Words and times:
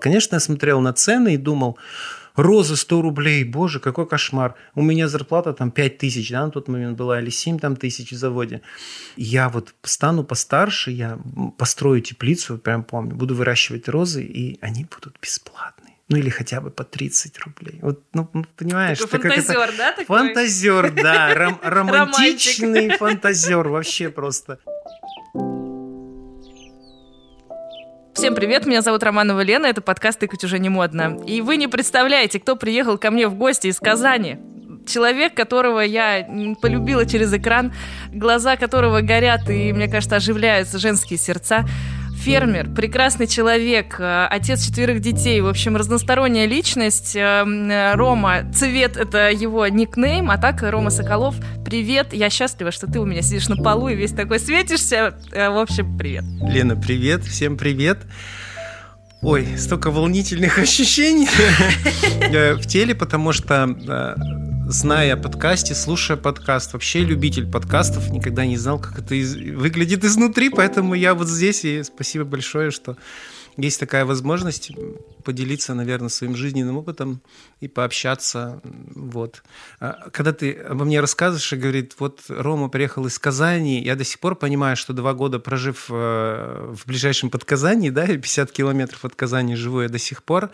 Конечно, 0.00 0.36
я 0.36 0.40
смотрел 0.40 0.80
на 0.80 0.92
цены 0.92 1.34
и 1.34 1.36
думал, 1.36 1.76
розы 2.36 2.76
100 2.76 3.02
рублей, 3.02 3.44
боже, 3.44 3.80
какой 3.80 4.06
кошмар. 4.06 4.54
У 4.76 4.82
меня 4.82 5.08
зарплата 5.08 5.52
там 5.52 5.70
5 5.70 5.98
тысяч, 5.98 6.30
да, 6.30 6.44
на 6.44 6.50
тот 6.50 6.68
момент 6.68 6.96
была, 6.96 7.20
или 7.20 7.30
7 7.30 7.58
там 7.58 7.74
тысяч 7.74 8.12
в 8.12 8.16
заводе. 8.16 8.62
Я 9.16 9.48
вот 9.48 9.74
стану 9.82 10.22
постарше, 10.22 10.92
я 10.92 11.18
построю 11.56 12.00
теплицу, 12.00 12.58
прям 12.58 12.84
помню, 12.84 13.16
буду 13.16 13.34
выращивать 13.34 13.88
розы, 13.88 14.22
и 14.22 14.58
они 14.60 14.84
будут 14.84 15.16
бесплатные. 15.20 15.94
Ну, 16.08 16.16
или 16.16 16.30
хотя 16.30 16.60
бы 16.60 16.70
по 16.70 16.84
30 16.84 17.38
рублей. 17.40 17.80
Вот, 17.82 18.02
ну, 18.14 18.30
понимаешь, 18.56 18.98
такой 18.98 19.20
фантазер, 19.20 19.54
как 19.54 19.68
это... 19.68 19.76
да? 19.76 19.90
Такой? 19.90 20.04
Фантазер, 20.06 20.90
да. 20.92 21.34
Ром- 21.34 21.60
романтичный 21.62 22.96
фантазер 22.96 23.68
вообще 23.68 24.08
просто. 24.08 24.58
Всем 28.18 28.34
привет, 28.34 28.66
меня 28.66 28.82
зовут 28.82 29.04
Романова 29.04 29.42
Лена, 29.42 29.66
это 29.66 29.80
подкаст 29.80 30.18
«Тыкать 30.18 30.42
уже 30.42 30.58
не 30.58 30.68
модно». 30.68 31.20
И 31.24 31.40
вы 31.40 31.56
не 31.56 31.68
представляете, 31.68 32.40
кто 32.40 32.56
приехал 32.56 32.98
ко 32.98 33.12
мне 33.12 33.28
в 33.28 33.36
гости 33.36 33.68
из 33.68 33.78
Казани. 33.78 34.38
Человек, 34.88 35.34
которого 35.34 35.78
я 35.78 36.28
полюбила 36.60 37.06
через 37.06 37.32
экран, 37.32 37.72
глаза 38.12 38.56
которого 38.56 39.02
горят 39.02 39.48
и, 39.48 39.72
мне 39.72 39.86
кажется, 39.86 40.16
оживляются 40.16 40.80
женские 40.80 41.16
сердца 41.16 41.64
фермер, 42.18 42.68
прекрасный 42.70 43.26
человек, 43.26 43.96
э, 43.98 44.26
отец 44.26 44.64
четверых 44.64 45.00
детей, 45.00 45.40
в 45.40 45.46
общем, 45.46 45.76
разносторонняя 45.76 46.46
личность. 46.46 47.14
Э, 47.14 47.94
Рома 47.94 48.50
Цвет— 48.52 48.96
это 48.98 49.30
его 49.30 49.66
никнейм, 49.68 50.30
а 50.30 50.38
так 50.38 50.62
Рома 50.62 50.90
Соколов, 50.90 51.36
привет, 51.64 52.12
я 52.12 52.28
счастлива, 52.28 52.70
что 52.72 52.86
ты 52.86 52.98
у 52.98 53.04
меня 53.04 53.22
сидишь 53.22 53.48
на 53.48 53.56
полу 53.56 53.88
и 53.88 53.94
весь 53.94 54.12
такой 54.12 54.40
светишься. 54.40 55.16
Э, 55.32 55.50
в 55.50 55.58
общем, 55.58 55.96
привет. 55.96 56.24
Лена, 56.42 56.76
привет, 56.76 57.24
всем 57.24 57.56
привет. 57.56 57.98
Ой, 59.22 59.46
столько 59.56 59.90
волнительных 59.90 60.58
ощущений 60.58 61.28
в 62.56 62.66
теле, 62.66 62.94
потому 62.94 63.32
что 63.32 64.16
зная 64.68 65.14
о 65.14 65.16
подкасте, 65.16 65.74
слушая 65.74 66.18
подкаст, 66.18 66.74
вообще 66.74 67.00
любитель 67.00 67.46
подкастов, 67.46 68.10
никогда 68.10 68.44
не 68.44 68.58
знал, 68.58 68.78
как 68.78 68.98
это 68.98 69.14
из... 69.14 69.34
выглядит 69.34 70.04
изнутри, 70.04 70.50
поэтому 70.50 70.92
я 70.94 71.14
вот 71.14 71.26
здесь, 71.26 71.64
и 71.64 71.82
спасибо 71.82 72.24
большое, 72.26 72.70
что 72.70 72.96
есть 73.56 73.80
такая 73.80 74.04
возможность 74.04 74.70
поделиться, 75.28 75.74
наверное, 75.74 76.08
своим 76.08 76.34
жизненным 76.36 76.78
опытом 76.78 77.20
и 77.60 77.68
пообщаться. 77.68 78.62
Вот. 78.94 79.42
А 79.78 80.08
когда 80.10 80.32
ты 80.32 80.52
обо 80.52 80.86
мне 80.86 81.00
рассказываешь 81.00 81.52
и 81.52 81.56
говорит, 81.56 81.96
вот 81.98 82.20
Рома 82.28 82.70
приехал 82.70 83.04
из 83.04 83.18
Казани, 83.18 83.82
я 83.82 83.94
до 83.94 84.04
сих 84.04 84.20
пор 84.20 84.36
понимаю, 84.36 84.74
что 84.74 84.94
два 84.94 85.12
года 85.12 85.38
прожив 85.38 85.90
э, 85.90 86.74
в 86.74 86.86
ближайшем 86.86 87.28
подказании, 87.28 87.90
да, 87.90 88.06
50 88.06 88.50
километров 88.50 89.04
от 89.04 89.14
Казани 89.16 89.54
живу 89.54 89.82
я 89.82 89.90
до 89.90 89.98
сих 89.98 90.22
пор, 90.22 90.48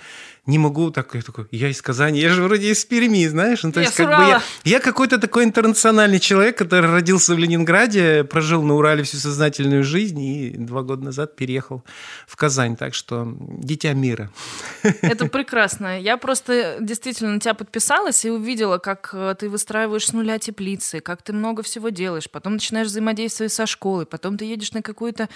не 0.45 0.59
могу 0.59 0.91
так, 0.91 1.15
я 1.15 1.23
такой, 1.23 1.47
я 1.53 1.69
из 1.69 1.81
Казани, 1.81 2.19
я 2.19 2.31
же 2.31 2.43
вроде 2.43 2.73
из 2.73 2.85
Перми, 2.85 3.29
знаешь, 3.29 3.63
ну, 3.63 3.71
то 3.71 3.79
я 3.79 3.87
есть 3.87 3.97
как 3.97 4.09
бы 4.09 4.29
я, 4.29 4.43
я 4.65 4.81
какой-то 4.81 5.19
такой 5.19 5.45
интернациональный 5.45 6.19
человек, 6.19 6.59
который 6.59 6.91
родился 6.91 7.37
в 7.37 7.39
Ленинграде, 7.39 8.25
прожил 8.25 8.65
на 8.65 8.75
Урале 8.75 9.05
всю 9.05 9.19
сознательную 9.19 9.85
жизнь 9.85 10.21
и 10.21 10.51
два 10.51 10.83
года 10.83 11.05
назад 11.05 11.37
переехал 11.37 11.85
в 12.27 12.35
Казань, 12.35 12.77
так 12.77 12.95
что 12.95 13.37
дитя 13.39 13.93
мира. 13.93 14.33
Это 15.03 15.27
прекрасно. 15.27 16.01
Я 16.01 16.17
просто 16.17 16.79
действительно 16.81 17.35
на 17.35 17.41
тебя 17.41 17.55
подписалась 17.55 18.25
и 18.25 18.31
увидела, 18.31 18.79
как 18.79 19.11
э, 19.13 19.35
ты 19.39 19.49
выстраиваешь 19.49 20.07
с 20.07 20.13
нуля 20.13 20.39
теплицы, 20.39 21.01
как 21.01 21.23
ты 21.23 21.33
много 21.33 21.63
всего 21.63 21.89
делаешь, 21.89 22.31
потом 22.31 22.55
начинаешь 22.55 22.89
взаимодействовать 22.89 23.53
со 23.53 23.67
школой, 23.67 24.07
потом 24.07 24.39
ты 24.39 24.45
едешь 24.45 24.73
на 24.73 24.83
какую-то 24.83 25.29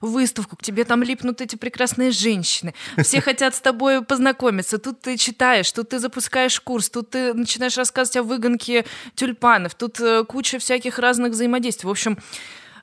выставку, 0.00 0.56
к 0.56 0.62
тебе 0.62 0.84
там 0.84 1.02
липнут 1.02 1.40
эти 1.40 1.56
прекрасные 1.56 2.10
женщины, 2.10 2.74
все 3.02 3.20
хотят 3.22 3.54
с 3.54 3.60
тобой 3.60 4.02
познакомиться, 4.02 4.78
тут 4.78 5.00
ты 5.00 5.16
читаешь, 5.16 5.70
тут 5.72 5.90
ты 5.90 5.98
запускаешь 5.98 6.60
курс, 6.60 6.90
тут 6.90 7.10
ты 7.10 7.34
начинаешь 7.34 7.76
рассказывать 7.76 8.16
о 8.18 8.22
выгонке 8.22 8.84
тюльпанов, 9.14 9.74
тут 9.74 10.00
э, 10.00 10.24
куча 10.24 10.58
всяких 10.58 10.98
разных 10.98 11.32
взаимодействий. 11.32 11.88
В 11.88 11.90
общем, 11.90 12.18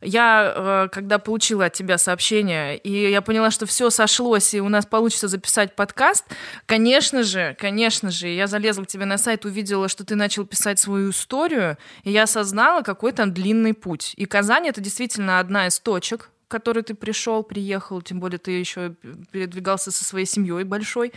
я, 0.01 0.53
э, 0.55 0.89
когда 0.91 1.19
получила 1.19 1.65
от 1.65 1.73
тебя 1.73 1.97
сообщение, 1.97 2.77
и 2.77 3.09
я 3.09 3.21
поняла, 3.21 3.51
что 3.51 3.65
все 3.65 3.89
сошлось, 3.89 4.53
и 4.53 4.61
у 4.61 4.69
нас 4.69 4.85
получится 4.85 5.27
записать 5.27 5.75
подкаст, 5.75 6.25
конечно 6.65 7.23
же, 7.23 7.55
конечно 7.59 8.11
же, 8.11 8.27
я 8.27 8.47
залезла 8.47 8.83
к 8.83 8.87
тебе 8.87 9.05
на 9.05 9.17
сайт, 9.17 9.45
увидела, 9.45 9.87
что 9.87 10.05
ты 10.05 10.15
начал 10.15 10.45
писать 10.45 10.79
свою 10.79 11.11
историю, 11.11 11.77
и 12.03 12.11
я 12.11 12.23
осознала, 12.23 12.81
какой 12.81 13.11
там 13.11 13.33
длинный 13.33 13.73
путь. 13.73 14.13
И 14.17 14.25
Казань— 14.25 14.67
это 14.69 14.81
действительно 14.81 15.39
одна 15.39 15.67
из 15.67 15.79
точек, 15.79 16.29
к 16.47 16.51
которой 16.51 16.83
ты 16.83 16.93
пришел, 16.93 17.43
приехал, 17.43 18.01
тем 18.01 18.19
более 18.19 18.39
ты 18.39 18.51
еще 18.51 18.95
передвигался 19.31 19.91
со 19.91 20.03
своей 20.03 20.25
семьей 20.25 20.63
большой. 20.63 21.11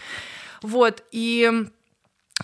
Вот, 0.63 1.05
и, 1.11 1.67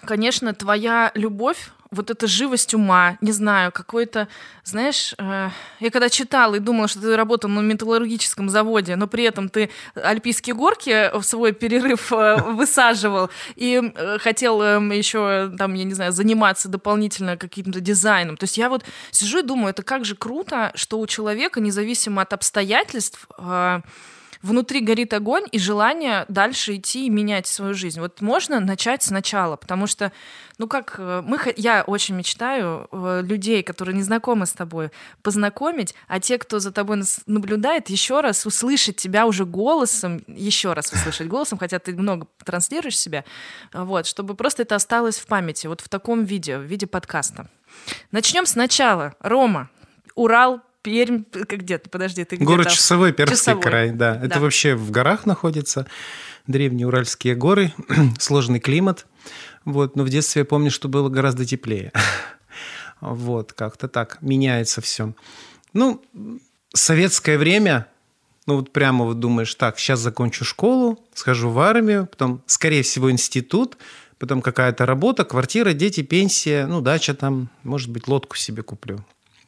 конечно, 0.06 0.54
твоя 0.54 1.10
любовь 1.14 1.70
вот 1.94 2.10
эта 2.10 2.27
живость 2.27 2.75
ума, 2.75 3.16
не 3.21 3.32
знаю, 3.32 3.72
какой-то, 3.72 4.28
знаешь, 4.65 5.15
э, 5.19 5.50
я 5.81 5.91
когда 5.91 6.09
читала 6.09 6.56
и 6.56 6.59
думала, 6.59 6.88
что 6.88 7.00
ты 7.00 7.16
работал 7.16 7.49
на 7.49 7.60
металлургическом 7.60 8.49
заводе, 8.49 8.97
но 8.97 9.06
при 9.06 9.25
этом 9.25 9.49
ты 9.49 9.71
альпийские 9.94 10.55
горки 10.55 11.10
в 11.16 11.22
свой 11.22 11.53
перерыв 11.53 12.12
э, 12.12 12.37
высаживал 12.53 13.31
и 13.56 13.81
э, 13.82 14.19
хотел 14.19 14.60
э, 14.62 14.97
еще, 14.97 15.50
там, 15.56 15.75
я 15.75 15.84
не 15.84 15.94
знаю, 15.94 16.12
заниматься 16.12 16.69
дополнительно 16.69 17.37
каким-то 17.37 17.81
дизайном. 17.81 18.37
То 18.37 18.44
есть 18.44 18.59
я 18.59 18.69
вот 18.69 18.84
сижу 19.11 19.38
и 19.38 19.43
думаю, 19.43 19.71
это 19.71 19.82
как 19.82 20.05
же 20.05 20.16
круто, 20.16 20.72
что 20.75 20.99
у 20.99 21.06
человека, 21.06 21.61
независимо 21.61 22.22
от 22.22 22.32
обстоятельств, 22.32 23.26
э, 23.38 23.81
внутри 24.44 24.81
горит 24.81 25.15
огонь 25.15 25.44
и 25.50 25.59
желание 25.59 26.27
дальше 26.28 26.77
идти 26.77 27.06
и 27.06 27.10
менять 27.10 27.47
свою 27.47 27.72
жизнь. 27.72 27.99
Вот 27.99 28.21
можно 28.21 28.60
начать 28.60 29.03
сначала, 29.03 29.56
потому 29.56 29.87
что, 29.87 30.12
ну 30.59 30.69
как, 30.69 30.97
э, 30.99 31.22
мы, 31.25 31.38
я 31.56 31.82
очень 31.82 32.15
мечтаю 32.15 32.87
э, 32.93 33.22
людей, 33.25 33.62
которые 33.62 33.97
не 33.97 34.03
знакомы 34.03 34.44
с 34.44 34.53
тобой, 34.53 34.91
познакомить, 35.22 35.94
а 36.09 36.21
те, 36.21 36.37
кто 36.37 36.59
за 36.59 36.72
тобой 36.72 37.03
наблюдает, 37.27 37.88
еще 37.88 38.21
раз 38.21 38.44
услышать 38.44 38.97
тебя 38.97 39.27
уже 39.27 39.47
голосом, 39.47 40.22
еще 40.28 40.75
раз 40.75 40.93
услышать 40.93 41.26
голосом, 41.26 41.59
хотя 41.59 41.78
ты 41.78 41.94
много 41.94 42.26
транслируешь 42.44 42.99
себя, 42.99 43.25
вот, 43.72 44.06
чтобы 44.06 44.34
просто 44.34 44.62
это 44.62 44.75
осталось 44.75 45.19
в 45.19 45.26
памяти, 45.26 45.69
вот 45.69 45.81
в 45.81 45.88
таком 45.88 46.25
виде, 46.25 46.59
в 46.59 46.62
виде 46.62 46.87
подкаста. 46.87 47.49
Начнем 48.12 48.44
сначала. 48.44 49.15
Рома, 49.21 49.71
Урал, 50.15 50.61
Пермь, 50.84 51.24
где 51.32 51.78
ты, 51.78 51.88
подожди, 51.88 52.24
ты 52.24 52.36
где 52.36 52.44
Город 52.44 52.68
Часовой, 52.68 53.14
Пермский 53.14 53.38
Часовой. 53.38 53.62
край, 53.62 53.90
да. 53.90 54.16
да. 54.16 54.26
Это 54.26 54.38
вообще 54.38 54.74
в 54.74 54.90
горах 54.90 55.24
находится, 55.24 55.86
древние 56.46 56.86
Уральские 56.86 57.34
горы, 57.34 57.72
сложный 58.18 58.60
климат. 58.60 59.06
Вот, 59.64 59.96
но 59.96 60.04
в 60.04 60.10
детстве 60.10 60.40
я 60.40 60.44
помню, 60.44 60.70
что 60.70 60.88
было 60.88 61.08
гораздо 61.08 61.46
теплее. 61.46 61.90
вот, 63.00 63.54
как-то 63.54 63.88
так, 63.88 64.18
меняется 64.20 64.82
все. 64.82 65.14
Ну, 65.72 66.02
советское 66.74 67.38
время, 67.38 67.86
ну 68.46 68.56
вот 68.56 68.70
прямо 68.70 69.06
вот 69.06 69.18
думаешь, 69.18 69.54
так, 69.54 69.78
сейчас 69.78 70.00
закончу 70.00 70.44
школу, 70.44 71.02
схожу 71.14 71.48
в 71.48 71.58
армию, 71.60 72.06
потом, 72.06 72.42
скорее 72.44 72.82
всего, 72.82 73.10
институт, 73.10 73.78
потом 74.18 74.42
какая-то 74.42 74.84
работа, 74.84 75.24
квартира, 75.24 75.72
дети, 75.72 76.02
пенсия, 76.02 76.66
ну, 76.66 76.82
дача 76.82 77.14
там, 77.14 77.48
может 77.62 77.88
быть, 77.88 78.06
лодку 78.06 78.36
себе 78.36 78.62
куплю 78.62 79.02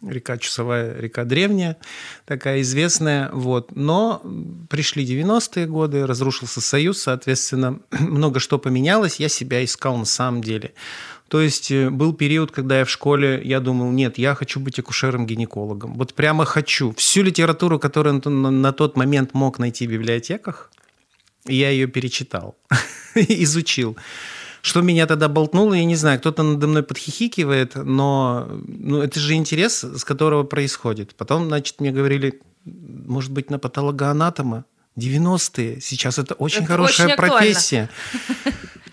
река 0.09 0.39
Часовая, 0.39 0.99
река 0.99 1.25
древняя, 1.25 1.77
такая 2.25 2.61
известная, 2.63 3.31
вот. 3.33 3.75
Но 3.75 4.23
пришли 4.69 5.05
90-е 5.05 5.67
годы, 5.67 6.07
разрушился 6.07 6.61
Союз, 6.61 7.03
соответственно, 7.03 7.81
много 7.91 8.41
что 8.41 8.59
поменялось, 8.59 9.21
я 9.21 9.29
себя 9.29 9.65
искал 9.65 9.97
на 9.97 10.05
самом 10.05 10.43
деле. 10.43 10.73
То 11.29 11.41
есть 11.41 11.71
э, 11.71 11.91
был 11.91 12.13
период, 12.13 12.53
когда 12.53 12.79
я 12.79 12.85
в 12.85 12.91
школе, 12.91 13.41
я 13.45 13.61
думал, 13.61 13.91
нет, 13.91 14.19
я 14.19 14.35
хочу 14.35 14.61
быть 14.61 14.79
акушером-гинекологом. 14.79 15.95
Вот 15.95 16.15
прямо 16.15 16.45
хочу. 16.45 16.93
Всю 16.93 17.23
литературу, 17.23 17.79
которую 17.79 18.23
на, 18.25 18.51
на 18.51 18.73
тот 18.73 18.97
момент 18.97 19.35
мог 19.35 19.59
найти 19.59 19.87
в 19.87 19.91
библиотеках, 19.91 20.71
я 21.47 21.71
ее 21.71 21.87
перечитал, 21.87 22.57
изучил. 23.15 23.97
Что 24.67 24.81
меня 24.81 25.07
тогда 25.07 25.29
болтнуло, 25.29 25.75
я 25.75 25.85
не 25.85 25.95
знаю, 25.95 26.19
кто-то 26.19 26.43
надо 26.43 26.67
мной 26.67 26.83
подхихикивает, 26.83 27.77
но 27.77 28.49
ну, 28.67 29.01
это 29.01 29.21
же 29.21 29.35
интерес, 29.35 29.85
с 29.85 30.03
которого 30.05 30.43
происходит. 30.43 31.15
Потом, 31.15 31.47
значит, 31.47 31.81
мне 31.81 31.93
говорили, 31.93 32.41
может 32.65 33.31
быть, 33.31 33.49
на 33.49 33.61
патологоанатома. 33.61 34.65
90-е. 34.99 35.81
Сейчас 35.81 36.19
это 36.19 36.35
очень 36.35 36.65
это 36.65 36.73
хорошая 36.73 37.07
очень 37.07 37.17
профессия. 37.17 37.91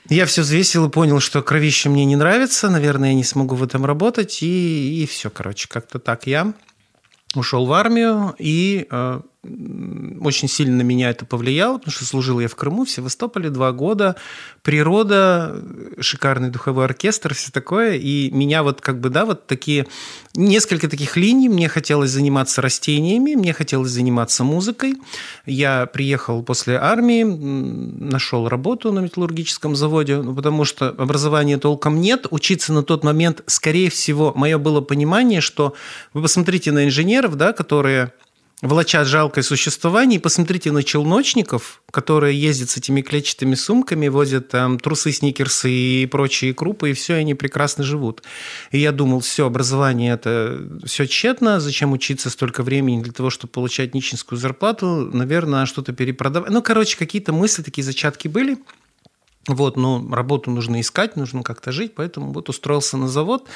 Я 0.10 0.28
все 0.28 0.44
взвесил 0.44 0.86
и 0.86 0.92
понял, 0.92 1.20
что 1.20 1.42
кровище 1.42 1.90
мне 1.90 2.06
не 2.06 2.18
нравится, 2.18 2.70
наверное, 2.70 3.10
я 3.10 3.16
не 3.16 3.24
смогу 3.24 3.56
в 3.56 3.64
этом 3.64 3.84
работать, 3.84 4.44
и, 4.44 5.02
и 5.02 5.08
все, 5.08 5.32
короче, 5.32 5.68
как-то 5.68 5.98
так 5.98 6.28
я 6.28 6.54
ушел 7.34 7.66
в 7.66 7.74
армию 7.74 8.36
и 8.38 8.86
э, 8.92 9.22
очень 9.44 10.48
сильно 10.48 10.78
на 10.78 10.82
меня 10.84 11.10
это 11.10 11.26
повлияло, 11.26 11.78
потому 11.78 11.92
что 11.92 12.06
служил 12.06 12.40
я 12.40 12.48
в 12.48 12.56
Крыму, 12.56 12.86
в 12.86 12.90
Севастополе 12.90 13.50
два 13.50 13.74
года. 13.74 14.16
Природа, 14.62 15.62
шикарный 16.00 16.50
духовой 16.50 16.86
оркестр, 16.86 17.34
все 17.34 17.52
такое. 17.52 17.96
И 17.96 18.32
меня 18.32 18.64
вот 18.64 18.80
как 18.80 19.02
бы, 19.02 19.10
да, 19.10 19.26
вот 19.26 19.46
такие, 19.46 19.86
несколько 20.34 20.88
таких 20.88 21.18
линий. 21.18 21.50
Мне 21.50 21.68
хотелось 21.68 22.12
заниматься 22.12 22.62
растениями, 22.62 23.36
мне 23.36 23.52
хотелось 23.52 23.92
заниматься 23.92 24.46
музыкой. 24.46 24.96
Я 25.46 25.88
приехал 25.88 26.42
после 26.42 26.78
армии, 26.78 27.24
нашел 27.24 28.48
работу 28.48 28.94
на 28.94 29.00
металлургическом 29.00 29.76
заводе, 29.76 30.22
ну, 30.22 30.34
потому 30.34 30.64
что 30.64 30.88
образования 30.90 31.58
толком 31.58 32.00
нет. 32.00 32.28
Учиться 32.32 32.72
на 32.72 32.82
тот 32.84 33.04
момент, 33.04 33.44
скорее 33.48 33.90
всего, 33.90 34.32
мое 34.36 34.58
было 34.58 34.80
понимание, 34.80 35.42
что 35.42 35.74
вы 36.14 36.22
посмотрите 36.22 36.72
на 36.72 36.86
инженеров, 36.86 37.36
да, 37.36 37.52
которые 37.52 38.14
влачат 38.64 39.08
жалкое 39.08 39.44
существование. 39.44 40.18
И 40.20 40.22
посмотрите 40.22 40.72
на 40.72 40.84
челночников, 40.84 41.82
которые 41.92 42.40
ездят 42.40 42.70
с 42.70 42.78
этими 42.78 43.02
клетчатыми 43.02 43.56
сумками, 43.56 44.08
возят 44.08 44.50
там 44.50 44.80
трусы, 44.80 45.12
сникерсы 45.12 45.70
и 45.70 46.06
прочие 46.06 46.54
крупы, 46.54 46.92
и 46.92 46.94
все, 46.94 47.16
они 47.16 47.36
прекрасно 47.36 47.84
живут. 47.84 48.24
И 48.72 48.80
я 48.80 48.92
думал, 48.92 49.20
все, 49.20 49.46
образование 49.46 50.14
это 50.14 50.60
все 50.86 51.06
тщетно, 51.06 51.60
зачем 51.60 51.92
учиться 51.92 52.30
столько 52.30 52.64
времени 52.64 53.04
для 53.04 53.14
того, 53.14 53.30
чтобы 53.30 53.52
получать 53.52 53.94
нищенскую 53.94 54.40
зарплату, 54.40 55.10
наверное, 55.14 55.66
что-то 55.66 55.94
перепродавать. 55.94 56.50
Ну, 56.50 56.62
короче, 56.62 56.98
какие-то 56.98 57.34
мысли, 57.34 57.62
такие 57.62 57.84
зачатки 57.84 58.28
были. 58.28 58.58
Вот, 59.48 59.76
но 59.76 60.08
работу 60.10 60.52
нужно 60.52 60.80
искать, 60.80 61.18
нужно 61.18 61.44
как-то 61.44 61.74
жить, 61.74 61.96
поэтому 61.96 62.32
вот 62.32 62.48
устроился 62.48 62.96
на 62.96 63.10
завод. 63.10 63.50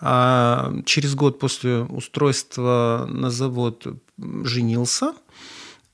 А 0.00 0.72
через 0.84 1.14
год 1.14 1.38
после 1.38 1.80
устройства 1.80 3.06
на 3.08 3.30
завод 3.30 3.86
женился, 4.44 5.12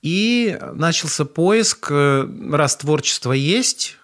и 0.03 0.59
начался 0.75 1.25
поиск, 1.25 1.91
раз 1.91 2.77
творчество 2.77 3.33
есть, 3.33 3.97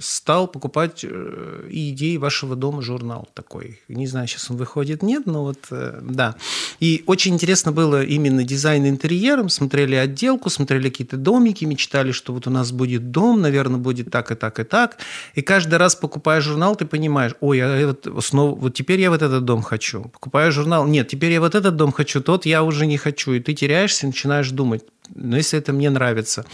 стал 0.00 0.46
покупать 0.46 1.04
э, 1.04 1.66
идеи 1.70 2.16
вашего 2.16 2.54
дома 2.54 2.82
журнал 2.82 3.28
такой. 3.34 3.80
Не 3.88 4.06
знаю, 4.06 4.28
сейчас 4.28 4.48
он 4.50 4.56
выходит, 4.56 5.02
нет, 5.02 5.26
но 5.26 5.42
вот 5.42 5.58
э, 5.70 5.98
да. 6.02 6.36
И 6.78 7.02
очень 7.06 7.34
интересно 7.34 7.72
было 7.72 8.04
именно 8.04 8.44
дизайн 8.44 8.86
интерьером. 8.86 9.48
Смотрели 9.48 9.96
отделку, 9.96 10.50
смотрели 10.50 10.88
какие-то 10.88 11.16
домики, 11.16 11.64
мечтали, 11.64 12.12
что 12.12 12.32
вот 12.32 12.46
у 12.46 12.50
нас 12.50 12.70
будет 12.70 13.10
дом, 13.10 13.40
наверное, 13.40 13.80
будет 13.80 14.10
так 14.10 14.30
и 14.30 14.36
так 14.36 14.60
и 14.60 14.64
так. 14.64 14.98
И 15.34 15.42
каждый 15.42 15.78
раз, 15.78 15.96
покупая 15.96 16.40
журнал, 16.40 16.76
ты 16.76 16.86
понимаешь, 16.86 17.34
ой, 17.40 17.60
а 17.60 17.86
вот, 17.88 18.24
снова, 18.24 18.54
вот 18.54 18.74
теперь 18.74 19.00
я 19.00 19.10
вот 19.10 19.22
этот 19.22 19.44
дом 19.44 19.62
хочу. 19.62 20.04
Покупая 20.04 20.52
журнал, 20.52 20.86
нет, 20.86 21.08
теперь 21.08 21.32
я 21.32 21.40
вот 21.40 21.56
этот 21.56 21.74
дом 21.74 21.90
хочу, 21.90 22.20
тот 22.20 22.46
я 22.46 22.62
уже 22.62 22.86
не 22.86 22.98
хочу. 22.98 23.32
И 23.32 23.40
ты 23.40 23.52
теряешься, 23.52 24.06
начинаешь 24.06 24.50
думать, 24.50 24.84
но 25.14 25.36
если 25.36 25.58
это 25.58 25.72
мне 25.72 25.90
нравится, 25.90 26.44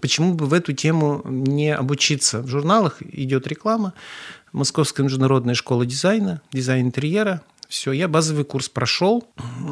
почему 0.00 0.34
бы 0.34 0.46
в 0.46 0.52
эту 0.52 0.72
тему 0.72 1.22
не 1.24 1.74
обучиться? 1.74 2.40
В 2.42 2.48
журналах 2.48 3.02
идет 3.02 3.46
реклама, 3.46 3.94
Московская 4.52 5.02
международная 5.02 5.54
школа 5.54 5.86
дизайна, 5.86 6.42
дизайн 6.52 6.86
интерьера. 6.86 7.42
Все, 7.68 7.92
я 7.92 8.06
базовый 8.06 8.44
курс 8.44 8.68
прошел. 8.68 9.26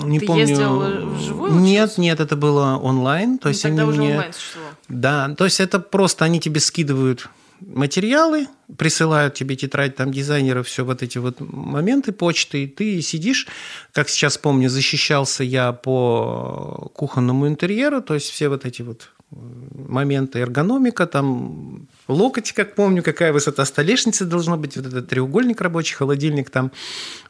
Не 0.05 0.19
Ты 0.21 0.27
помню. 0.27 0.47
ездил 0.47 0.81
вживую? 1.13 1.53
Нет, 1.53 1.99
нет, 1.99 2.19
это 2.19 2.35
было 2.35 2.79
онлайн. 2.79 3.37
То 3.37 3.49
ну, 3.49 3.51
есть 3.51 3.63
тогда 3.63 3.83
они 3.83 3.91
уже 3.91 4.01
мне... 4.01 4.13
онлайн 4.13 4.33
существовало. 4.33 4.75
Да, 4.89 5.35
то 5.37 5.45
есть 5.45 5.61
это 5.61 5.81
просто 5.81 6.25
они 6.25 6.41
тебе 6.41 6.61
скидывают 6.61 7.29
материалы, 7.61 8.47
присылают 8.77 9.35
тебе 9.35 9.57
тетрадь 9.57 9.97
там 9.97 10.13
дизайнеров, 10.13 10.67
все 10.67 10.85
вот 10.85 11.03
эти 11.03 11.19
вот 11.19 11.41
моменты 11.41 12.13
почты, 12.13 12.65
и 12.65 12.67
ты 12.67 13.03
сидишь, 13.03 13.47
как 13.93 14.09
сейчас 14.09 14.39
помню, 14.39 14.69
защищался 14.69 15.45
я 15.45 15.73
по 15.73 16.91
кухонному 16.95 17.49
интерьеру, 17.49 18.03
то 18.03 18.15
есть 18.15 18.31
все 18.31 18.49
вот 18.49 18.65
эти 18.65 18.83
вот 18.83 19.11
моменты 19.31 20.41
эргономика, 20.41 21.07
там 21.07 21.87
локоть, 22.11 22.53
как 22.53 22.75
помню, 22.75 23.03
какая 23.03 23.33
высота 23.33 23.65
столешницы 23.65 24.25
должна 24.25 24.57
быть, 24.57 24.77
вот 24.77 24.87
этот 24.87 25.09
треугольник 25.09 25.61
рабочий, 25.61 25.95
холодильник, 25.95 26.51
там 26.51 26.73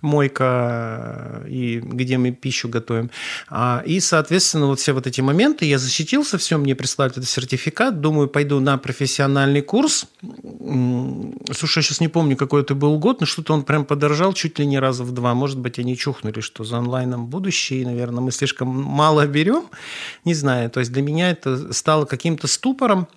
мойка 0.01 1.43
и 1.47 1.81
где 1.83 2.19
мы 2.19 2.33
пищу 2.33 2.69
готовим. 2.69 3.11
А, 3.49 3.83
и, 3.85 4.01
соответственно, 4.01 4.67
вот 4.67 4.81
все 4.81 4.93
вот 4.93 5.07
эти 5.07 5.21
моменты, 5.21 5.65
я 5.67 5.79
защитился, 5.79 6.39
все, 6.39 6.59
мне 6.59 6.75
прислали 6.75 7.13
этот 7.13 7.29
сертификат, 7.29 8.01
думаю, 8.01 8.29
пойду 8.29 8.61
на 8.61 8.79
профессиональный 8.79 9.63
курс. 9.63 10.07
Слушай, 10.21 11.79
я 11.79 11.83
сейчас 11.83 12.01
не 12.01 12.09
помню, 12.09 12.37
какой 12.37 12.63
это 12.63 12.75
был 12.75 12.99
год, 12.99 13.21
но 13.21 13.27
что-то 13.27 13.53
он 13.53 13.65
прям 13.65 13.85
подорожал 13.85 14.33
чуть 14.33 14.59
ли 14.59 14.67
не 14.67 14.79
раза 14.79 15.05
в 15.05 15.13
два. 15.13 15.35
Может 15.35 15.59
быть, 15.59 15.79
они 15.79 15.97
чухнули, 15.97 16.41
что 16.41 16.65
за 16.65 16.79
онлайном 16.79 17.27
будущее, 17.27 17.83
и, 17.83 17.85
наверное, 17.85 18.21
мы 18.21 18.33
слишком 18.33 18.69
мало 18.69 19.27
берем. 19.27 19.65
Не 20.25 20.35
знаю, 20.35 20.71
то 20.71 20.81
есть 20.81 20.93
для 20.93 21.03
меня 21.03 21.31
это 21.31 21.73
стало 21.73 22.05
каким-то 22.05 22.47
ступором, 22.47 23.09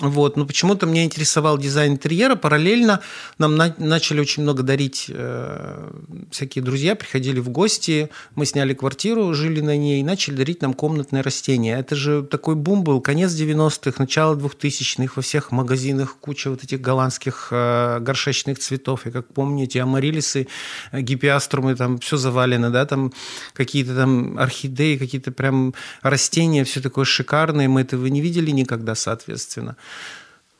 вот. 0.00 0.36
Но 0.36 0.46
почему-то 0.46 0.86
меня 0.86 1.04
интересовал 1.04 1.58
дизайн 1.58 1.92
интерьера. 1.92 2.36
Параллельно 2.36 3.00
нам 3.38 3.56
на- 3.56 3.74
начали 3.78 4.20
очень 4.20 4.42
много 4.42 4.62
дарить 4.62 5.06
э, 5.08 5.90
всякие 6.30 6.62
друзья, 6.62 6.94
приходили 6.94 7.40
в 7.40 7.48
гости, 7.48 8.10
мы 8.34 8.46
сняли 8.46 8.74
квартиру, 8.74 9.32
жили 9.34 9.60
на 9.60 9.76
ней, 9.76 10.00
и 10.00 10.04
начали 10.04 10.36
дарить 10.36 10.62
нам 10.62 10.74
комнатные 10.74 11.22
растения. 11.22 11.78
Это 11.78 11.96
же 11.96 12.22
такой 12.22 12.54
бум 12.54 12.84
был, 12.84 13.00
конец 13.00 13.32
90-х, 13.32 13.94
начало 13.98 14.36
2000-х, 14.36 15.12
во 15.16 15.22
всех 15.22 15.52
магазинах 15.52 16.16
куча 16.20 16.50
вот 16.50 16.64
этих 16.64 16.80
голландских 16.80 17.48
э, 17.50 17.98
горшечных 18.00 18.58
цветов. 18.58 19.06
И 19.06 19.10
как 19.10 19.26
помните, 19.32 19.82
амарилисы, 19.82 20.48
э, 20.92 21.00
гипиаструмы, 21.00 21.74
там 21.74 21.98
все 21.98 22.16
завалено, 22.16 22.70
да, 22.70 22.86
там 22.86 23.12
какие-то 23.54 23.94
там 23.94 24.38
орхидеи, 24.38 24.96
какие-то 24.96 25.32
прям 25.32 25.74
растения, 26.02 26.64
все 26.64 26.80
такое 26.80 27.04
шикарное. 27.04 27.68
Мы 27.68 27.80
этого 27.80 28.06
не 28.06 28.20
видели 28.20 28.50
никогда, 28.50 28.94
соответственно. 28.94 29.76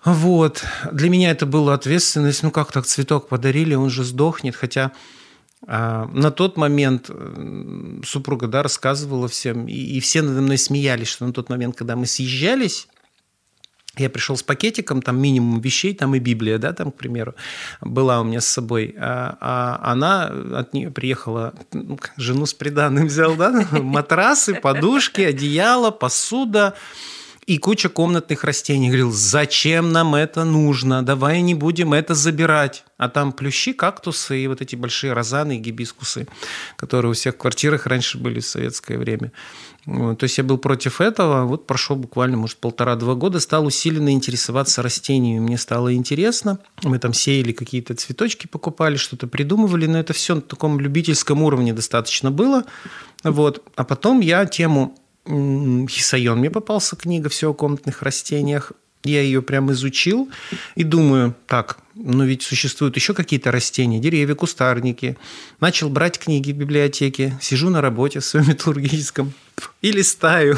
Вот. 0.05 0.65
Для 0.93 1.11
меня 1.11 1.31
это 1.31 1.47
была 1.47 1.75
ответственность. 1.75 2.43
Ну, 2.43 2.51
как 2.51 2.73
так 2.73 2.87
цветок 2.87 3.29
подарили, 3.29 3.75
он 3.75 3.91
же 3.91 4.05
сдохнет. 4.05 4.55
Хотя 4.57 4.93
а, 5.67 6.07
на 6.13 6.31
тот 6.31 6.57
момент 6.57 7.07
э, 7.09 8.01
супруга 8.05 8.47
да, 8.47 8.63
рассказывала 8.63 9.29
всем, 9.29 9.67
и, 9.67 9.75
и 9.75 10.01
все 10.01 10.23
надо 10.23 10.41
мной 10.41 10.57
смеялись, 10.57 11.09
что 11.09 11.27
на 11.27 11.33
тот 11.33 11.51
момент, 11.51 11.77
когда 11.77 11.97
мы 11.97 12.07
съезжались, 12.07 12.89
я 13.97 14.09
пришел 14.09 14.37
с 14.37 14.43
пакетиком, 14.43 15.03
там 15.03 15.21
минимум 15.21 15.61
вещей, 15.61 15.93
там 15.95 16.15
и 16.15 16.21
Библия, 16.21 16.59
да, 16.59 16.73
там, 16.73 16.93
к 16.93 16.97
примеру, 16.97 17.35
была 17.81 18.21
у 18.21 18.25
меня 18.25 18.41
с 18.41 18.47
собой. 18.47 18.95
А, 18.99 19.37
а 19.41 19.93
она 19.93 20.27
от 20.59 20.73
нее 20.73 20.91
приехала, 20.91 21.55
ну, 21.73 21.99
жену 22.17 22.47
с 22.47 22.55
приданным 22.55 23.07
взял, 23.07 23.35
да, 23.35 23.67
матрасы, 23.73 24.55
подушки, 24.55 25.21
одеяло, 25.23 25.91
посуда, 25.91 26.75
и 27.49 27.57
куча 27.57 27.89
комнатных 27.89 28.45
растений. 28.45 28.89
Говорил, 28.89 29.11
зачем 29.11 29.91
нам 29.91 30.15
это 30.15 30.45
нужно? 30.45 31.03
Давай 31.03 31.41
не 31.41 31.55
будем 31.55 31.95
это 31.95 32.15
забирать. 32.15 32.85
А 32.99 33.09
там 33.09 33.33
плющи, 33.33 33.73
кактусы 33.73 34.39
и 34.45 34.47
вот 34.49 34.61
эти 34.61 34.77
большие 34.77 35.15
розаны 35.15 35.57
и 35.57 35.59
гибискусы, 35.59 36.29
которые 36.77 37.11
у 37.13 37.15
всех 37.15 37.37
в 37.37 37.39
квартирах 37.39 37.87
раньше 37.87 38.19
были 38.19 38.41
в 38.41 38.47
советское 38.47 38.99
время. 38.99 39.33
То 39.87 40.19
есть 40.21 40.37
я 40.37 40.45
был 40.45 40.59
против 40.59 41.01
этого. 41.01 41.47
Вот 41.47 41.67
прошло 41.67 41.97
буквально, 41.97 42.37
может, 42.37 42.59
полтора-два 42.59 43.15
года, 43.15 43.41
стал 43.41 43.65
усиленно 43.65 44.11
интересоваться 44.11 44.83
растениями. 44.83 45.41
Мне 45.41 45.57
стало 45.57 45.95
интересно. 45.95 46.59
Мы 46.83 46.99
там 46.99 47.15
сеяли 47.15 47.53
какие-то 47.53 47.95
цветочки, 47.95 48.47
покупали, 48.47 48.97
что-то 48.97 49.27
придумывали, 49.27 49.87
но 49.87 49.99
это 49.99 50.13
все 50.13 50.35
на 50.35 50.43
таком 50.43 50.79
любительском 50.79 51.43
уровне 51.43 51.73
достаточно 51.73 52.31
было. 52.31 52.65
Вот. 53.25 53.63
А 53.75 53.85
потом 53.85 54.21
я 54.21 54.45
тему 54.45 54.99
Хисайон 55.29 56.39
мне 56.39 56.51
попался 56.51 56.97
книга 56.97 57.29
«Все 57.29 57.51
о 57.51 57.55
комнатных 57.55 58.03
растениях». 58.03 58.73
Я 59.05 59.23
ее 59.23 59.43
прям 59.43 59.71
изучил 59.71 60.29
и 60.75 60.83
думаю, 60.83 61.35
так, 61.47 61.79
но 62.01 62.25
ведь 62.25 62.43
существуют 62.43 62.97
еще 62.97 63.13
какие-то 63.13 63.51
растения, 63.51 63.99
деревья, 63.99 64.35
кустарники. 64.35 65.17
Начал 65.61 65.91
брать 65.91 66.19
книги 66.19 66.53
в 66.53 66.57
библиотеке, 66.57 67.37
сижу 67.41 67.71
на 67.71 67.81
работе 67.81 68.21
в 68.21 68.25
своем 68.25 68.49
металлургическом 68.49 69.33
и 69.83 69.91
листаю. 69.91 70.57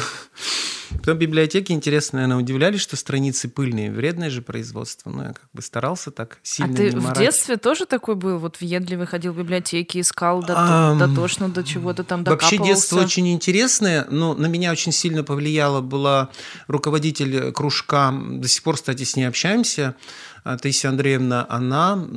Потом 0.91 1.17
библиотеки, 1.17 1.71
интересно, 1.71 2.19
наверное, 2.19 2.43
удивлялись, 2.43 2.81
что 2.81 2.95
страницы 2.95 3.47
пыльные. 3.47 3.91
Вредное 3.91 4.29
же 4.29 4.41
производство. 4.41 5.09
Но 5.09 5.23
я 5.23 5.29
как 5.29 5.47
бы 5.53 5.61
старался 5.61 6.11
так 6.11 6.39
сильно 6.43 6.73
А 6.73 6.75
ты 6.75 6.91
в 6.91 7.13
детстве 7.13 7.57
тоже 7.57 7.85
такой 7.85 8.15
был? 8.15 8.37
Вот 8.37 8.59
въедливый, 8.59 9.07
ходил 9.07 9.33
в 9.33 9.37
библиотеки, 9.37 10.01
искал 10.01 10.41
дотошно, 10.41 10.91
а, 10.91 10.95
дотошно 10.95 11.49
до 11.49 11.63
чего-то 11.63 12.03
там 12.03 12.23
докапывался? 12.23 12.57
Вообще 12.57 12.73
детство 12.73 12.99
очень 12.99 13.31
интересное, 13.31 14.05
но 14.09 14.33
на 14.33 14.47
меня 14.47 14.71
очень 14.71 14.91
сильно 14.91 15.23
повлияло 15.23 15.81
была 15.81 16.29
руководитель 16.67 17.51
кружка, 17.51 18.11
до 18.11 18.47
сих 18.47 18.61
пор, 18.61 18.75
кстати, 18.75 19.03
с 19.03 19.15
ней 19.15 19.25
общаемся, 19.25 19.95
Таисия 20.43 20.89
Андреевна, 20.89 21.45
она 21.49 22.07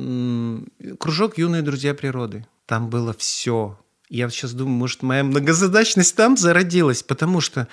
кружок 0.99 1.37
«Юные 1.37 1.61
друзья 1.61 1.93
природы». 1.93 2.45
Там 2.65 2.89
было 2.89 3.13
все. 3.13 3.79
Я 4.09 4.29
сейчас 4.29 4.53
думаю, 4.53 4.77
может, 4.77 5.03
моя 5.03 5.23
многозадачность 5.23 6.15
там 6.15 6.37
зародилась, 6.37 7.03
потому 7.03 7.41
что 7.41 7.67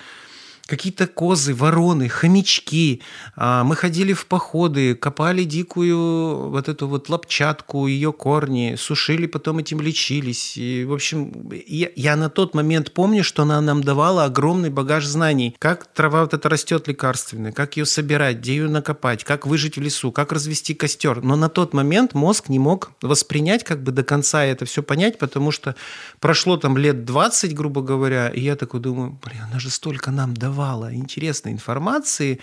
какие-то 0.67 1.07
козы, 1.07 1.53
вороны, 1.53 2.07
хомячки. 2.07 3.01
А, 3.35 3.63
мы 3.63 3.75
ходили 3.75 4.13
в 4.13 4.25
походы, 4.27 4.95
копали 4.95 5.43
дикую 5.43 6.49
вот 6.49 6.69
эту 6.69 6.87
вот 6.87 7.09
лапчатку, 7.09 7.87
ее 7.87 8.13
корни, 8.13 8.75
сушили, 8.77 9.27
потом 9.27 9.57
этим 9.57 9.81
лечились. 9.81 10.57
И, 10.57 10.85
в 10.85 10.93
общем, 10.93 11.51
я, 11.67 11.89
я 11.95 12.15
на 12.15 12.29
тот 12.29 12.55
момент 12.55 12.93
помню, 12.93 13.23
что 13.23 13.43
она 13.43 13.59
нам 13.59 13.83
давала 13.83 14.23
огромный 14.23 14.69
багаж 14.69 15.05
знаний. 15.05 15.55
Как 15.59 15.85
трава 15.93 16.21
вот 16.21 16.33
эта 16.33 16.47
растет 16.47 16.87
лекарственная, 16.87 17.51
как 17.51 17.75
ее 17.75 17.85
собирать, 17.85 18.37
где 18.37 18.55
ее 18.55 18.69
накопать, 18.69 19.25
как 19.25 19.45
выжить 19.45 19.77
в 19.77 19.81
лесу, 19.81 20.11
как 20.13 20.31
развести 20.31 20.73
костер. 20.73 21.21
Но 21.21 21.35
на 21.35 21.49
тот 21.49 21.73
момент 21.73 22.13
мозг 22.13 22.47
не 22.47 22.59
мог 22.59 22.91
воспринять 23.01 23.65
как 23.65 23.83
бы 23.83 23.91
до 23.91 24.03
конца 24.03 24.45
это 24.45 24.65
все 24.65 24.81
понять, 24.81 25.17
потому 25.17 25.51
что 25.51 25.75
прошло 26.21 26.55
там 26.55 26.77
лет 26.77 27.03
20, 27.03 27.53
грубо 27.53 27.81
говоря, 27.81 28.29
и 28.29 28.39
я 28.39 28.55
такой 28.55 28.79
думаю, 28.79 29.19
блин, 29.23 29.41
она 29.49 29.59
же 29.59 29.69
столько 29.69 30.09
нам 30.09 30.33
давала 30.33 30.52
интересной 30.93 31.51
информации, 31.51 32.39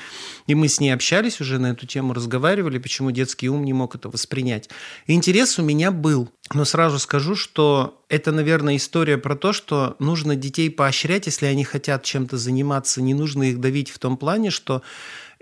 и 0.46 0.54
мы 0.54 0.68
с 0.68 0.80
ней 0.80 0.90
общались 0.90 1.40
уже 1.40 1.58
на 1.58 1.72
эту 1.72 1.86
тему, 1.86 2.12
разговаривали, 2.12 2.78
почему 2.78 3.10
детский 3.10 3.48
ум 3.48 3.64
не 3.64 3.72
мог 3.72 3.94
это 3.94 4.08
воспринять. 4.08 4.68
Интерес 5.06 5.58
у 5.58 5.62
меня 5.62 5.90
был, 5.90 6.28
но 6.52 6.64
сразу 6.64 6.98
скажу, 6.98 7.34
что 7.34 8.02
это, 8.08 8.32
наверное, 8.32 8.76
история 8.76 9.18
про 9.18 9.36
то, 9.36 9.52
что 9.52 9.96
нужно 9.98 10.36
детей 10.36 10.70
поощрять, 10.70 11.26
если 11.26 11.46
они 11.46 11.64
хотят 11.64 12.02
чем-то 12.02 12.36
заниматься, 12.36 13.00
не 13.00 13.14
нужно 13.14 13.44
их 13.44 13.60
давить 13.60 13.90
в 13.90 13.98
том 13.98 14.16
плане, 14.16 14.50
что 14.50 14.82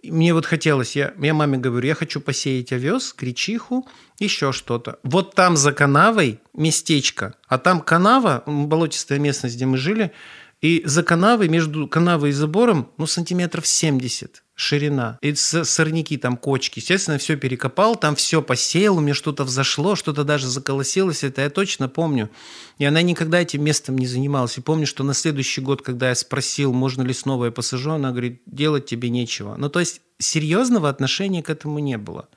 мне 0.02 0.32
вот 0.32 0.46
хотелось, 0.46 0.94
я, 0.94 1.12
я 1.18 1.34
маме 1.34 1.58
говорю, 1.58 1.88
я 1.88 1.94
хочу 1.94 2.20
посеять 2.20 2.72
овес, 2.72 3.14
гречиху, 3.18 3.86
еще 4.18 4.52
что-то. 4.52 4.98
Вот 5.02 5.34
там 5.34 5.56
за 5.56 5.72
канавой 5.72 6.40
местечко, 6.54 7.34
а 7.48 7.58
там 7.58 7.80
канава, 7.80 8.44
болотистая 8.46 9.18
местность, 9.18 9.56
где 9.56 9.66
мы 9.66 9.76
жили, 9.76 10.12
и 10.60 10.82
за 10.84 11.02
канавой, 11.02 11.48
между 11.48 11.86
канавой 11.86 12.30
и 12.30 12.32
забором, 12.32 12.90
ну, 12.98 13.06
сантиметров 13.06 13.66
70 13.66 14.42
ширина. 14.58 15.18
И 15.22 15.34
сорняки 15.36 16.16
там, 16.16 16.36
кочки. 16.36 16.80
Естественно, 16.80 17.16
все 17.18 17.36
перекопал, 17.36 17.94
там 17.94 18.16
все 18.16 18.42
посеял, 18.42 18.96
у 18.96 19.00
меня 19.00 19.14
что-то 19.14 19.44
взошло, 19.44 19.94
что-то 19.94 20.24
даже 20.24 20.48
заколосилось. 20.48 21.22
Это 21.22 21.42
я 21.42 21.50
точно 21.50 21.88
помню. 21.88 22.28
И 22.78 22.84
она 22.84 23.00
никогда 23.02 23.40
этим 23.40 23.62
местом 23.62 23.96
не 23.96 24.08
занималась. 24.08 24.58
И 24.58 24.60
помню, 24.60 24.86
что 24.86 25.04
на 25.04 25.14
следующий 25.14 25.60
год, 25.60 25.82
когда 25.82 26.08
я 26.08 26.16
спросил, 26.16 26.72
можно 26.72 27.02
ли 27.02 27.14
снова 27.14 27.46
я 27.46 27.50
посажу, 27.52 27.92
она 27.92 28.10
говорит, 28.10 28.42
делать 28.46 28.86
тебе 28.86 29.10
нечего. 29.10 29.54
Ну, 29.56 29.68
то 29.68 29.78
есть 29.78 30.00
серьезного 30.18 30.88
отношения 30.88 31.42
к 31.44 31.50
этому 31.50 31.78
не 31.78 31.96
было. 31.96 32.28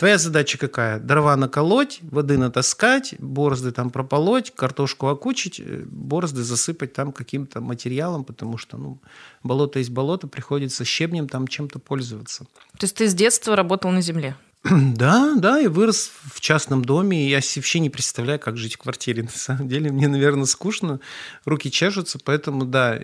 Твоя 0.00 0.16
задача 0.16 0.56
какая? 0.56 0.98
Дрова 0.98 1.36
наколоть, 1.36 1.98
воды 2.00 2.38
натаскать, 2.38 3.14
борозды 3.18 3.70
там 3.70 3.90
прополоть, 3.90 4.50
картошку 4.50 5.08
окучить, 5.08 5.60
э, 5.60 5.82
борозды 5.84 6.42
засыпать 6.42 6.94
там 6.94 7.12
каким-то 7.12 7.60
материалом, 7.60 8.24
потому 8.24 8.56
что 8.56 8.78
ну, 8.78 8.98
болото 9.42 9.78
есть 9.78 9.90
болото, 9.90 10.26
приходится 10.26 10.86
щебнем 10.86 11.28
там 11.28 11.46
чем-то 11.46 11.80
пользоваться. 11.80 12.46
То 12.78 12.84
есть 12.84 12.96
ты 12.96 13.08
с 13.08 13.12
детства 13.12 13.54
работал 13.54 13.90
на 13.90 14.00
земле? 14.00 14.36
Да, 14.94 15.34
да, 15.36 15.60
и 15.60 15.68
вырос 15.68 16.10
в 16.34 16.40
частном 16.40 16.84
доме. 16.84 17.26
И 17.26 17.30
я 17.30 17.40
вообще 17.56 17.80
не 17.80 17.90
представляю, 17.90 18.38
как 18.38 18.56
жить 18.56 18.74
в 18.74 18.78
квартире. 18.78 19.22
На 19.24 19.30
самом 19.30 19.68
деле 19.68 19.90
мне, 19.90 20.08
наверное, 20.08 20.44
скучно, 20.44 21.00
руки 21.44 21.70
чешутся, 21.70 22.18
поэтому 22.22 22.64
да. 22.64 23.00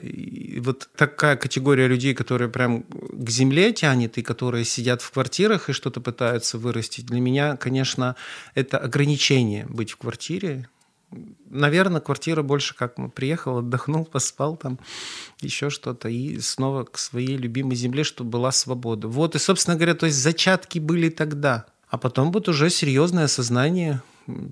Вот 0.58 0.88
такая 0.96 1.36
категория 1.36 1.88
людей, 1.88 2.14
которые 2.14 2.48
прям 2.48 2.82
к 2.82 3.30
земле 3.30 3.72
тянет 3.72 4.18
и 4.18 4.22
которые 4.22 4.64
сидят 4.64 5.02
в 5.02 5.10
квартирах 5.10 5.70
и 5.70 5.72
что-то 5.72 6.00
пытаются 6.00 6.58
вырастить, 6.58 7.06
для 7.06 7.20
меня, 7.20 7.56
конечно, 7.56 8.16
это 8.54 8.78
ограничение 8.78 9.66
быть 9.66 9.92
в 9.92 9.96
квартире 9.96 10.68
наверное, 11.50 12.00
квартира 12.00 12.42
больше 12.42 12.74
как 12.74 12.98
мы 12.98 13.08
приехал, 13.08 13.58
отдохнул, 13.58 14.04
поспал 14.12 14.56
там, 14.56 14.78
еще 15.40 15.70
что-то, 15.70 16.08
и 16.08 16.40
снова 16.40 16.84
к 16.84 16.98
своей 16.98 17.36
любимой 17.36 17.76
земле, 17.76 18.04
чтобы 18.04 18.30
была 18.30 18.52
свобода. 18.52 19.08
Вот, 19.08 19.34
и, 19.34 19.38
собственно 19.38 19.76
говоря, 19.76 19.94
то 19.94 20.06
есть 20.06 20.18
зачатки 20.18 20.78
были 20.78 21.08
тогда. 21.08 21.66
А 21.88 21.98
потом 21.98 22.32
будет 22.32 22.48
уже 22.48 22.68
серьезное 22.68 23.24
осознание 23.24 24.02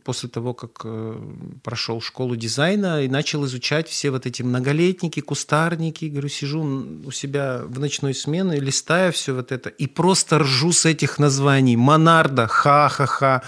после 0.04 0.28
того, 0.28 0.54
как 0.54 0.82
э, 0.84 1.20
прошел 1.62 2.00
школу 2.00 2.36
дизайна 2.36 3.02
и 3.02 3.08
начал 3.08 3.44
изучать 3.44 3.88
все 3.88 4.10
вот 4.10 4.26
эти 4.26 4.42
многолетники, 4.42 5.20
кустарники. 5.20 6.06
Говорю, 6.06 6.28
сижу 6.28 6.62
у 7.04 7.10
себя 7.10 7.62
в 7.64 7.80
ночной 7.80 8.14
смене, 8.14 8.60
листая 8.60 9.10
все 9.10 9.34
вот 9.34 9.52
это, 9.52 9.68
и 9.68 9.86
просто 9.86 10.38
ржу 10.38 10.72
с 10.72 10.86
этих 10.86 11.18
названий. 11.18 11.76
Монарда, 11.76 12.46
ха-ха-ха. 12.46 13.42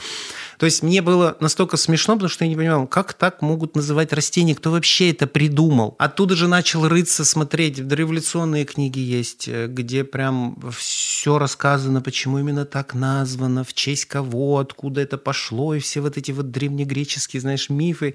То 0.59 0.67
есть 0.67 0.83
мне 0.83 1.03
было 1.03 1.37
настолько 1.41 1.77
смешно, 1.77 2.15
потому 2.15 2.29
что 2.29 2.45
я 2.45 2.49
не 2.51 2.57
понимал, 2.57 2.87
как 2.87 3.15
так 3.15 3.43
могут 3.43 3.77
называть 3.77 4.13
растения, 4.13 4.55
кто 4.55 4.71
вообще 4.71 5.11
это 5.11 5.27
придумал. 5.27 5.95
Оттуда 5.99 6.35
же 6.35 6.49
начал 6.49 6.89
рыться, 6.89 7.25
смотреть. 7.25 7.79
Революционные 7.79 8.65
книги 8.65 8.99
есть, 8.99 9.49
э, 9.49 9.67
где 9.67 10.05
прям 10.05 10.57
все 10.77 11.39
рассказано, 11.39 12.01
почему 12.01 12.39
именно 12.39 12.65
так 12.65 12.95
названо, 12.95 13.65
в 13.65 13.75
честь 13.75 14.07
кого, 14.07 14.59
откуда 14.59 15.01
это 15.01 15.19
пошло, 15.19 15.75
и 15.75 15.81
все 15.81 16.01
вот 16.01 16.17
эти 16.17 16.33
вот 16.33 16.51
древнегреческие, 16.51 17.41
знаешь, 17.41 17.71
мифы, 17.71 18.15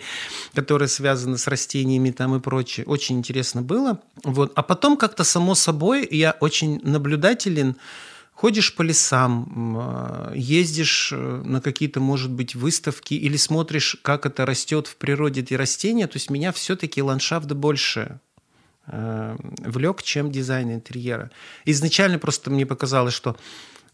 которые 0.53 0.87
связаны 0.87 1.37
с 1.37 1.47
растениями 1.47 2.11
там 2.11 2.35
и 2.35 2.39
прочее. 2.39 2.85
Очень 2.85 3.17
интересно 3.17 3.61
было. 3.61 3.99
Вот. 4.23 4.51
А 4.55 4.63
потом 4.63 4.97
как-то 4.97 5.23
само 5.23 5.55
собой 5.55 6.07
я 6.09 6.35
очень 6.39 6.79
наблюдателен, 6.83 7.75
ходишь 8.41 8.73
по 8.73 8.81
лесам, 8.81 9.77
а, 9.77 10.33
ездишь 10.33 11.11
э, 11.13 11.15
на 11.45 11.61
какие-то, 11.61 11.99
может 11.99 12.31
быть, 12.31 12.55
выставки 12.55 13.13
или 13.13 13.37
смотришь, 13.37 13.97
как 14.01 14.25
это 14.25 14.47
растет 14.47 14.87
в 14.87 14.95
природе 14.95 15.41
эти 15.41 15.53
растения, 15.53 16.07
то 16.07 16.15
есть 16.15 16.31
меня 16.31 16.51
все-таки 16.51 17.03
ландшафт 17.03 17.51
больше 17.51 18.19
э, 18.87 19.37
влек, 19.59 20.01
чем 20.01 20.31
дизайн 20.31 20.73
интерьера. 20.73 21.29
Изначально 21.65 22.17
просто 22.17 22.49
мне 22.49 22.65
показалось, 22.65 23.13
что 23.13 23.37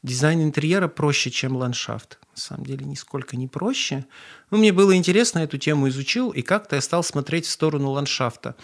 дизайн 0.02 0.42
интерьера 0.42 0.88
проще, 0.88 1.30
чем 1.30 1.58
ландшафт. 1.58 2.18
На 2.34 2.42
самом 2.42 2.66
деле, 2.66 2.86
нисколько 2.86 3.36
не 3.36 3.50
проще. 3.50 4.06
Но 4.50 4.60
мне 4.60 4.72
было 4.72 4.96
интересно, 4.96 5.40
эту 5.40 5.58
тему 5.58 5.90
изучил, 5.90 6.32
и 6.32 6.42
как-то 6.42 6.78
я 6.78 6.82
стал 6.82 7.04
смотреть 7.04 7.48
в 7.48 7.52
сторону 7.52 7.90
ландшафта. 7.90 8.56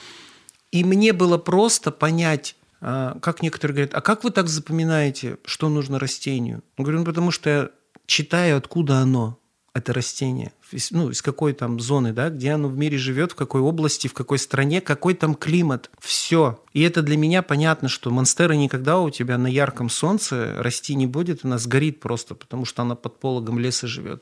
И 0.71 0.85
мне 0.85 1.11
было 1.11 1.37
просто 1.37 1.91
понять, 1.91 2.55
как 2.83 3.41
некоторые 3.41 3.75
говорят, 3.75 3.93
а 3.93 4.01
как 4.01 4.25
вы 4.25 4.31
так 4.31 4.49
запоминаете, 4.49 5.37
что 5.45 5.69
нужно 5.69 5.99
растению? 5.99 6.63
Я 6.77 6.83
говорю, 6.83 6.99
ну 6.99 7.05
потому 7.05 7.31
что 7.31 7.49
я 7.49 7.69
читаю, 8.05 8.57
откуда 8.57 8.97
оно, 8.97 9.39
это 9.73 9.93
растение, 9.93 10.51
ну, 10.91 11.09
из 11.09 11.21
какой 11.21 11.53
там 11.53 11.79
зоны, 11.79 12.13
да, 12.13 12.29
где 12.29 12.51
оно 12.51 12.67
в 12.67 12.77
мире 12.77 12.97
живет, 12.97 13.31
в 13.31 13.35
какой 13.35 13.61
области, 13.61 14.07
в 14.07 14.13
какой 14.13 14.37
стране, 14.37 14.81
какой 14.81 15.13
там 15.15 15.33
климат. 15.33 15.89
Все. 15.99 16.59
И 16.73 16.81
это 16.81 17.01
для 17.01 17.17
меня 17.17 17.41
понятно, 17.41 17.87
что 17.87 18.11
монстера 18.11 18.53
никогда 18.53 18.99
у 18.99 19.09
тебя 19.09 19.37
на 19.37 19.47
ярком 19.47 19.89
солнце 19.89 20.55
расти 20.59 20.93
не 20.93 21.07
будет, 21.07 21.43
она 21.43 21.57
сгорит 21.57 22.01
просто, 22.01 22.35
потому 22.35 22.65
что 22.65 22.83
она 22.83 22.95
под 22.95 23.19
пологом 23.19 23.57
леса 23.57 23.87
живет. 23.87 24.21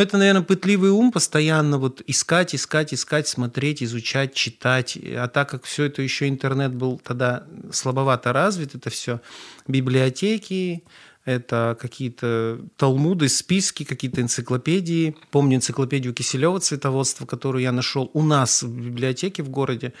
Но 0.00 0.04
это, 0.04 0.16
наверное, 0.16 0.40
пытливый 0.40 0.92
ум 0.92 1.12
постоянно 1.12 1.76
вот 1.76 2.00
искать, 2.06 2.54
искать, 2.54 2.94
искать, 2.94 3.28
смотреть, 3.28 3.82
изучать, 3.82 4.32
читать. 4.32 4.96
А 4.96 5.28
так 5.28 5.50
как 5.50 5.64
все 5.64 5.84
это 5.84 6.00
еще 6.00 6.26
интернет 6.26 6.74
был 6.74 6.98
тогда 7.04 7.44
слабовато 7.70 8.32
развит, 8.32 8.74
это 8.74 8.88
все 8.88 9.20
библиотеки, 9.68 10.84
это 11.26 11.76
какие-то 11.78 12.60
талмуды, 12.78 13.28
списки, 13.28 13.84
какие-то 13.84 14.22
энциклопедии. 14.22 15.16
Помню 15.30 15.58
энциклопедию 15.58 16.14
Киселева 16.14 16.60
цветоводства, 16.60 17.26
которую 17.26 17.60
я 17.60 17.70
нашел 17.70 18.10
у 18.14 18.22
нас 18.22 18.62
в 18.62 18.74
библиотеке 18.74 19.42
в 19.42 19.50
городе, 19.50 19.92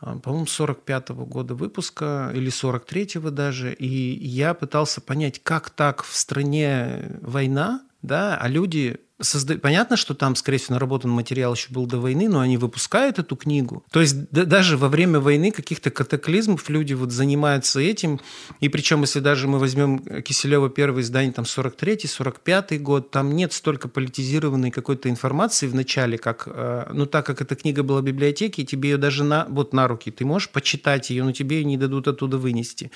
а, 0.00 0.18
по-моему, 0.18 0.46
45-го 0.46 1.26
года 1.26 1.54
выпуска 1.54 2.32
или 2.34 2.50
43-го 2.50 3.30
даже. 3.30 3.72
И 3.72 3.86
я 4.26 4.52
пытался 4.52 5.00
понять, 5.00 5.40
как 5.44 5.70
так 5.70 6.02
в 6.02 6.16
стране 6.16 7.20
война, 7.20 7.82
да, 8.02 8.36
а 8.36 8.48
люди 8.48 8.98
созда... 9.20 9.56
Понятно, 9.58 9.96
что 9.96 10.14
там, 10.14 10.34
скорее 10.34 10.58
всего, 10.58 10.74
наработан 10.74 11.10
материал 11.10 11.54
еще 11.54 11.72
был 11.72 11.86
до 11.86 11.98
войны, 11.98 12.28
но 12.28 12.40
они 12.40 12.56
выпускают 12.56 13.18
эту 13.18 13.36
книгу. 13.36 13.84
То 13.90 14.00
есть 14.00 14.30
да, 14.30 14.44
даже 14.44 14.76
во 14.76 14.88
время 14.88 15.20
войны 15.20 15.50
каких-то 15.50 15.90
катаклизмов 15.90 16.68
люди 16.68 16.94
вот 16.94 17.12
занимаются 17.12 17.80
этим. 17.80 18.20
И 18.60 18.68
причем, 18.68 19.02
если 19.02 19.20
даже 19.20 19.46
мы 19.46 19.58
возьмем 19.58 19.98
Киселева 20.22 20.68
первое 20.68 21.02
издание, 21.02 21.32
там 21.32 21.44
43-й, 21.44 22.06
45-й 22.06 22.78
год, 22.78 23.10
там 23.10 23.34
нет 23.34 23.52
столько 23.52 23.88
политизированной 23.88 24.70
какой-то 24.70 25.08
информации 25.08 25.66
в 25.66 25.74
начале, 25.74 26.18
как, 26.18 26.44
э, 26.46 26.90
ну 26.92 27.06
так 27.06 27.26
как 27.26 27.40
эта 27.40 27.54
книга 27.54 27.82
была 27.82 28.00
в 28.00 28.04
библиотеке, 28.04 28.64
тебе 28.64 28.90
ее 28.90 28.96
даже 28.96 29.24
на, 29.24 29.46
вот 29.48 29.72
на 29.72 29.86
руки, 29.86 30.10
ты 30.10 30.24
можешь 30.24 30.48
почитать 30.50 31.10
ее, 31.10 31.24
но 31.24 31.32
тебе 31.32 31.58
ее 31.58 31.64
не 31.64 31.76
дадут 31.76 32.08
оттуда 32.08 32.38
вынести. 32.38 32.90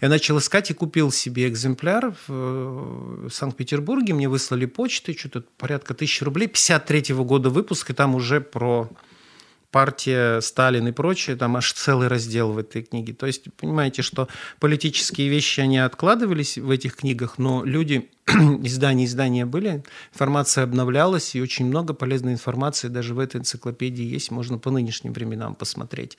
Я 0.00 0.08
начал 0.08 0.38
искать 0.38 0.70
и 0.70 0.74
купил 0.74 1.10
себе 1.10 1.48
экземпляр 1.48 2.14
в, 2.26 3.28
в 3.28 3.30
Санкт-Петербурге, 3.30 4.14
мне 4.14 4.28
выслали 4.28 4.66
почты, 4.66 5.16
что-то 5.16 5.44
порядка 5.62 5.94
тысячи 5.94 6.24
рублей, 6.24 6.48
53 6.48 7.14
-го 7.14 7.24
года 7.24 7.48
выпуск, 7.48 7.90
и 7.90 7.92
там 7.94 8.16
уже 8.16 8.40
про 8.40 8.90
партия, 9.70 10.40
Сталин 10.40 10.88
и 10.88 10.92
прочее, 10.92 11.36
там 11.36 11.56
аж 11.56 11.72
целый 11.72 12.08
раздел 12.08 12.50
в 12.50 12.58
этой 12.58 12.82
книге. 12.82 13.12
То 13.14 13.26
есть, 13.26 13.44
понимаете, 13.54 14.02
что 14.02 14.26
политические 14.58 15.28
вещи, 15.28 15.60
они 15.60 15.78
откладывались 15.78 16.58
в 16.58 16.68
этих 16.68 16.96
книгах, 16.96 17.38
но 17.38 17.64
люди, 17.64 18.10
издания, 18.26 19.04
издания 19.04 19.46
были, 19.46 19.84
информация 20.12 20.64
обновлялась, 20.64 21.36
и 21.36 21.40
очень 21.40 21.66
много 21.66 21.94
полезной 21.94 22.32
информации 22.32 22.88
даже 22.88 23.14
в 23.14 23.20
этой 23.20 23.36
энциклопедии 23.40 24.04
есть, 24.04 24.32
можно 24.32 24.58
по 24.58 24.70
нынешним 24.72 25.12
временам 25.12 25.54
посмотреть. 25.54 26.18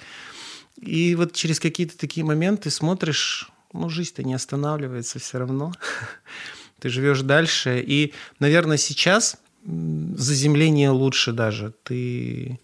И 0.77 1.15
вот 1.15 1.33
через 1.33 1.59
какие-то 1.59 1.97
такие 1.97 2.25
моменты 2.25 2.69
смотришь, 2.69 3.51
ну, 3.73 3.89
жизнь-то 3.89 4.23
не 4.23 4.35
останавливается 4.35 5.19
все 5.19 5.38
равно. 5.38 5.73
Ты 6.83 6.89
живешь 6.89 7.21
дальше. 7.21 7.79
И, 7.79 8.13
наверное, 8.39 8.75
сейчас 8.75 9.37
заземление 9.65 10.89
лучше 10.89 11.31
даже. 11.31 11.71
Ты 11.83 12.59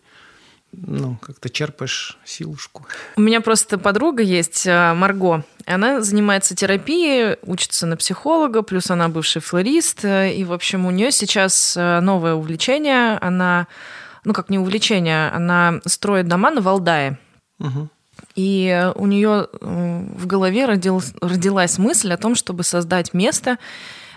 ну, 0.74 1.16
как-то 1.22 1.50
черпаешь 1.50 2.18
силушку. 2.26 2.86
У 3.16 3.22
меня 3.22 3.40
просто 3.40 3.78
подруга 3.78 4.22
есть, 4.22 4.68
э, 4.68 4.94
Марго. 4.94 5.46
Она 5.66 6.02
занимается 6.02 6.54
терапией, 6.54 7.38
учится 7.44 7.88
на 7.88 7.96
психолога, 7.96 8.62
плюс 8.62 8.92
она 8.92 9.08
бывший 9.08 9.42
флорист. 9.42 10.04
Э, 10.04 10.34
и, 10.34 10.44
в 10.44 10.52
общем, 10.52 10.86
у 10.86 10.92
нее 10.92 11.14
сейчас 11.14 11.78
э, 11.78 12.02
новое 12.02 12.34
увлечение. 12.34 13.18
Она, 13.20 13.68
ну 14.26 14.34
как 14.34 14.50
не 14.50 14.60
увлечение, 14.60 15.30
она 15.30 15.80
строит 15.86 16.28
дома 16.28 16.52
на 16.52 16.60
Валдае. 16.60 17.18
Угу. 17.60 17.88
И 18.36 18.92
у 18.96 19.06
нее 19.06 19.48
в 19.62 20.28
голове 20.28 20.66
родил, 20.66 21.02
родилась 21.22 21.78
мысль 21.78 22.12
о 22.12 22.18
том, 22.18 22.36
чтобы 22.36 22.64
создать 22.64 23.14
место, 23.14 23.58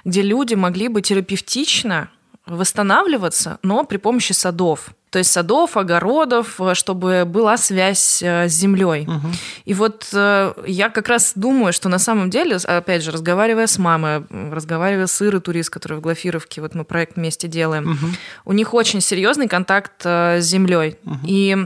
где 0.05 0.23
люди 0.23 0.55
могли 0.55 0.89
бы 0.89 1.03
терапевтично 1.03 2.11
восстанавливаться, 2.47 3.59
но 3.63 3.85
при 3.85 3.99
помощи 3.99 4.33
садов. 4.33 4.91
То 5.11 5.19
есть 5.19 5.31
садов, 5.31 5.77
огородов, 5.77 6.59
чтобы 6.73 7.25
была 7.27 7.59
связь 7.59 8.23
э, 8.23 8.49
с 8.49 8.53
землей. 8.53 9.07
Угу. 9.07 9.27
И 9.67 9.75
вот 9.75 10.09
э, 10.15 10.55
я 10.67 10.89
как 10.89 11.09
раз 11.09 11.35
думаю, 11.37 11.75
что 11.75 11.91
на 11.91 11.99
самом 11.99 12.31
деле, 12.31 12.57
опять 12.57 13.03
же, 13.03 13.11
разговаривая 13.11 13.67
с 13.67 13.79
мамой, 13.79 14.25
разговаривая 14.31 15.07
с 15.07 15.21
Ирой 15.21 15.43
Турист, 15.43 15.69
который 15.69 15.99
в 15.99 16.01
Глафировке, 16.01 16.63
вот 16.63 16.75
мы 16.75 16.85
проект 16.85 17.17
вместе 17.17 17.47
делаем, 17.47 17.91
угу. 17.91 18.07
у 18.47 18.53
них 18.53 18.73
очень 18.73 19.03
серьезный 19.03 19.49
контакт 19.49 20.01
э, 20.05 20.41
с 20.41 20.45
землей. 20.47 20.97
Угу. 21.05 21.19
И 21.25 21.59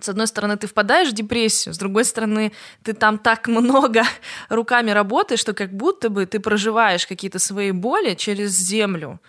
с 0.00 0.08
одной 0.08 0.26
стороны, 0.26 0.56
ты 0.56 0.66
впадаешь 0.66 1.08
в 1.08 1.14
депрессию, 1.14 1.74
с 1.74 1.78
другой 1.78 2.04
стороны, 2.04 2.52
ты 2.82 2.92
там 2.92 3.18
так 3.18 3.48
много 3.48 4.02
руками 4.48 4.90
работаешь, 4.90 5.40
что 5.40 5.54
как 5.54 5.72
будто 5.72 6.08
бы 6.10 6.26
ты 6.26 6.40
проживаешь 6.40 7.06
какие-то 7.06 7.38
свои 7.38 7.72
боли 7.72 8.14
через 8.14 8.50
землю. 8.52 9.20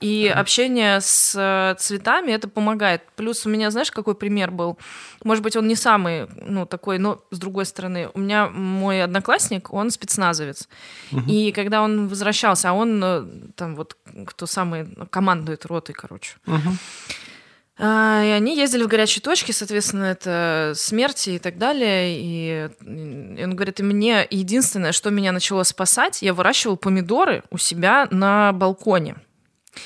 И 0.00 0.28
общение 0.28 1.00
с 1.00 1.34
э, 1.34 1.74
цветами 1.78 2.32
это 2.32 2.48
помогает. 2.48 3.02
Плюс 3.16 3.46
у 3.46 3.48
меня, 3.48 3.70
знаешь, 3.70 3.90
какой 3.90 4.14
пример 4.14 4.50
был? 4.50 4.78
Может 5.24 5.42
быть, 5.42 5.56
он 5.56 5.66
не 5.68 5.74
самый, 5.74 6.26
ну, 6.46 6.66
такой, 6.66 6.98
но 6.98 7.22
с 7.30 7.38
другой 7.38 7.64
стороны, 7.64 8.10
у 8.12 8.20
меня 8.20 8.48
мой 8.48 9.02
одноклассник, 9.02 9.72
он 9.72 9.90
спецназовец. 9.90 10.68
Угу. 11.12 11.22
И 11.28 11.52
когда 11.52 11.82
он 11.82 12.08
возвращался, 12.08 12.70
а 12.70 12.72
он 12.74 13.02
э, 13.02 13.24
там 13.54 13.74
вот 13.74 13.96
кто 14.26 14.46
самый 14.46 14.86
командует 15.10 15.64
ротой, 15.64 15.94
короче. 15.94 16.36
Угу. 16.46 16.76
И 17.78 17.82
они 17.82 18.56
ездили 18.56 18.84
в 18.84 18.88
горячие 18.88 19.22
точки, 19.22 19.52
соответственно, 19.52 20.04
это 20.04 20.72
смерти 20.74 21.30
и 21.30 21.38
так 21.38 21.58
далее. 21.58 22.18
И 22.18 22.70
он 22.80 23.54
говорит, 23.54 23.80
и 23.80 23.82
мне 23.82 24.26
единственное, 24.30 24.92
что 24.92 25.10
меня 25.10 25.30
начало 25.32 25.62
спасать, 25.62 26.22
я 26.22 26.32
выращивал 26.32 26.78
помидоры 26.78 27.42
у 27.50 27.58
себя 27.58 28.08
на 28.10 28.52
балконе. 28.52 29.16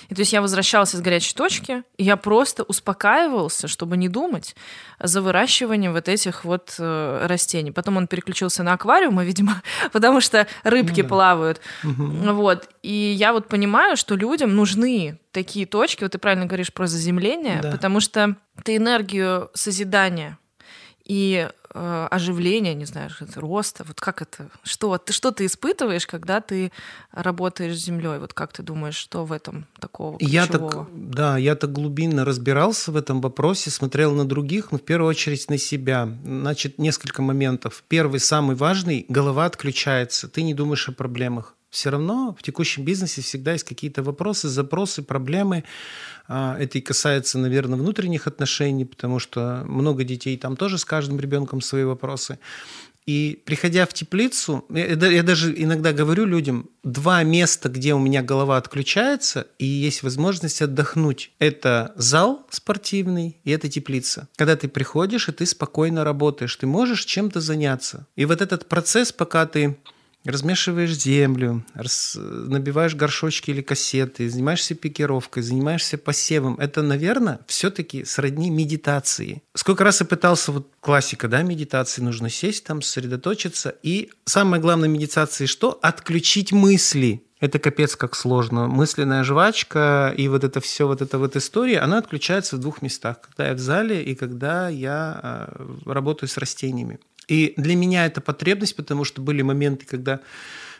И 0.08 0.14
то 0.14 0.20
есть 0.20 0.32
я 0.32 0.40
возвращалась 0.40 0.94
из 0.94 1.00
горячей 1.00 1.34
точки, 1.34 1.82
и 1.96 2.04
я 2.04 2.16
просто 2.16 2.62
успокаивался, 2.62 3.68
чтобы 3.68 3.96
не 3.96 4.08
думать 4.08 4.54
за 4.98 5.22
выращиванием 5.22 5.92
вот 5.92 6.08
этих 6.08 6.44
вот 6.44 6.74
э, 6.78 7.26
растений. 7.26 7.70
Потом 7.70 7.96
он 7.96 8.06
переключился 8.06 8.62
на 8.62 8.72
аквариумы, 8.72 9.24
видимо, 9.24 9.62
потому 9.92 10.20
что 10.20 10.46
рыбки 10.62 11.00
ну, 11.00 11.04
да. 11.04 11.08
плавают. 11.08 11.60
Угу. 11.84 12.32
Вот. 12.34 12.68
И 12.82 13.14
я 13.16 13.32
вот 13.32 13.48
понимаю, 13.48 13.96
что 13.96 14.14
людям 14.14 14.54
нужны 14.54 15.18
такие 15.32 15.66
точки, 15.66 16.02
вот 16.02 16.12
ты 16.12 16.18
правильно 16.18 16.46
говоришь 16.46 16.72
про 16.72 16.86
заземление, 16.86 17.60
да. 17.62 17.70
потому 17.70 18.00
что 18.00 18.36
ты 18.64 18.76
энергию 18.76 19.50
созидания 19.54 20.38
и 21.04 21.48
оживления, 21.72 22.74
не 22.74 22.84
знаю, 22.84 23.10
роста, 23.36 23.84
вот 23.84 24.00
как 24.00 24.22
это, 24.22 24.48
что 24.62 24.96
ты 24.98 25.12
что 25.12 25.30
ты 25.30 25.46
испытываешь, 25.46 26.06
когда 26.06 26.40
ты 26.40 26.72
работаешь 27.12 27.76
с 27.76 27.84
землей, 27.84 28.18
вот 28.18 28.34
как 28.34 28.52
ты 28.52 28.62
думаешь, 28.62 28.96
что 28.96 29.24
в 29.24 29.32
этом 29.32 29.66
такого 29.78 30.16
Я 30.20 30.46
так, 30.46 30.88
да, 30.92 31.38
я 31.38 31.54
так 31.54 31.72
глубинно 31.72 32.24
разбирался 32.24 32.92
в 32.92 32.96
этом 32.96 33.20
вопросе, 33.20 33.70
смотрел 33.70 34.14
на 34.14 34.24
других, 34.24 34.72
но 34.72 34.78
в 34.78 34.82
первую 34.82 35.10
очередь 35.10 35.48
на 35.48 35.58
себя. 35.58 36.08
Значит, 36.24 36.78
несколько 36.78 37.22
моментов. 37.22 37.84
Первый, 37.88 38.20
самый 38.20 38.56
важный, 38.56 39.06
голова 39.08 39.46
отключается, 39.46 40.28
ты 40.28 40.42
не 40.42 40.54
думаешь 40.54 40.88
о 40.88 40.92
проблемах 40.92 41.54
все 41.70 41.90
равно 41.90 42.34
в 42.36 42.42
текущем 42.42 42.84
бизнесе 42.84 43.22
всегда 43.22 43.52
есть 43.52 43.64
какие-то 43.64 44.02
вопросы, 44.02 44.48
запросы, 44.48 45.02
проблемы. 45.02 45.64
А, 46.28 46.56
это 46.58 46.78
и 46.78 46.80
касается, 46.80 47.38
наверное, 47.38 47.78
внутренних 47.78 48.26
отношений, 48.26 48.84
потому 48.84 49.18
что 49.20 49.64
много 49.66 50.04
детей 50.04 50.36
там 50.36 50.56
тоже 50.56 50.78
с 50.78 50.84
каждым 50.84 51.20
ребенком 51.20 51.60
свои 51.60 51.84
вопросы. 51.84 52.38
И 53.06 53.42
приходя 53.44 53.86
в 53.86 53.92
теплицу, 53.92 54.64
я, 54.68 54.94
я 54.94 55.22
даже 55.22 55.54
иногда 55.56 55.92
говорю 55.92 56.26
людям, 56.26 56.68
два 56.84 57.22
места, 57.22 57.68
где 57.68 57.94
у 57.94 57.98
меня 57.98 58.22
голова 58.22 58.56
отключается, 58.56 59.46
и 59.58 59.64
есть 59.64 60.02
возможность 60.02 60.60
отдохнуть. 60.62 61.32
Это 61.38 61.92
зал 61.96 62.46
спортивный 62.50 63.38
и 63.42 63.50
это 63.50 63.68
теплица. 63.68 64.28
Когда 64.36 64.54
ты 64.54 64.68
приходишь, 64.68 65.28
и 65.28 65.32
ты 65.32 65.46
спокойно 65.46 66.04
работаешь, 66.04 66.54
ты 66.56 66.66
можешь 66.66 67.04
чем-то 67.04 67.40
заняться. 67.40 68.06
И 68.16 68.26
вот 68.26 68.42
этот 68.42 68.68
процесс, 68.68 69.12
пока 69.12 69.46
ты 69.46 69.76
размешиваешь 70.24 70.92
землю, 70.92 71.64
рас... 71.74 72.16
набиваешь 72.18 72.94
горшочки 72.94 73.50
или 73.50 73.62
кассеты, 73.62 74.28
занимаешься 74.28 74.74
пикировкой, 74.74 75.42
занимаешься 75.42 75.98
посевом. 75.98 76.56
Это, 76.58 76.82
наверное, 76.82 77.40
все-таки 77.46 78.04
сродни 78.04 78.50
медитации. 78.50 79.42
Сколько 79.54 79.84
раз 79.84 80.00
я 80.00 80.06
пытался, 80.06 80.52
вот 80.52 80.68
классика, 80.80 81.28
да, 81.28 81.42
медитации, 81.42 82.02
нужно 82.02 82.28
сесть 82.30 82.64
там, 82.64 82.82
сосредоточиться. 82.82 83.74
И 83.82 84.10
самое 84.24 84.62
главное 84.62 84.88
медитации 84.88 85.46
что? 85.46 85.78
Отключить 85.82 86.52
мысли. 86.52 87.22
Это 87.40 87.58
капец 87.58 87.96
как 87.96 88.14
сложно. 88.14 88.68
Мысленная 88.68 89.24
жвачка 89.24 90.12
и 90.14 90.28
вот 90.28 90.44
это 90.44 90.60
все, 90.60 90.86
вот 90.86 91.00
эта 91.00 91.18
вот 91.18 91.36
история, 91.36 91.80
она 91.80 91.98
отключается 91.98 92.56
в 92.56 92.60
двух 92.60 92.82
местах. 92.82 93.22
Когда 93.22 93.48
я 93.48 93.54
в 93.54 93.58
зале 93.58 94.02
и 94.02 94.14
когда 94.14 94.68
я 94.68 95.48
э, 95.48 95.66
работаю 95.86 96.28
с 96.28 96.36
растениями. 96.36 97.00
И 97.30 97.54
для 97.56 97.76
меня 97.76 98.06
это 98.06 98.20
потребность, 98.20 98.74
потому 98.74 99.04
что 99.04 99.22
были 99.22 99.42
моменты, 99.42 99.86
когда 99.86 100.18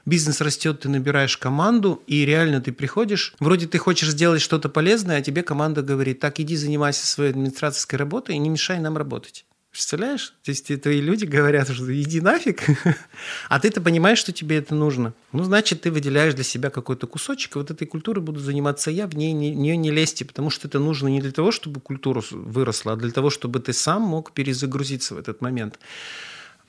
бизнес 0.05 0.41
растет, 0.41 0.81
ты 0.81 0.89
набираешь 0.89 1.37
команду, 1.37 2.03
и 2.09 2.27
реально 2.27 2.61
ты 2.61 2.73
приходишь, 2.73 3.35
вроде 3.39 3.69
ты 3.69 3.79
хочешь 3.79 4.11
сделать 4.11 4.43
что-то 4.43 4.69
полезное, 4.69 5.19
а 5.19 5.23
тебе 5.23 5.45
команда 5.45 5.83
говорит, 5.83 6.19
так, 6.19 6.41
иди 6.41 6.57
занимайся 6.57 7.07
своей 7.07 7.31
администраторской 7.31 7.97
работой 8.01 8.35
и 8.35 8.39
не 8.39 8.49
мешай 8.49 8.81
нам 8.81 8.97
работать. 8.97 9.45
Представляешь? 9.71 10.35
То 10.43 10.51
есть 10.51 10.83
твои 10.83 11.01
люди 11.01 11.25
говорят, 11.25 11.69
что 11.69 12.03
иди 12.03 12.21
нафиг, 12.21 12.65
а 13.49 13.61
ты-то 13.61 13.81
понимаешь, 13.81 14.19
что 14.19 14.33
тебе 14.33 14.57
это 14.57 14.75
нужно. 14.75 15.15
Ну, 15.31 15.45
значит, 15.45 15.83
ты 15.83 15.93
выделяешь 15.93 16.35
для 16.35 16.43
себя 16.43 16.71
какой-то 16.71 17.07
кусочек, 17.07 17.55
и 17.55 17.59
вот 17.61 17.71
этой 17.71 17.87
культурой 17.87 18.25
буду 18.25 18.41
заниматься 18.41 18.91
я, 18.91 19.07
в 19.07 19.15
ней 19.15 19.31
не, 19.31 19.55
нее 19.55 19.77
не 19.77 19.93
лезьте, 19.93 20.25
потому 20.25 20.51
что 20.51 20.67
это 20.67 20.81
нужно 20.81 21.07
не 21.07 21.21
для 21.21 21.31
того, 21.31 21.53
чтобы 21.53 21.81
культура 21.81 22.21
выросла, 22.33 22.95
а 22.95 22.97
для 22.97 23.13
того, 23.13 23.31
чтобы 23.31 23.61
ты 23.61 23.73
сам 23.73 24.03
мог 24.03 24.33
перезагрузиться 24.33 25.15
в 25.15 25.19
этот 25.19 25.41
момент. 25.41 25.79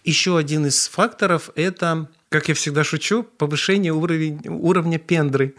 Еще 0.04 0.38
один 0.38 0.66
из 0.66 0.88
факторов– 0.88 1.52
это, 1.56 2.10
как 2.30 2.50
я 2.50 2.56
всегда 2.56 2.84
шучу, 2.84 3.24
повышение 3.24 3.94
уровень, 3.94 4.42
уровня 4.48 4.98
пендры. 4.98 5.56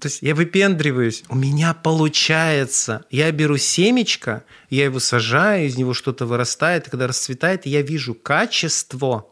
То 0.00 0.06
есть 0.06 0.22
я 0.22 0.34
выпендриваюсь, 0.34 1.24
у 1.28 1.34
меня 1.34 1.74
получается. 1.74 3.04
Я 3.10 3.32
беру 3.32 3.56
семечко, 3.56 4.44
я 4.70 4.84
его 4.84 5.00
сажаю, 5.00 5.66
из 5.66 5.76
него 5.76 5.92
что-то 5.92 6.26
вырастает, 6.26 6.86
и 6.86 6.90
когда 6.90 7.08
расцветает, 7.08 7.66
я 7.66 7.82
вижу 7.82 8.14
качество, 8.14 9.26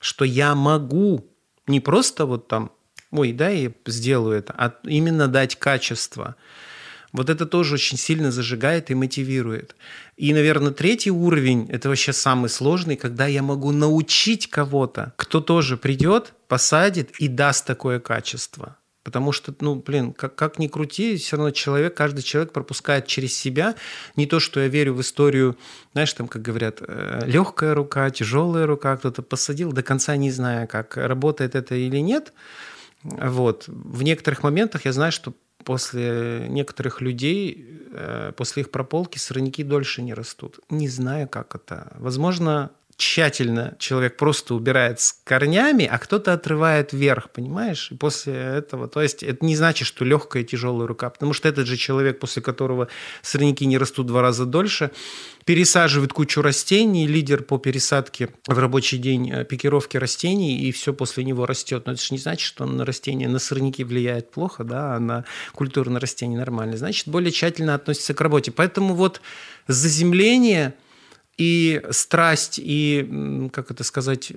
что 0.00 0.24
я 0.24 0.54
могу 0.54 1.26
не 1.68 1.78
просто 1.78 2.26
вот 2.26 2.48
там, 2.48 2.72
ой, 3.12 3.32
да, 3.32 3.50
я 3.50 3.70
сделаю 3.86 4.36
это, 4.36 4.52
а 4.58 4.74
именно 4.84 5.28
дать 5.28 5.56
качество– 5.56 6.34
вот 7.12 7.28
это 7.28 7.46
тоже 7.46 7.74
очень 7.74 7.98
сильно 7.98 8.30
зажигает 8.30 8.90
и 8.90 8.94
мотивирует. 8.94 9.74
И, 10.16 10.32
наверное, 10.32 10.72
третий 10.72 11.10
уровень– 11.10 11.68
это 11.70 11.88
вообще 11.88 12.12
самый 12.12 12.48
сложный, 12.48 12.96
когда 12.96 13.26
я 13.26 13.42
могу 13.42 13.72
научить 13.72 14.48
кого-то, 14.48 15.12
кто 15.16 15.40
тоже 15.40 15.76
придет, 15.76 16.34
посадит 16.46 17.10
и 17.18 17.28
даст 17.28 17.66
такое 17.66 18.00
качество. 18.00 18.76
Потому 19.02 19.32
что, 19.32 19.54
ну, 19.60 19.76
блин, 19.76 20.12
как, 20.12 20.34
как 20.34 20.58
ни 20.58 20.68
крути, 20.68 21.16
все 21.16 21.36
равно 21.36 21.52
человек, 21.52 21.94
каждый 21.94 22.22
человек 22.22 22.52
пропускает 22.52 23.06
через 23.06 23.34
себя 23.34 23.74
не 24.14 24.26
то, 24.26 24.40
что 24.40 24.60
я 24.60 24.68
верю 24.68 24.92
в 24.94 25.00
историю, 25.00 25.56
знаешь, 25.92 26.12
там, 26.12 26.28
как 26.28 26.42
говорят, 26.42 26.82
э, 26.86 27.22
легкая 27.24 27.74
рука, 27.74 28.10
тяжелая 28.10 28.66
рука, 28.66 28.96
кто-то 28.98 29.22
посадил, 29.22 29.72
до 29.72 29.82
конца 29.82 30.16
не 30.16 30.30
зная, 30.30 30.66
как 30.66 30.98
работает 30.98 31.54
это 31.54 31.74
или 31.74 31.96
нет. 31.96 32.34
Вот. 33.02 33.64
В 33.66 34.02
некоторых 34.02 34.42
моментах 34.42 34.84
я 34.84 34.92
знаю, 34.92 35.12
что 35.12 35.32
после 35.64 36.46
некоторых 36.48 37.00
людей, 37.00 37.66
э, 37.92 38.32
после 38.36 38.62
их 38.62 38.70
прополки 38.70 39.18
сорняки 39.18 39.62
дольше 39.62 40.02
не 40.02 40.14
растут. 40.14 40.60
Не 40.70 40.88
знаю, 40.88 41.28
как 41.28 41.54
это. 41.54 41.92
Возможно, 41.98 42.70
тщательно 43.00 43.74
человек 43.78 44.16
просто 44.16 44.54
убирает 44.54 45.00
с 45.00 45.12
корнями, 45.24 45.86
а 45.86 45.98
кто-то 45.98 46.34
отрывает 46.34 46.92
вверх, 46.92 47.30
понимаешь? 47.30 47.90
И 47.90 47.96
после 47.96 48.34
этого, 48.34 48.88
то 48.88 49.00
есть 49.00 49.22
это 49.22 49.44
не 49.44 49.56
значит, 49.56 49.88
что 49.88 50.04
легкая 50.04 50.44
тяжелая 50.44 50.86
рука, 50.86 51.08
потому 51.08 51.32
что 51.32 51.48
этот 51.48 51.66
же 51.66 51.76
человек, 51.76 52.18
после 52.18 52.42
которого 52.42 52.88
сорняки 53.22 53.64
не 53.64 53.78
растут 53.78 54.06
два 54.06 54.20
раза 54.20 54.44
дольше, 54.44 54.90
пересаживает 55.46 56.12
кучу 56.12 56.42
растений, 56.42 57.06
лидер 57.06 57.42
по 57.42 57.58
пересадке 57.58 58.28
в 58.46 58.58
рабочий 58.58 58.98
день 58.98 59.30
э, 59.30 59.44
пикировки 59.44 59.96
растений, 59.96 60.60
и 60.60 60.70
все 60.70 60.92
после 60.92 61.24
него 61.24 61.46
растет. 61.46 61.86
Но 61.86 61.92
это 61.92 62.02
же 62.02 62.08
не 62.10 62.18
значит, 62.18 62.46
что 62.46 62.66
на 62.66 62.84
растения, 62.84 63.28
на 63.28 63.38
сорняки 63.38 63.82
влияет 63.82 64.30
плохо, 64.30 64.62
да, 64.62 64.96
а 64.96 65.00
на 65.00 65.24
культуру 65.52 65.90
на 65.90 66.00
растения 66.00 66.36
нормально. 66.36 66.76
Значит, 66.76 67.08
более 67.08 67.32
тщательно 67.32 67.74
относится 67.74 68.12
к 68.12 68.20
работе. 68.20 68.52
Поэтому 68.52 68.94
вот 68.94 69.22
заземление 69.66 70.74
и 71.40 71.80
страсть, 71.90 72.60
и, 72.62 73.48
как 73.50 73.70
это 73.70 73.82
сказать, 73.82 74.32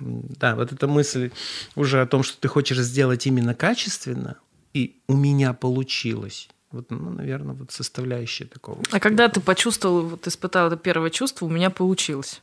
да, 0.00 0.56
вот 0.56 0.72
эта 0.72 0.86
мысль 0.86 1.30
уже 1.76 2.00
о 2.00 2.06
том, 2.06 2.22
что 2.22 2.40
ты 2.40 2.48
хочешь 2.48 2.78
сделать 2.78 3.26
именно 3.26 3.54
качественно, 3.54 4.38
и 4.72 4.96
у 5.06 5.16
меня 5.16 5.52
получилось. 5.52 6.48
Вот, 6.72 6.90
ну, 6.90 7.10
наверное, 7.10 7.54
вот 7.54 7.72
составляющая 7.72 8.46
такого. 8.46 8.80
А 8.90 9.00
когда 9.00 9.28
ты 9.28 9.40
почувствовал, 9.40 10.06
вот 10.06 10.26
испытал 10.26 10.68
это 10.68 10.78
первое 10.78 11.10
чувство, 11.10 11.44
у 11.44 11.50
меня 11.50 11.68
получилось. 11.68 12.40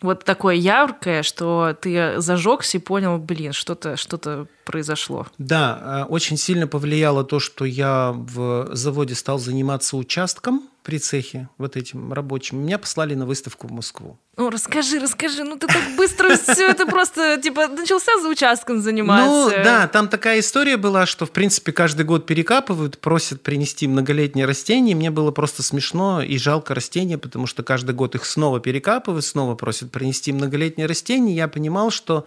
Вот 0.00 0.24
такое 0.24 0.54
яркое, 0.54 1.22
что 1.22 1.76
ты 1.78 2.20
зажегся 2.20 2.78
и 2.78 2.80
понял, 2.80 3.18
блин, 3.18 3.52
что-то 3.52 3.98
что 3.98 4.46
произошло. 4.64 5.26
Да, 5.36 6.04
э, 6.08 6.10
очень 6.10 6.38
сильно 6.38 6.66
повлияло 6.66 7.22
то, 7.22 7.38
что 7.38 7.66
я 7.66 8.12
в 8.16 8.74
заводе 8.74 9.14
стал 9.14 9.38
заниматься 9.38 9.96
участком 9.96 10.68
при 10.88 10.98
цехе, 10.98 11.50
вот 11.58 11.76
этим 11.76 12.14
рабочим. 12.14 12.62
Меня 12.62 12.78
послали 12.78 13.12
на 13.12 13.26
выставку 13.26 13.66
в 13.66 13.70
Москву. 13.72 14.18
Ну, 14.38 14.48
расскажи, 14.48 14.98
расскажи. 14.98 15.44
Ну, 15.44 15.58
ты 15.58 15.66
так 15.66 15.82
быстро 15.98 16.34
все 16.34 16.70
это 16.70 16.86
просто, 16.86 17.38
типа, 17.42 17.68
начался 17.68 18.18
за 18.22 18.26
участком 18.26 18.80
заниматься. 18.80 19.58
Ну, 19.58 19.64
да, 19.64 19.86
там 19.86 20.08
такая 20.08 20.40
история 20.40 20.78
была, 20.78 21.04
что, 21.04 21.26
в 21.26 21.30
принципе, 21.30 21.72
каждый 21.72 22.06
год 22.06 22.24
перекапывают, 22.24 22.98
просят 23.00 23.42
принести 23.42 23.86
многолетние 23.86 24.46
растения. 24.46 24.94
Мне 24.94 25.10
было 25.10 25.30
просто 25.30 25.62
смешно 25.62 26.22
и 26.22 26.38
жалко 26.38 26.74
растения, 26.74 27.18
потому 27.18 27.46
что 27.46 27.62
каждый 27.62 27.94
год 27.94 28.14
их 28.14 28.24
снова 28.24 28.58
перекапывают, 28.58 29.26
снова 29.26 29.56
просят 29.56 29.92
принести 29.92 30.32
многолетние 30.32 30.86
растения. 30.86 31.36
Я 31.36 31.48
понимал, 31.48 31.90
что 31.90 32.24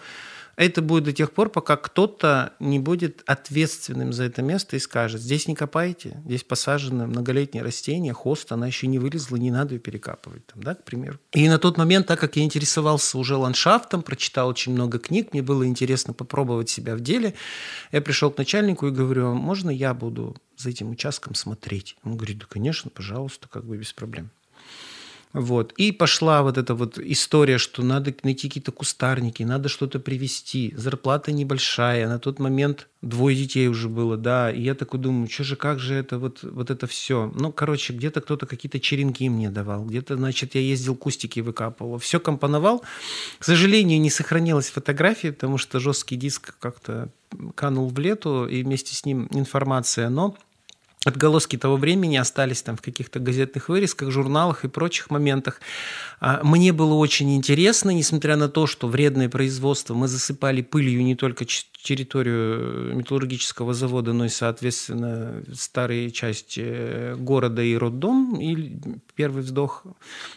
это 0.55 0.81
будет 0.81 1.05
до 1.05 1.13
тех 1.13 1.31
пор, 1.31 1.49
пока 1.49 1.77
кто-то 1.77 2.53
не 2.59 2.79
будет 2.79 3.23
ответственным 3.25 4.13
за 4.13 4.25
это 4.25 4.41
место 4.41 4.75
и 4.75 4.79
скажет, 4.79 5.21
здесь 5.21 5.47
не 5.47 5.55
копайте, 5.55 6.21
здесь 6.25 6.43
посажено 6.43 7.07
многолетнее 7.07 7.63
растение, 7.63 8.13
хост, 8.13 8.51
она 8.51 8.67
еще 8.67 8.87
не 8.87 8.99
вылезла, 8.99 9.37
не 9.37 9.51
надо 9.51 9.75
ее 9.75 9.79
перекапывать, 9.79 10.45
там, 10.47 10.63
да, 10.63 10.75
к 10.75 10.83
примеру. 10.83 11.19
И 11.33 11.47
на 11.47 11.57
тот 11.57 11.77
момент, 11.77 12.07
так 12.07 12.19
как 12.19 12.35
я 12.35 12.43
интересовался 12.43 13.17
уже 13.17 13.35
ландшафтом, 13.35 14.03
прочитал 14.03 14.49
очень 14.49 14.73
много 14.73 14.99
книг, 14.99 15.33
мне 15.33 15.41
было 15.41 15.65
интересно 15.65 16.13
попробовать 16.13 16.69
себя 16.69 16.95
в 16.95 17.01
деле, 17.01 17.33
я 17.91 18.01
пришел 18.01 18.31
к 18.31 18.37
начальнику 18.37 18.87
и 18.87 18.91
говорю, 18.91 19.27
«А 19.27 19.33
можно 19.33 19.69
я 19.69 19.93
буду 19.93 20.35
за 20.57 20.69
этим 20.69 20.91
участком 20.91 21.35
смотреть? 21.35 21.97
Он 22.03 22.17
говорит, 22.17 22.39
да, 22.39 22.45
конечно, 22.47 22.89
пожалуйста, 22.89 23.47
как 23.49 23.65
бы 23.65 23.77
без 23.77 23.93
проблем. 23.93 24.29
Вот. 25.33 25.73
И 25.77 25.91
пошла 25.91 26.43
вот 26.43 26.57
эта 26.57 26.75
вот 26.75 26.97
история, 26.97 27.57
что 27.57 27.83
надо 27.83 28.13
найти 28.23 28.47
какие-то 28.47 28.71
кустарники, 28.71 29.43
надо 29.43 29.69
что-то 29.69 29.99
привезти. 29.99 30.73
Зарплата 30.75 31.31
небольшая. 31.31 32.07
На 32.07 32.19
тот 32.19 32.39
момент 32.39 32.89
двое 33.01 33.35
детей 33.35 33.67
уже 33.67 33.87
было, 33.87 34.17
да. 34.17 34.51
И 34.51 34.61
я 34.61 34.75
такой 34.75 34.99
думаю, 34.99 35.29
что 35.29 35.43
же, 35.43 35.55
как 35.55 35.79
же 35.79 35.95
это 35.95 36.19
вот, 36.19 36.43
вот 36.43 36.69
это 36.69 36.85
все. 36.85 37.31
Ну, 37.33 37.51
короче, 37.51 37.93
где-то 37.93 38.21
кто-то 38.21 38.45
какие-то 38.45 38.79
черенки 38.79 39.29
мне 39.29 39.49
давал. 39.49 39.85
Где-то, 39.85 40.17
значит, 40.17 40.55
я 40.55 40.61
ездил 40.61 40.95
кустики 40.95 41.39
выкапывал. 41.39 41.97
Все 41.97 42.19
компоновал. 42.19 42.83
К 43.39 43.43
сожалению, 43.43 44.01
не 44.01 44.09
сохранилась 44.09 44.69
фотография, 44.69 45.31
потому 45.31 45.57
что 45.57 45.79
жесткий 45.79 46.17
диск 46.17 46.55
как-то 46.59 47.09
канул 47.55 47.87
в 47.87 47.97
лету, 47.97 48.45
и 48.45 48.63
вместе 48.63 48.93
с 48.95 49.05
ним 49.05 49.29
информация. 49.31 50.09
Но 50.09 50.35
отголоски 51.05 51.57
того 51.57 51.77
времени 51.77 52.17
остались 52.17 52.61
там 52.61 52.77
в 52.77 52.81
каких-то 52.81 53.19
газетных 53.19 53.69
вырезках, 53.69 54.11
журналах 54.11 54.63
и 54.65 54.67
прочих 54.67 55.09
моментах. 55.09 55.59
А, 56.19 56.41
мне 56.43 56.73
было 56.73 56.93
очень 56.93 57.35
интересно, 57.35 57.89
несмотря 57.89 58.35
на 58.35 58.49
то, 58.49 58.67
что 58.67 58.87
вредное 58.87 59.27
производство, 59.27 59.95
мы 59.95 60.07
засыпали 60.07 60.61
пылью 60.61 61.03
не 61.03 61.15
только 61.15 61.45
территорию 61.45 62.95
металлургического 62.95 63.73
завода, 63.73 64.13
но 64.13 64.25
и, 64.25 64.29
соответственно, 64.29 65.43
старые 65.53 66.11
части 66.11 66.61
э, 66.63 67.15
города 67.15 67.63
и 67.63 67.75
роддом. 67.75 68.39
И 68.39 68.79
первый 69.21 69.43
вздох 69.43 69.83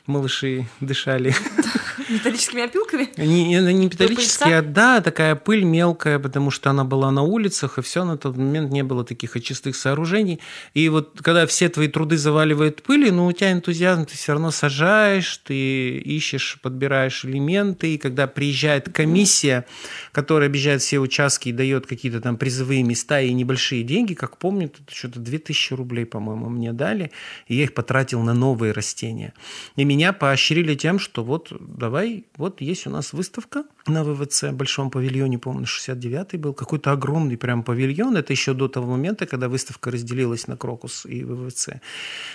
малыши 0.05 0.67
дышали. 0.81 1.35
Металлическими 2.11 2.63
опилками? 2.65 3.09
Не, 3.17 3.55
не 3.55 3.87
металлические, 3.87 4.59
а 4.59 4.63
да, 4.63 5.01
такая 5.01 5.37
пыль 5.37 5.65
мелкая, 5.65 6.19
потому 6.19 6.51
что 6.51 6.69
она 6.69 6.85
была 6.85 7.11
на 7.11 7.23
улицах, 7.23 7.79
и 7.79 7.83
все 7.83 8.05
на 8.05 8.19
тот 8.19 8.37
момент 8.37 8.71
не 8.71 8.83
было 8.83 9.05
таких 9.05 9.37
очистых 9.37 9.75
сооружений. 9.75 10.41
И 10.75 10.91
вот 10.91 11.21
когда 11.23 11.47
все 11.47 11.71
твои 11.71 11.89
труды 11.89 12.19
заваливают 12.19 12.83
пылью, 12.83 13.15
ну, 13.15 13.27
у 13.27 13.33
тебя 13.33 13.53
энтузиазм, 13.53 14.05
ты 14.05 14.17
все 14.19 14.33
равно 14.33 14.51
сажаешь, 14.51 15.39
ты 15.39 15.97
ищешь, 15.99 16.59
подбираешь 16.61 17.25
элементы, 17.25 17.95
и 17.95 17.99
когда 17.99 18.27
приезжает 18.27 18.93
комиссия, 18.93 19.65
которая 20.13 20.51
объезжает 20.51 20.83
все 20.83 20.99
участки 20.99 21.49
и 21.49 21.53
дает 21.53 21.87
какие-то 21.87 22.21
там 22.21 22.37
призовые 22.37 22.83
места 22.83 23.23
и 23.23 23.33
небольшие 23.33 23.83
деньги, 23.83 24.13
как 24.13 24.37
помню, 24.37 24.71
что-то 24.93 25.21
2000 25.21 25.73
рублей, 25.73 26.05
по-моему, 26.05 26.51
мне 26.51 26.75
дали, 26.75 27.11
и 27.49 27.57
я 27.57 27.65
их 27.65 27.73
потратил 27.73 28.21
на 28.21 28.35
новые 28.35 28.74
растения. 28.75 29.33
И 29.77 29.85
меня 29.85 30.13
поощрили 30.13 30.75
тем, 30.75 30.99
что 30.99 31.25
вот 31.25 31.53
давай, 31.61 32.25
вот 32.37 32.61
есть 32.61 32.87
у 32.87 32.91
нас 32.91 33.13
выставка 33.13 33.65
на 33.87 34.05
ВВЦ, 34.05 34.53
большом 34.53 34.91
павильоне, 34.91 35.39
помню, 35.39 35.65
69-й 35.65 36.37
был, 36.39 36.53
какой-то 36.53 36.93
огромный 36.93 37.37
прям 37.37 37.63
павильон, 37.63 38.17
это 38.17 38.33
еще 38.33 38.53
до 38.55 38.69
того 38.69 38.91
момента, 38.91 39.27
когда 39.27 39.49
выставка 39.49 39.91
разделилась 39.91 40.47
на 40.47 40.57
Крокус 40.57 41.07
и 41.07 41.25
ВВЦ. 41.25 41.69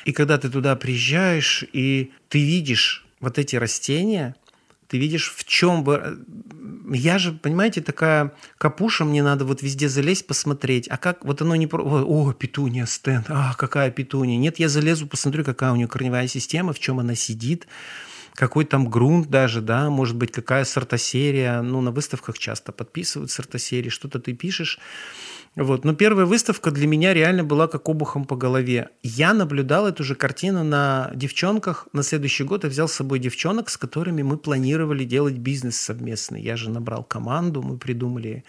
И 0.06 0.12
когда 0.12 0.38
ты 0.38 0.50
туда 0.50 0.76
приезжаешь, 0.76 1.64
и 1.74 2.12
ты 2.30 2.40
видишь 2.40 3.06
вот 3.20 3.38
эти 3.38 3.58
растения, 3.58 4.36
ты 4.90 4.98
видишь, 4.98 5.34
в 5.36 5.46
чем 5.46 5.84
бы... 5.84 6.26
Я 6.92 7.20
же, 7.20 7.32
понимаете, 7.32 7.82
такая 7.82 8.34
капуша, 8.58 9.06
мне 9.06 9.22
надо 9.22 9.46
вот 9.46 9.62
везде 9.62 9.88
залезть, 9.88 10.26
посмотреть. 10.26 10.88
А 10.88 10.98
как 10.98 11.24
вот 11.24 11.42
оно 11.42 11.56
не... 11.56 11.68
О, 11.72 12.34
петуния, 12.34 12.88
стенд. 12.88 13.28
А, 13.30 13.54
какая 13.56 13.92
петуния. 13.92 14.38
Нет, 14.38 14.58
я 14.58 14.68
залезу, 14.68 15.06
посмотрю, 15.06 15.46
какая 15.46 15.72
у 15.72 15.76
нее 15.76 15.88
корневая 15.88 16.28
система, 16.28 16.74
в 16.74 16.80
чем 16.80 17.00
она 17.00 17.16
сидит 17.16 17.68
какой 18.40 18.64
там 18.64 18.90
грунт 18.90 19.30
даже, 19.30 19.60
да, 19.60 19.90
может 19.90 20.16
быть, 20.16 20.32
какая 20.32 20.64
сортосерия. 20.64 21.62
Ну, 21.62 21.82
на 21.82 21.92
выставках 21.92 22.40
часто 22.40 22.72
подписывают 22.72 23.32
сортосерии, 23.32 23.90
что-то 23.90 24.18
ты 24.20 24.32
пишешь. 24.32 24.80
Вот. 25.56 25.84
Но 25.84 25.94
первая 25.94 26.26
выставка 26.26 26.72
для 26.72 26.88
меня 26.88 27.14
реально 27.14 27.44
была 27.44 27.68
как 27.68 27.90
обухом 27.90 28.26
по 28.26 28.36
голове. 28.36 28.90
Я 29.04 29.34
наблюдал 29.34 29.88
эту 29.88 30.04
же 30.04 30.16
картину 30.16 30.64
на 30.64 31.12
девчонках. 31.16 31.88
На 31.92 32.04
следующий 32.04 32.44
год 32.44 32.64
я 32.64 32.70
взял 32.70 32.88
с 32.88 32.94
собой 32.94 33.20
девчонок, 33.20 33.70
с 33.70 33.78
которыми 33.78 34.22
мы 34.22 34.38
планировали 34.38 35.04
делать 35.04 35.36
бизнес 35.36 35.80
совместный. 35.80 36.42
Я 36.42 36.56
же 36.56 36.70
набрал 36.70 37.04
команду, 37.04 37.62
мы 37.62 37.78
придумали 37.78 38.44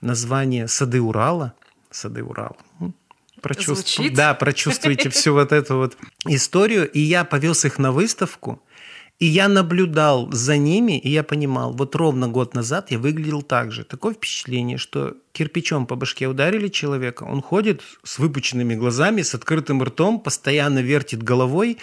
название 0.00 0.68
«Сады 0.68 1.00
Урала». 1.00 1.54
«Сады 1.90 2.22
Урала». 2.22 2.56
Прочувствуйте, 3.42 4.14
да, 4.14 4.34
прочувствуйте 4.34 5.10
всю 5.10 5.34
вот 5.34 5.52
эту 5.52 5.76
вот 5.76 5.96
историю. 6.26 6.90
И 6.90 7.00
я 7.00 7.24
повез 7.24 7.64
их 7.64 7.78
на 7.78 7.92
выставку. 7.92 8.62
И 9.18 9.24
я 9.24 9.48
наблюдал 9.48 10.30
за 10.30 10.58
ними, 10.58 10.98
и 10.98 11.08
я 11.08 11.22
понимал, 11.22 11.72
вот 11.72 11.94
ровно 11.94 12.28
год 12.28 12.54
назад 12.54 12.90
я 12.90 12.98
выглядел 12.98 13.40
так 13.40 13.72
же. 13.72 13.84
Такое 13.84 14.12
впечатление, 14.12 14.76
что 14.76 15.16
кирпичом 15.32 15.86
по 15.86 15.96
башке 15.96 16.28
ударили 16.28 16.68
человека, 16.68 17.24
он 17.24 17.40
ходит 17.40 17.82
с 18.02 18.18
выпученными 18.18 18.74
глазами, 18.74 19.22
с 19.22 19.34
открытым 19.34 19.82
ртом, 19.82 20.20
постоянно 20.20 20.80
вертит 20.80 21.22
головой 21.22 21.78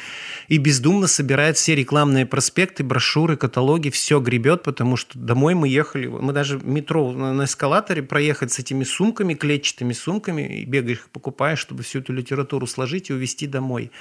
и 0.47 0.57
бездумно 0.57 1.07
собирает 1.07 1.57
все 1.57 1.75
рекламные 1.75 2.27
проспекты, 2.27 2.83
брошюры, 2.83 3.35
каталоги, 3.35 3.89
все 3.89 4.19
гребет, 4.19 4.61
потому 4.61 4.95
что 4.95 5.17
домой 5.17 5.55
мы 5.55 5.67
ехали, 5.67 6.05
мы 6.07 6.33
даже 6.33 6.59
метро 6.63 7.11
на 7.11 7.45
эскалаторе 7.45 8.03
проехать 8.03 8.51
с 8.51 8.59
этими 8.59 8.83
сумками, 8.83 9.33
клетчатыми 9.33 9.93
сумками, 9.93 10.61
и 10.61 10.65
бегаешь 10.65 10.97
их 10.97 11.09
покупаешь, 11.09 11.59
чтобы 11.59 11.81
всю 11.81 11.99
эту 11.99 12.13
литературу 12.13 12.67
сложить 12.67 13.09
и 13.09 13.13
увезти 13.13 13.47
домой. 13.47 13.91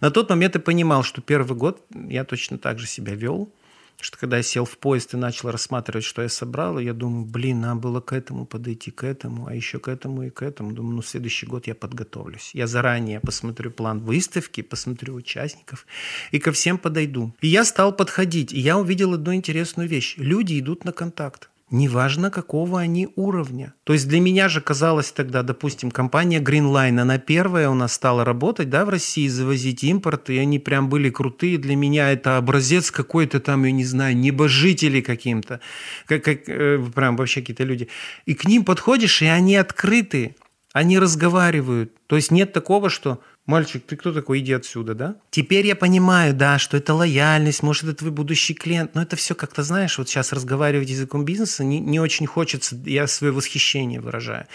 На 0.00 0.10
тот 0.10 0.30
момент 0.30 0.54
я 0.54 0.60
понимал, 0.60 1.02
что 1.02 1.20
первый 1.20 1.56
год 1.56 1.84
я 1.90 2.24
точно 2.24 2.58
так 2.58 2.78
же 2.78 2.86
себя 2.86 3.14
вел, 3.14 3.52
что 4.00 4.16
когда 4.16 4.36
я 4.36 4.42
сел 4.42 4.64
в 4.64 4.78
поезд 4.78 5.14
и 5.14 5.16
начал 5.16 5.50
рассматривать, 5.50 6.04
что 6.04 6.22
я 6.22 6.28
собрал, 6.28 6.78
я 6.78 6.92
думаю, 6.92 7.24
блин, 7.24 7.60
надо 7.60 7.80
было 7.80 8.00
к 8.00 8.12
этому 8.12 8.46
подойти, 8.46 8.90
к 8.90 9.02
этому, 9.02 9.48
а 9.48 9.54
еще 9.54 9.80
к 9.80 9.88
этому 9.88 10.22
и 10.22 10.30
к 10.30 10.42
этому. 10.42 10.72
Думаю, 10.72 10.96
ну, 10.96 11.02
следующий 11.02 11.46
год 11.46 11.66
я 11.66 11.74
подготовлюсь. 11.74 12.52
Я 12.54 12.66
заранее 12.66 13.20
посмотрю 13.20 13.72
план 13.72 13.98
выставки, 13.98 14.60
посмотрю 14.60 15.14
участников 15.14 15.84
и 16.30 16.38
ко 16.38 16.52
всем 16.52 16.78
подойду. 16.78 17.34
И 17.40 17.48
я 17.48 17.64
стал 17.64 17.92
подходить, 17.92 18.52
и 18.52 18.60
я 18.60 18.78
увидел 18.78 19.14
одну 19.14 19.34
интересную 19.34 19.88
вещь. 19.88 20.14
Люди 20.16 20.58
идут 20.60 20.84
на 20.84 20.92
контакт. 20.92 21.50
Неважно 21.70 22.30
какого 22.30 22.80
они 22.80 23.08
уровня. 23.16 23.74
То 23.84 23.92
есть 23.92 24.08
для 24.08 24.20
меня 24.20 24.48
же 24.48 24.60
казалось 24.60 25.12
тогда, 25.12 25.42
допустим, 25.42 25.90
компания 25.90 26.40
Greenline, 26.40 26.98
она 27.00 27.18
первая 27.18 27.68
у 27.68 27.74
нас 27.74 27.92
стала 27.92 28.24
работать, 28.24 28.70
да, 28.70 28.84
в 28.84 28.88
России, 28.88 29.28
завозить 29.28 29.84
импорт, 29.84 30.30
и 30.30 30.38
они 30.38 30.58
прям 30.58 30.88
были 30.88 31.10
крутые. 31.10 31.58
Для 31.58 31.76
меня 31.76 32.10
это 32.10 32.36
образец 32.36 32.90
какой-то 32.90 33.40
там, 33.40 33.64
я 33.64 33.72
не 33.72 33.84
знаю, 33.84 34.16
небожители 34.16 35.00
каким-то, 35.00 35.60
как, 36.06 36.24
как 36.24 36.48
э, 36.48 36.82
прям 36.94 37.16
вообще 37.16 37.40
какие-то 37.40 37.64
люди. 37.64 37.88
И 38.26 38.34
к 38.34 38.44
ним 38.44 38.64
подходишь, 38.64 39.22
и 39.22 39.26
они 39.26 39.56
открыты, 39.56 40.36
они 40.72 40.98
разговаривают. 40.98 41.92
То 42.06 42.16
есть 42.16 42.30
нет 42.30 42.52
такого, 42.52 42.90
что 42.90 43.20
мальчик, 43.48 43.82
ты 43.84 43.96
кто 43.96 44.12
такой, 44.12 44.40
иди 44.40 44.52
отсюда, 44.52 44.94
да? 44.94 45.16
Теперь 45.30 45.66
я 45.66 45.74
понимаю, 45.74 46.34
да, 46.34 46.58
что 46.58 46.76
это 46.76 46.94
лояльность, 46.94 47.62
может, 47.62 47.84
это 47.84 47.94
твой 47.94 48.10
будущий 48.10 48.54
клиент, 48.54 48.94
но 48.94 49.02
это 49.02 49.16
все 49.16 49.34
как-то, 49.34 49.62
знаешь, 49.62 49.96
вот 49.98 50.08
сейчас 50.08 50.32
разговаривать 50.32 50.90
языком 50.90 51.24
бизнеса 51.24 51.64
не, 51.64 51.80
не 51.80 51.98
очень 51.98 52.26
хочется, 52.26 52.76
я 52.84 53.06
свое 53.06 53.32
восхищение 53.32 54.00
выражаю. 54.00 54.46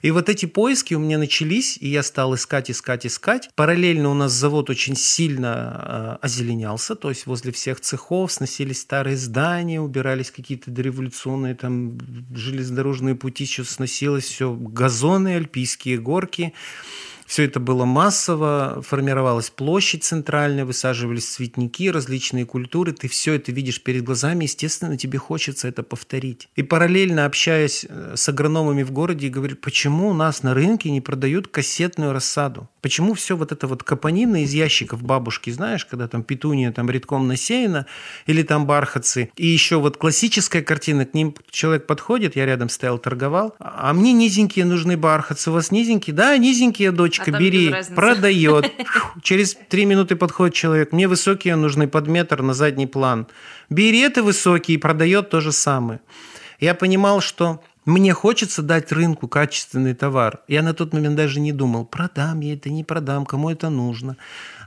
И 0.00 0.10
вот 0.10 0.30
эти 0.30 0.46
поиски 0.46 0.94
у 0.94 0.98
меня 0.98 1.18
начались, 1.18 1.76
и 1.76 1.88
я 1.88 2.02
стал 2.02 2.34
искать, 2.34 2.70
искать, 2.70 3.06
искать. 3.06 3.50
Параллельно 3.54 4.08
у 4.08 4.14
нас 4.14 4.32
завод 4.32 4.70
очень 4.70 4.96
сильно 4.96 6.18
э, 6.22 6.24
озеленялся, 6.24 6.94
то 6.94 7.10
есть 7.10 7.26
возле 7.26 7.52
всех 7.52 7.80
цехов 7.80 8.32
сносились 8.32 8.80
старые 8.80 9.18
здания, 9.18 9.80
убирались 9.80 10.30
какие-то 10.30 10.70
дореволюционные 10.70 11.54
там 11.54 11.98
железнодорожные 12.34 13.14
пути, 13.14 13.44
все 13.44 13.62
сносилось, 13.64 14.24
все 14.24 14.54
газоны, 14.54 15.36
альпийские 15.36 15.98
горки. 15.98 16.54
Все 17.28 17.44
это 17.44 17.60
было 17.60 17.84
массово, 17.84 18.80
формировалась 18.80 19.50
площадь 19.50 20.02
центральная, 20.02 20.64
высаживались 20.64 21.26
цветники, 21.26 21.90
различные 21.90 22.46
культуры. 22.46 22.92
Ты 22.92 23.06
все 23.06 23.34
это 23.34 23.52
видишь 23.52 23.82
перед 23.82 24.02
глазами, 24.02 24.44
естественно, 24.44 24.96
тебе 24.96 25.18
хочется 25.18 25.68
это 25.68 25.82
повторить. 25.82 26.48
И 26.56 26.62
параллельно 26.62 27.26
общаясь 27.26 27.84
э, 27.86 28.14
с 28.16 28.26
агрономами 28.30 28.82
в 28.82 28.92
городе, 28.92 29.28
говорю, 29.28 29.56
почему 29.56 30.08
у 30.08 30.14
нас 30.14 30.42
на 30.42 30.54
рынке 30.54 30.90
не 30.90 31.02
продают 31.02 31.48
кассетную 31.48 32.14
рассаду? 32.14 32.70
Почему 32.80 33.12
все 33.12 33.36
вот 33.36 33.52
это 33.52 33.66
вот 33.66 33.82
капонина 33.82 34.42
из 34.44 34.54
ящиков 34.54 35.02
бабушки, 35.02 35.50
знаешь, 35.50 35.84
когда 35.84 36.08
там 36.08 36.22
петуния 36.22 36.72
там 36.72 36.88
редком 36.88 37.28
насеяна, 37.28 37.84
или 38.24 38.42
там 38.42 38.64
бархатцы, 38.64 39.30
и 39.36 39.46
еще 39.46 39.76
вот 39.76 39.98
классическая 39.98 40.62
картина, 40.62 41.04
к 41.04 41.12
ним 41.12 41.34
человек 41.50 41.86
подходит, 41.86 42.36
я 42.36 42.46
рядом 42.46 42.70
стоял, 42.70 42.96
торговал, 42.98 43.54
а 43.58 43.92
мне 43.92 44.14
низенькие 44.14 44.64
нужны 44.64 44.96
бархатцы, 44.96 45.50
у 45.50 45.52
вас 45.52 45.70
низенькие? 45.70 46.16
Да, 46.16 46.34
низенькие, 46.38 46.90
дочка, 47.18 47.36
а 47.36 47.38
бери, 47.38 47.74
продает. 47.94 48.72
Через 49.22 49.56
три 49.68 49.84
минуты 49.84 50.16
подходит 50.16 50.54
человек, 50.54 50.92
мне 50.92 51.08
высокие 51.08 51.56
нужны 51.56 51.88
под 51.88 52.08
метр 52.08 52.42
на 52.42 52.54
задний 52.54 52.86
план. 52.86 53.26
Бери 53.70 54.00
это 54.00 54.22
высокие 54.22 54.76
и 54.76 54.80
продает 54.80 55.30
то 55.30 55.40
же 55.40 55.52
самое. 55.52 56.00
Я 56.60 56.74
понимал, 56.74 57.20
что 57.20 57.62
мне 57.84 58.12
хочется 58.12 58.62
дать 58.62 58.92
рынку 58.92 59.28
качественный 59.28 59.94
товар. 59.94 60.40
Я 60.46 60.62
на 60.62 60.74
тот 60.74 60.92
момент 60.92 61.16
даже 61.16 61.40
не 61.40 61.52
думал, 61.52 61.86
продам 61.86 62.40
я 62.40 62.52
это, 62.54 62.68
не 62.68 62.84
продам, 62.84 63.24
кому 63.24 63.50
это 63.50 63.70
нужно. 63.70 64.16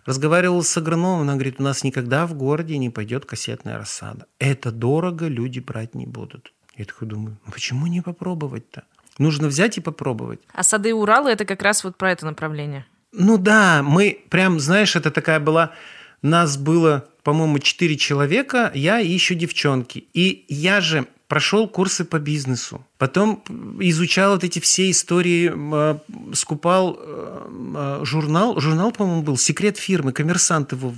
Разговаривал 0.06 0.64
с 0.64 0.76
агрономом, 0.78 1.22
она 1.22 1.34
говорит, 1.34 1.60
у 1.60 1.64
нас 1.64 1.84
никогда 1.84 2.26
в 2.26 2.34
городе 2.34 2.80
не 2.80 2.90
пойдет 2.90 3.26
кассетная 3.26 3.78
рассада. 3.78 4.26
Это 4.40 4.72
дорого, 4.72 5.28
люди 5.28 5.60
брать 5.60 5.94
не 5.94 6.08
будут. 6.08 6.52
Я 6.76 6.86
такой 6.86 7.08
думаю, 7.08 7.38
почему 7.52 7.86
не 7.86 8.02
попробовать-то? 8.02 8.86
Нужно 9.22 9.50
взять 9.50 9.78
и 9.78 9.82
попробовать. 9.82 10.40
А 10.52 10.64
сады 10.64 10.96
Урала– 10.96 11.28
это 11.32 11.46
как 11.46 11.62
раз 11.62 11.84
вот 11.84 11.96
про 11.96 12.12
это 12.12 12.26
направление. 12.26 12.88
Ну 13.12 13.38
да, 13.38 13.84
мы 13.84 14.24
прям, 14.30 14.60
знаешь, 14.60 14.96
это 14.96 15.12
такая 15.12 15.40
была... 15.40 15.72
Нас 16.24 16.58
было, 16.58 17.08
по-моему, 17.24 17.60
четыре 17.60 17.98
человека, 17.98 18.72
я 18.76 19.00
и 19.00 19.08
еще 19.08 19.36
девчонки. 19.36 20.06
И 20.14 20.46
я 20.50 20.82
же 20.82 21.08
прошел 21.28 21.68
курсы 21.68 22.04
по 22.04 22.20
бизнесу. 22.20 22.86
Потом 23.02 23.42
изучал 23.80 24.34
вот 24.34 24.44
эти 24.44 24.60
все 24.60 24.92
истории, 24.92 25.52
а, 25.56 25.98
скупал 26.36 27.00
а, 27.02 28.02
журнал, 28.04 28.60
журнал, 28.60 28.92
по-моему, 28.92 29.24
был 29.24 29.38
«Секрет 29.38 29.78
фирмы», 29.78 30.12
коммерсант 30.12 30.72
его 30.74 30.94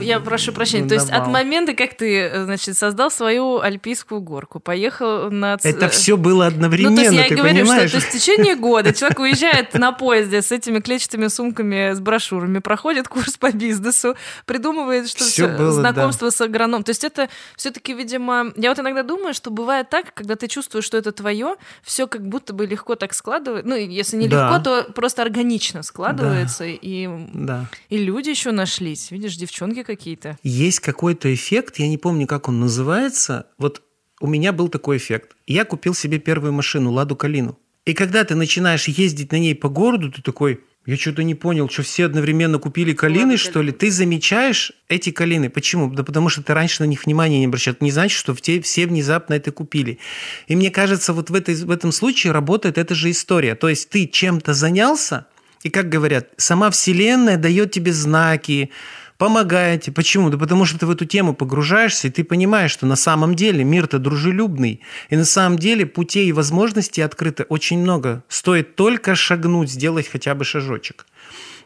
Я 0.00 0.20
прошу 0.20 0.52
прощения, 0.52 0.86
то 0.86 0.94
есть 0.94 1.08
от 1.08 1.28
момента, 1.28 1.72
как 1.72 1.96
ты, 1.96 2.30
значит, 2.44 2.76
создал 2.76 3.10
свою 3.10 3.60
альпийскую 3.60 4.20
горку, 4.20 4.60
поехал 4.60 5.30
на... 5.30 5.56
Это 5.62 5.88
все 5.88 6.18
было 6.18 6.46
одновременно, 6.46 6.90
Ну, 6.90 6.96
то 6.96 7.02
есть 7.04 7.14
я 7.14 7.28
ты 7.28 7.36
говорю, 7.36 7.54
понимаешь? 7.54 7.88
что 7.88 8.00
то 8.00 8.04
есть, 8.04 8.14
в 8.14 8.20
течение 8.20 8.54
года 8.56 8.92
человек 8.92 9.18
уезжает 9.18 9.72
на 9.72 9.92
поезде 9.92 10.42
с 10.42 10.52
этими 10.52 10.80
клетчатыми 10.80 11.28
сумками, 11.28 11.94
с 11.94 12.00
брошюрами, 12.00 12.58
проходит 12.58 13.08
курс 13.08 13.38
по 13.38 13.50
бизнесу, 13.50 14.14
придумывает, 14.44 15.08
что 15.08 15.24
все 15.24 15.48
было, 15.48 15.72
знакомство 15.72 16.28
да. 16.28 16.36
с 16.36 16.40
агрономом. 16.42 16.82
То 16.84 16.90
есть 16.90 17.04
это 17.04 17.30
все 17.56 17.70
таки 17.70 17.94
видимо... 17.94 18.52
Я 18.56 18.68
вот 18.68 18.78
иногда 18.78 19.02
думаю, 19.02 19.32
что 19.32 19.50
бывает 19.50 19.88
так, 19.88 20.12
когда 20.12 20.36
ты 20.36 20.48
чувствуешь, 20.48 20.84
что 20.84 20.98
это 20.98 21.12
твое, 21.12 21.45
свое, 21.46 21.56
все 21.82 22.06
как 22.06 22.28
будто 22.28 22.52
бы 22.52 22.66
легко 22.66 22.94
так 22.94 23.14
складывается. 23.14 23.68
Ну, 23.68 23.76
если 23.76 24.16
не 24.16 24.28
да. 24.28 24.50
легко, 24.50 24.62
то 24.62 24.92
просто 24.92 25.22
органично 25.22 25.82
складывается. 25.82 26.64
Да. 26.64 26.70
И, 26.70 27.08
да. 27.34 27.68
и 27.88 27.98
люди 27.98 28.30
еще 28.30 28.52
нашлись. 28.52 29.10
Видишь, 29.10 29.36
девчонки 29.36 29.82
какие-то. 29.82 30.38
Есть 30.42 30.80
какой-то 30.80 31.32
эффект, 31.32 31.78
я 31.78 31.88
не 31.88 31.98
помню, 31.98 32.26
как 32.26 32.48
он 32.48 32.60
называется. 32.60 33.46
Вот 33.58 33.82
у 34.20 34.26
меня 34.26 34.52
был 34.52 34.68
такой 34.68 34.96
эффект. 34.96 35.36
Я 35.46 35.64
купил 35.64 35.94
себе 35.94 36.18
первую 36.18 36.52
машину, 36.52 36.92
Ладу 36.92 37.16
Калину. 37.16 37.58
И 37.84 37.94
когда 37.94 38.24
ты 38.24 38.34
начинаешь 38.34 38.88
ездить 38.88 39.30
на 39.30 39.36
ней 39.36 39.54
по 39.54 39.68
городу, 39.68 40.10
ты 40.10 40.20
такой, 40.20 40.60
я 40.86 40.96
что-то 40.96 41.24
не 41.24 41.34
понял, 41.34 41.68
что 41.68 41.82
все 41.82 42.06
одновременно 42.06 42.58
купили 42.58 42.92
калины, 42.92 43.36
что 43.36 43.60
ли? 43.60 43.72
Ты 43.72 43.90
замечаешь 43.90 44.70
эти 44.88 45.10
калины. 45.10 45.50
Почему? 45.50 45.90
Да 45.90 46.04
потому 46.04 46.28
что 46.28 46.44
ты 46.44 46.54
раньше 46.54 46.82
на 46.82 46.86
них 46.86 47.06
внимания 47.06 47.40
не 47.40 47.46
обращал. 47.46 47.74
Это 47.74 47.84
не 47.84 47.90
значит, 47.90 48.16
что 48.16 48.34
все, 48.36 48.60
все 48.60 48.86
внезапно 48.86 49.34
это 49.34 49.50
купили. 49.50 49.98
И 50.46 50.54
мне 50.54 50.70
кажется, 50.70 51.12
вот 51.12 51.28
в, 51.28 51.34
этой, 51.34 51.56
в 51.56 51.72
этом 51.72 51.90
случае 51.90 52.32
работает 52.32 52.78
эта 52.78 52.94
же 52.94 53.10
история. 53.10 53.56
То 53.56 53.68
есть 53.68 53.88
ты 53.88 54.06
чем-то 54.06 54.54
занялся, 54.54 55.26
и, 55.64 55.70
как 55.70 55.88
говорят, 55.88 56.28
сама 56.36 56.70
Вселенная 56.70 57.36
дает 57.36 57.72
тебе 57.72 57.92
знаки, 57.92 58.70
помогаете. 59.18 59.92
Почему? 59.92 60.30
Да 60.30 60.38
потому 60.38 60.64
что 60.64 60.78
ты 60.78 60.86
в 60.86 60.90
эту 60.90 61.04
тему 61.04 61.34
погружаешься, 61.34 62.08
и 62.08 62.10
ты 62.10 62.24
понимаешь, 62.24 62.70
что 62.70 62.86
на 62.86 62.96
самом 62.96 63.34
деле 63.34 63.64
мир-то 63.64 63.98
дружелюбный. 63.98 64.80
И 65.08 65.16
на 65.16 65.24
самом 65.24 65.58
деле 65.58 65.86
путей 65.86 66.28
и 66.28 66.32
возможностей 66.32 67.02
открыто 67.02 67.44
очень 67.44 67.78
много. 67.78 68.24
Стоит 68.28 68.76
только 68.76 69.14
шагнуть, 69.14 69.70
сделать 69.70 70.08
хотя 70.08 70.34
бы 70.34 70.44
шажочек. 70.44 71.06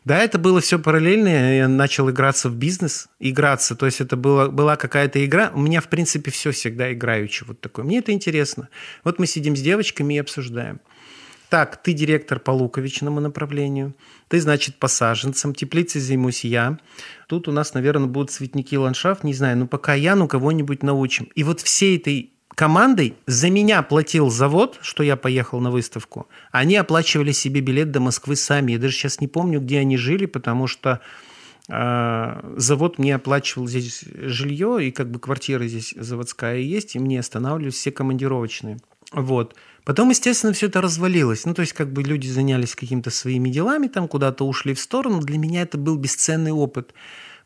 Да, 0.04 0.18
это 0.18 0.38
было 0.38 0.60
все 0.60 0.78
параллельно. 0.78 1.56
Я 1.56 1.68
начал 1.68 2.08
играться 2.08 2.48
в 2.48 2.56
бизнес, 2.56 3.08
играться. 3.18 3.74
То 3.76 3.86
есть 3.86 4.00
это 4.00 4.16
было, 4.16 4.48
была 4.48 4.76
какая-то 4.76 5.22
игра. 5.24 5.50
У 5.54 5.60
меня, 5.60 5.80
в 5.80 5.88
принципе, 5.88 6.30
все 6.30 6.52
всегда 6.52 6.92
играючи 6.92 7.44
вот 7.44 7.60
такое. 7.60 7.84
Мне 7.84 7.98
это 7.98 8.12
интересно. 8.12 8.68
Вот 9.04 9.18
мы 9.18 9.26
сидим 9.26 9.56
с 9.56 9.60
девочками 9.60 10.14
и 10.14 10.18
обсуждаем. 10.18 10.80
Так, 11.50 11.82
ты 11.82 11.94
директор 11.94 12.38
по 12.38 12.52
луковичному 12.52 13.18
направлению, 13.18 13.96
ты, 14.28 14.40
значит, 14.40 14.76
по 14.76 14.86
саженцам, 14.86 15.52
теплицей 15.52 16.00
займусь 16.00 16.44
я. 16.44 16.78
Тут 17.30 17.46
у 17.46 17.52
нас, 17.52 17.74
наверное, 17.74 18.08
будут 18.08 18.32
цветники 18.32 18.76
ландшафт, 18.76 19.22
не 19.22 19.32
знаю, 19.34 19.56
но 19.56 19.68
пока 19.68 19.94
я, 19.94 20.16
ну, 20.16 20.26
кого-нибудь 20.26 20.82
научим. 20.82 21.28
И 21.36 21.44
вот 21.44 21.60
всей 21.60 21.96
этой 21.96 22.32
командой 22.56 23.14
за 23.28 23.50
меня 23.50 23.82
платил 23.82 24.30
завод, 24.30 24.80
что 24.82 25.04
я 25.04 25.14
поехал 25.14 25.60
на 25.60 25.70
выставку. 25.70 26.26
Они 26.50 26.74
оплачивали 26.74 27.30
себе 27.30 27.60
билет 27.60 27.92
до 27.92 28.00
Москвы 28.00 28.34
сами. 28.34 28.72
Я 28.72 28.78
даже 28.78 28.94
сейчас 28.94 29.20
не 29.20 29.28
помню, 29.28 29.60
где 29.60 29.78
они 29.78 29.96
жили, 29.96 30.26
потому 30.26 30.66
что 30.66 30.98
э, 31.68 32.52
завод 32.56 32.98
мне 32.98 33.14
оплачивал 33.14 33.68
здесь 33.68 34.04
жилье, 34.12 34.84
и 34.84 34.90
как 34.90 35.08
бы 35.08 35.20
квартира 35.20 35.64
здесь 35.68 35.94
заводская 35.96 36.58
есть, 36.58 36.96
и 36.96 36.98
мне 36.98 37.20
останавливались 37.20 37.74
все 37.74 37.92
командировочные. 37.92 38.78
Вот. 39.12 39.54
Потом, 39.84 40.10
естественно, 40.10 40.52
все 40.52 40.66
это 40.66 40.80
развалилось. 40.80 41.44
Ну, 41.46 41.54
то 41.54 41.62
есть, 41.62 41.72
как 41.72 41.92
бы 41.92 42.02
люди 42.02 42.28
занялись 42.28 42.74
какими-то 42.74 43.10
своими 43.10 43.48
делами, 43.48 43.88
там 43.88 44.08
куда-то 44.08 44.46
ушли 44.46 44.74
в 44.74 44.80
сторону. 44.80 45.20
Для 45.20 45.38
меня 45.38 45.62
это 45.62 45.78
был 45.78 45.96
бесценный 45.96 46.52
опыт 46.52 46.92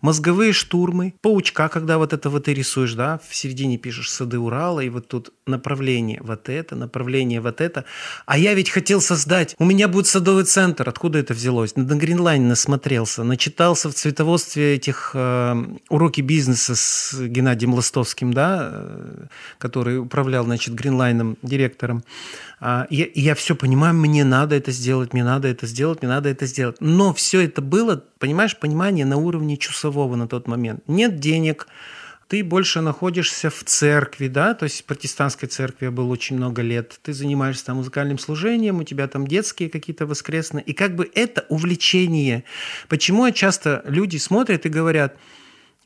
мозговые 0.04 0.52
штурмы, 0.52 1.14
паучка, 1.22 1.68
когда 1.68 1.96
вот 1.96 2.12
это 2.12 2.28
вот 2.28 2.44
ты 2.44 2.52
рисуешь, 2.52 2.92
да, 2.92 3.18
в 3.26 3.34
середине 3.34 3.78
пишешь 3.78 4.12
сады 4.12 4.38
Урала, 4.38 4.80
и 4.80 4.90
вот 4.90 5.08
тут 5.08 5.32
направление 5.46 6.20
вот 6.22 6.50
это, 6.50 6.76
направление 6.76 7.40
вот 7.40 7.62
это. 7.62 7.86
А 8.26 8.36
я 8.36 8.52
ведь 8.52 8.68
хотел 8.68 9.00
создать, 9.00 9.56
у 9.58 9.64
меня 9.64 9.88
будет 9.88 10.06
садовый 10.06 10.44
центр, 10.44 10.86
откуда 10.86 11.20
это 11.20 11.32
взялось? 11.32 11.74
На 11.76 11.94
Гринлайн 11.94 12.46
насмотрелся, 12.46 13.24
начитался 13.24 13.88
в 13.88 13.94
цветоводстве 13.94 14.74
этих 14.74 15.12
э, 15.14 15.64
уроки 15.88 16.20
бизнеса 16.20 16.74
с 16.76 17.18
Геннадием 17.18 17.72
Ластовским, 17.72 18.34
да, 18.34 18.68
э, 18.72 19.26
который 19.56 19.98
управлял, 19.98 20.44
значит, 20.44 20.74
Гринлайном, 20.74 21.38
директором. 21.42 22.04
А, 22.66 22.86
я, 22.88 23.06
я 23.14 23.34
все 23.34 23.54
понимаю, 23.54 23.92
мне 23.92 24.24
надо 24.24 24.56
это 24.56 24.72
сделать, 24.72 25.12
мне 25.12 25.22
надо 25.22 25.48
это 25.48 25.66
сделать, 25.66 26.00
мне 26.00 26.08
надо 26.08 26.30
это 26.30 26.46
сделать. 26.46 26.76
Но 26.80 27.12
все 27.12 27.42
это 27.42 27.60
было, 27.60 28.02
понимаешь, 28.18 28.56
понимание 28.56 29.04
на 29.04 29.18
уровне 29.18 29.58
часового 29.58 30.16
на 30.16 30.26
тот 30.26 30.48
момент. 30.48 30.82
Нет 30.86 31.20
денег, 31.20 31.66
ты 32.26 32.42
больше 32.42 32.80
находишься 32.80 33.50
в 33.50 33.62
церкви, 33.64 34.28
да, 34.28 34.54
то 34.54 34.62
есть 34.62 34.80
в 34.80 34.84
протестантской 34.84 35.46
церкви 35.46 35.84
я 35.84 35.90
был 35.90 36.10
очень 36.10 36.36
много 36.36 36.62
лет, 36.62 36.98
ты 37.02 37.12
занимаешься 37.12 37.66
там 37.66 37.76
музыкальным 37.76 38.18
служением, 38.18 38.78
у 38.78 38.84
тебя 38.84 39.08
там 39.08 39.26
детские 39.26 39.68
какие-то 39.68 40.06
воскресные, 40.06 40.64
и 40.64 40.72
как 40.72 40.96
бы 40.96 41.10
это 41.14 41.44
увлечение. 41.50 42.44
Почему 42.88 43.26
я 43.26 43.32
часто 43.32 43.82
люди 43.84 44.16
смотрят 44.16 44.64
и 44.64 44.70
говорят– 44.70 45.18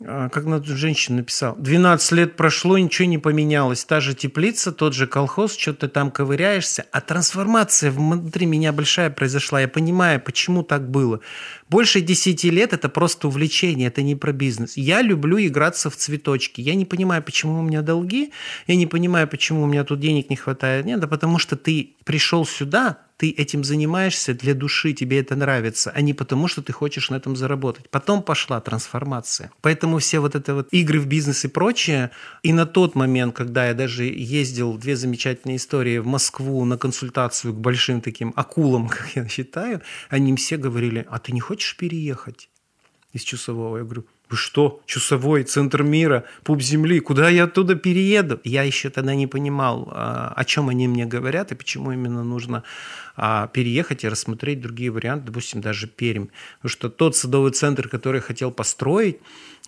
как 0.00 0.44
на 0.44 0.62
женщину 0.62 1.18
написал, 1.18 1.56
12 1.56 2.12
лет 2.12 2.37
прошло, 2.37 2.78
ничего 2.78 3.08
не 3.08 3.18
поменялось. 3.18 3.84
Та 3.84 4.00
же 4.00 4.14
теплица, 4.14 4.70
тот 4.70 4.94
же 4.94 5.08
колхоз, 5.08 5.56
что 5.56 5.74
ты 5.74 5.88
там 5.88 6.12
ковыряешься. 6.12 6.87
А 6.92 7.00
трансформация 7.00 7.90
внутри 7.90 8.46
меня 8.46 8.72
большая 8.72 9.11
произошла. 9.11 9.61
Я 9.61 9.66
понимаю, 9.66 10.20
почему 10.20 10.62
так 10.62 10.88
было. 10.88 11.20
Больше 11.68 12.00
10 12.00 12.44
лет– 12.44 12.72
это 12.74 12.88
просто 12.88 13.26
увлечение, 13.26 13.88
это 13.88 14.02
не 14.02 14.14
про 14.14 14.32
бизнес. 14.32 14.76
Я 14.76 15.02
люблю 15.02 15.38
играться 15.38 15.90
в 15.90 15.96
цветочки. 15.96 16.61
Я 16.61 16.76
не 16.76 16.84
понимаю, 16.84 17.22
почему 17.22 17.58
у 17.58 17.62
меня 17.62 17.82
долги, 17.82 18.32
я 18.68 18.76
не 18.76 18.87
понимаю, 18.87 19.26
почему 19.26 19.64
у 19.64 19.66
меня 19.66 19.82
тут 19.82 19.98
денег 19.98 20.30
не 20.30 20.37
хватает. 20.37 20.87
Нет, 20.87 21.00
да 21.00 21.08
потому 21.08 21.38
что 21.38 21.56
ты 21.56 21.96
пришел 22.04 22.46
сюда, 22.46 22.98
ты 23.18 23.31
этим 23.31 23.64
занимаешься 23.64 24.33
для 24.33 24.54
души, 24.54 24.92
тебе 24.92 25.18
это 25.18 25.35
нравится, 25.35 25.90
а 25.94 26.00
не 26.00 26.14
потому, 26.14 26.46
что 26.46 26.62
ты 26.62 26.72
хочешь 26.72 27.11
на 27.11 27.16
этом 27.16 27.37
заработать. 27.37 27.90
Потом 27.90 28.22
пошла 28.22 28.61
трансформация. 28.61 29.50
Поэтому 29.61 29.98
все 29.98 30.20
вот 30.20 30.37
это 30.37 30.54
вот 30.54 30.68
игры 30.70 31.00
в 31.00 31.07
бизнес 31.07 31.44
и 31.44 31.48
прочее, 31.48 32.11
и 32.44 32.52
на 32.52 32.64
тот 32.64 32.94
момент, 32.94 33.35
когда 33.35 33.66
я 33.66 33.74
даже 33.74 34.04
ездил, 34.04 34.78
две 34.78 34.94
замечательные 34.94 35.57
истории 35.57 35.98
в 35.98 36.07
Москву 36.07 36.64
на 36.64 36.78
консультацию 36.78 37.52
к 37.52 37.57
большим 37.57 38.00
таким 38.00 38.33
акулам, 38.37 38.88
как 38.88 39.09
я 39.16 39.28
считаю, 39.28 39.83
они 40.09 40.35
все 40.37 40.57
говорили, 40.57 41.04
а 41.11 41.18
ты 41.18 41.33
не 41.33 41.40
хочешь 41.40 41.76
переехать 41.76 42.48
из 43.12 43.22
Чусового? 43.22 43.78
Я 43.78 43.85
говорю, 43.85 44.07
вы 44.30 44.36
что, 44.36 44.80
часовой, 44.86 45.44
центр 45.44 45.82
мира, 45.82 46.24
пуп 46.44 46.60
земли, 46.60 47.00
куда 47.00 47.28
я 47.28 47.44
оттуда 47.44 47.74
перееду? 47.74 48.40
Я 48.44 48.62
еще 48.62 48.90
тогда 48.90 49.14
не 49.14 49.26
понимал, 49.26 49.88
а, 49.90 50.32
о 50.36 50.44
чем 50.44 50.68
они 50.68 50.86
мне 50.86 51.06
говорят 51.06 51.50
и 51.52 51.54
почему 51.54 51.92
именно 51.92 52.22
нужно 52.22 52.62
а, 53.16 53.46
переехать 53.48 54.04
и 54.04 54.08
рассмотреть 54.08 54.60
другие 54.60 54.90
варианты, 54.90 55.26
допустим, 55.26 55.60
даже 55.60 55.86
Пермь. 55.86 56.26
Потому 56.58 56.70
что 56.70 56.88
тот 56.90 57.16
садовый 57.16 57.52
центр, 57.52 57.88
который 57.88 58.16
я 58.16 58.22
хотел 58.22 58.50
построить, 58.50 59.18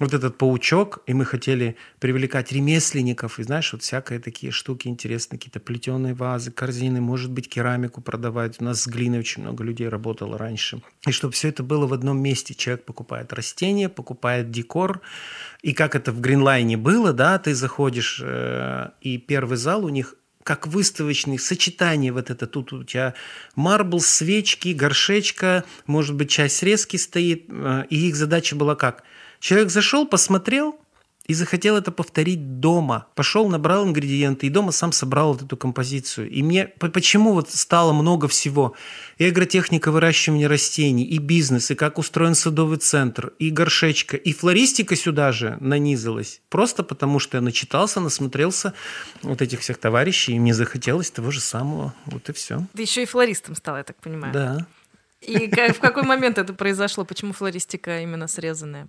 вот 0.00 0.14
этот 0.14 0.38
паучок, 0.38 1.00
и 1.06 1.12
мы 1.12 1.26
хотели 1.26 1.76
привлекать 1.98 2.50
ремесленников, 2.52 3.38
и 3.38 3.42
знаешь, 3.42 3.72
вот 3.72 3.82
всякие 3.82 4.18
такие 4.18 4.50
штуки 4.50 4.88
интересные, 4.88 5.38
какие-то 5.38 5.60
плетеные 5.60 6.14
вазы, 6.14 6.50
корзины, 6.50 7.02
может 7.02 7.30
быть, 7.30 7.48
керамику 7.48 8.00
продавать. 8.00 8.60
У 8.60 8.64
нас 8.64 8.82
с 8.82 8.86
глиной 8.86 9.20
очень 9.20 9.42
много 9.42 9.62
людей 9.62 9.88
работало 9.88 10.38
раньше. 10.38 10.80
И 11.06 11.12
чтобы 11.12 11.34
все 11.34 11.48
это 11.48 11.62
было 11.62 11.86
в 11.86 11.92
одном 11.92 12.20
месте. 12.20 12.54
Человек 12.54 12.84
покупает 12.84 13.32
растения, 13.34 13.90
покупает 13.90 14.50
декор, 14.50 15.02
и 15.60 15.74
как 15.74 15.94
это 15.94 16.12
в 16.12 16.20
Гринлайне 16.20 16.78
было, 16.78 17.12
да, 17.12 17.38
ты 17.38 17.54
заходишь, 17.54 18.22
э, 18.24 18.90
и 19.02 19.18
первый 19.18 19.58
зал 19.58 19.84
у 19.84 19.90
них 19.90 20.14
как 20.42 20.66
выставочный, 20.66 21.38
сочетание 21.38 22.12
вот 22.12 22.30
это. 22.30 22.46
Тут 22.46 22.72
у 22.72 22.82
тебя 22.82 23.12
марбл, 23.54 24.00
свечки, 24.00 24.68
горшечка, 24.68 25.64
может 25.86 26.16
быть, 26.16 26.30
часть 26.30 26.56
срезки 26.56 26.96
стоит. 26.96 27.44
Э, 27.50 27.84
и 27.90 28.08
их 28.08 28.16
задача 28.16 28.56
была 28.56 28.74
как? 28.74 29.04
Человек 29.40 29.70
зашел, 29.70 30.07
посмотрел 30.07 30.79
и 31.26 31.35
захотел 31.35 31.76
это 31.76 31.92
повторить 31.92 32.59
дома. 32.61 33.07
Пошел, 33.14 33.48
набрал 33.48 33.87
ингредиенты 33.87 34.48
и 34.48 34.50
дома 34.50 34.72
сам 34.72 34.92
собрал 34.92 35.33
вот 35.33 35.42
эту 35.42 35.57
композицию. 35.57 36.29
И 36.29 36.42
мне 36.42 36.66
почему 36.66 37.33
вот 37.33 37.50
стало 37.50 37.92
много 37.92 38.26
всего? 38.26 38.74
И 39.16 39.24
агротехника 39.24 39.92
выращивания 39.92 40.48
растений, 40.48 41.05
и 41.05 41.18
бизнес, 41.18 41.70
и 41.70 41.74
как 41.74 41.98
устроен 41.98 42.35
садовый 42.35 42.79
центр, 42.79 43.33
и 43.38 43.50
горшечка, 43.50 44.16
и 44.16 44.33
флористика 44.33 44.96
сюда 44.96 45.31
же 45.31 45.57
нанизалась. 45.61 46.42
Просто 46.48 46.83
потому 46.83 47.18
что 47.18 47.37
я 47.37 47.40
начитался, 47.40 48.00
насмотрелся 48.00 48.74
вот 49.22 49.40
этих 49.40 49.61
всех 49.61 49.79
товарищей, 49.79 50.33
и 50.33 50.40
мне 50.40 50.53
захотелось 50.53 51.11
того 51.11 51.31
же 51.31 51.40
самого. 51.40 51.94
Вот 52.07 52.29
и 52.29 52.33
все. 52.33 52.66
Ты 52.74 52.83
еще 52.83 53.05
и 53.05 53.07
флористом 53.07 53.55
стал, 53.55 53.76
я 53.76 53.85
так 53.85 53.96
понимаю. 54.00 54.35
Да. 54.35 54.66
И 55.20 55.48
в 55.48 55.79
какой 55.81 56.03
момент 56.03 56.38
это 56.38 56.55
произошло? 56.55 57.05
Почему 57.05 57.33
флористика 57.33 58.00
именно 58.00 58.26
срезанная? 58.26 58.88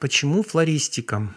Почему 0.00 0.42
флористика? 0.42 1.34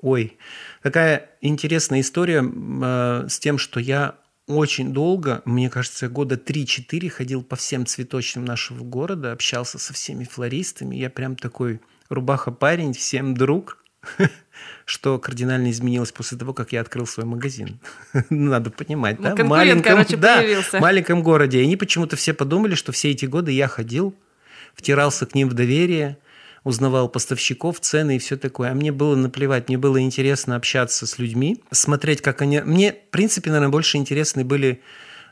Ой, 0.00 0.36
такая 0.82 1.30
интересная 1.40 2.00
история 2.00 2.42
э, 2.42 3.28
с 3.28 3.38
тем, 3.38 3.58
что 3.58 3.78
я 3.78 4.16
очень 4.48 4.92
долго, 4.92 5.42
мне 5.44 5.70
кажется, 5.70 6.08
года 6.08 6.34
3-4 6.34 7.08
ходил 7.08 7.42
по 7.42 7.54
всем 7.54 7.86
цветочным 7.86 8.44
нашего 8.44 8.82
города, 8.82 9.32
общался 9.32 9.78
со 9.78 9.92
всеми 9.92 10.24
флористами. 10.24 10.96
Я 10.96 11.10
прям 11.10 11.36
такой 11.36 11.80
рубаха-парень, 12.08 12.92
всем 12.94 13.34
друг, 13.34 13.78
что 14.84 15.20
кардинально 15.20 15.70
изменилось 15.70 16.10
после 16.10 16.36
того, 16.36 16.52
как 16.52 16.72
я 16.72 16.80
открыл 16.80 17.06
свой 17.06 17.24
магазин. 17.24 17.78
Надо 18.30 18.70
понимать, 18.70 19.20
ну, 19.20 19.36
да? 19.36 19.44
Маленьком, 19.44 19.92
короче, 19.92 20.16
да, 20.16 20.42
маленьком 20.80 21.22
городе. 21.22 21.60
И 21.60 21.62
они 21.62 21.76
почему-то 21.76 22.16
все 22.16 22.34
подумали, 22.34 22.74
что 22.74 22.90
все 22.90 23.12
эти 23.12 23.26
годы 23.26 23.52
я 23.52 23.68
ходил, 23.68 24.16
втирался 24.74 25.26
к 25.26 25.34
ним 25.36 25.48
в 25.48 25.54
доверие– 25.54 26.18
узнавал 26.64 27.08
поставщиков, 27.08 27.80
цены 27.80 28.16
и 28.16 28.18
все 28.18 28.36
такое. 28.36 28.70
А 28.70 28.74
мне 28.74 28.92
было 28.92 29.16
наплевать, 29.16 29.68
мне 29.68 29.78
было 29.78 30.00
интересно 30.00 30.56
общаться 30.56 31.06
с 31.06 31.18
людьми, 31.18 31.62
смотреть, 31.70 32.22
как 32.22 32.42
они... 32.42 32.60
Мне, 32.60 32.92
в 32.92 33.10
принципе, 33.10 33.50
наверное, 33.50 33.72
больше 33.72 33.96
интересны 33.96 34.44
были 34.44 34.82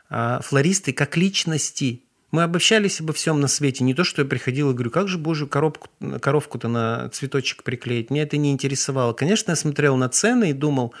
а, 0.09 0.41
флористы 0.41 0.93
как 0.93 1.15
личности. 1.15 2.03
Мы 2.31 2.43
обобщались 2.43 3.01
обо 3.01 3.13
всем 3.13 3.41
на 3.41 3.47
свете. 3.47 3.83
Не 3.83 3.93
то, 3.93 4.03
что 4.03 4.21
я 4.21 4.27
приходил 4.27 4.71
и 4.71 4.73
говорю, 4.73 4.91
как 4.91 5.07
же 5.07 5.17
божью 5.17 5.47
коробку, 5.47 5.89
коровку-то 6.21 6.67
на 6.67 7.09
цветочек 7.09 7.63
приклеить. 7.63 8.09
Меня 8.09 8.23
это 8.23 8.37
не 8.37 8.51
интересовало. 8.51 9.13
Конечно, 9.13 9.51
я 9.51 9.55
смотрел 9.55 9.97
на 9.97 10.07
цены 10.09 10.51
и 10.51 10.53
думал, 10.53 10.93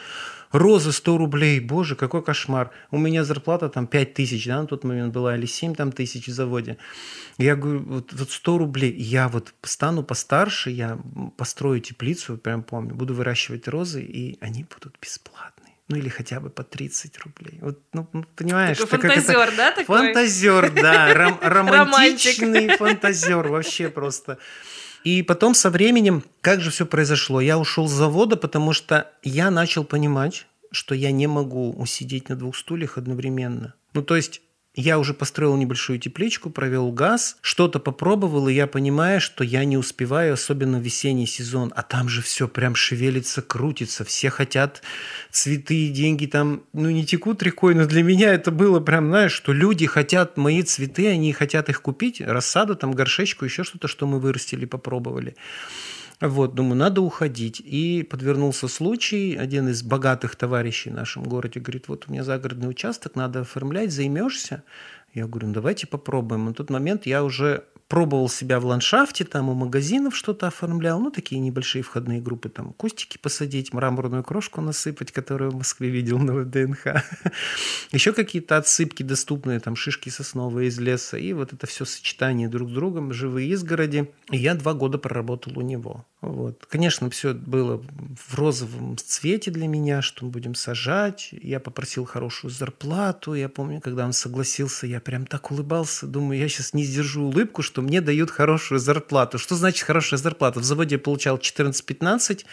розы 0.51 0.91
100 0.91 1.17
рублей, 1.17 1.59
боже, 1.59 1.95
какой 1.95 2.23
кошмар. 2.23 2.71
У 2.91 2.97
меня 2.97 3.23
зарплата 3.23 3.69
там 3.69 3.87
5 3.87 4.13
тысяч, 4.13 4.45
да, 4.45 4.61
на 4.61 4.67
тот 4.67 4.83
момент 4.83 5.13
была, 5.13 5.35
или 5.35 5.45
7 5.45 5.75
там 5.75 5.91
тысяч 5.91 6.27
в 6.27 6.31
заводе. 6.31 6.77
Я 7.37 7.55
говорю, 7.55 7.83
вот, 7.83 8.13
вот 8.13 8.31
100 8.31 8.57
рублей, 8.57 8.93
я 8.93 9.27
вот 9.27 9.53
стану 9.63 10.03
постарше, 10.03 10.69
я 10.69 10.99
построю 11.37 11.79
теплицу, 11.79 12.37
прям 12.37 12.63
помню, 12.63 12.95
буду 12.95 13.13
выращивать 13.13 13.67
розы, 13.67 14.01
и 14.01 14.37
они 14.41 14.63
будут 14.63 14.97
бесплатные 15.01 15.61
ну 15.91 15.97
или 15.97 16.09
хотя 16.09 16.39
бы 16.39 16.49
по 16.49 16.63
30 16.63 17.17
рублей. 17.19 17.59
Вот, 17.61 17.79
ну, 17.91 18.07
ну 18.13 18.23
понимаешь, 18.35 18.77
такой 18.77 18.99
фантазер, 18.99 19.39
это... 19.39 19.57
да, 19.57 19.71
такой? 19.71 19.85
Фантазер, 19.85 20.71
да, 20.71 21.13
ром- 21.13 21.39
романтичный 21.41 22.77
фантазер, 22.77 23.47
вообще 23.49 23.89
просто. 23.89 24.37
И 25.03 25.23
потом 25.23 25.53
со 25.53 25.69
временем, 25.69 26.23
как 26.41 26.61
же 26.61 26.69
все 26.69 26.85
произошло? 26.85 27.41
Я 27.41 27.57
ушел 27.57 27.87
с 27.87 27.91
завода, 27.91 28.37
потому 28.37 28.73
что 28.73 29.11
я 29.23 29.49
начал 29.49 29.83
понимать, 29.83 30.45
что 30.71 30.95
я 30.95 31.11
не 31.11 31.27
могу 31.27 31.71
усидеть 31.73 32.29
на 32.29 32.35
двух 32.35 32.55
стульях 32.55 32.97
одновременно. 32.97 33.73
Ну, 33.93 34.03
то 34.03 34.15
есть 34.15 34.41
я 34.73 34.99
уже 34.99 35.13
построил 35.13 35.57
небольшую 35.57 35.99
тепличку, 35.99 36.49
провел 36.49 36.91
газ, 36.93 37.37
что-то 37.41 37.79
попробовал, 37.79 38.47
и 38.47 38.53
я 38.53 38.67
понимаю, 38.67 39.19
что 39.19 39.43
я 39.43 39.65
не 39.65 39.77
успеваю, 39.77 40.33
особенно 40.33 40.79
в 40.79 40.81
весенний 40.81 41.27
сезон. 41.27 41.73
А 41.75 41.83
там 41.83 42.07
же 42.07 42.21
все 42.21 42.47
прям 42.47 42.73
шевелится, 42.75 43.41
крутится. 43.41 44.05
Все 44.05 44.29
хотят 44.29 44.81
цветы, 45.29 45.89
деньги 45.89 46.25
там, 46.25 46.63
ну, 46.71 46.89
не 46.89 47.05
текут 47.05 47.43
рекой, 47.43 47.75
но 47.75 47.85
для 47.85 48.01
меня 48.01 48.33
это 48.33 48.51
было 48.51 48.79
прям, 48.79 49.07
знаешь, 49.07 49.33
что 49.33 49.51
люди 49.51 49.85
хотят 49.87 50.37
мои 50.37 50.63
цветы, 50.63 51.07
они 51.09 51.33
хотят 51.33 51.67
их 51.67 51.81
купить, 51.81 52.21
рассаду, 52.21 52.75
там, 52.75 52.93
горшечку, 52.93 53.43
еще 53.43 53.65
что-то, 53.65 53.89
что 53.89 54.07
мы 54.07 54.19
вырастили, 54.19 54.65
попробовали. 54.65 55.35
Вот, 56.21 56.53
думаю, 56.53 56.75
надо 56.75 57.01
уходить. 57.01 57.59
И 57.65 58.03
подвернулся 58.03 58.67
случай, 58.67 59.35
один 59.35 59.69
из 59.69 59.81
богатых 59.81 60.35
товарищей 60.35 60.91
в 60.91 60.93
нашем 60.93 61.23
городе 61.23 61.59
говорит, 61.59 61.87
вот 61.87 62.05
у 62.07 62.11
меня 62.11 62.23
загородный 62.23 62.69
участок, 62.69 63.15
надо 63.15 63.41
оформлять, 63.41 63.91
займешься? 63.91 64.63
Я 65.13 65.25
говорю, 65.25 65.47
ну 65.47 65.53
давайте 65.53 65.87
попробуем. 65.87 66.45
На 66.45 66.53
тот 66.53 66.69
момент 66.69 67.07
я 67.07 67.23
уже 67.23 67.65
пробовал 67.91 68.29
себя 68.29 68.61
в 68.61 68.65
ландшафте, 68.65 69.25
там 69.25 69.49
у 69.49 69.53
магазинов 69.53 70.15
что-то 70.15 70.47
оформлял, 70.47 70.97
ну, 71.01 71.11
такие 71.11 71.41
небольшие 71.41 71.81
входные 71.81 72.21
группы, 72.21 72.47
там, 72.47 72.71
кустики 72.71 73.17
посадить, 73.17 73.73
мраморную 73.73 74.23
крошку 74.23 74.61
насыпать, 74.61 75.11
которую 75.11 75.51
в 75.51 75.55
Москве 75.55 75.89
видел 75.89 76.17
на 76.17 76.33
ВДНХ. 76.33 77.03
Еще 77.91 78.13
какие-то 78.13 78.55
отсыпки 78.55 79.03
доступные, 79.03 79.59
там, 79.59 79.75
шишки 79.75 80.07
сосновые 80.07 80.69
из 80.69 80.79
леса, 80.79 81.17
и 81.17 81.33
вот 81.33 81.51
это 81.51 81.67
все 81.67 81.83
сочетание 81.83 82.47
друг 82.47 82.69
с 82.69 82.71
другом, 82.71 83.11
живые 83.11 83.49
изгороди. 83.49 84.09
И 84.29 84.37
я 84.37 84.55
два 84.55 84.73
года 84.73 84.97
проработал 84.97 85.59
у 85.59 85.61
него. 85.61 86.05
Вот. 86.21 86.67
Конечно, 86.69 87.09
все 87.09 87.33
было 87.33 87.83
в 88.15 88.35
розовом 88.35 88.95
цвете 88.95 89.49
для 89.49 89.67
меня, 89.67 90.03
что 90.03 90.25
мы 90.25 90.31
будем 90.31 90.53
сажать. 90.53 91.29
Я 91.31 91.59
попросил 91.59 92.05
хорошую 92.05 92.51
зарплату. 92.51 93.33
Я 93.33 93.49
помню, 93.49 93.81
когда 93.81 94.05
он 94.05 94.13
согласился, 94.13 94.85
я 94.85 95.01
прям 95.01 95.25
так 95.25 95.51
улыбался. 95.51 96.05
Думаю, 96.05 96.39
я 96.39 96.47
сейчас 96.47 96.73
не 96.73 96.83
сдержу 96.83 97.23
улыбку, 97.23 97.63
что 97.81 97.87
мне 97.87 97.99
дают 98.01 98.29
хорошую 98.29 98.79
зарплату. 98.79 99.39
Что 99.39 99.55
значит 99.55 99.83
хорошая 99.83 100.19
зарплата? 100.19 100.59
В 100.59 100.63
заводе 100.63 100.95
я 100.95 100.99
получал 100.99 101.37
14-15, 101.37 102.45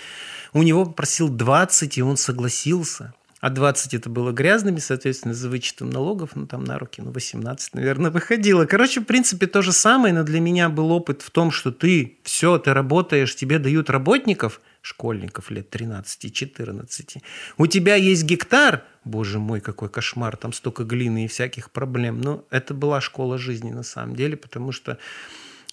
у 0.54 0.62
него 0.62 0.86
попросил 0.86 1.28
20, 1.28 1.98
и 1.98 2.02
он 2.02 2.16
согласился. 2.16 3.12
А 3.40 3.50
20 3.50 3.94
это 3.94 4.10
было 4.10 4.32
грязными, 4.32 4.78
соответственно, 4.78 5.32
за 5.32 5.48
вычетом 5.48 5.90
налогов, 5.90 6.30
ну, 6.34 6.46
там 6.46 6.64
на 6.64 6.78
руки, 6.78 7.00
ну, 7.00 7.12
18, 7.12 7.74
наверное, 7.74 8.10
выходило. 8.10 8.64
Короче, 8.66 9.00
в 9.00 9.04
принципе, 9.04 9.46
то 9.46 9.62
же 9.62 9.72
самое, 9.72 10.12
но 10.12 10.24
для 10.24 10.40
меня 10.40 10.68
был 10.68 10.90
опыт 10.90 11.22
в 11.22 11.30
том, 11.30 11.52
что 11.52 11.70
ты, 11.70 12.18
все, 12.24 12.58
ты 12.58 12.74
работаешь, 12.74 13.36
тебе 13.36 13.58
дают 13.58 13.90
работников, 13.90 14.60
школьников 14.82 15.50
лет 15.50 15.74
13-14. 15.74 17.22
У 17.58 17.66
тебя 17.66 17.94
есть 17.94 18.24
гектар, 18.24 18.84
боже 19.04 19.38
мой, 19.38 19.60
какой 19.60 19.88
кошмар, 19.88 20.36
там 20.36 20.52
столько 20.52 20.84
глины 20.84 21.26
и 21.26 21.28
всяких 21.28 21.70
проблем. 21.70 22.20
Но 22.20 22.44
это 22.50 22.74
была 22.74 23.00
школа 23.00 23.38
жизни 23.38 23.70
на 23.70 23.82
самом 23.82 24.16
деле, 24.16 24.36
потому 24.36 24.72
что 24.72 24.98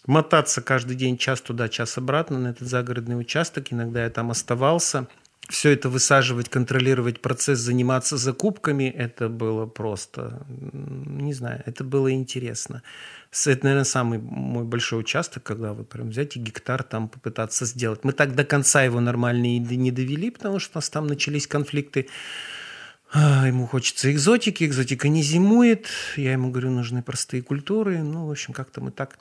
мотаться 0.06 0.62
каждый 0.62 0.96
день 0.96 1.18
час 1.18 1.42
туда, 1.42 1.70
час 1.70 1.98
обратно 1.98 2.40
на 2.40 2.48
этот 2.50 2.68
загородный 2.68 3.20
участок. 3.20 3.72
Иногда 3.72 4.04
я 4.04 4.10
там 4.10 4.32
оставался. 4.32 5.08
Все 5.50 5.72
это 5.72 5.90
высаживать, 5.90 6.50
контролировать 6.50 7.22
процесс, 7.22 7.60
заниматься 7.60 8.18
закупками, 8.18 8.86
это 8.86 9.30
было 9.30 9.68
просто, 9.68 10.44
не 10.48 11.34
знаю, 11.34 11.62
это 11.68 11.84
было 11.84 12.12
интересно. 12.12 12.82
Это, 13.46 13.64
наверное, 13.64 13.84
самый 13.84 14.18
мой 14.18 14.64
большой 14.64 15.02
участок, 15.02 15.44
когда 15.44 15.74
вы 15.74 15.84
прям 15.84 16.10
взять 16.10 16.36
и 16.36 16.40
гектар 16.40 16.82
там 16.82 17.10
попытаться 17.10 17.66
сделать. 17.66 18.04
Мы 18.04 18.14
так 18.14 18.34
до 18.34 18.44
конца 18.44 18.82
его 18.82 19.00
нормально 19.00 19.58
и 19.58 19.60
не 19.60 19.92
довели, 19.92 20.32
потому 20.32 20.58
что 20.58 20.78
у 20.78 20.78
нас 20.78 20.90
там 20.90 21.06
начались 21.06 21.46
конфликты 21.46 22.08
ему 23.14 23.66
хочется 23.66 24.12
экзотики, 24.12 24.66
экзотика 24.66 25.08
не 25.08 25.22
зимует. 25.24 25.88
Я 26.18 26.34
ему 26.34 26.50
говорю, 26.50 26.72
нужны 26.72 27.02
простые 27.02 27.44
культуры. 27.44 28.00
Ну, 28.00 28.28
в 28.28 28.32
общем, 28.32 28.54
как-то 28.54 28.82
мы 28.82 28.92
так 28.92 29.18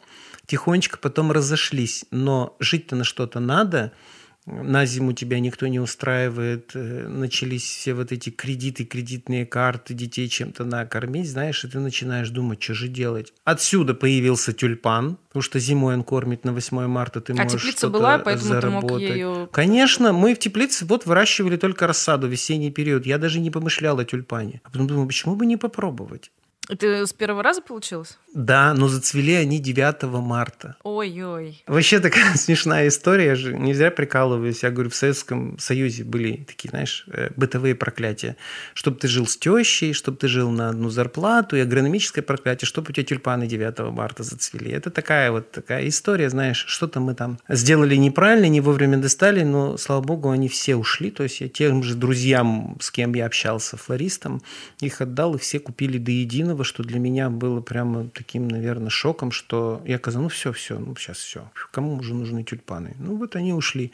тихонечко 0.47 0.99
потом 0.99 1.31
разошлись. 1.31 2.05
Но 2.11 2.57
жить-то 2.59 2.97
на 2.97 3.05
что-то 3.05 3.39
надо– 3.39 3.93
на 4.47 4.85
зиму 4.85 5.13
тебя 5.13 5.41
никто 5.41 5.67
не 5.67 5.81
устраивает, 5.81 6.73
э, 6.75 7.09
начались 7.09 7.65
все 7.65 7.95
вот 7.95 8.13
эти 8.13 8.31
кредиты, 8.31 8.85
кредитные 8.85 9.47
карты, 9.47 9.95
детей 9.95 10.29
чем-то 10.29 10.65
накормить, 10.65 11.31
знаешь, 11.31 11.65
и 11.65 11.69
ты 11.69 11.79
начинаешь 11.79 12.29
думать, 12.29 12.63
что 12.63 12.75
же 12.75 12.89
делать. 12.89 13.33
Отсюда 13.45 13.95
появился 13.95 14.53
тюльпан, 14.53 15.17
потому 15.29 15.43
что 15.43 15.59
зимой 15.59 15.95
он 15.95 16.05
кормит 16.05 16.45
на 16.45 16.53
8 16.53 16.87
марта, 16.87 17.21
ты 17.21 17.33
а 17.33 17.37
можешь 17.37 17.63
теплица 17.63 17.89
была, 17.89 18.19
поэтому 18.19 18.49
заработать. 18.49 18.89
ты 18.89 18.95
мог 18.95 19.01
ее... 19.01 19.49
Конечно, 19.51 20.13
мы 20.13 20.35
в 20.35 20.39
теплице 20.39 20.85
вот 20.85 21.07
выращивали 21.07 21.57
только 21.57 21.87
рассаду 21.87 22.29
весенний 22.29 22.71
период, 22.71 23.07
я 23.07 23.19
даже 23.19 23.41
не 23.41 23.51
помышлял 23.51 23.99
о 23.99 24.05
тюльпане. 24.05 24.61
А 24.65 24.71
потом 24.71 24.87
думаю, 24.87 25.07
почему 25.07 25.37
бы 25.37 25.47
не 25.47 25.57
попробовать? 25.57 26.31
Это 26.69 27.07
с 27.07 27.13
первого 27.13 27.43
раза 27.43 27.61
получилось? 27.61 28.19
Да, 28.33 28.73
но 28.75 28.89
зацвели 28.89 29.35
они 29.35 29.59
9 29.59 30.03
марта. 30.23 30.77
Ой-ой. 30.83 31.63
Вообще 31.67 32.01
такая 32.01 32.35
смешная 32.37 32.89
история, 32.89 33.27
я 33.27 33.35
же 33.35 33.55
не 33.55 33.75
зря 33.75 33.91
прикалываюсь. 33.91 34.63
Я 34.63 34.71
говорю, 34.71 34.91
в 34.91 34.95
Советском 34.95 35.59
Союзе 35.59 36.05
были 36.05 36.45
такие, 36.45 36.71
знаешь, 36.71 37.05
э, 37.13 37.31
бытовые 37.37 37.75
проклятия. 37.75 38.37
Чтобы 38.73 38.99
ты 38.99 39.09
жил 39.09 39.27
с 39.27 39.37
тещей, 39.37 39.93
чтобы 39.93 40.17
ты 40.17 40.27
жил 40.27 40.51
на 40.51 40.71
одну 40.71 40.89
зарплату, 40.89 41.57
и 41.57 41.61
агрономическое 41.61 42.23
проклятие, 42.23 42.67
чтобы 42.67 42.91
у 42.91 42.93
тебя 42.93 43.05
тюльпаны 43.05 43.47
9 43.47 43.93
марта 43.93 44.23
зацвели. 44.23 44.71
Это 44.71 44.91
такая 44.91 45.31
вот 45.31 45.53
такая 45.53 45.87
история, 45.87 46.31
знаешь, 46.31 46.65
что-то 46.67 46.99
мы 47.01 47.15
там 47.15 47.39
сделали 47.49 47.95
неправильно, 47.95 48.47
не 48.47 48.61
вовремя 48.61 48.97
достали, 48.97 49.43
но, 49.43 49.77
слава 49.77 50.01
богу, 50.01 50.31
они 50.31 50.49
все 50.49 50.77
ушли. 50.77 51.11
То 51.11 51.25
есть 51.25 51.41
я 51.41 51.49
тем 51.49 51.83
же 51.83 51.95
друзьям, 51.95 52.79
с 52.81 52.91
кем 52.91 53.15
я 53.15 53.27
общался, 53.27 53.77
флористам, 53.77 54.43
их 54.81 55.01
отдал, 55.03 55.35
и 55.35 55.39
все 55.39 55.59
купили 55.59 55.99
до 55.99 56.11
единого 56.11 56.54
единого, 56.55 56.65
что 56.65 56.83
для 56.83 56.99
меня 56.99 57.31
было 57.31 57.61
прямо 57.61 58.09
таким, 58.09 58.49
наверное, 58.49 58.91
шоком, 58.91 59.33
что 59.33 59.83
я 59.85 59.99
сказал, 59.99 60.23
ну 60.23 60.29
все, 60.29 60.53
все, 60.53 60.79
ну 60.79 60.95
сейчас 60.97 61.19
все, 61.19 61.51
кому 61.73 61.97
уже 61.97 62.15
нужны 62.15 62.45
тюльпаны? 62.45 62.95
Ну 62.99 63.17
вот 63.17 63.37
они 63.37 63.53
ушли. 63.53 63.91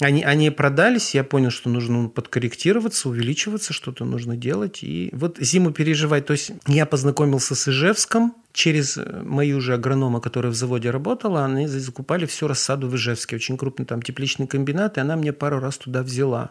Они, 0.00 0.22
они 0.22 0.50
продались, 0.50 1.14
я 1.14 1.24
понял, 1.24 1.50
что 1.50 1.70
нужно 1.70 2.08
подкорректироваться, 2.08 3.08
увеличиваться, 3.08 3.72
что-то 3.72 4.04
нужно 4.04 4.36
делать. 4.36 4.82
И 4.82 5.10
вот 5.12 5.38
зиму 5.40 5.72
переживать. 5.72 6.26
То 6.26 6.34
есть 6.34 6.52
я 6.66 6.86
познакомился 6.86 7.54
с 7.54 7.68
Ижевском, 7.68 8.34
через 8.52 8.96
э, 8.96 9.22
мою 9.24 9.60
же 9.60 9.74
агронома, 9.74 10.20
которая 10.20 10.52
в 10.52 10.54
заводе 10.54 10.90
работала, 10.90 11.44
они 11.44 11.68
закупали 11.68 12.26
всю 12.26 12.48
рассаду 12.48 12.88
в 12.88 12.94
Ижевске. 12.94 13.36
Очень 13.36 13.56
крупный 13.56 13.86
там 13.86 14.02
тепличный 14.02 14.46
комбинат, 14.46 14.98
и 14.98 15.00
она 15.00 15.16
мне 15.16 15.32
пару 15.32 15.60
раз 15.60 15.78
туда 15.78 16.02
взяла. 16.02 16.50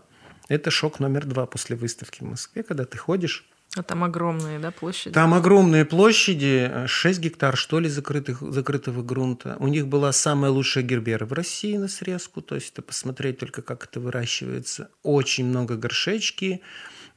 Это 0.49 0.71
шок 0.71 0.99
номер 0.99 1.25
два 1.25 1.45
после 1.45 1.75
выставки 1.75 2.23
в 2.23 2.27
Москве, 2.27 2.63
когда 2.63 2.85
ты 2.85 2.97
ходишь 2.97 3.45
а 3.79 3.83
там 3.83 4.03
огромные, 4.03 4.59
да, 4.59 4.71
площади? 4.71 5.13
Там 5.13 5.33
огромные 5.33 5.85
площади, 5.85 6.85
6 6.87 7.19
гектар, 7.19 7.55
что 7.57 7.79
ли, 7.79 7.89
закрытых, 7.89 8.41
закрытого 8.41 9.03
грунта. 9.03 9.57
У 9.59 9.67
них 9.67 9.87
была 9.87 10.11
самая 10.11 10.51
лучшая 10.51 10.83
гербера 10.83 11.25
в 11.25 11.33
России 11.33 11.77
на 11.77 11.87
срезку, 11.87 12.41
то 12.41 12.55
есть 12.55 12.73
это 12.73 12.81
посмотреть 12.81 13.39
только, 13.39 13.61
как 13.61 13.85
это 13.85 13.99
выращивается. 13.99 14.89
Очень 15.03 15.45
много 15.45 15.75
горшечки 15.75 16.61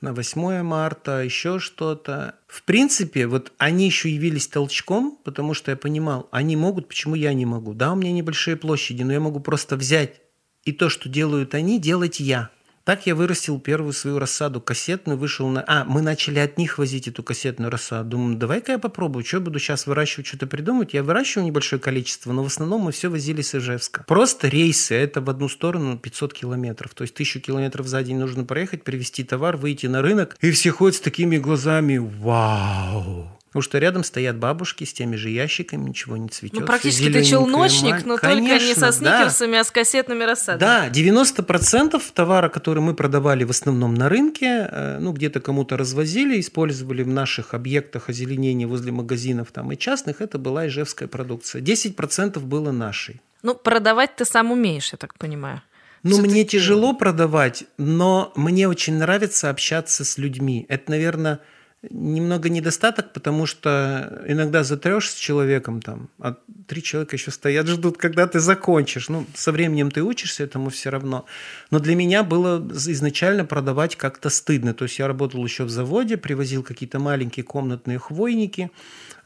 на 0.00 0.12
8 0.12 0.62
марта, 0.62 1.22
еще 1.22 1.58
что-то. 1.58 2.36
В 2.46 2.62
принципе, 2.62 3.26
вот 3.26 3.52
они 3.58 3.86
еще 3.86 4.10
явились 4.10 4.48
толчком, 4.48 5.18
потому 5.24 5.54
что 5.54 5.70
я 5.70 5.76
понимал, 5.76 6.28
они 6.30 6.56
могут, 6.56 6.88
почему 6.88 7.14
я 7.14 7.32
не 7.34 7.46
могу. 7.46 7.74
Да, 7.74 7.92
у 7.92 7.96
меня 7.96 8.12
небольшие 8.12 8.56
площади, 8.56 9.02
но 9.02 9.12
я 9.12 9.20
могу 9.20 9.40
просто 9.40 9.76
взять 9.76 10.20
и 10.64 10.72
то, 10.72 10.88
что 10.88 11.08
делают 11.08 11.54
они, 11.54 11.78
делать 11.78 12.20
я– 12.20 12.50
так 12.90 13.06
я 13.06 13.14
вырастил 13.14 13.60
первую 13.60 13.92
свою 13.92 14.18
рассаду 14.18 14.60
кассетную, 14.60 15.16
вышел 15.16 15.48
на... 15.48 15.62
А, 15.68 15.84
мы 15.84 16.02
начали 16.02 16.40
от 16.40 16.58
них 16.58 16.76
возить 16.76 17.06
эту 17.06 17.22
кассетную 17.22 17.70
рассаду. 17.70 18.10
Думаю, 18.10 18.36
давай-ка 18.36 18.72
я 18.72 18.78
попробую, 18.80 19.24
что 19.24 19.38
буду 19.38 19.60
сейчас 19.60 19.86
выращивать, 19.86 20.26
что-то 20.26 20.48
придумать. 20.48 20.92
Я 20.92 21.04
выращиваю 21.04 21.46
небольшое 21.46 21.80
количество, 21.80 22.32
но 22.32 22.42
в 22.42 22.48
основном 22.48 22.80
мы 22.80 22.90
все 22.90 23.08
возили 23.08 23.42
с 23.42 23.54
Ижевска. 23.54 24.02
Просто 24.08 24.48
рейсы, 24.48 24.96
это 24.96 25.20
в 25.20 25.30
одну 25.30 25.48
сторону 25.48 25.98
500 25.98 26.34
километров. 26.34 26.92
То 26.92 27.02
есть 27.02 27.14
тысячу 27.14 27.38
километров 27.38 27.86
за 27.86 28.02
день 28.02 28.18
нужно 28.18 28.42
проехать, 28.42 28.82
привезти 28.82 29.22
товар, 29.22 29.56
выйти 29.56 29.86
на 29.86 30.02
рынок. 30.02 30.36
И 30.40 30.50
все 30.50 30.72
ходят 30.72 30.96
с 30.96 31.00
такими 31.00 31.38
глазами, 31.38 31.98
вау, 31.98 33.39
Потому 33.50 33.62
что 33.62 33.78
рядом 33.78 34.04
стоят 34.04 34.38
бабушки 34.38 34.84
с 34.84 34.92
теми 34.92 35.16
же 35.16 35.28
ящиками, 35.28 35.88
ничего 35.88 36.16
не 36.16 36.28
цветет. 36.28 36.60
Ну, 36.60 36.66
практически 36.66 37.12
ты 37.12 37.24
челночник, 37.24 38.06
но 38.06 38.16
Конечно, 38.16 38.48
только 38.48 38.64
не 38.64 38.74
со 38.74 38.92
сникерсами, 38.92 39.52
да. 39.52 39.60
а 39.60 39.64
с 39.64 39.70
кассетными 39.72 40.22
рассадами. 40.22 40.60
Да, 40.60 40.88
90% 40.88 42.00
товара, 42.14 42.48
который 42.48 42.80
мы 42.80 42.94
продавали 42.94 43.42
в 43.42 43.50
основном 43.50 43.94
на 43.94 44.08
рынке, 44.08 44.68
э, 44.70 44.98
ну, 45.00 45.12
где-то 45.12 45.40
кому-то 45.40 45.76
развозили, 45.76 46.38
использовали 46.38 47.02
в 47.02 47.08
наших 47.08 47.52
объектах 47.52 48.08
озеленения 48.08 48.68
возле 48.68 48.92
магазинов 48.92 49.50
там 49.50 49.72
и 49.72 49.76
частных, 49.76 50.20
это 50.20 50.38
была 50.38 50.68
ижевская 50.68 51.08
продукция. 51.08 51.60
10% 51.60 52.38
было 52.38 52.70
нашей. 52.70 53.20
Ну, 53.42 53.56
продавать 53.56 54.14
ты 54.14 54.24
сам 54.24 54.52
умеешь, 54.52 54.92
я 54.92 54.98
так 54.98 55.18
понимаю. 55.18 55.60
Ну, 56.04 56.20
мне 56.20 56.44
тяжело 56.44 56.94
продавать, 56.94 57.64
но 57.78 58.32
мне 58.36 58.68
очень 58.68 58.94
нравится 58.94 59.50
общаться 59.50 60.04
с 60.04 60.18
людьми. 60.18 60.66
Это, 60.68 60.92
наверное, 60.92 61.40
немного 61.88 62.50
недостаток, 62.50 63.12
потому 63.14 63.46
что 63.46 64.22
иногда 64.26 64.62
затрешь 64.64 65.10
с 65.10 65.14
человеком 65.14 65.80
там, 65.80 66.10
а 66.18 66.36
три 66.66 66.82
человека 66.82 67.16
еще 67.16 67.30
стоят, 67.30 67.66
ждут, 67.68 67.96
когда 67.96 68.26
ты 68.26 68.38
закончишь. 68.38 69.08
Ну, 69.08 69.26
со 69.34 69.50
временем 69.50 69.90
ты 69.90 70.02
учишься 70.02 70.44
этому 70.44 70.68
все 70.68 70.90
равно. 70.90 71.24
Но 71.70 71.78
для 71.78 71.94
меня 71.94 72.22
было 72.22 72.58
изначально 72.74 73.46
продавать 73.46 73.96
как-то 73.96 74.28
стыдно. 74.28 74.74
То 74.74 74.84
есть 74.84 74.98
я 74.98 75.06
работал 75.06 75.42
еще 75.42 75.64
в 75.64 75.70
заводе, 75.70 76.18
привозил 76.18 76.62
какие-то 76.62 76.98
маленькие 76.98 77.44
комнатные 77.44 77.98
хвойники, 77.98 78.70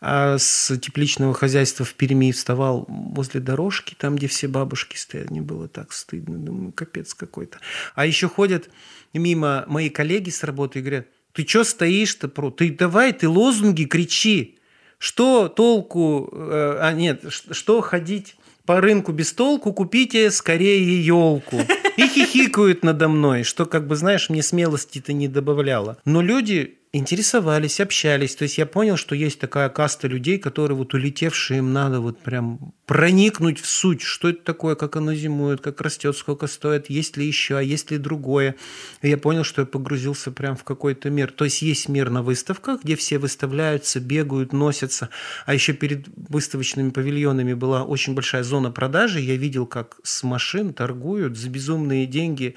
а 0.01 0.39
с 0.39 0.77
тепличного 0.79 1.35
хозяйства 1.35 1.85
в 1.85 1.95
Перми 1.95 2.31
вставал 2.31 2.85
возле 2.89 3.41
дорожки, 3.41 3.97
там, 3.99 4.15
где 4.15 4.29
все 4.29 4.47
бабушки 4.47 4.97
стоят. 4.97 5.31
Мне 5.31 5.41
было 5.41 5.67
так 5.67 5.93
стыдно. 5.93 6.39
Думаю, 6.39 6.73
капец 6.73 7.15
какой-то. 7.15 7.59
А 7.97 8.07
еще 8.07 8.29
ходят 8.29 8.71
мимо 9.13 9.65
мои 9.67 9.91
коллеги 9.91 10.31
с 10.31 10.45
работы 10.45 10.79
и 10.79 10.83
говорят, 10.83 11.07
ты 11.35 11.47
что 11.47 11.65
стоишь-то? 11.65 12.29
Про? 12.29 12.51
Ты 12.51 12.71
давай, 12.71 13.13
ты 13.13 13.29
лозунги 13.29 13.85
кричи. 13.85 14.59
Что 14.99 15.49
толку, 15.49 16.31
э, 16.33 16.79
а 16.81 16.93
нет, 16.93 17.25
что 17.29 17.81
ходить 17.81 18.37
по 18.65 18.81
рынку 18.81 19.13
без 19.13 19.33
толку, 19.33 19.73
купите 19.73 20.31
скорее 20.31 21.05
елку. 21.05 21.61
И 21.97 22.07
хихикают 22.07 22.85
надо 22.85 23.09
мной, 23.09 23.43
что, 23.43 23.67
как 23.67 23.87
бы, 23.87 23.97
знаешь, 23.97 24.31
мне 24.31 24.43
смелости-то 24.43 25.13
не 25.13 25.29
добавляло. 25.29 25.99
Но 26.05 26.23
люди 26.23 26.79
интересовались, 26.95 27.81
общались. 27.81 28.37
То 28.37 28.45
есть 28.45 28.57
я 28.57 28.67
понял, 28.67 28.97
что 28.97 29.15
есть 29.17 29.41
такая 29.41 29.69
каста 29.69 30.07
людей, 30.07 30.39
которые 30.39 30.77
вот 30.77 30.95
улетевшие, 30.95 31.59
им 31.59 31.73
надо 31.73 32.01
вот 32.01 32.21
прям 32.21 32.73
проникнуть 32.87 33.61
в 33.61 33.67
суть, 33.67 34.01
что 34.01 34.29
это 34.29 34.45
такое, 34.45 34.77
как 34.77 34.95
оно 34.95 35.13
зимует, 35.13 35.61
как 35.61 35.81
растет, 35.81 36.17
сколько 36.17 36.47
стоит, 36.47 36.89
есть 36.91 37.17
ли 37.17 37.27
еще, 37.27 37.59
а 37.59 37.63
есть 37.63 37.91
ли 37.91 37.99
другое. 37.99 38.55
И 39.03 39.09
я 39.09 39.19
понял, 39.19 39.43
что 39.43 39.63
я 39.63 39.67
погрузился 39.67 40.31
прям 40.31 40.57
в 40.57 40.63
какой-то 40.63 41.11
мир. 41.11 41.33
То 41.33 41.45
есть 41.45 41.63
есть 41.63 41.89
мир 41.89 42.11
на 42.11 42.23
выставках, 42.23 42.85
где 42.85 42.95
все 42.95 43.19
выставляются, 43.19 43.99
бегают, 43.99 44.53
носятся. 44.53 45.09
А 45.47 45.55
еще 45.55 45.73
перед 45.73 46.07
выставочными 46.17 46.91
павильонами 46.91 47.55
была 47.55 47.83
очень 47.83 48.15
большая 48.15 48.45
зона 48.45 48.71
продажи. 48.71 49.19
Я 49.19 49.37
видел, 49.37 49.67
как 49.67 49.97
с 50.05 50.23
машин 50.23 50.73
торгуют 50.73 51.37
за 51.37 51.51
безумные 51.51 52.07
деньги 52.07 52.55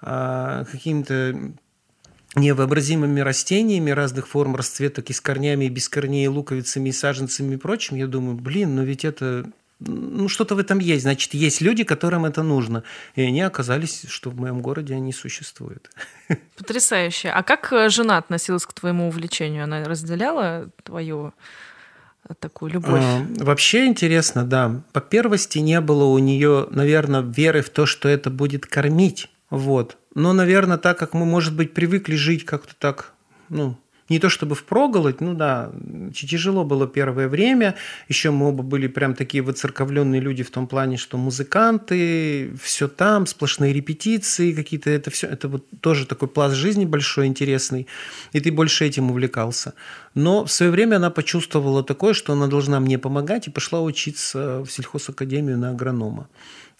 а, 0.00 0.64
какими-то 0.66 1.54
невообразимыми 2.34 3.20
растениями 3.20 3.90
разных 3.90 4.28
форм 4.28 4.56
расцветок 4.56 5.10
и 5.10 5.12
с 5.12 5.20
корнями, 5.20 5.66
и 5.66 5.68
без 5.68 5.88
корней, 5.88 6.24
и 6.24 6.28
луковицами, 6.28 6.88
и 6.88 6.92
саженцами 6.92 7.54
и 7.54 7.58
прочим, 7.58 7.96
я 7.96 8.06
думаю, 8.06 8.36
блин, 8.36 8.74
но 8.74 8.82
ведь 8.82 9.04
это 9.04 9.44
ну, 9.86 10.28
что-то 10.28 10.54
в 10.54 10.58
этом 10.58 10.78
есть. 10.78 11.02
Значит, 11.02 11.34
есть 11.34 11.60
люди, 11.60 11.84
которым 11.84 12.24
это 12.24 12.42
нужно. 12.42 12.84
И 13.14 13.22
они 13.22 13.40
оказались, 13.40 14.04
что 14.08 14.30
в 14.30 14.36
моем 14.38 14.60
городе 14.60 14.94
они 14.94 15.12
существуют. 15.12 15.90
Потрясающе. 16.56 17.30
А 17.30 17.42
как 17.42 17.72
э, 17.72 17.88
жена 17.88 18.18
относилась 18.18 18.64
к 18.64 18.72
твоему 18.72 19.08
увлечению? 19.08 19.64
Она 19.64 19.84
разделяла 19.84 20.70
твою 20.84 21.32
э, 22.28 22.34
такую 22.38 22.72
любовь? 22.72 23.02
А, 23.02 23.26
вообще 23.38 23.86
интересно, 23.86 24.44
да. 24.44 24.82
По 24.92 25.00
первости 25.00 25.58
не 25.58 25.80
было 25.80 26.04
у 26.04 26.18
нее, 26.18 26.68
наверное, 26.70 27.22
веры 27.22 27.62
в 27.62 27.70
то, 27.70 27.86
что 27.86 28.08
это 28.08 28.30
будет 28.30 28.66
кормить. 28.66 29.28
Вот. 29.52 29.98
Но, 30.14 30.32
наверное, 30.32 30.78
так 30.78 30.98
как 30.98 31.12
мы, 31.12 31.26
может 31.26 31.54
быть, 31.54 31.74
привыкли 31.74 32.14
жить 32.14 32.46
как-то 32.46 32.74
так, 32.74 33.12
ну, 33.50 33.76
не 34.08 34.18
то 34.18 34.30
чтобы 34.30 34.54
впроголодь, 34.54 35.20
ну 35.20 35.34
да, 35.34 35.70
тяжело 36.14 36.64
было 36.64 36.86
первое 36.86 37.28
время. 37.28 37.74
Еще 38.08 38.30
мы 38.30 38.48
оба 38.48 38.62
были 38.62 38.86
прям 38.86 39.14
такие 39.14 39.42
выцерковленные 39.42 40.22
люди 40.22 40.42
в 40.42 40.50
том 40.50 40.66
плане, 40.66 40.96
что 40.96 41.18
музыканты, 41.18 42.54
все 42.62 42.88
там, 42.88 43.26
сплошные 43.26 43.74
репетиции 43.74 44.52
какие-то, 44.52 44.88
это 44.88 45.10
все, 45.10 45.26
это 45.26 45.48
вот 45.48 45.66
тоже 45.82 46.06
такой 46.06 46.28
пласт 46.28 46.54
жизни 46.54 46.86
большой, 46.86 47.26
интересный, 47.26 47.86
и 48.32 48.40
ты 48.40 48.50
больше 48.50 48.86
этим 48.86 49.10
увлекался. 49.10 49.74
Но 50.14 50.46
в 50.46 50.50
свое 50.50 50.72
время 50.72 50.96
она 50.96 51.10
почувствовала 51.10 51.84
такое, 51.84 52.14
что 52.14 52.32
она 52.32 52.46
должна 52.46 52.80
мне 52.80 52.98
помогать, 52.98 53.48
и 53.48 53.50
пошла 53.50 53.82
учиться 53.82 54.62
в 54.62 54.70
сельхозакадемию 54.70 55.58
на 55.58 55.70
агронома. 55.72 56.28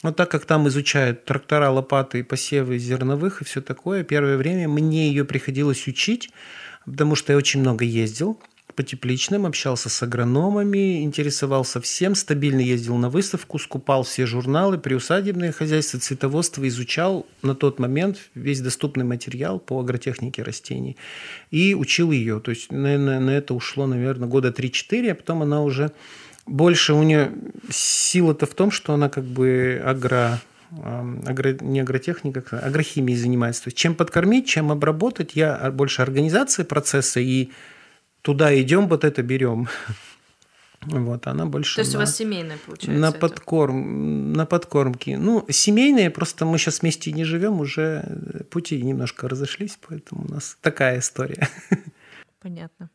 Но 0.02 0.12
так 0.12 0.30
как 0.30 0.44
там 0.44 0.66
изучают 0.68 1.24
трактора, 1.24 1.70
лопаты, 1.70 2.24
посевы 2.24 2.78
зерновых 2.78 3.40
и 3.40 3.44
все 3.44 3.60
такое, 3.60 4.02
первое 4.02 4.36
время 4.36 4.68
мне 4.68 5.08
ее 5.08 5.24
приходилось 5.24 5.86
учить, 5.86 6.30
потому 6.84 7.14
что 7.14 7.32
я 7.32 7.38
очень 7.38 7.60
много 7.60 7.84
ездил 7.84 8.38
по 8.74 8.82
тепличным, 8.82 9.46
общался 9.46 9.88
с 9.88 10.02
агрономами, 10.02 11.02
интересовался 11.02 11.80
всем, 11.80 12.14
стабильно 12.14 12.60
ездил 12.60 12.96
на 12.96 13.10
выставку, 13.10 13.58
скупал 13.58 14.02
все 14.02 14.26
журналы, 14.26 14.78
приусадебное 14.78 15.52
хозяйство, 15.52 16.00
цветоводство, 16.00 16.66
изучал 16.68 17.26
на 17.42 17.54
тот 17.54 17.78
момент 17.78 18.18
весь 18.34 18.60
доступный 18.60 19.04
материал 19.04 19.58
по 19.58 19.80
агротехнике 19.80 20.42
растений 20.42 20.96
и 21.50 21.74
учил 21.74 22.10
ее. 22.10 22.40
То 22.40 22.50
есть 22.50 22.72
на, 22.72 22.98
на, 22.98 23.20
на 23.20 23.30
это 23.30 23.54
ушло, 23.54 23.86
наверное, 23.86 24.28
года 24.28 24.48
3-4, 24.48 25.10
а 25.10 25.14
потом 25.14 25.42
она 25.42 25.62
уже 25.62 25.92
больше 26.46 26.94
у 26.94 27.02
нее 27.02 27.32
сила-то 27.70 28.46
в 28.46 28.54
том, 28.54 28.70
что 28.70 28.94
она 28.94 29.08
как 29.08 29.24
бы 29.24 29.80
агро, 29.84 30.40
агро, 30.70 31.56
не 31.60 31.80
агротехника, 31.80 32.44
а 32.50 32.66
агрохимией 32.66 33.18
занимается. 33.18 33.64
То 33.64 33.68
есть 33.68 33.76
чем 33.76 33.94
подкормить, 33.94 34.46
чем 34.46 34.72
обработать, 34.72 35.36
я 35.36 35.70
больше 35.70 36.02
организации 36.02 36.62
процесса 36.62 37.20
и 37.20 37.50
туда 38.22 38.58
идем, 38.60 38.88
вот 38.88 39.04
это 39.04 39.22
берем. 39.22 39.68
Вот, 40.84 41.28
она 41.28 41.46
больше. 41.46 41.76
То 41.76 41.82
есть 41.82 41.92
на, 41.92 41.98
у 41.98 42.00
вас 42.00 42.16
семейная 42.16 42.58
получается? 42.66 43.00
На 43.00 43.12
подкорм, 43.12 44.32
на 44.32 44.46
подкормке. 44.46 45.16
Ну, 45.16 45.46
семейные, 45.48 46.10
просто 46.10 46.44
мы 46.44 46.58
сейчас 46.58 46.80
вместе 46.80 47.12
не 47.12 47.22
живем, 47.22 47.60
уже 47.60 48.44
пути 48.50 48.82
немножко 48.82 49.28
разошлись, 49.28 49.78
поэтому 49.88 50.24
у 50.24 50.28
нас 50.28 50.58
такая 50.60 50.98
история. 50.98 51.48
Понятно. 52.42 52.90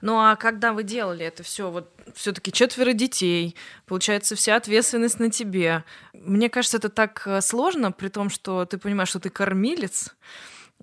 Ну 0.00 0.18
а 0.18 0.36
когда 0.36 0.72
вы 0.72 0.82
делали 0.82 1.24
это 1.24 1.42
все, 1.42 1.70
вот 1.70 1.90
все-таки 2.14 2.52
четверо 2.52 2.92
детей, 2.92 3.56
получается, 3.86 4.36
вся 4.36 4.56
ответственность 4.56 5.18
на 5.20 5.30
тебе. 5.30 5.84
Мне 6.12 6.48
кажется, 6.48 6.76
это 6.78 6.88
так 6.88 7.22
э, 7.26 7.40
сложно, 7.40 7.92
при 7.92 8.08
том, 8.08 8.30
что 8.30 8.64
ты 8.64 8.78
понимаешь, 8.78 9.08
что 9.08 9.20
ты 9.20 9.30
кормилец, 9.30 10.14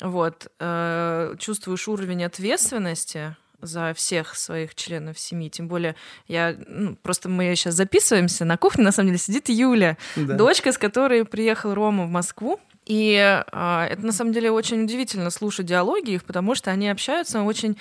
вот, 0.01 0.51
э, 0.59 1.36
чувствуешь 1.39 1.88
уровень 1.88 2.24
ответственности 2.24 3.36
за 3.61 3.93
всех 3.93 4.36
своих 4.36 4.76
членов 4.76 5.18
семьи. 5.18 5.49
Тем 5.49 5.68
более, 5.68 5.95
я 6.28 6.55
ну, 6.68 6.95
просто 6.95 7.30
мы 7.30 7.55
сейчас 7.55 7.76
записываемся 7.76 8.45
на 8.45 8.57
кухне, 8.57 8.84
на 8.84 8.91
самом 8.91 9.09
деле 9.09 9.20
сидит 9.20 9.49
Юля, 9.49 9.97
да. 10.16 10.36
дочка, 10.36 10.72
с 10.72 10.78
которой 10.78 11.26
приехал 11.26 11.74
Рома 11.74 12.05
в 12.05 12.09
Москву. 12.09 12.59
И 12.86 13.16
э, 13.16 13.88
это 13.89 14.05
на 14.05 14.11
самом 14.11 14.34
деле 14.34 14.51
очень 14.51 14.84
удивительно 14.84 15.30
слушать 15.30 15.66
диалоги 15.66 16.11
их, 16.11 16.26
потому 16.26 16.53
что 16.53 16.72
они 16.72 16.89
общаются 16.89 17.41
очень 17.41 17.78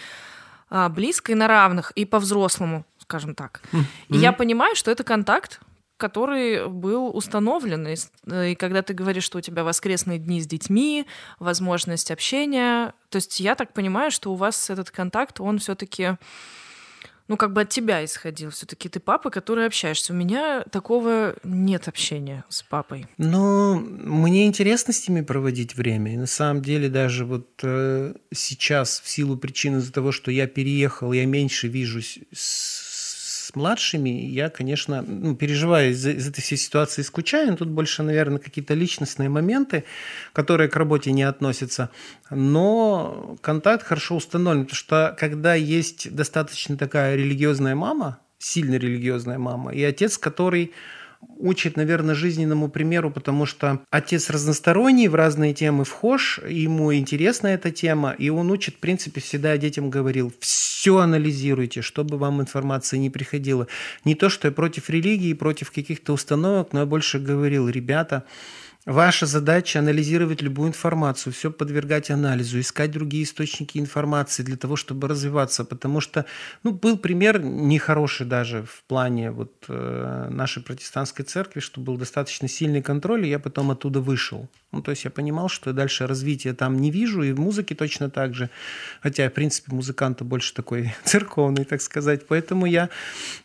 близко 0.91 1.33
и 1.33 1.35
на 1.35 1.49
равных, 1.49 1.91
и 1.93 2.05
по-взрослому, 2.05 2.85
скажем 2.99 3.35
так. 3.35 3.61
Mm-hmm. 3.73 3.85
И 4.11 4.17
я 4.17 4.33
понимаю, 4.33 4.75
что 4.75 4.91
это 4.91 5.05
контакт, 5.05 5.61
который 5.97 6.69
был 6.69 7.17
установлен. 7.17 7.87
И, 7.87 7.97
и 8.51 8.55
когда 8.57 8.83
ты 8.83 8.93
говоришь, 8.93 9.25
что 9.25 9.39
у 9.39 9.41
тебя 9.41 9.63
воскресные 9.63 10.19
дни 10.19 10.41
с 10.41 10.47
детьми, 10.47 11.07
возможность 11.39 12.11
общения, 12.11 12.93
то 13.09 13.17
есть 13.17 13.39
я 13.39 13.55
так 13.55 13.73
понимаю, 13.73 14.11
что 14.11 14.33
у 14.33 14.35
вас 14.35 14.71
этот 14.71 14.91
контакт, 14.91 15.41
он 15.41 15.59
все-таки 15.59 16.17
ну, 17.29 17.37
как 17.37 17.53
бы 17.53 17.63
от 17.63 17.69
тебя 17.69 18.05
исходил. 18.05 18.51
Все-таки 18.51 18.89
ты 18.89 19.01
папа, 19.01 19.31
который 19.31 19.67
общаешься. 19.67 20.13
У 20.13 20.17
меня 20.17 20.65
такого 20.71 21.37
нет 21.45 21.89
общения 21.89 22.45
с 22.49 22.63
папой. 22.63 23.07
Ну, 23.19 23.79
мне 23.79 24.47
интересно 24.47 24.93
с 24.93 25.09
ними 25.09 25.23
проводить 25.23 25.75
время. 25.75 26.15
И 26.15 26.17
на 26.17 26.27
самом 26.27 26.63
деле 26.63 26.89
даже 26.89 27.25
вот 27.25 27.49
э, 27.63 28.15
сейчас, 28.35 29.01
в 29.01 29.09
силу 29.09 29.37
причин 29.37 29.79
из-за 29.79 29.93
того, 29.93 30.13
что 30.13 30.31
я 30.31 30.47
переехал, 30.47 31.13
я 31.13 31.27
меньше 31.27 31.69
вижусь 31.69 32.19
с 32.33 32.92
младшими, 33.57 34.09
я, 34.09 34.49
конечно, 34.49 35.03
ну, 35.03 35.35
переживаю 35.35 35.93
из, 35.93 36.07
из 36.07 36.29
этой 36.29 36.41
всей 36.41 36.57
ситуации, 36.57 37.03
скучаю, 37.03 37.51
но 37.51 37.57
тут 37.57 37.69
больше, 37.69 38.03
наверное, 38.03 38.39
какие-то 38.39 38.75
личностные 38.75 39.29
моменты, 39.29 39.85
которые 40.33 40.69
к 40.69 40.77
работе 40.77 41.13
не 41.13 41.23
относятся. 41.23 41.91
Но 42.31 43.37
контакт 43.41 43.85
хорошо 43.85 44.17
установлен, 44.17 44.65
потому 44.65 44.77
что 44.77 45.17
когда 45.19 45.55
есть 45.55 46.15
достаточно 46.15 46.77
такая 46.77 47.17
религиозная 47.17 47.75
мама, 47.75 48.19
сильно 48.39 48.75
религиозная 48.75 49.39
мама, 49.39 49.73
и 49.73 49.83
отец, 49.83 50.19
который 50.19 50.73
учит, 51.39 51.77
наверное, 51.77 52.15
жизненному 52.15 52.69
примеру, 52.69 53.11
потому 53.11 53.47
что 53.47 53.81
отец 53.91 54.31
разносторонний, 54.31 55.09
в 55.09 55.15
разные 55.15 55.55
темы 55.55 55.85
вхож, 55.85 56.41
ему 56.49 56.95
интересна 56.95 57.49
эта 57.49 57.71
тема, 57.71 58.15
и 58.17 58.31
он 58.31 58.51
учит, 58.51 58.77
в 58.77 58.79
принципе, 58.79 59.21
всегда 59.21 59.57
детям 59.57 59.91
говорил, 59.91 60.33
все 60.41 60.99
анализируйте, 60.99 61.83
чтобы 61.83 62.17
вам 62.19 62.41
информация 62.41 62.99
не 62.99 63.11
приходила. 63.11 63.67
Не 64.05 64.15
то, 64.15 64.29
что 64.29 64.49
я 64.49 64.53
против 64.53 64.91
религии, 64.91 65.33
против 65.33 65.71
каких-то 65.71 66.13
установок, 66.13 66.73
но 66.73 66.81
я 66.81 66.87
больше 66.87 67.19
говорил, 67.19 67.69
ребята, 67.69 68.25
Ваша 68.87 69.27
задача 69.27 69.79
анализировать 69.79 70.43
любую 70.43 70.71
информацию, 70.71 71.33
все 71.33 71.53
подвергать 71.53 72.11
анализу, 72.11 72.59
искать 72.59 72.91
другие 72.91 73.23
источники 73.23 73.79
информации 73.79 74.43
для 74.43 74.57
того, 74.57 74.75
чтобы 74.75 75.07
развиваться. 75.07 75.65
Потому 75.65 76.01
что 76.01 76.27
ну, 76.65 76.73
был 76.73 76.99
пример 76.99 77.41
нехороший 77.41 78.27
даже 78.27 78.65
в 78.65 78.83
плане 78.89 79.31
вот, 79.31 79.53
э, 79.69 80.29
нашей 80.31 80.65
протестантской 80.65 81.25
церкви, 81.25 81.61
что 81.61 81.81
был 81.81 81.97
достаточно 81.97 82.49
сильный 82.49 82.83
контроль, 82.83 83.25
и 83.25 83.31
я 83.31 83.39
потом 83.39 83.71
оттуда 83.71 84.01
вышел. 84.01 84.49
Ну, 84.73 84.81
то 84.81 84.91
есть 84.91 85.05
я 85.05 85.11
понимал, 85.11 85.49
что 85.49 85.73
дальше 85.75 86.07
развития 86.07 86.55
там 86.55 86.79
не 86.79 86.91
вижу, 86.91 87.23
и 87.23 87.33
в 87.33 87.41
музыке 87.41 87.75
точно 87.75 88.09
так 88.09 88.35
же. 88.35 88.49
Хотя, 89.03 89.29
в 89.29 89.33
принципе, 89.33 89.75
музыкант 89.75 90.23
больше 90.23 90.55
такой 90.55 90.95
церковный, 91.05 91.65
так 91.65 91.83
сказать. 91.83 92.27
Поэтому 92.27 92.65
я 92.65 92.89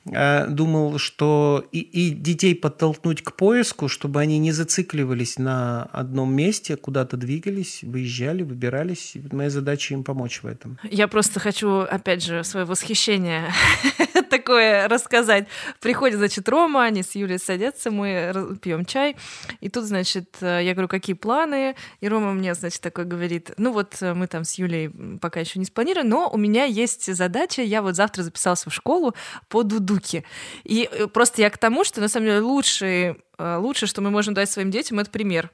э, 0.05 0.47
думал, 0.47 0.97
что 0.99 1.67
и, 1.73 1.79
и 1.79 2.11
детей 2.11 2.55
подтолкнуть 2.55 3.23
к 3.23 3.33
поиску, 3.33 3.89
чтобы 3.89 4.21
они 4.21 4.39
не 4.39 4.53
зацикливались 4.53 5.37
на 5.37 5.83
одном 5.91 6.33
месте, 6.33 6.77
куда-то 6.77 7.17
двигались, 7.17 7.83
выезжали, 7.83 8.43
выбирались. 8.43 9.15
И 9.15 9.23
моя 9.31 9.49
задача 9.49 9.93
им 9.93 10.05
помочь 10.05 10.43
в 10.43 10.47
этом. 10.47 10.79
Я 10.89 11.09
просто 11.09 11.41
хочу, 11.41 11.79
опять 11.81 12.23
же, 12.23 12.45
свое 12.45 12.65
восхищение 12.65 13.51
такое 14.29 14.87
рассказать. 14.87 15.47
Приходит, 15.79 16.17
значит, 16.17 16.47
Рома, 16.49 16.83
они 16.83 17.03
с 17.03 17.15
Юлей 17.15 17.39
садятся, 17.39 17.91
мы 17.91 18.57
пьем 18.61 18.85
чай. 18.85 19.15
И 19.61 19.69
тут, 19.69 19.85
значит, 19.85 20.37
э, 20.41 20.61
я 20.63 20.73
говорю, 20.73 20.87
какие 20.87 21.15
планы. 21.15 21.75
И 22.01 22.07
Рома 22.07 22.33
мне, 22.33 22.53
значит, 22.53 22.81
такой 22.81 23.05
говорит, 23.05 23.51
ну 23.57 23.71
вот 23.71 23.95
э, 24.01 24.13
мы 24.13 24.27
там 24.27 24.43
с 24.43 24.55
Юлей 24.55 24.89
пока 25.21 25.39
еще 25.39 25.59
не 25.59 25.65
спланировали, 25.65 26.07
но 26.07 26.29
у 26.29 26.37
меня 26.37 26.65
есть 26.65 27.13
задача, 27.13 27.61
я 27.61 27.81
вот 27.81 27.95
завтра 27.95 28.23
записался 28.23 28.69
в 28.69 28.73
школу 28.73 29.13
по 29.49 29.63
дудуке. 29.63 30.23
И 30.63 30.89
э, 30.91 31.07
просто 31.07 31.41
я 31.41 31.49
к 31.49 31.57
тому, 31.57 31.83
что 31.83 32.01
на 32.01 32.07
самом 32.07 32.27
деле 32.27 32.39
лучший, 32.39 33.15
э, 33.37 33.57
лучше, 33.57 33.87
что 33.87 34.01
мы 34.01 34.11
можем 34.11 34.33
дать 34.33 34.49
своим 34.49 34.71
детям, 34.71 34.99
это 34.99 35.09
пример. 35.09 35.51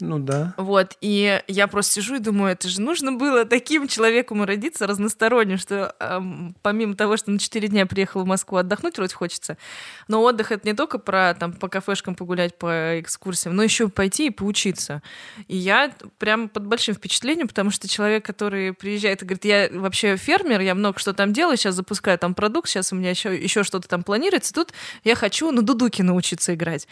Ну 0.00 0.20
да. 0.20 0.54
Вот, 0.56 0.96
и 1.00 1.42
я 1.48 1.66
просто 1.66 1.94
сижу 1.94 2.16
и 2.16 2.18
думаю, 2.20 2.52
это 2.52 2.68
же 2.68 2.80
нужно 2.80 3.12
было 3.12 3.44
таким 3.44 3.88
человеком 3.88 4.44
родиться, 4.44 4.86
разносторонним, 4.86 5.58
что 5.58 5.96
эм, 5.98 6.54
помимо 6.62 6.94
того, 6.94 7.16
что 7.16 7.32
на 7.32 7.38
4 7.40 7.66
дня 7.66 7.84
приехал 7.84 8.22
в 8.22 8.26
Москву 8.26 8.58
отдохнуть 8.58 8.96
вроде 8.96 9.14
хочется, 9.14 9.56
но 10.06 10.22
отдых 10.22 10.52
это 10.52 10.68
не 10.68 10.74
только 10.74 10.98
про 11.00 11.34
там 11.34 11.52
по 11.52 11.68
кафешкам 11.68 12.14
погулять, 12.14 12.56
по 12.56 13.00
экскурсиям, 13.00 13.56
но 13.56 13.64
еще 13.64 13.88
пойти 13.88 14.26
и 14.26 14.30
поучиться. 14.30 15.02
И 15.48 15.56
я 15.56 15.92
прям 16.18 16.48
под 16.48 16.66
большим 16.66 16.94
впечатлением, 16.94 17.48
потому 17.48 17.72
что 17.72 17.88
человек, 17.88 18.24
который 18.24 18.74
приезжает 18.74 19.22
и 19.22 19.24
говорит, 19.24 19.44
я 19.46 19.68
вообще 19.72 20.16
фермер, 20.16 20.60
я 20.60 20.76
много 20.76 21.00
что 21.00 21.12
там 21.12 21.32
делаю, 21.32 21.56
сейчас 21.56 21.74
запускаю 21.74 22.18
там 22.18 22.34
продукт, 22.34 22.68
сейчас 22.68 22.92
у 22.92 22.96
меня 22.96 23.10
еще, 23.10 23.36
еще 23.36 23.64
что-то 23.64 23.88
там 23.88 24.04
планируется, 24.04 24.54
тут 24.54 24.72
я 25.02 25.16
хочу 25.16 25.50
на 25.50 25.62
дудуке 25.62 26.04
научиться 26.04 26.54
играть. 26.54 26.86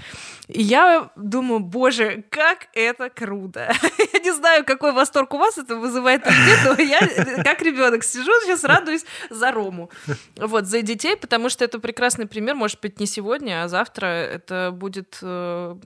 И 0.49 0.61
я 0.61 1.11
думаю, 1.15 1.61
боже, 1.61 2.25
как 2.31 2.67
это 2.75 2.96
это 2.99 3.11
круто. 3.11 3.73
Я 4.13 4.21
не 4.21 4.33
знаю, 4.33 4.65
какой 4.65 4.93
восторг 4.93 5.35
у 5.35 5.39
вас 5.39 5.59
это 5.59 5.77
вызывает 5.77 6.25
но 6.65 6.83
я 6.83 7.01
как 7.45 7.63
ребенок 7.63 8.05
сижу, 8.05 8.31
сейчас 8.43 8.65
радуюсь 8.65 9.05
за 9.31 9.53
Рому. 9.53 9.91
Вот, 10.37 10.67
за 10.67 10.83
детей, 10.83 11.17
потому 11.17 11.49
что 11.49 11.65
это 11.65 11.79
прекрасный 11.79 12.27
пример, 12.27 12.55
может 12.55 12.81
быть, 12.81 13.01
не 13.01 13.07
сегодня, 13.07 13.65
а 13.65 13.69
завтра 13.69 14.07
это 14.07 14.71
будет 14.73 15.19
э, 15.23 15.77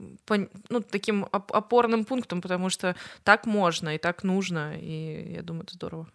ну, 0.69 0.81
таким 0.81 1.27
опорным 1.31 2.05
пунктом, 2.05 2.41
потому 2.41 2.69
что 2.69 2.95
так 3.23 3.45
можно 3.45 3.95
и 3.95 3.97
так 3.97 4.23
нужно, 4.23 4.75
и 4.77 5.33
я 5.33 5.41
думаю, 5.41 5.63
это 5.63 5.73
здорово. 5.73 6.07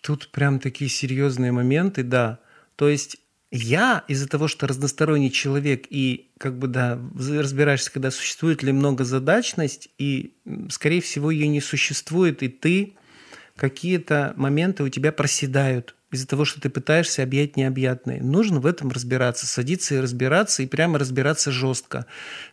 Тут 0.00 0.30
прям 0.30 0.58
такие 0.58 0.90
серьезные 0.90 1.52
моменты, 1.52 2.02
да. 2.02 2.38
То 2.76 2.88
есть 2.88 3.18
я 3.50 4.04
из-за 4.08 4.28
того, 4.28 4.46
что 4.46 4.66
разносторонний 4.66 5.32
человек 5.32 5.86
и 5.88 6.30
как 6.38 6.58
бы 6.58 6.68
да, 6.68 6.98
разбираешься, 7.16 7.90
когда 7.90 8.10
существует 8.10 8.62
ли 8.62 8.72
многозадачность, 8.72 9.88
и 9.98 10.34
скорее 10.70 11.00
всего 11.00 11.30
ее 11.30 11.48
не 11.48 11.60
существует, 11.60 12.42
и 12.42 12.48
ты 12.48 12.94
какие-то 13.56 14.34
моменты 14.36 14.82
у 14.82 14.88
тебя 14.88 15.12
проседают 15.12 15.94
из-за 16.10 16.26
того, 16.26 16.44
что 16.44 16.60
ты 16.60 16.70
пытаешься 16.70 17.22
объять 17.22 17.56
необъятное. 17.56 18.22
Нужно 18.22 18.60
в 18.60 18.66
этом 18.66 18.90
разбираться, 18.90 19.46
садиться 19.46 19.94
и 19.94 19.98
разбираться, 19.98 20.62
и 20.62 20.66
прямо 20.66 20.98
разбираться 20.98 21.50
жестко. 21.50 22.06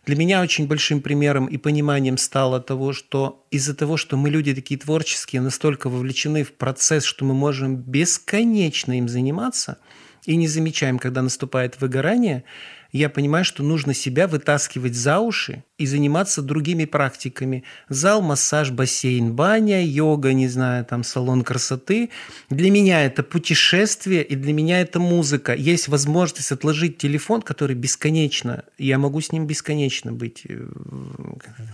Для 0.04 0.16
меня 0.16 0.42
очень 0.42 0.66
большим 0.66 1.00
примером 1.00 1.46
и 1.46 1.56
пониманием 1.56 2.18
стало 2.18 2.60
того, 2.60 2.92
что 2.92 3.46
из-за 3.50 3.74
того, 3.74 3.96
что 3.96 4.16
мы 4.16 4.28
люди 4.28 4.54
такие 4.54 4.78
творческие, 4.78 5.40
настолько 5.40 5.88
вовлечены 5.88 6.44
в 6.44 6.52
процесс, 6.52 7.04
что 7.04 7.24
мы 7.24 7.32
можем 7.32 7.76
бесконечно 7.76 8.98
им 8.98 9.08
заниматься 9.08 9.78
и 10.26 10.36
не 10.36 10.48
замечаем, 10.48 10.98
когда 10.98 11.22
наступает 11.22 11.80
выгорание– 11.80 12.44
я 12.96 13.08
понимаю, 13.08 13.44
что 13.44 13.62
нужно 13.62 13.94
себя 13.94 14.26
вытаскивать 14.26 14.94
за 14.94 15.18
уши 15.18 15.64
и 15.78 15.86
заниматься 15.86 16.40
другими 16.42 16.84
практиками. 16.84 17.64
Зал, 17.88 18.22
массаж, 18.22 18.70
бассейн, 18.70 19.34
баня, 19.34 19.84
йога, 19.84 20.32
не 20.32 20.48
знаю, 20.48 20.84
там 20.84 21.04
салон 21.04 21.42
красоты. 21.42 22.10
Для 22.48 22.70
меня 22.70 23.04
это 23.04 23.22
путешествие, 23.22 24.22
и 24.22 24.34
для 24.36 24.52
меня 24.52 24.80
это 24.80 24.98
музыка. 24.98 25.54
Есть 25.54 25.88
возможность 25.88 26.52
отложить 26.52 26.98
телефон, 26.98 27.42
который 27.42 27.76
бесконечно, 27.76 28.64
я 28.78 28.98
могу 28.98 29.20
с 29.20 29.32
ним 29.32 29.46
бесконечно 29.46 30.12
быть 30.12 30.42
э, 30.48 30.66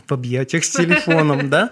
в 0.07 0.12
объятиях 0.12 0.64
с 0.64 0.70
телефоном, 0.76 1.48
да, 1.50 1.70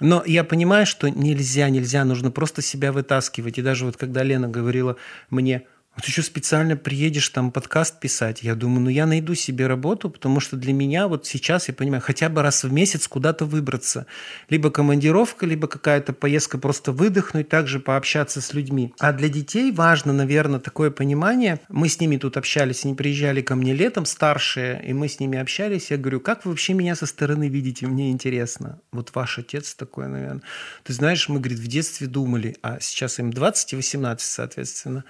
но 0.00 0.24
я 0.26 0.42
понимаю, 0.42 0.86
что 0.86 1.08
нельзя, 1.08 1.68
нельзя, 1.68 2.04
нужно 2.04 2.32
просто 2.32 2.62
себя 2.62 2.90
вытаскивать. 2.90 3.58
И 3.58 3.62
даже 3.62 3.84
вот 3.84 3.96
когда 3.96 4.24
Лена 4.24 4.48
говорила 4.48 4.96
мне, 5.30 5.62
вот 5.94 6.06
еще 6.06 6.22
специально 6.22 6.74
приедешь 6.74 7.28
там 7.28 7.52
подкаст 7.52 8.00
писать. 8.00 8.42
Я 8.42 8.54
думаю, 8.54 8.80
ну 8.80 8.88
я 8.88 9.04
найду 9.04 9.34
себе 9.34 9.66
работу, 9.66 10.08
потому 10.08 10.40
что 10.40 10.56
для 10.56 10.72
меня 10.72 11.06
вот 11.06 11.26
сейчас, 11.26 11.68
я 11.68 11.74
понимаю, 11.74 12.00
хотя 12.00 12.30
бы 12.30 12.40
раз 12.40 12.64
в 12.64 12.72
месяц 12.72 13.06
куда-то 13.06 13.44
выбраться. 13.44 14.06
Либо 14.48 14.70
командировка, 14.70 15.44
либо 15.44 15.68
какая-то 15.68 16.14
поездка, 16.14 16.56
просто 16.56 16.92
выдохнуть, 16.92 17.50
также 17.50 17.78
пообщаться 17.78 18.40
с 18.40 18.54
людьми. 18.54 18.94
А 18.98 19.12
для 19.12 19.28
детей 19.28 19.70
важно, 19.70 20.14
наверное, 20.14 20.60
такое 20.60 20.90
понимание. 20.90 21.60
Мы 21.68 21.90
с 21.90 22.00
ними 22.00 22.16
тут 22.16 22.38
общались, 22.38 22.86
они 22.86 22.94
приезжали 22.94 23.42
ко 23.42 23.54
мне 23.54 23.74
летом, 23.74 24.06
старшие, 24.06 24.82
и 24.86 24.94
мы 24.94 25.08
с 25.08 25.20
ними 25.20 25.38
общались. 25.38 25.90
Я 25.90 25.98
говорю, 25.98 26.20
как 26.20 26.46
вы 26.46 26.52
вообще 26.52 26.72
меня 26.72 26.96
со 26.96 27.04
стороны 27.04 27.48
видите? 27.48 27.86
Мне 27.86 28.10
интересно. 28.10 28.80
Вот 28.92 29.10
ваш 29.14 29.38
отец 29.38 29.74
такой, 29.74 30.08
наверное. 30.08 30.42
Ты 30.84 30.94
знаешь, 30.94 31.28
мы, 31.28 31.38
говорит, 31.38 31.58
в 31.58 31.66
детстве 31.66 32.06
думали, 32.06 32.56
а 32.62 32.78
сейчас 32.80 33.18
им 33.18 33.30
20 33.30 33.74
и 33.74 33.76
18, 33.76 34.26
соответственно 34.26 35.04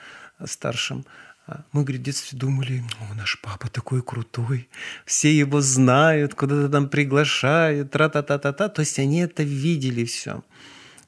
старшим, 0.46 1.04
а 1.46 1.64
мы, 1.72 1.82
говорит, 1.82 2.02
в 2.02 2.04
детстве 2.04 2.38
думали, 2.38 2.84
о, 3.00 3.14
наш 3.14 3.40
папа 3.40 3.68
такой 3.68 4.02
крутой, 4.02 4.68
все 5.04 5.36
его 5.36 5.60
знают, 5.60 6.34
куда-то 6.34 6.68
там 6.68 6.88
приглашают, 6.88 7.90
тра-та-та-та-та. 7.90 8.68
То 8.68 8.80
есть 8.80 8.98
они 8.98 9.20
это 9.20 9.42
видели 9.42 10.04
все. 10.04 10.42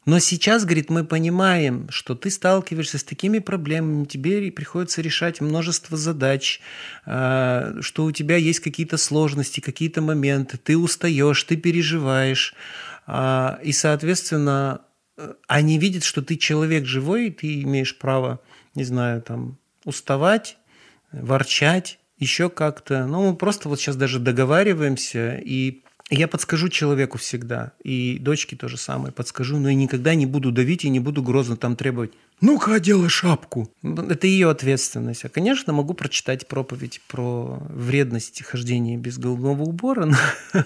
Но 0.07 0.19
сейчас, 0.19 0.65
говорит, 0.65 0.91
мы 0.91 1.05
понимаем, 1.05 1.87
что 1.89 2.15
ты 2.15 2.31
сталкиваешься 2.31 2.99
с 2.99 3.05
такими 3.05 3.39
проблемами, 3.39 4.05
тебе 4.05 4.53
приходится 4.53 5.01
решать 5.01 5.41
множество 5.41 5.97
задач, 5.97 6.61
а, 7.07 7.77
что 7.81 8.05
у 8.05 8.13
тебя 8.13 8.37
есть 8.37 8.61
какие-то 8.61 8.99
сложности, 8.99 9.61
какие-то 9.61 10.03
моменты, 10.03 10.59
ты 10.59 10.77
устаешь, 10.77 11.43
ты 11.45 11.57
переживаешь. 11.57 12.55
А, 13.07 13.59
и, 13.63 13.73
соответственно, 13.73 14.83
э, 15.17 15.35
они 15.47 15.79
видят, 15.79 16.05
что 16.05 16.23
ты 16.23 16.37
человек 16.37 16.85
живой, 16.85 17.29
и 17.29 17.31
ты 17.31 17.63
имеешь 17.63 17.97
право 17.97 18.41
не 18.75 18.85
знаю, 18.85 19.23
там, 19.23 19.59
уставать, 19.85 20.59
ворчать, 21.13 21.99
еще 22.19 22.49
как-то. 22.51 23.07
Ну, 23.07 23.31
мы 23.31 23.37
просто 23.37 23.69
вот 23.69 23.81
сейчас 23.81 23.97
даже 23.97 24.19
договариваемся, 24.19 25.37
и 25.37 25.84
я 26.15 26.29
подскажу 26.29 26.69
человеку 26.69 27.19
всегда, 27.19 27.73
и 27.83 28.19
дочке 28.19 28.57
то 28.57 28.69
же 28.69 28.77
самое 28.77 29.13
подскажу, 29.13 29.59
но 29.59 29.69
я 29.69 29.75
никогда 29.75 30.15
не 30.15 30.27
буду 30.27 30.53
давить 30.53 30.85
и 30.85 30.91
не 30.91 31.01
буду 31.01 31.23
грозно 31.23 31.57
там 31.57 31.77
требовать 31.77 32.13
«Ну-ка, 32.41 32.75
одела 32.75 33.09
шапку!» 33.09 33.71
Это 33.83 34.27
ее 34.27 34.51
ответственность. 34.51 35.25
А, 35.25 35.29
конечно, 35.29 35.73
могу 35.73 35.95
прочитать 35.95 36.49
проповедь 36.49 37.01
про 37.07 37.59
вредность 37.71 38.43
хождения 38.43 38.99
без 38.99 39.19
головного 39.19 39.63
убора, 39.63 40.07
но 40.07 40.17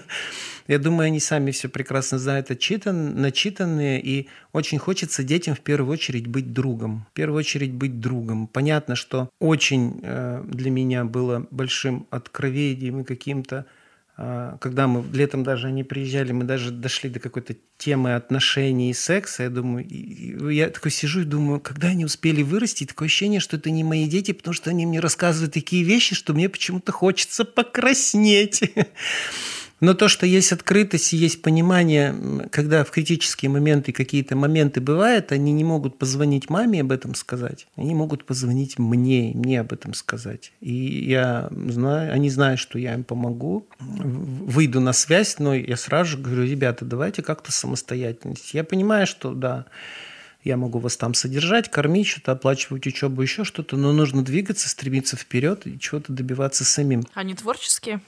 я 0.67 0.79
думаю, 0.79 1.07
они 1.07 1.19
сами 1.19 1.51
все 1.51 1.69
прекрасно 1.69 2.17
знают, 2.17 2.51
отчитан, 2.51 3.21
начитанные, 3.21 4.01
и 4.01 4.27
очень 4.51 4.79
хочется 4.79 5.23
детям 5.23 5.55
в 5.55 5.61
первую 5.61 5.93
очередь 5.93 6.27
быть 6.27 6.53
другом. 6.53 7.05
В 7.11 7.13
первую 7.13 7.39
очередь 7.39 7.71
быть 7.71 7.99
другом. 7.99 8.47
Понятно, 8.47 8.95
что 8.95 9.29
очень 9.39 9.99
э, 10.01 10.43
для 10.47 10.71
меня 10.71 11.05
было 11.05 11.47
большим 11.51 12.07
откровением 12.09 13.01
и 13.01 13.03
каким-то 13.03 13.67
когда 14.59 14.87
мы 14.87 15.05
летом 15.15 15.43
даже 15.43 15.67
они 15.67 15.85
приезжали, 15.85 16.33
мы 16.33 16.43
даже 16.43 16.71
дошли 16.71 17.09
до 17.09 17.21
какой-то 17.21 17.55
темы 17.77 18.15
отношений 18.15 18.89
и 18.89 18.93
секса, 18.93 19.43
я 19.43 19.49
думаю, 19.49 19.87
я 20.51 20.69
такой 20.69 20.91
сижу 20.91 21.21
и 21.21 21.25
думаю, 21.25 21.61
когда 21.61 21.89
они 21.89 22.03
успели 22.03 22.41
вырасти, 22.43 22.85
такое 22.85 23.05
ощущение, 23.05 23.39
что 23.39 23.55
это 23.55 23.69
не 23.69 23.85
мои 23.85 24.07
дети, 24.07 24.33
потому 24.33 24.53
что 24.53 24.71
они 24.71 24.85
мне 24.85 24.99
рассказывают 24.99 25.53
такие 25.53 25.83
вещи, 25.83 26.15
что 26.15 26.33
мне 26.33 26.49
почему-то 26.49 26.91
хочется 26.91 27.45
покраснеть. 27.45 28.61
Но 29.79 29.93
то, 29.93 30.07
что 30.07 30.25
есть 30.25 30.51
открытость 30.51 31.13
и 31.13 31.17
есть 31.17 31.41
понимание, 31.41 32.15
когда 32.51 32.83
в 32.83 32.91
критические 32.91 33.49
моменты 33.49 33.91
какие-то 33.91 34.35
моменты 34.35 34.81
бывают, 34.81 35.31
они 35.31 35.51
не 35.51 35.63
могут 35.63 35.97
позвонить 35.97 36.49
маме 36.49 36.81
об 36.81 36.91
этом 36.91 37.15
сказать. 37.15 37.67
Они 37.75 37.95
могут 37.95 38.25
позвонить 38.25 38.77
мне, 38.77 39.31
мне 39.33 39.61
об 39.61 39.71
этом 39.73 39.93
сказать. 39.93 40.51
И 40.59 40.73
я 41.05 41.49
знаю, 41.51 42.13
они 42.13 42.29
знают, 42.29 42.59
что 42.59 42.77
я 42.77 42.93
им 42.93 43.03
помогу, 43.03 43.67
выйду 43.79 44.81
на 44.81 44.93
связь, 44.93 45.39
но 45.39 45.55
я 45.55 45.77
сразу 45.77 46.11
же 46.11 46.17
говорю, 46.17 46.43
ребята, 46.43 46.85
давайте 46.85 47.21
как-то 47.21 47.51
самостоятельность. 47.51 48.53
Я 48.53 48.63
понимаю, 48.63 49.07
что 49.07 49.33
да, 49.33 49.65
я 50.43 50.57
могу 50.57 50.79
вас 50.79 50.97
там 50.97 51.13
содержать, 51.13 51.69
кормить, 51.69 52.07
что-то 52.07 52.31
оплачивать 52.31 52.87
учебу, 52.87 53.21
еще 53.21 53.43
что-то, 53.43 53.75
но 53.77 53.91
нужно 53.91 54.23
двигаться, 54.23 54.69
стремиться 54.69 55.17
вперед 55.17 55.67
и 55.67 55.77
чего-то 55.79 56.13
добиваться 56.13 56.63
самим. 56.63 57.03
Они 57.13 57.35
творческие? 57.35 58.01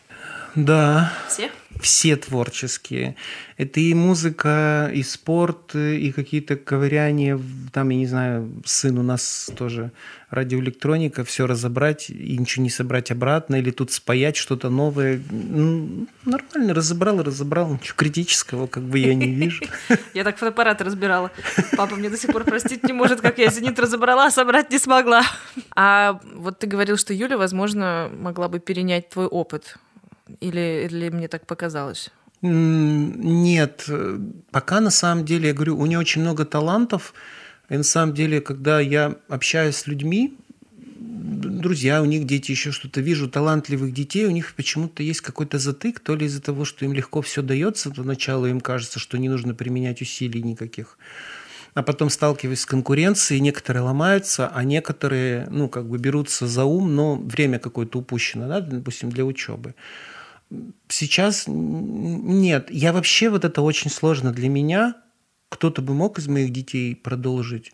Да. 0.55 1.13
Все? 1.27 1.49
Все 1.79 2.15
творческие. 2.15 3.15
Это 3.57 3.79
и 3.79 3.93
музыка, 3.93 4.91
и 4.93 5.01
спорт, 5.01 5.75
и 5.75 6.11
какие-то 6.11 6.57
ковыряния. 6.57 7.39
Там, 7.71 7.89
я 7.89 7.97
не 7.97 8.05
знаю, 8.05 8.61
сын 8.65 8.97
у 8.97 9.03
нас 9.03 9.49
тоже 9.55 9.91
радиоэлектроника, 10.29 11.23
все 11.23 11.47
разобрать 11.47 12.09
и 12.09 12.37
ничего 12.37 12.63
не 12.63 12.69
собрать 12.69 13.11
обратно, 13.11 13.55
или 13.55 13.71
тут 13.71 13.91
спаять 13.91 14.35
что-то 14.35 14.69
новое. 14.69 15.21
Ну, 15.31 16.07
нормально, 16.25 16.73
разобрал, 16.73 17.23
разобрал. 17.23 17.73
Ничего 17.73 17.95
критического 17.95 18.67
как 18.67 18.83
бы 18.83 18.99
я 18.99 19.15
не 19.15 19.33
вижу. 19.33 19.63
Я 20.13 20.23
так 20.23 20.37
фотоаппарат 20.37 20.81
разбирала. 20.81 21.31
Папа 21.77 21.95
мне 21.95 22.09
до 22.09 22.17
сих 22.17 22.31
пор 22.31 22.43
простить 22.43 22.83
не 22.83 22.93
может, 22.93 23.21
как 23.21 23.37
я 23.37 23.49
«Зенит» 23.49 23.79
разобрала, 23.79 24.25
а 24.25 24.31
собрать 24.31 24.69
не 24.69 24.77
смогла. 24.77 25.23
А 25.75 26.19
вот 26.35 26.59
ты 26.59 26.67
говорил, 26.67 26.97
что 26.97 27.13
Юля, 27.13 27.37
возможно, 27.37 28.11
могла 28.13 28.49
бы 28.49 28.59
перенять 28.59 29.09
твой 29.09 29.25
опыт 29.25 29.77
или, 30.39 30.87
или 30.89 31.09
мне 31.09 31.27
так 31.27 31.45
показалось? 31.45 32.11
Нет, 32.41 33.87
пока 34.51 34.79
на 34.79 34.89
самом 34.89 35.25
деле, 35.25 35.49
я 35.49 35.53
говорю, 35.53 35.77
у 35.77 35.85
нее 35.85 35.99
очень 35.99 36.21
много 36.21 36.45
талантов. 36.45 37.13
И 37.69 37.77
на 37.77 37.83
самом 37.83 38.13
деле, 38.13 38.41
когда 38.41 38.79
я 38.79 39.15
общаюсь 39.29 39.75
с 39.75 39.87
людьми, 39.87 40.37
друзья, 40.99 42.01
у 42.01 42.05
них 42.05 42.25
дети, 42.25 42.51
еще 42.51 42.71
что-то 42.71 43.01
вижу, 43.01 43.29
талантливых 43.29 43.93
детей, 43.93 44.25
у 44.25 44.31
них 44.31 44.53
почему-то 44.55 45.03
есть 45.03 45.21
какой-то 45.21 45.59
затык, 45.59 45.99
то 45.99 46.15
ли 46.15 46.25
из-за 46.25 46.41
того, 46.41 46.65
что 46.65 46.85
им 46.85 46.93
легко 46.93 47.21
все 47.21 47.41
дается, 47.41 47.91
поначалу 47.91 48.47
им 48.47 48.59
кажется, 48.59 48.99
что 48.99 49.17
не 49.17 49.29
нужно 49.29 49.53
применять 49.53 50.01
усилий 50.01 50.41
никаких. 50.41 50.97
А 51.73 51.83
потом 51.83 52.09
сталкиваясь 52.09 52.61
с 52.61 52.65
конкуренцией, 52.65 53.39
некоторые 53.39 53.83
ломаются, 53.83 54.49
а 54.49 54.63
некоторые, 54.63 55.47
ну, 55.49 55.69
как 55.69 55.87
бы 55.87 55.97
берутся 55.97 56.45
за 56.47 56.65
ум, 56.65 56.95
но 56.95 57.15
время 57.15 57.59
какое-то 57.59 57.99
упущено, 57.99 58.47
да, 58.47 58.59
допустим, 58.59 59.09
для 59.09 59.23
учебы. 59.23 59.73
Сейчас 60.87 61.45
нет. 61.47 62.69
Я 62.69 62.93
вообще 62.93 63.29
вот 63.29 63.45
это 63.45 63.61
очень 63.61 63.89
сложно 63.89 64.31
для 64.31 64.49
меня. 64.49 64.95
Кто-то 65.49 65.81
бы 65.81 65.93
мог 65.93 66.19
из 66.19 66.27
моих 66.27 66.51
детей 66.51 66.95
продолжить 66.95 67.73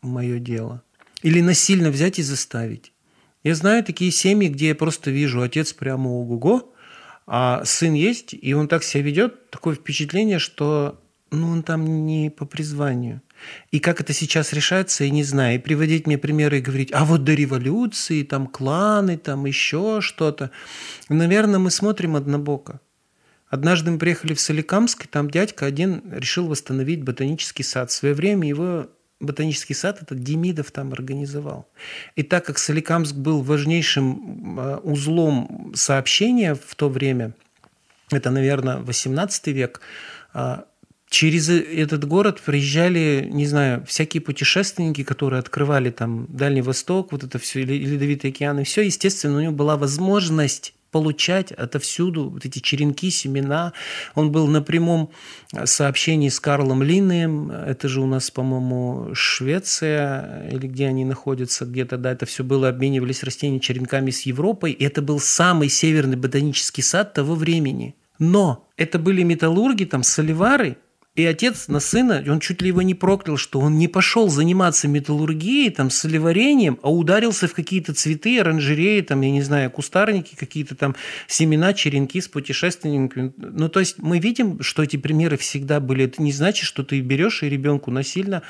мое 0.00 0.38
дело. 0.38 0.82
Или 1.22 1.40
насильно 1.40 1.90
взять 1.90 2.18
и 2.18 2.22
заставить. 2.22 2.92
Я 3.44 3.54
знаю 3.54 3.84
такие 3.84 4.10
семьи, 4.10 4.48
где 4.48 4.68
я 4.68 4.74
просто 4.74 5.10
вижу, 5.10 5.42
отец 5.42 5.72
прямо 5.72 6.08
ого-го, 6.08 6.72
а 7.26 7.64
сын 7.64 7.94
есть, 7.94 8.34
и 8.34 8.54
он 8.54 8.68
так 8.68 8.84
себя 8.84 9.02
ведет, 9.02 9.50
такое 9.50 9.74
впечатление, 9.74 10.38
что 10.38 11.00
ну, 11.30 11.48
он 11.48 11.62
там 11.62 12.06
не 12.06 12.30
по 12.30 12.44
призванию. 12.44 13.20
И 13.70 13.80
как 13.80 14.00
это 14.00 14.12
сейчас 14.12 14.52
решается, 14.52 15.04
я 15.04 15.10
не 15.10 15.24
знаю. 15.24 15.56
И 15.56 15.58
приводить 15.58 16.06
мне 16.06 16.18
примеры 16.18 16.58
и 16.58 16.62
говорить, 16.62 16.90
а 16.92 17.04
вот 17.04 17.24
до 17.24 17.34
революции, 17.34 18.22
там 18.22 18.46
кланы, 18.46 19.16
там 19.18 19.46
еще 19.46 20.00
что-то. 20.00 20.50
Наверное, 21.08 21.58
мы 21.58 21.70
смотрим 21.70 22.16
однобоко. 22.16 22.80
Однажды 23.48 23.90
мы 23.90 23.98
приехали 23.98 24.32
в 24.32 24.40
Соликамск, 24.40 25.04
и 25.04 25.08
там 25.08 25.30
дядька 25.30 25.66
один 25.66 26.02
решил 26.10 26.46
восстановить 26.46 27.02
ботанический 27.02 27.62
сад. 27.62 27.90
В 27.90 27.92
свое 27.92 28.14
время 28.14 28.48
его 28.48 28.88
ботанический 29.20 29.74
сад 29.74 30.02
этот 30.02 30.22
Демидов 30.22 30.70
там 30.70 30.92
организовал. 30.92 31.68
И 32.16 32.22
так 32.22 32.44
как 32.44 32.58
Соликамск 32.58 33.14
был 33.14 33.42
важнейшим 33.42 34.58
а, 34.58 34.78
узлом 34.78 35.72
сообщения 35.74 36.54
в 36.54 36.74
то 36.74 36.88
время, 36.88 37.34
это, 38.10 38.30
наверное, 38.30 38.78
18 38.78 39.46
век, 39.48 39.80
а, 40.34 40.64
через 41.12 41.50
этот 41.50 42.06
город 42.06 42.40
приезжали, 42.40 43.28
не 43.30 43.46
знаю, 43.46 43.84
всякие 43.86 44.22
путешественники, 44.22 45.04
которые 45.04 45.40
открывали 45.40 45.90
там 45.90 46.26
Дальний 46.30 46.62
Восток, 46.62 47.12
вот 47.12 47.22
это 47.22 47.38
все, 47.38 47.62
Ледовитый 47.62 48.30
океан, 48.30 48.60
и 48.60 48.64
все, 48.64 48.80
естественно, 48.80 49.36
у 49.36 49.40
него 49.40 49.52
была 49.52 49.76
возможность 49.76 50.72
получать 50.90 51.52
отовсюду 51.52 52.30
вот 52.30 52.46
эти 52.46 52.60
черенки, 52.60 53.10
семена. 53.10 53.72
Он 54.14 54.32
был 54.32 54.46
на 54.46 54.62
прямом 54.62 55.10
сообщении 55.64 56.28
с 56.28 56.40
Карлом 56.40 56.82
Линнеем. 56.82 57.50
Это 57.50 57.88
же 57.88 58.00
у 58.00 58.06
нас, 58.06 58.30
по-моему, 58.30 59.14
Швеция, 59.14 60.48
или 60.50 60.66
где 60.66 60.86
они 60.86 61.04
находятся, 61.04 61.66
где-то, 61.66 61.96
да, 61.98 62.12
это 62.12 62.26
все 62.26 62.42
было, 62.42 62.68
обменивались 62.68 63.22
растениями 63.22 63.60
черенками 63.60 64.10
с 64.10 64.22
Европой. 64.22 64.72
И 64.72 64.84
это 64.84 65.02
был 65.02 65.18
самый 65.18 65.68
северный 65.68 66.16
ботанический 66.16 66.82
сад 66.82 67.14
того 67.14 67.34
времени. 67.34 67.94
Но 68.18 68.68
это 68.76 68.98
были 68.98 69.22
металлурги, 69.22 69.84
там, 69.84 70.02
соливары, 70.02 70.76
и 71.14 71.26
отец 71.26 71.68
на 71.68 71.78
сына, 71.78 72.24
он 72.26 72.40
чуть 72.40 72.62
ли 72.62 72.68
его 72.68 72.80
не 72.80 72.94
проклял, 72.94 73.36
что 73.36 73.60
он 73.60 73.76
не 73.76 73.86
пошел 73.86 74.30
заниматься 74.30 74.88
металлургией, 74.88 75.70
там, 75.70 75.90
солеварением, 75.90 76.78
а 76.82 76.90
ударился 76.90 77.48
в 77.48 77.52
какие-то 77.52 77.92
цветы, 77.92 78.40
оранжереи, 78.40 79.02
там, 79.02 79.20
я 79.20 79.30
не 79.30 79.42
знаю, 79.42 79.70
кустарники, 79.70 80.34
какие-то 80.34 80.74
там 80.74 80.96
семена, 81.28 81.74
черенки 81.74 82.18
с 82.18 82.28
путешественниками. 82.28 83.34
Ну, 83.36 83.68
то 83.68 83.80
есть 83.80 83.98
мы 83.98 84.20
видим, 84.20 84.62
что 84.62 84.82
эти 84.82 84.96
примеры 84.96 85.36
всегда 85.36 85.80
были. 85.80 86.06
Это 86.06 86.22
не 86.22 86.32
значит, 86.32 86.64
что 86.64 86.82
ты 86.82 87.00
берешь 87.00 87.42
и 87.42 87.48
ребенку 87.48 87.90
насильно 87.90 88.42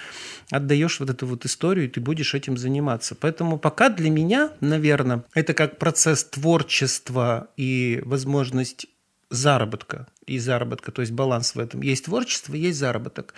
отдаешь 0.51 1.01
вот 1.01 1.11
эту 1.11 1.27
вот 1.27 1.45
историю, 1.45 1.87
и 1.87 1.89
ты 1.89 2.01
будешь 2.01 2.33
этим 2.35 2.57
заниматься. 2.57 3.17
Поэтому 3.17 3.59
пока 3.59 3.89
для 3.89 4.09
меня, 4.09 4.53
наверное, 4.61 5.25
это 5.35 5.53
как 5.53 5.79
процесс 5.79 6.23
творчества 6.23 7.49
и 7.57 8.01
возможность 8.05 8.87
заработка 9.33 10.07
и 10.26 10.39
заработка, 10.39 10.93
то 10.93 11.03
есть 11.03 11.12
баланс 11.12 11.55
в 11.55 11.59
этом. 11.59 11.83
Есть 11.83 12.05
творчество, 12.05 12.55
есть 12.55 12.78
заработок. 12.78 13.35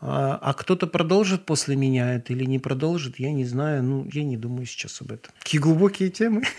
А, 0.00 0.38
а 0.40 0.54
кто-то 0.54 0.86
продолжит 0.86 1.44
после 1.44 1.74
меня 1.74 2.14
это 2.14 2.32
или 2.32 2.44
не 2.44 2.58
продолжит, 2.58 3.18
я 3.18 3.32
не 3.32 3.44
знаю. 3.44 3.82
Ну, 3.82 4.08
я 4.12 4.24
не 4.24 4.36
думаю 4.36 4.66
сейчас 4.66 5.00
об 5.00 5.12
этом. 5.12 5.32
Какие 5.40 5.60
глубокие 5.60 6.10
темы. 6.10 6.42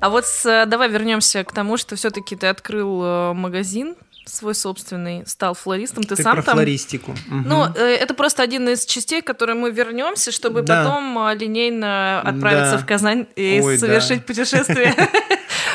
А 0.00 0.10
вот 0.10 0.26
давай 0.44 0.88
вернемся 0.88 1.42
к 1.42 1.52
тому, 1.52 1.76
что 1.76 1.96
все-таки 1.96 2.36
ты 2.36 2.46
открыл 2.46 3.02
э, 3.02 3.32
магазин 3.32 3.96
свой 4.28 4.54
собственный, 4.54 5.26
стал 5.26 5.54
флористом. 5.54 6.04
Ты, 6.04 6.16
Ты 6.16 6.22
сам 6.22 6.36
про 6.36 6.42
там... 6.42 6.54
флористику. 6.54 7.12
Угу. 7.12 7.42
Ну, 7.46 7.64
э, 7.74 7.94
это 7.94 8.14
просто 8.14 8.42
один 8.42 8.68
из 8.68 8.84
частей, 8.84 9.22
к 9.22 9.26
которой 9.26 9.54
мы 9.54 9.70
вернемся, 9.70 10.32
чтобы 10.32 10.62
да. 10.62 10.84
потом 10.84 11.18
э, 11.26 11.34
линейно 11.34 12.20
отправиться 12.20 12.76
да. 12.76 12.78
в 12.78 12.86
Казань 12.86 13.26
и 13.36 13.60
Ой, 13.62 13.78
совершить 13.78 14.20
да. 14.20 14.24
путешествие. 14.26 14.94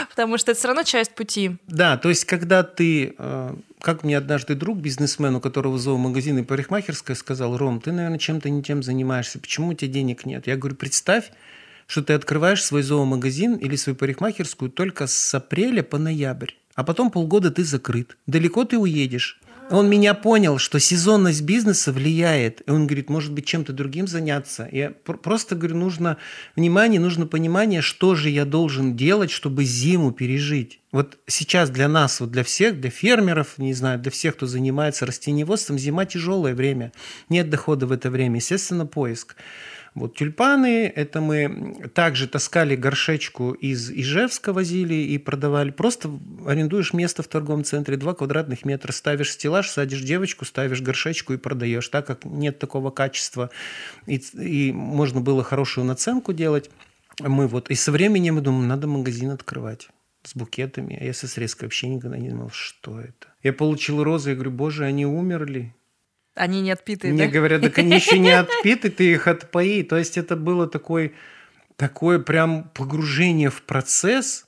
Потому 0.09 0.37
что 0.37 0.51
это 0.51 0.59
все 0.59 0.67
равно 0.67 0.83
часть 0.83 1.15
пути. 1.15 1.57
Да, 1.67 1.97
то 1.97 2.09
есть, 2.09 2.25
когда 2.25 2.63
ты 2.63 3.15
э, 3.17 3.55
как 3.83 4.03
мне 4.03 4.17
однажды 4.17 4.55
друг, 4.55 4.77
бизнесмен, 4.77 5.35
у 5.35 5.41
которого 5.41 5.77
зоомагазин 5.77 6.37
и 6.37 6.43
парикмахерская, 6.43 7.17
сказал, 7.17 7.57
Ром, 7.57 7.81
ты, 7.81 7.91
наверное, 7.91 8.17
чем-то 8.17 8.49
не 8.49 8.63
тем 8.63 8.81
занимаешься, 8.81 9.39
почему 9.39 9.69
у 9.69 9.73
тебя 9.73 9.91
денег 9.91 10.25
нет? 10.25 10.47
Я 10.47 10.55
говорю, 10.55 10.77
представь, 10.77 11.31
что 11.85 12.01
ты 12.01 12.13
открываешь 12.13 12.63
свой 12.63 12.81
зоомагазин 12.81 13.55
или 13.55 13.75
свою 13.75 13.97
парикмахерскую 13.97 14.71
только 14.71 15.05
с 15.07 15.35
апреля 15.35 15.83
по 15.83 15.97
ноябрь 15.97 16.51
а 16.75 16.83
потом 16.83 17.11
полгода 17.11 17.51
ты 17.51 17.63
закрыт. 17.63 18.17
Далеко 18.27 18.65
ты 18.65 18.77
уедешь. 18.77 19.39
Он 19.69 19.89
меня 19.89 20.13
понял, 20.13 20.57
что 20.57 20.79
сезонность 20.79 21.41
бизнеса 21.41 21.91
влияет. 21.91 22.61
И 22.67 22.71
он 22.71 22.85
говорит, 22.85 23.09
может 23.09 23.31
быть, 23.33 23.45
чем-то 23.45 23.71
другим 23.73 24.07
заняться. 24.07 24.67
Я 24.71 24.91
просто 24.91 25.55
говорю, 25.55 25.77
нужно 25.77 26.17
внимание, 26.55 26.99
нужно 26.99 27.25
понимание, 27.25 27.81
что 27.81 28.15
же 28.15 28.29
я 28.29 28.45
должен 28.45 28.95
делать, 28.95 29.31
чтобы 29.31 29.63
зиму 29.63 30.11
пережить. 30.11 30.81
Вот 30.91 31.17
сейчас 31.27 31.69
для 31.69 31.87
нас, 31.87 32.19
вот 32.19 32.31
для 32.31 32.43
всех, 32.43 32.79
для 32.79 32.89
фермеров, 32.89 33.57
не 33.57 33.73
знаю, 33.73 33.99
для 33.99 34.11
всех, 34.11 34.35
кто 34.35 34.45
занимается 34.45 35.05
растениеводством, 35.05 35.79
зима 35.79 36.05
тяжелое 36.05 36.53
время. 36.53 36.91
Нет 37.29 37.49
дохода 37.49 37.87
в 37.87 37.91
это 37.91 38.11
время. 38.11 38.35
Естественно, 38.35 38.85
поиск. 38.85 39.35
Вот 39.95 40.15
тюльпаны, 40.15 40.87
это 40.87 41.21
мы 41.21 41.89
также 41.93 42.27
таскали 42.27 42.75
горшечку 42.75 43.51
из 43.51 43.91
Ижевска, 43.91 44.51
возили 44.51 44.95
и 44.95 45.17
продавали. 45.19 45.69
Просто 45.69 46.09
арендуешь 46.47 46.93
место 46.93 47.21
в 47.21 47.27
торговом 47.27 47.63
центре, 47.63 47.95
2 47.95 48.15
квадратных 48.15 48.65
метра, 48.65 48.91
ставишь 48.91 49.31
стеллаж, 49.31 49.69
садишь 49.69 50.01
девочку, 50.01 50.45
ставишь 50.45 50.81
горшечку 50.81 51.33
и 51.33 51.37
продаешь. 51.37 51.87
Так 51.89 52.07
как 52.07 52.25
нет 52.25 52.57
такого 52.57 52.89
качества 52.89 53.51
и, 54.07 54.15
и 54.15 54.71
можно 54.71 55.21
было 55.21 55.43
хорошую 55.43 55.85
наценку 55.85 56.33
делать, 56.33 56.71
мы 57.19 57.47
вот 57.47 57.69
и 57.69 57.75
со 57.75 57.91
временем 57.91 58.35
мы 58.35 58.41
думаем, 58.41 58.67
надо 58.67 58.87
магазин 58.87 59.29
открывать 59.29 59.89
с 60.23 60.35
букетами. 60.35 60.97
А 60.99 61.03
я 61.03 61.13
со 61.13 61.27
срезкой 61.27 61.67
вообще 61.67 61.87
никогда 61.87 62.17
не 62.17 62.29
думал, 62.29 62.49
что 62.49 62.99
это. 62.99 63.27
Я 63.43 63.53
получил 63.53 64.03
розы, 64.03 64.31
я 64.31 64.35
говорю, 64.35 64.51
боже, 64.51 64.85
они 64.85 65.05
умерли. 65.05 65.75
Они 66.35 66.61
не 66.61 66.71
отпитые, 66.71 67.13
Мне 67.13 67.25
да? 67.25 67.31
говорят, 67.31 67.61
так 67.61 67.77
они 67.77 67.95
еще 67.95 68.17
не 68.17 68.31
отпиты, 68.31 68.89
ты 68.89 69.11
их 69.11 69.27
отпои. 69.27 69.83
То 69.83 69.97
есть 69.97 70.17
это 70.17 70.35
было 70.35 70.67
такой, 70.67 71.13
такое 71.75 72.19
прям 72.19 72.71
погружение 72.73 73.49
в 73.49 73.61
процесс, 73.61 74.42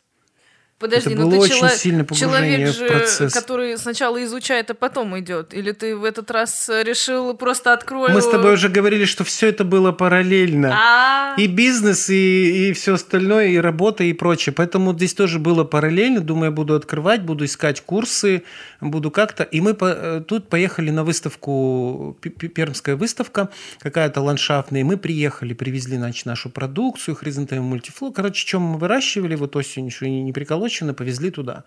Подожди, 0.78 1.12
это 1.12 1.22
ну 1.22 1.30
было 1.30 1.32
ты 1.32 1.40
очень 1.46 1.56
чело... 1.56 1.70
сильно 1.70 2.06
человек 2.06 2.68
же, 2.68 2.86
в 2.86 2.88
процесс. 2.90 3.34
который 3.34 3.78
сначала 3.78 4.22
изучает, 4.26 4.70
а 4.72 4.74
потом 4.74 5.18
идет. 5.18 5.54
Или 5.54 5.72
ты 5.72 5.96
в 5.96 6.04
этот 6.04 6.30
раз 6.32 6.68
решил 6.68 7.34
просто 7.34 7.72
открою... 7.72 8.14
Мы 8.14 8.22
с 8.22 8.28
тобой 8.28 8.56
уже 8.56 8.68
говорили, 8.68 9.06
что 9.06 9.24
все 9.24 9.48
это 9.48 9.64
было 9.64 9.94
параллельно. 9.94 10.74
А-а-а. 10.74 11.42
И 11.42 11.48
бизнес, 11.48 12.10
и, 12.10 12.70
и 12.70 12.74
все 12.74 12.96
остальное, 12.96 13.48
и 13.48 13.58
работа, 13.58 14.04
и 14.04 14.12
прочее. 14.12 14.54
Поэтому 14.54 14.94
здесь 14.94 15.14
тоже 15.14 15.40
было 15.40 15.64
параллельно. 15.64 16.20
Думаю, 16.20 16.46
я 16.48 16.52
буду 16.52 16.76
открывать, 16.76 17.22
буду 17.22 17.46
искать 17.46 17.80
курсы, 17.80 18.44
буду 18.82 19.12
как-то. 19.12 19.44
И 19.44 19.62
мы 19.62 19.76
по... 19.76 19.86
Э, 19.86 20.22
тут 20.28 20.50
поехали 20.50 20.90
на 20.90 21.06
выставку, 21.06 22.18
Пермская 22.20 22.98
выставка 22.98 23.48
какая-то 23.80 24.20
ландшафтная. 24.20 24.82
И 24.82 24.84
мы 24.84 24.98
приехали, 24.98 25.54
привезли 25.54 25.96
значит, 25.96 26.26
нашу 26.26 26.50
продукцию, 26.50 27.16
хризантем 27.16 27.64
мультифло. 27.64 28.12
Короче, 28.12 28.46
чем 28.46 28.62
мы 28.62 28.78
выращивали 28.78 29.36
вот 29.36 29.56
осенью, 29.56 29.92
что 29.92 30.06
не 30.06 30.34
прикололось 30.34 30.65
Молочина 30.66 30.96
повезли 30.96 31.30
туда. 31.30 31.64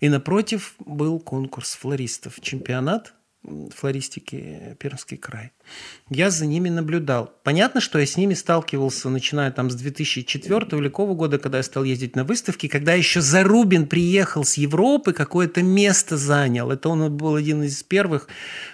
И 0.00 0.08
напротив 0.08 0.74
был 0.78 1.20
конкурс 1.20 1.74
флористов, 1.74 2.40
чемпионат 2.40 3.12
флористики 3.42 4.74
Пермский 4.80 5.18
край. 5.18 5.52
Я 6.10 6.30
за 6.30 6.46
ними 6.46 6.70
наблюдал. 6.70 7.34
Понятно, 7.44 7.82
что 7.82 7.98
я 7.98 8.06
с 8.06 8.16
ними 8.16 8.32
сталкивался, 8.32 9.10
начиная 9.10 9.50
там 9.50 9.70
с 9.70 9.74
2004 9.74 10.66
или 10.78 10.88
какого 10.88 11.14
года, 11.14 11.38
когда 11.38 11.58
я 11.58 11.62
стал 11.62 11.84
ездить 11.84 12.16
на 12.16 12.24
выставки, 12.24 12.66
когда 12.66 12.94
еще 12.94 13.20
Зарубин 13.20 13.86
приехал 13.86 14.44
с 14.44 14.54
Европы, 14.54 15.12
какое-то 15.12 15.62
место 15.62 16.16
занял. 16.16 16.70
Это 16.70 16.88
он 16.88 17.14
был 17.14 17.34
один 17.34 17.62
из 17.62 17.82
первых, 17.82 18.28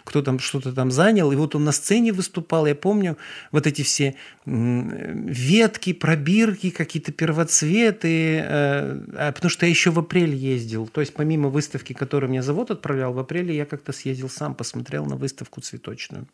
кто 0.05 0.22
там 0.22 0.38
что-то 0.38 0.72
там 0.72 0.92
занял. 0.92 1.32
И 1.32 1.36
вот 1.36 1.57
он 1.57 1.64
на 1.64 1.72
сцене 1.72 2.12
выступал. 2.12 2.66
Я 2.66 2.76
помню 2.76 3.16
вот 3.51 3.66
эти 3.66 3.82
все 3.82 4.14
ветки, 4.47 5.92
пробирки, 5.92 6.70
какие-то 6.70 7.11
первоцветы. 7.11 8.36
Э, 8.38 9.01
а 9.16 9.32
потому 9.32 9.51
что 9.51 9.66
я 9.66 9.70
еще 9.70 9.90
в 9.90 9.99
апреле 9.99 10.36
ездил. 10.36 10.86
То 10.86 11.01
есть 11.01 11.14
помимо 11.14 11.49
выставки, 11.49 11.95
которую 11.95 12.30
мне 12.30 12.42
завод 12.42 12.70
отправлял, 12.70 13.12
в 13.12 13.18
апреле 13.18 13.57
я 13.57 13.66
как-то 13.66 13.92
съездил 13.92 14.28
сам, 14.28 14.55
посмотрел 14.55 15.05
на 15.07 15.16
выставку 15.16 15.61
цветочную. 15.61 16.28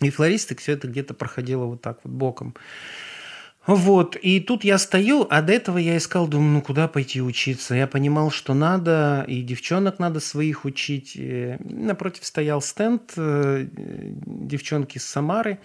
И 0.00 0.10
флористик 0.10 0.60
все 0.60 0.72
это 0.72 0.88
где-то 0.88 1.14
проходило 1.14 1.64
вот 1.64 1.80
так 1.80 2.00
вот 2.04 2.12
боком. 2.12 2.54
Вот, 3.66 4.14
и 4.14 4.38
тут 4.38 4.62
я 4.62 4.78
стою, 4.78 5.26
а 5.28 5.42
до 5.42 5.52
этого 5.52 5.78
я 5.78 5.96
искал, 5.96 6.28
думаю, 6.28 6.52
ну 6.52 6.62
куда 6.62 6.86
пойти 6.86 7.20
учиться? 7.20 7.74
Я 7.74 7.88
понимал, 7.88 8.30
что 8.30 8.54
надо, 8.54 9.24
и 9.26 9.42
девчонок 9.42 9.98
надо 9.98 10.20
своих 10.20 10.64
учить. 10.64 11.12
И 11.16 11.56
напротив 11.58 12.24
стоял 12.24 12.62
стенд 12.62 13.14
э, 13.16 13.66
девчонки 13.74 14.98
с 14.98 15.06
Самары. 15.06 15.58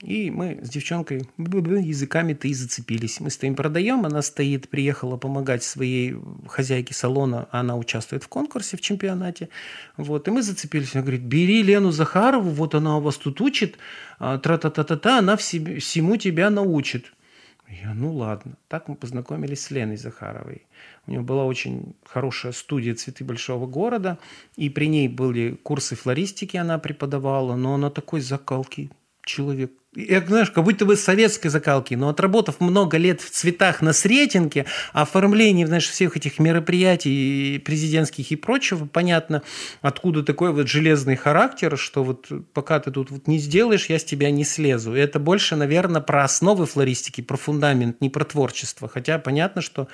И 0.00 0.30
мы 0.30 0.60
с 0.62 0.70
девчонкой 0.70 1.28
языками-то 1.36 2.48
и 2.48 2.54
зацепились. 2.54 3.20
Мы 3.20 3.28
стоим, 3.28 3.54
продаем, 3.54 4.06
она 4.06 4.22
стоит, 4.22 4.70
приехала 4.70 5.18
помогать 5.18 5.62
своей 5.62 6.16
хозяйке 6.48 6.94
салона, 6.94 7.46
она 7.50 7.76
участвует 7.76 8.22
в 8.22 8.28
конкурсе, 8.28 8.78
в 8.78 8.80
чемпионате. 8.80 9.50
Вот, 9.98 10.28
и 10.28 10.30
мы 10.30 10.42
зацепились. 10.42 10.94
Она 10.94 11.02
говорит, 11.02 11.22
бери 11.22 11.62
Лену 11.62 11.90
Захарову, 11.90 12.50
вот 12.50 12.74
она 12.74 12.96
у 12.96 13.00
вас 13.00 13.16
тут 13.16 13.40
учит, 13.42 13.76
а, 14.18 14.38
тра-та-та-та-та, 14.38 15.18
она 15.18 15.36
всему 15.36 16.16
тебя 16.16 16.48
научит. 16.48 17.12
Я, 17.68 17.92
ну 17.92 18.14
ладно. 18.14 18.56
Так 18.68 18.88
мы 18.88 18.94
познакомились 18.94 19.60
с 19.60 19.70
Леной 19.70 19.96
Захаровой. 19.96 20.62
У 21.06 21.10
нее 21.10 21.20
была 21.20 21.44
очень 21.44 21.94
хорошая 22.04 22.52
студия 22.52 22.94
«Цветы 22.94 23.24
большого 23.24 23.66
города», 23.66 24.18
и 24.56 24.70
при 24.70 24.86
ней 24.86 25.08
были 25.08 25.58
курсы 25.62 25.96
флористики, 25.96 26.56
она 26.56 26.78
преподавала, 26.78 27.56
но 27.56 27.74
она 27.74 27.90
такой 27.90 28.20
закалки 28.20 28.90
человек 29.26 29.72
я, 29.96 30.20
знаешь, 30.20 30.50
как 30.50 30.62
будто 30.62 30.84
бы 30.84 30.94
советской 30.94 31.48
закалки, 31.48 31.94
но 31.94 32.10
отработав 32.10 32.60
много 32.60 32.98
лет 32.98 33.22
в 33.22 33.30
цветах 33.30 33.80
на 33.80 33.94
Сретенке, 33.94 34.66
оформлении, 34.92 35.64
знаешь, 35.64 35.88
всех 35.88 36.16
этих 36.16 36.38
мероприятий 36.38 37.58
президентских 37.64 38.30
и 38.30 38.36
прочего, 38.36 38.84
понятно, 38.84 39.42
откуда 39.80 40.22
такой 40.22 40.52
вот 40.52 40.68
железный 40.68 41.16
характер, 41.16 41.78
что 41.78 42.04
вот 42.04 42.30
пока 42.52 42.78
ты 42.78 42.90
тут 42.90 43.10
вот 43.10 43.26
не 43.26 43.38
сделаешь, 43.38 43.86
я 43.86 43.98
с 43.98 44.04
тебя 44.04 44.30
не 44.30 44.44
слезу. 44.44 44.94
И 44.94 45.00
это 45.00 45.18
больше, 45.18 45.56
наверное, 45.56 46.02
про 46.02 46.24
основы 46.24 46.66
флористики, 46.66 47.22
про 47.22 47.38
фундамент, 47.38 48.00
не 48.02 48.10
про 48.10 48.24
творчество. 48.26 48.88
Хотя 48.88 49.18
понятно, 49.18 49.62
что 49.62 49.88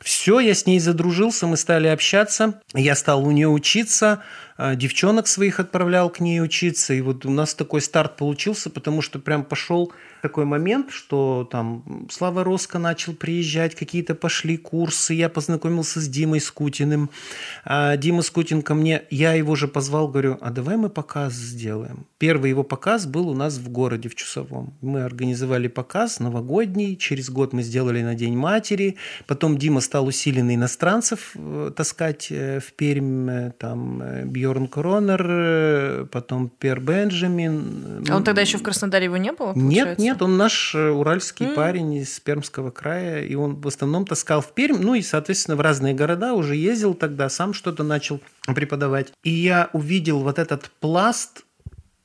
все, 0.00 0.40
я 0.40 0.54
с 0.54 0.64
ней 0.64 0.80
задружился, 0.80 1.46
мы 1.46 1.58
стали 1.58 1.88
общаться, 1.88 2.60
я 2.72 2.94
стал 2.94 3.26
у 3.26 3.30
нее 3.30 3.48
учиться, 3.48 4.06
а, 4.12 4.20
девчонок 4.58 5.26
своих 5.26 5.60
отправлял 5.60 6.10
к 6.10 6.20
ней 6.20 6.40
учиться, 6.42 6.94
и 6.94 7.00
вот 7.00 7.26
у 7.26 7.30
нас 7.30 7.54
такой 7.54 7.80
старт 7.80 8.16
получился, 8.16 8.70
потому 8.70 9.02
что 9.02 9.18
прям 9.18 9.44
пошел 9.44 9.92
такой 10.26 10.44
момент, 10.44 10.90
что 10.90 11.48
там 11.52 11.84
Слава 12.10 12.42
Роско 12.42 12.80
начал 12.80 13.12
приезжать, 13.12 13.76
какие-то 13.76 14.16
пошли 14.16 14.56
курсы, 14.56 15.14
я 15.14 15.28
познакомился 15.28 16.00
с 16.00 16.08
Димой 16.08 16.40
Скутиным. 16.40 17.10
А 17.64 17.96
Дима 17.96 18.22
Скутин 18.22 18.62
ко 18.62 18.74
мне, 18.74 19.02
я 19.10 19.34
его 19.34 19.54
же 19.54 19.68
позвал, 19.68 20.08
говорю, 20.08 20.36
а 20.40 20.50
давай 20.50 20.76
мы 20.76 20.88
показ 20.88 21.34
сделаем. 21.34 22.06
Первый 22.18 22.50
его 22.50 22.64
показ 22.64 23.06
был 23.06 23.28
у 23.28 23.34
нас 23.34 23.58
в 23.58 23.68
городе, 23.68 24.08
в 24.08 24.16
Чусовом. 24.16 24.74
Мы 24.80 25.04
организовали 25.04 25.68
показ 25.68 26.18
новогодний, 26.18 26.96
через 26.96 27.30
год 27.30 27.52
мы 27.52 27.62
сделали 27.62 28.02
на 28.02 28.16
День 28.16 28.36
матери, 28.36 28.96
потом 29.28 29.58
Дима 29.58 29.80
стал 29.80 30.06
усиленно 30.06 30.56
иностранцев 30.56 31.36
э, 31.36 31.70
таскать 31.76 32.28
э, 32.30 32.58
в 32.58 32.72
Пермь, 32.72 33.30
э, 33.30 33.52
там 33.58 34.02
Бьорн 34.24 34.66
Кронер, 34.66 36.06
потом 36.06 36.48
Пер 36.48 36.80
Бенджамин. 36.80 38.04
А 38.08 38.16
он 38.16 38.24
тогда 38.24 38.40
еще 38.40 38.58
в 38.58 38.64
Краснодаре 38.64 39.04
его 39.04 39.16
не 39.16 39.30
было? 39.30 39.52
Получается? 39.52 39.90
Нет, 39.90 39.98
нет, 39.98 40.15
он 40.22 40.36
наш 40.36 40.74
э, 40.74 40.90
уральский 40.90 41.46
mm. 41.46 41.54
парень 41.54 41.94
из 41.94 42.20
Пермского 42.20 42.70
края, 42.70 43.24
и 43.24 43.34
он 43.34 43.56
в 43.56 43.68
основном 43.68 44.06
таскал 44.06 44.40
в 44.40 44.52
Пермь, 44.52 44.78
ну 44.80 44.94
и, 44.94 45.02
соответственно, 45.02 45.56
в 45.56 45.60
разные 45.60 45.94
города 45.94 46.34
уже 46.34 46.56
ездил 46.56 46.94
тогда, 46.94 47.28
сам 47.28 47.52
что-то 47.52 47.82
начал 47.82 48.20
преподавать. 48.46 49.12
И 49.22 49.30
я 49.30 49.70
увидел 49.72 50.20
вот 50.20 50.38
этот 50.38 50.70
пласт 50.80 51.44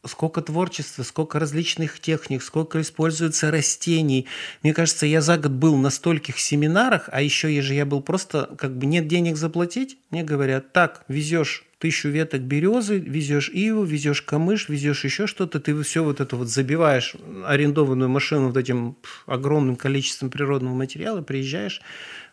сколько 0.06 0.42
творчества, 0.42 1.04
сколько 1.04 1.40
различных 1.40 2.00
техник, 2.00 2.42
сколько 2.42 2.82
используется 2.82 3.52
растений. 3.52 4.28
Мне 4.64 4.74
кажется, 4.74 5.06
я 5.06 5.22
за 5.22 5.38
год 5.38 5.52
был 5.52 5.78
на 5.78 5.90
стольких 5.90 6.40
семинарах, 6.40 7.10
а 7.12 7.22
еще 7.22 7.54
я 7.54 7.62
же 7.62 7.74
я 7.74 7.86
был 7.86 8.02
просто, 8.02 8.50
как 8.58 8.76
бы 8.78 8.86
нет 8.86 9.08
денег 9.08 9.38
заплатить. 9.38 9.98
Мне 10.10 10.24
говорят, 10.24 10.74
так, 10.74 11.04
везешь 11.08 11.66
тысячу 11.82 12.10
веток 12.10 12.42
березы, 12.42 13.00
везешь 13.00 13.50
иву, 13.50 13.84
везешь 13.84 14.22
камыш, 14.22 14.70
везешь 14.70 15.04
еще 15.04 15.26
что-то, 15.26 15.60
ты 15.60 15.82
все 15.82 16.04
вот 16.04 16.22
это 16.22 16.36
вот 16.36 16.48
забиваешь 16.48 17.16
арендованную 17.44 18.08
машину 18.08 18.48
вот 18.48 18.58
этим 18.58 18.98
огромным 19.26 19.76
количеством 19.76 20.30
природного 20.30 20.76
материала, 20.76 21.24
приезжаешь, 21.24 21.82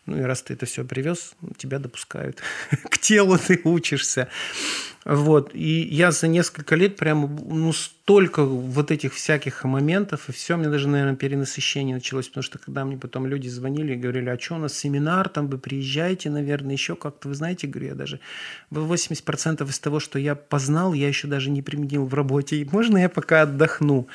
ну 0.05 0.19
и 0.19 0.21
раз 0.21 0.43
ты 0.43 0.53
это 0.53 0.67
все 0.67 0.85
привез, 0.85 1.33
тебя 1.57 1.79
допускают 1.79 2.43
к 2.89 2.99
телу, 2.99 3.39
ты 3.39 3.59
учишься. 3.63 4.29
Вот. 5.05 5.51
И 5.53 5.87
я 5.91 6.11
за 6.11 6.27
несколько 6.27 6.75
лет 6.75 6.97
прямо 6.97 7.27
ну, 7.27 7.71
столько 8.09 8.43
вот 8.43 8.91
этих 8.91 9.13
всяких 9.13 9.63
моментов, 9.63 10.29
и 10.29 10.31
все, 10.31 10.57
мне 10.57 10.67
даже, 10.67 10.87
наверное, 10.87 11.15
перенасыщение 11.15 11.95
началось, 11.95 12.27
потому 12.27 12.43
что 12.43 12.57
когда 12.57 12.83
мне 12.83 12.97
потом 12.97 13.27
люди 13.27 13.47
звонили 13.47 13.93
и 13.93 13.95
говорили, 13.95 14.29
а 14.29 14.39
что 14.39 14.55
у 14.55 14.57
нас 14.57 14.73
семинар, 14.75 15.29
там 15.29 15.47
вы 15.47 15.57
приезжаете, 15.57 16.29
наверное, 16.29 16.73
еще 16.73 16.95
как-то, 16.95 17.27
вы 17.27 17.35
знаете, 17.35 17.67
говорю, 17.67 17.89
я 17.89 17.95
даже 17.95 18.19
80% 18.71 19.69
из 19.69 19.79
того, 19.79 19.99
что 19.99 20.19
я 20.19 20.35
познал, 20.35 20.93
я 20.93 21.07
еще 21.07 21.27
даже 21.27 21.49
не 21.49 21.61
применил 21.61 22.05
в 22.05 22.13
работе, 22.13 22.57
и 22.57 22.67
можно 22.71 22.97
я 22.97 23.09
пока 23.09 23.43
отдохну? 23.43 24.07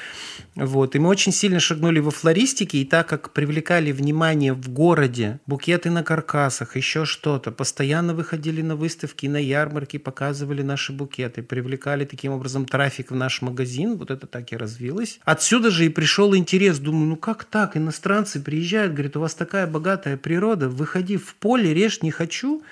Вот. 0.57 0.97
И 0.97 0.99
мы 0.99 1.09
очень 1.09 1.32
сильно 1.32 1.61
шагнули 1.61 2.01
во 2.01 2.11
флористике, 2.11 2.78
и 2.78 2.85
так 2.85 3.09
как 3.09 3.30
привлекали 3.30 3.93
внимание 3.93 4.53
в 4.53 4.68
городе, 4.70 5.39
букеты 5.47 5.91
на 5.91 6.03
каркасах, 6.03 6.76
еще 6.76 7.05
что-то, 7.05 7.53
постоянно 7.53 8.12
выходили 8.12 8.61
на 8.61 8.74
выставки, 8.74 9.26
на 9.26 9.39
ярмарки, 9.39 9.99
показывали 9.99 10.62
наши 10.75 10.93
букеты, 10.93 11.43
привлекали 11.43 12.05
таким 12.05 12.33
образом 12.33 12.66
трафик 12.66 13.12
в 13.12 13.14
наш 13.14 13.43
магазин, 13.43 13.97
вот 13.97 14.11
это 14.11 14.27
так 14.27 14.53
и 14.53 14.57
развилось. 14.57 15.20
Отсюда 15.25 15.70
же 15.70 15.87
и 15.87 15.89
пришел 15.89 16.35
интерес, 16.35 16.81
думаю, 16.81 17.07
ну 17.07 17.16
как 17.16 17.45
так, 17.45 17.77
иностранцы 17.77 18.41
приезжают, 18.41 18.93
говорят, 18.93 19.16
у 19.16 19.20
вас 19.20 19.35
такая 19.35 19.68
богатая 19.68 20.16
природа, 20.16 20.68
выходи 20.68 21.16
в 21.16 21.37
поле, 21.37 21.72
режь 21.72 22.03
не 22.03 22.11
хочу, 22.11 22.64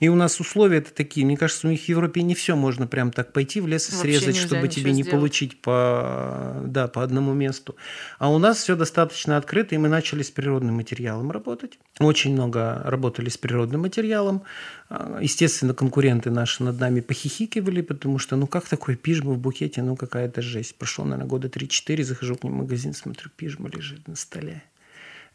и 0.00 0.08
у 0.08 0.14
нас 0.14 0.40
условия 0.40 0.78
это 0.78 0.92
такие. 0.92 1.26
Мне 1.26 1.36
кажется, 1.36 1.68
у 1.68 1.70
них 1.70 1.82
в 1.82 1.88
Европе 1.88 2.22
не 2.22 2.34
все 2.34 2.56
можно 2.56 2.86
прям 2.86 3.12
так 3.12 3.34
пойти 3.34 3.60
в 3.60 3.66
лес 3.66 3.88
и 3.90 3.92
срезать, 3.92 4.36
чтобы 4.36 4.66
тебе 4.68 4.92
не 4.92 5.02
сделать. 5.02 5.10
получить 5.10 5.60
по, 5.60 6.62
да, 6.64 6.88
по 6.88 7.02
одному 7.02 7.34
месту. 7.34 7.76
А 8.18 8.30
у 8.30 8.38
нас 8.38 8.58
все 8.58 8.76
достаточно 8.76 9.36
открыто, 9.36 9.74
и 9.74 9.78
мы 9.78 9.88
начали 9.88 10.22
с 10.22 10.30
природным 10.30 10.76
материалом 10.76 11.30
работать. 11.30 11.78
Очень 11.98 12.32
много 12.32 12.80
работали 12.84 13.28
с 13.28 13.36
природным 13.36 13.82
материалом. 13.82 14.42
А, 14.88 15.18
естественно, 15.20 15.74
конкуренты 15.74 16.30
наши 16.30 16.64
над 16.64 16.80
нами 16.80 17.00
похихикивали, 17.00 17.82
потому 17.82 18.18
что, 18.18 18.36
ну 18.36 18.46
как 18.46 18.66
такой 18.66 18.96
пижма 18.96 19.32
в 19.32 19.38
букете, 19.38 19.82
ну 19.82 19.96
какая-то 19.96 20.40
жесть. 20.40 20.76
Прошло, 20.76 21.04
наверное, 21.04 21.28
года 21.28 21.48
3-4, 21.48 22.04
захожу 22.04 22.36
к 22.36 22.44
ним 22.44 22.54
в 22.54 22.56
магазин, 22.56 22.94
смотрю, 22.94 23.28
пижма 23.36 23.68
лежит 23.68 24.08
на 24.08 24.16
столе. 24.16 24.62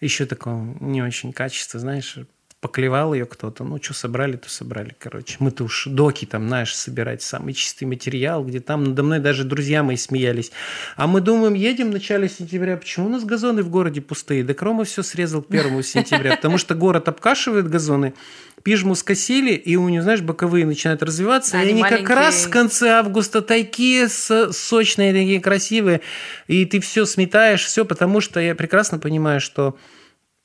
Еще 0.02 0.26
такого 0.26 0.76
не 0.82 1.04
очень 1.04 1.34
качество, 1.34 1.80
знаешь, 1.80 2.18
поклевал 2.62 3.14
ее 3.14 3.26
кто-то, 3.26 3.64
ну, 3.64 3.80
что 3.82 3.94
собрали, 3.94 4.38
то 4.38 4.50
собрали, 4.50 4.96
короче. 4.98 5.36
Мы-то 5.40 5.66
уж 5.66 5.86
доки 5.86 6.26
там, 6.26 6.48
знаешь, 6.48 6.76
собирать 6.76 7.22
самый 7.22 7.54
чистый 7.54 7.86
материал, 7.86 8.44
где 8.44 8.60
там 8.60 8.84
надо 8.86 9.04
мной 9.04 9.20
даже 9.20 9.44
друзья 9.44 9.84
мои 9.84 9.98
смеялись. 9.98 10.52
А 10.96 11.06
мы 11.06 11.22
думаем, 11.22 11.54
едем 11.54 11.90
в 11.90 11.94
начале 11.94 12.28
сентября, 12.28 12.78
почему 12.78 13.06
у 13.06 13.10
нас 13.10 13.24
газоны 13.24 13.62
в 13.62 13.70
городе 13.70 14.02
пустые? 14.02 14.44
Да 14.44 14.54
Крома 14.56 14.84
все 14.84 15.04
срезал 15.04 15.44
к 15.44 15.48
первому 15.48 15.84
сентября, 15.84 16.38
потому 16.38 16.58
что 16.58 16.74
город 16.74 17.08
обкашивает 17.08 17.70
газоны, 17.70 18.16
пижму 18.64 18.96
скосили, 18.96 19.52
и 19.52 19.76
у 19.76 19.88
нее, 19.88 20.02
знаешь, 20.02 20.22
боковые 20.22 20.66
начинают 20.66 21.04
развиваться, 21.04 21.58
и 21.58 21.62
они 21.62 21.82
маленькие... 21.82 22.08
как 22.08 22.18
раз 22.18 22.46
в 22.46 22.50
конце 22.50 22.90
августа 22.90 23.44
такие 23.44 24.10
сочные, 24.10 25.14
такие 25.14 25.40
красивые, 25.40 26.02
и 26.48 26.66
ты 26.66 26.80
все 26.80 27.06
сметаешь, 27.06 27.64
все, 27.64 27.86
потому 27.86 28.22
что 28.22 28.40
я 28.40 28.56
прекрасно 28.56 28.98
понимаю, 28.98 29.40
что 29.40 29.78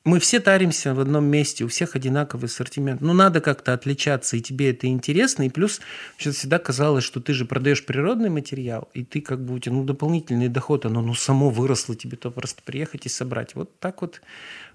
мы 0.03 0.19
все 0.19 0.39
таримся 0.39 0.95
в 0.95 0.99
одном 0.99 1.25
месте, 1.25 1.63
у 1.63 1.67
всех 1.67 1.95
одинаковый 1.95 2.47
ассортимент. 2.47 3.01
Ну, 3.01 3.13
надо 3.13 3.39
как-то 3.39 3.73
отличаться, 3.73 4.35
и 4.35 4.41
тебе 4.41 4.71
это 4.71 4.87
интересно. 4.87 5.43
И 5.43 5.49
плюс 5.49 5.79
всегда 6.17 6.57
казалось, 6.57 7.03
что 7.03 7.19
ты 7.19 7.33
же 7.33 7.45
продаешь 7.45 7.85
природный 7.85 8.29
материал, 8.29 8.89
и 8.93 9.03
ты 9.03 9.21
как 9.21 9.43
бы 9.43 9.53
у 9.53 9.59
тебя 9.59 9.75
ну, 9.75 9.83
дополнительный 9.83 10.47
доход, 10.47 10.85
оно 10.85 11.01
ну, 11.01 11.13
само 11.13 11.51
выросло, 11.51 11.95
тебе 11.95 12.17
то 12.17 12.31
просто 12.31 12.63
приехать 12.63 13.05
и 13.05 13.09
собрать. 13.09 13.53
Вот 13.53 13.79
так 13.79 14.01
вот 14.01 14.21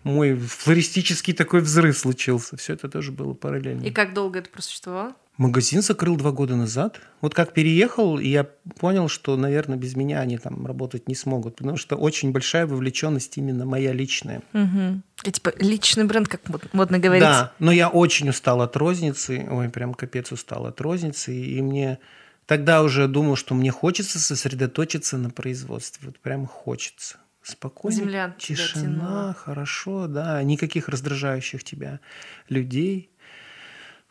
мой 0.05 0.37
флористический 0.37 1.35
такой 1.35 1.61
взрыв 1.61 1.99
случился. 1.99 2.57
Все 2.57 2.75
это 2.75 2.89
тоже 2.89 3.11
было 3.11 3.35
параллельно. 3.35 3.85
И 3.85 3.91
как 3.91 4.15
долго 4.15 4.39
это 4.39 4.49
просуществовало? 4.49 5.15
Магазин 5.37 5.83
закрыл 5.83 6.17
два 6.17 6.33
года 6.33 6.57
назад. 6.57 6.99
Вот 7.21 7.35
как 7.35 7.53
переехал, 7.53 8.19
я 8.19 8.45
понял, 8.79 9.09
что, 9.09 9.37
наверное, 9.37 9.77
без 9.77 9.95
меня 9.95 10.21
они 10.21 10.39
там 10.39 10.67
работать 10.67 11.09
не 11.09 11.15
смогут, 11.15 11.57
потому 11.57 11.77
что 11.77 11.97
очень 11.97 12.33
большая 12.33 12.67
вовлеченность 12.67 13.37
именно 13.37 13.67
моя 13.67 13.93
личная. 13.93 14.41
Угу. 14.55 15.03
И, 15.25 15.33
типа 15.33 15.53
личный 15.59 16.05
бренд, 16.05 16.29
как 16.29 16.41
модно 16.73 16.99
говорить. 16.99 17.23
Да, 17.23 17.53
но 17.59 17.71
я 17.71 17.91
очень 17.91 18.31
устал 18.31 18.63
от 18.63 18.77
розницы, 18.77 19.47
ой, 19.51 19.69
прям 19.69 19.93
капец 19.93 20.33
устал 20.33 20.67
от 20.67 20.81
розницы, 20.81 21.35
и 21.35 21.61
мне 21.61 21.99
тогда 22.47 22.83
уже 22.83 23.07
думал, 23.07 23.37
что 23.37 23.55
мне 23.55 23.71
хочется 23.71 24.19
сосредоточиться 24.19 25.19
на 25.19 25.29
производстве, 25.29 26.09
вот 26.09 26.19
прям 26.19 26.47
хочется. 26.47 27.19
Спокойно, 27.43 27.97
Земля 27.97 28.35
тишина, 28.39 29.37
хорошо, 29.39 30.09
да, 30.09 30.43
никаких 30.43 30.89
раздражающих 30.89 31.63
тебя 31.63 32.01
людей– 32.49 33.11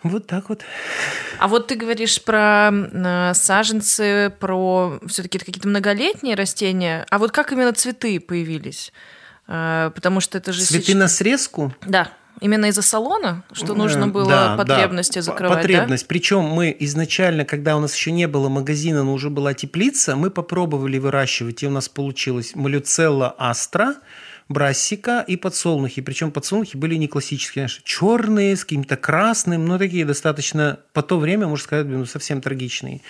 вот 0.09 0.27
так 0.27 0.49
вот. 0.49 0.61
А 1.39 1.47
вот 1.47 1.67
ты 1.67 1.75
говоришь 1.75 2.21
про 2.23 2.71
э, 2.71 3.33
саженцы, 3.33 4.33
про 4.39 4.99
все-таки 5.07 5.39
какие-то 5.39 5.67
многолетние 5.67 6.35
растения. 6.35 7.05
А 7.09 7.17
вот 7.17 7.31
как 7.31 7.51
именно 7.51 7.73
цветы 7.73 8.19
появились? 8.19 8.93
Э, 9.47 9.91
потому 9.93 10.19
что 10.19 10.37
это 10.37 10.53
же 10.53 10.63
цветы 10.63 10.85
сейчас... 10.85 10.95
на 10.95 11.07
срезку. 11.07 11.73
Да. 11.85 12.09
Именно 12.41 12.65
из-за 12.65 12.81
салона, 12.81 13.43
что 13.53 13.73
э, 13.73 13.77
нужно 13.77 14.07
было 14.07 14.29
да, 14.29 14.57
потребности 14.57 15.15
да. 15.15 15.21
закрывать. 15.21 15.61
Потребность. 15.61 16.03
Да? 16.03 16.07
Причем 16.09 16.41
мы 16.43 16.75
изначально, 16.79 17.45
когда 17.45 17.77
у 17.77 17.79
нас 17.79 17.95
еще 17.95 18.11
не 18.11 18.27
было 18.27 18.49
магазина, 18.49 19.03
но 19.03 19.13
уже 19.13 19.29
была 19.29 19.53
теплица, 19.53 20.15
мы 20.15 20.29
попробовали 20.29 20.97
выращивать, 20.97 21.63
и 21.63 21.67
у 21.67 21.71
нас 21.71 21.87
получилось 21.87 22.53
малюцелла 22.55 23.33
астра 23.37 23.95
брассика 24.47 25.23
и 25.27 25.35
подсолнухи. 25.37 26.01
Причем 26.01 26.31
подсолнухи 26.31 26.77
были 26.77 26.95
не 26.95 27.07
классические, 27.07 27.63
знаешь, 27.63 27.81
черные, 27.83 28.55
с 28.55 28.63
каким-то 28.63 28.95
красным, 28.95 29.65
но 29.65 29.77
такие 29.77 30.05
достаточно, 30.05 30.79
по 30.93 31.01
то 31.01 31.17
время, 31.17 31.47
можно 31.47 31.63
сказать, 31.63 31.87
ну, 31.87 32.05
совсем 32.05 32.41
трагичные. 32.41 33.01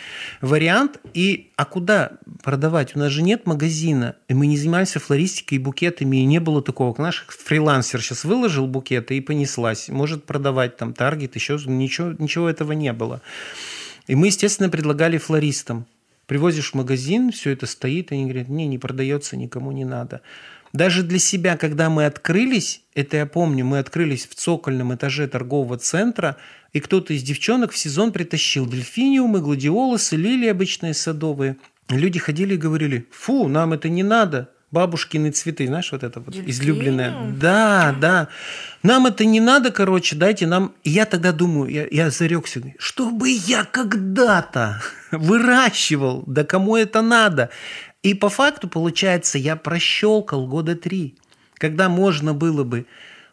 Вариант. 0.41 0.99
И, 1.13 1.51
а 1.55 1.65
куда 1.65 2.13
продавать? 2.43 2.95
У 2.95 2.99
нас 2.99 3.11
же 3.11 3.21
нет 3.21 3.45
магазина, 3.45 4.15
и 4.27 4.33
мы 4.33 4.47
не 4.47 4.57
занимаемся 4.57 4.99
флористикой 4.99 5.57
и 5.57 5.61
букетами, 5.61 6.17
и 6.17 6.25
не 6.25 6.39
было 6.39 6.61
такого. 6.61 6.95
Наш 7.01 7.25
фрилансер 7.27 8.01
сейчас 8.01 8.23
выложил 8.23 8.67
букеты 8.67 9.17
и 9.17 9.21
понеслась. 9.21 9.89
Может 9.89 10.23
продавать 10.23 10.77
там 10.77 10.93
таргет, 10.93 11.35
еще 11.35 11.59
ничего, 11.65 12.13
ничего 12.17 12.49
этого 12.49 12.71
не 12.71 12.93
было. 12.93 13.21
И 14.07 14.15
мы, 14.15 14.27
естественно, 14.27 14.69
предлагали 14.69 15.17
флористам 15.17 15.87
Привозишь 16.27 16.71
в 16.71 16.73
магазин, 16.73 17.31
все 17.31 17.51
это 17.51 17.67
стоит, 17.67 18.11
они 18.11 18.23
говорят, 18.23 18.49
не, 18.49 18.65
не 18.65 18.79
продается, 18.79 19.37
никому 19.37 19.71
не 19.71 19.85
надо. 19.85 20.21
Даже 20.75 21.03
для 21.03 21.19
себя, 21.19 21.55
когда 21.55 21.89
мы 21.89 22.05
открылись, 22.05 22.81
это 22.95 23.15
я 23.15 23.25
помню, 23.25 23.63
мы 23.63 23.79
открылись 23.79 24.27
в 24.27 24.35
цокольном 24.35 24.93
этаже 24.93 25.25
торгового 25.25 25.77
центра, 25.77 26.35
и 26.73 26.81
кто-то 26.81 27.13
из 27.13 27.23
девчонок 27.23 27.71
в 27.71 27.77
сезон 27.77 28.11
притащил 28.11 28.65
дельфиниумы, 28.65 29.39
гладиолусы, 29.39 30.17
лилии 30.17 30.49
обычные 30.49 30.93
садовые. 30.93 31.55
Люди 31.87 32.19
ходили 32.19 32.55
и 32.55 32.57
говорили, 32.57 33.07
фу, 33.09 33.47
нам 33.47 33.71
это 33.71 33.87
не 33.87 34.03
надо, 34.03 34.49
бабушкины 34.69 35.31
цветы, 35.31 35.65
знаешь, 35.67 35.93
вот 35.93 36.03
это 36.03 36.19
вот 36.19 36.33
Дельфиниум? 36.33 36.51
излюбленное. 36.51 37.31
Да, 37.39 37.95
да. 37.97 38.27
Нам 38.83 39.05
это 39.05 39.23
не 39.23 39.39
надо, 39.39 39.71
короче, 39.71 40.17
дайте 40.17 40.45
нам. 40.45 40.73
И 40.83 40.89
я 40.89 41.05
тогда 41.05 41.31
думаю, 41.31 41.71
я, 41.71 41.87
я 41.89 42.09
зарекся, 42.09 42.61
чтобы 42.77 43.29
я 43.29 43.63
когда-то 43.63 44.81
выращивал, 45.11 46.25
да 46.27 46.43
кому 46.43 46.75
это 46.75 47.01
надо? 47.01 47.49
И 48.05 48.13
по 48.13 48.29
факту, 48.29 48.67
получается, 48.67 49.39
я 49.39 49.55
прощелкал 49.55 50.45
года 50.45 50.75
три, 50.75 51.15
когда 51.55 51.89
можно 51.89 52.35
было 52.35 52.63
бы 52.63 52.85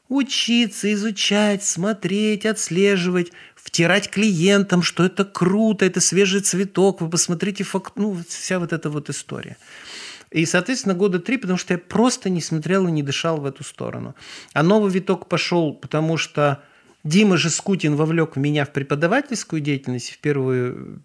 учиться, 0.09 0.91
изучать, 0.95 1.63
смотреть, 1.63 2.47
отслеживать, 2.47 3.33
втирать 3.55 4.09
клиентам, 4.09 4.83
что 4.83 5.05
это 5.05 5.27
круто, 5.27 5.85
это 5.85 6.01
свежий 6.01 6.41
цветок, 6.41 7.03
вы 7.03 7.11
посмотрите, 7.11 7.65
факт, 7.65 7.93
ну, 7.97 8.17
вся 8.27 8.59
вот 8.59 8.73
эта 8.73 8.89
вот 8.89 9.11
история. 9.11 9.59
И, 10.31 10.47
соответственно, 10.47 10.95
года 10.95 11.19
три, 11.19 11.37
потому 11.37 11.59
что 11.59 11.75
я 11.75 11.79
просто 11.79 12.31
не 12.31 12.41
смотрел 12.41 12.89
и 12.89 12.93
не 12.93 13.03
дышал 13.03 13.43
в 13.43 13.45
эту 13.45 13.65
сторону. 13.65 14.15
А 14.55 14.63
новый 14.63 14.91
виток 14.91 15.29
пошел, 15.29 15.75
потому 15.75 16.17
что 16.17 16.63
Дима 17.05 17.37
же 17.37 17.51
Скутин 17.51 17.97
вовлек 17.97 18.37
меня 18.37 18.65
в 18.65 18.73
преподавательскую 18.73 19.61
деятельность. 19.61 20.11
В 20.11 20.19
первую, 20.19 21.03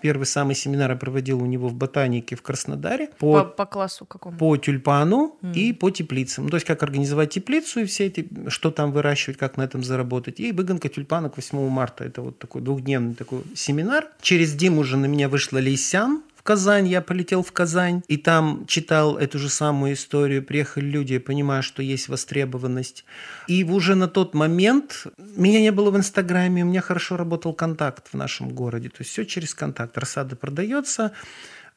первый 0.00 0.24
самый 0.24 0.54
семинар 0.54 0.90
я 0.90 0.96
проводил 0.96 1.42
у 1.42 1.46
него 1.46 1.68
в 1.68 1.74
ботанике 1.74 2.36
в 2.36 2.42
Краснодаре. 2.42 3.08
По, 3.18 3.42
по, 3.42 3.44
по 3.44 3.66
классу 3.66 4.04
какому? 4.04 4.38
По 4.38 4.56
тюльпану 4.56 5.36
mm. 5.42 5.54
и 5.54 5.72
по 5.72 5.90
теплицам. 5.90 6.48
То 6.48 6.56
есть, 6.56 6.66
как 6.66 6.82
организовать 6.82 7.30
теплицу 7.30 7.80
и 7.80 7.84
все 7.84 8.06
эти, 8.06 8.28
что 8.48 8.70
там 8.70 8.92
выращивать, 8.92 9.36
как 9.36 9.56
на 9.56 9.62
этом 9.62 9.82
заработать. 9.82 10.38
И 10.38 10.52
выгонка 10.52 10.88
тюльпана 10.88 11.28
к 11.28 11.36
8 11.36 11.68
марта. 11.68 12.04
Это 12.04 12.22
вот 12.22 12.38
такой 12.38 12.62
двухдневный 12.62 13.14
такой 13.14 13.42
семинар. 13.54 14.06
Через 14.20 14.54
Диму 14.54 14.80
уже 14.80 14.96
на 14.96 15.06
меня 15.06 15.28
вышла 15.28 15.58
Лейсян, 15.58 16.22
в 16.42 16.44
Казань, 16.44 16.88
я 16.88 17.02
полетел 17.02 17.44
в 17.44 17.52
Казань, 17.52 18.02
и 18.08 18.16
там 18.16 18.66
читал 18.66 19.16
эту 19.16 19.38
же 19.38 19.48
самую 19.48 19.92
историю. 19.92 20.42
Приехали 20.42 20.86
люди, 20.86 21.12
я 21.12 21.20
понимаю, 21.20 21.62
что 21.62 21.84
есть 21.84 22.08
востребованность. 22.08 23.04
И 23.46 23.62
уже 23.62 23.94
на 23.94 24.08
тот 24.08 24.34
момент 24.34 25.06
меня 25.36 25.60
не 25.60 25.70
было 25.70 25.92
в 25.92 25.96
Инстаграме, 25.96 26.64
у 26.64 26.66
меня 26.66 26.80
хорошо 26.80 27.16
работал 27.16 27.52
контакт 27.52 28.08
в 28.08 28.14
нашем 28.14 28.48
городе. 28.48 28.88
То 28.88 28.96
есть 28.98 29.12
все 29.12 29.24
через 29.24 29.54
контакт. 29.54 29.96
Рассада 29.96 30.34
продается. 30.34 31.12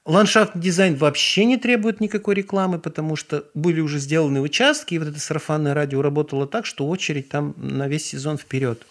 Ландшафтный 0.03 0.63
дизайн 0.63 0.95
вообще 0.95 1.45
не 1.45 1.57
требует 1.57 2.01
никакой 2.01 2.33
рекламы, 2.33 2.79
потому 2.79 3.15
что 3.15 3.45
были 3.53 3.81
уже 3.81 3.99
сделаны 3.99 4.41
участки, 4.41 4.95
и 4.95 4.99
вот 4.99 5.09
это 5.09 5.19
сарафанное 5.19 5.75
радио 5.75 6.01
работало 6.01 6.47
так, 6.47 6.65
что 6.65 6.87
очередь 6.87 7.29
там 7.29 7.53
на 7.57 7.87
весь 7.87 8.07
сезон 8.07 8.39
вперед. 8.39 8.83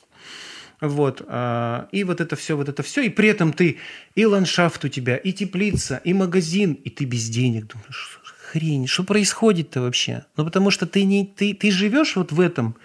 Вот. 0.84 1.22
А, 1.26 1.88
и 1.92 2.04
вот 2.04 2.20
это 2.20 2.36
все, 2.36 2.56
вот 2.56 2.68
это 2.68 2.82
все. 2.82 3.02
И 3.02 3.08
при 3.08 3.28
этом 3.28 3.52
ты 3.52 3.78
и 4.14 4.26
ландшафт 4.26 4.84
у 4.84 4.88
тебя, 4.88 5.16
и 5.16 5.32
теплица, 5.32 6.00
и 6.04 6.12
магазин, 6.12 6.74
и 6.74 6.90
ты 6.90 7.04
без 7.04 7.28
денег. 7.28 7.66
Думаешь, 7.68 8.20
хрень, 8.22 8.86
что 8.86 9.04
происходит-то 9.04 9.80
вообще? 9.80 10.24
Ну, 10.36 10.44
потому 10.44 10.70
что 10.70 10.86
ты, 10.86 11.04
не, 11.04 11.26
ты, 11.26 11.54
ты 11.54 11.70
живешь 11.70 12.16
вот 12.16 12.32
в 12.32 12.40
этом 12.40 12.76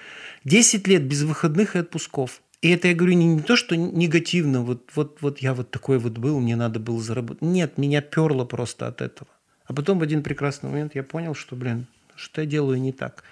10 0.45 0.87
лет 0.87 1.03
без 1.03 1.23
выходных 1.23 1.75
и 1.75 1.79
отпусков. 1.79 2.41
И 2.61 2.69
это 2.69 2.89
я 2.89 2.93
говорю 2.93 3.13
не, 3.13 3.27
не 3.27 3.41
то, 3.41 3.55
что 3.55 3.75
негативно, 3.75 4.61
вот, 4.61 4.89
вот, 4.95 5.17
вот 5.21 5.39
я 5.39 5.53
вот 5.53 5.71
такой 5.71 5.97
вот 5.97 6.17
был, 6.17 6.39
мне 6.39 6.55
надо 6.55 6.79
было 6.79 7.01
заработать. 7.01 7.41
Нет, 7.41 7.77
меня 7.77 8.01
перло 8.01 8.45
просто 8.45 8.87
от 8.87 9.01
этого. 9.01 9.29
А 9.65 9.73
потом 9.73 9.99
в 9.99 10.03
один 10.03 10.23
прекрасный 10.23 10.69
момент 10.69 10.95
я 10.95 11.03
понял, 11.03 11.35
что, 11.35 11.55
блин, 11.55 11.85
что 12.15 12.41
я 12.41 12.47
делаю 12.47 12.81
не 12.81 12.91
так. 12.91 13.23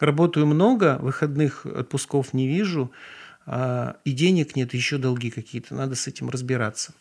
Работаю 0.00 0.46
много, 0.46 0.98
выходных 1.00 1.66
отпусков 1.66 2.32
не 2.32 2.48
вижу– 2.48 2.90
и 3.46 4.12
денег 4.12 4.56
нет, 4.56 4.74
еще 4.74 4.98
долги 4.98 5.30
какие-то, 5.30 5.74
надо 5.74 5.94
с 5.94 6.06
этим 6.06 6.30
разбираться. 6.30 6.94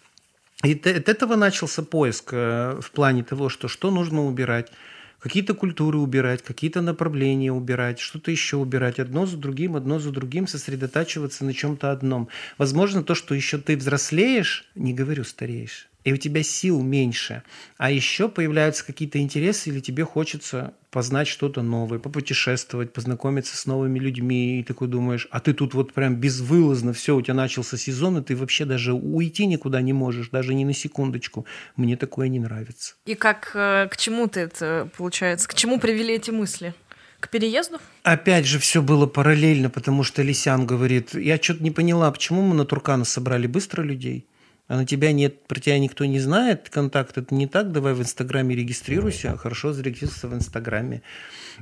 И 0.63 0.73
от 0.73 1.09
этого 1.09 1.35
начался 1.35 1.83
поиск 1.83 2.29
э, 2.31 2.79
в 2.81 2.91
плане 2.91 3.23
того, 3.23 3.49
что 3.49 3.67
что 3.67 3.91
нужно 3.91 4.25
убирать, 4.25 4.71
какие-то 5.19 5.53
культуры 5.53 5.97
убирать, 5.97 6.41
какие-то 6.41 6.81
направления 6.81 7.51
убирать, 7.51 7.99
что-то 7.99 8.31
еще 8.31 8.57
убирать, 8.57 8.99
одно 8.99 9.25
за 9.25 9.37
другим, 9.37 9.75
одно 9.75 9.99
за 9.99 10.11
другим, 10.11 10.47
сосредотачиваться 10.47 11.43
на 11.43 11.53
чем-то 11.53 11.91
одном. 11.91 12.29
Возможно, 12.57 13.03
то, 13.03 13.15
что 13.15 13.35
еще 13.35 13.57
ты 13.57 13.75
взрослеешь, 13.75 14.65
не 14.75 14.93
говорю 14.93 15.23
стареешь, 15.23 15.89
и 16.03 16.13
у 16.13 16.17
тебя 16.17 16.43
сил 16.43 16.81
меньше. 16.81 17.43
А 17.77 17.91
еще 17.91 18.29
появляются 18.29 18.85
какие-то 18.85 19.19
интересы, 19.19 19.69
или 19.69 19.79
тебе 19.79 20.03
хочется 20.03 20.73
познать 20.91 21.27
что-то 21.27 21.61
новое, 21.63 21.97
попутешествовать, 21.97 22.93
познакомиться 22.93 23.57
с 23.57 23.65
новыми 23.65 23.97
людьми, 23.97 24.59
и 24.59 24.63
такой 24.63 24.87
думаешь, 24.87 25.27
а 25.31 25.39
ты 25.39 25.53
тут 25.53 25.73
вот 25.73 25.91
прям 25.91 26.15
безвылазно, 26.15 26.93
все, 26.93 27.15
у 27.15 27.21
тебя 27.21 27.33
начался 27.33 27.77
сезон, 27.77 28.19
и 28.19 28.23
ты 28.23 28.35
вообще 28.35 28.65
даже 28.65 28.93
уйти 28.93 29.47
никуда 29.47 29.81
не 29.81 29.93
можешь, 29.93 30.29
даже 30.29 30.53
ни 30.53 30.63
на 30.63 30.73
секундочку. 30.73 31.45
Мне 31.75 31.97
такое 31.97 32.27
не 32.27 32.39
нравится. 32.39 32.93
И 33.05 33.15
как, 33.15 33.51
э, 33.55 33.87
к 33.89 33.97
чему 33.97 34.27
ты 34.27 34.41
это, 34.41 34.89
получается, 34.95 35.47
к 35.47 35.55
чему 35.55 35.79
привели 35.79 36.13
эти 36.13 36.29
мысли? 36.29 36.75
К 37.19 37.29
переезду? 37.29 37.79
Опять 38.03 38.45
же, 38.45 38.59
все 38.59 38.81
было 38.81 39.07
параллельно, 39.07 39.69
потому 39.69 40.03
что 40.03 40.21
Лисян 40.21 40.67
говорит, 40.67 41.15
я 41.15 41.37
что-то 41.41 41.63
не 41.63 41.71
поняла, 41.71 42.11
почему 42.11 42.41
мы 42.41 42.53
на 42.53 42.65
Туркана 42.65 43.05
собрали 43.05 43.47
быстро 43.47 43.81
людей? 43.81 44.27
А 44.67 44.77
на 44.77 44.85
тебя 44.85 45.11
нет, 45.11 45.45
про 45.47 45.59
тебя 45.59 45.77
никто 45.77 46.05
не 46.05 46.19
знает, 46.19 46.69
контакт 46.69 47.17
это 47.17 47.35
не 47.35 47.47
так, 47.47 47.71
давай 47.71 47.93
в 47.93 48.01
Инстаграме 48.01 48.55
регистрируйся, 48.55 49.37
хорошо 49.37 49.73
зарегистрироваться 49.73 50.27
в 50.27 50.33
Инстаграме. 50.33 51.01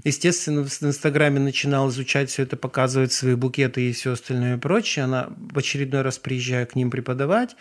Естественно, 0.04 0.64
в 0.64 0.84
Инстаграме 0.84 1.40
начинал 1.40 1.90
изучать 1.90 2.30
все 2.30 2.44
это, 2.44 2.58
показывать 2.58 3.12
свои 3.12 3.36
букеты 3.36 3.90
и 3.90 3.94
все 3.94 4.14
остальное 4.14 4.58
и 4.58 4.60
прочее. 4.60 5.06
Она 5.06 5.30
в 5.38 5.58
очередной 5.58 6.02
раз 6.02 6.18
приезжая 6.18 6.66
к 6.66 6.76
ним 6.76 6.92
преподавать 6.92 7.56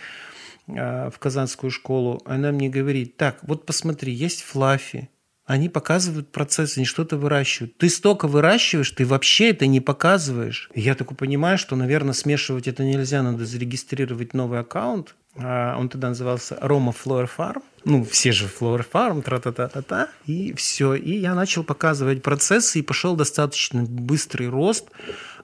а, 0.69 1.11
в 1.11 1.19
Казанскую 1.19 1.71
школу, 1.71 2.23
она 2.25 2.53
мне 2.53 2.69
говорит, 2.69 3.17
так, 3.17 3.39
вот 3.43 3.67
посмотри, 3.67 4.13
есть 4.13 4.43
флаффи, 4.43 5.09
они 5.51 5.69
показывают 5.69 6.31
процесс, 6.31 6.77
они 6.77 6.87
что-то 6.87 7.17
выращивают. 7.17 7.77
Ты 7.77 7.89
столько 7.89 8.29
выращиваешь, 8.29 8.93
ты 8.93 9.05
вообще 9.05 9.51
это 9.51 9.67
не 9.67 9.81
показываешь. 9.81 10.71
И 10.75 10.81
я 10.81 10.95
такой 10.95 11.17
понимаю, 11.17 11.59
что, 11.59 11.75
наверное, 11.75 12.13
смешивать 12.13 12.69
это 12.69 12.85
нельзя, 12.85 13.21
надо 13.25 13.45
зарегистрировать 13.45 14.33
новый 14.33 14.61
аккаунт, 14.61 15.17
а, 15.35 15.77
он 15.77 15.89
тогда 15.89 16.11
назывался 16.11 16.57
Рома 16.61 16.93
Flower 16.93 17.29
Farm. 17.37 17.63
Ну, 17.85 18.05
все 18.05 18.31
же 18.31 18.47
Flower 18.47 18.87
Farm, 18.93 19.23
тра-та-та-та-та. 19.23 20.11
И 20.25 20.53
все. 20.53 20.95
И 20.95 21.19
я 21.19 21.35
начал 21.35 21.65
показывать 21.65 22.23
процессы, 22.23 22.79
и 22.79 22.83
пошел 22.83 23.17
достаточно 23.17 23.83
быстрый 23.83 24.49
рост. 24.49 24.87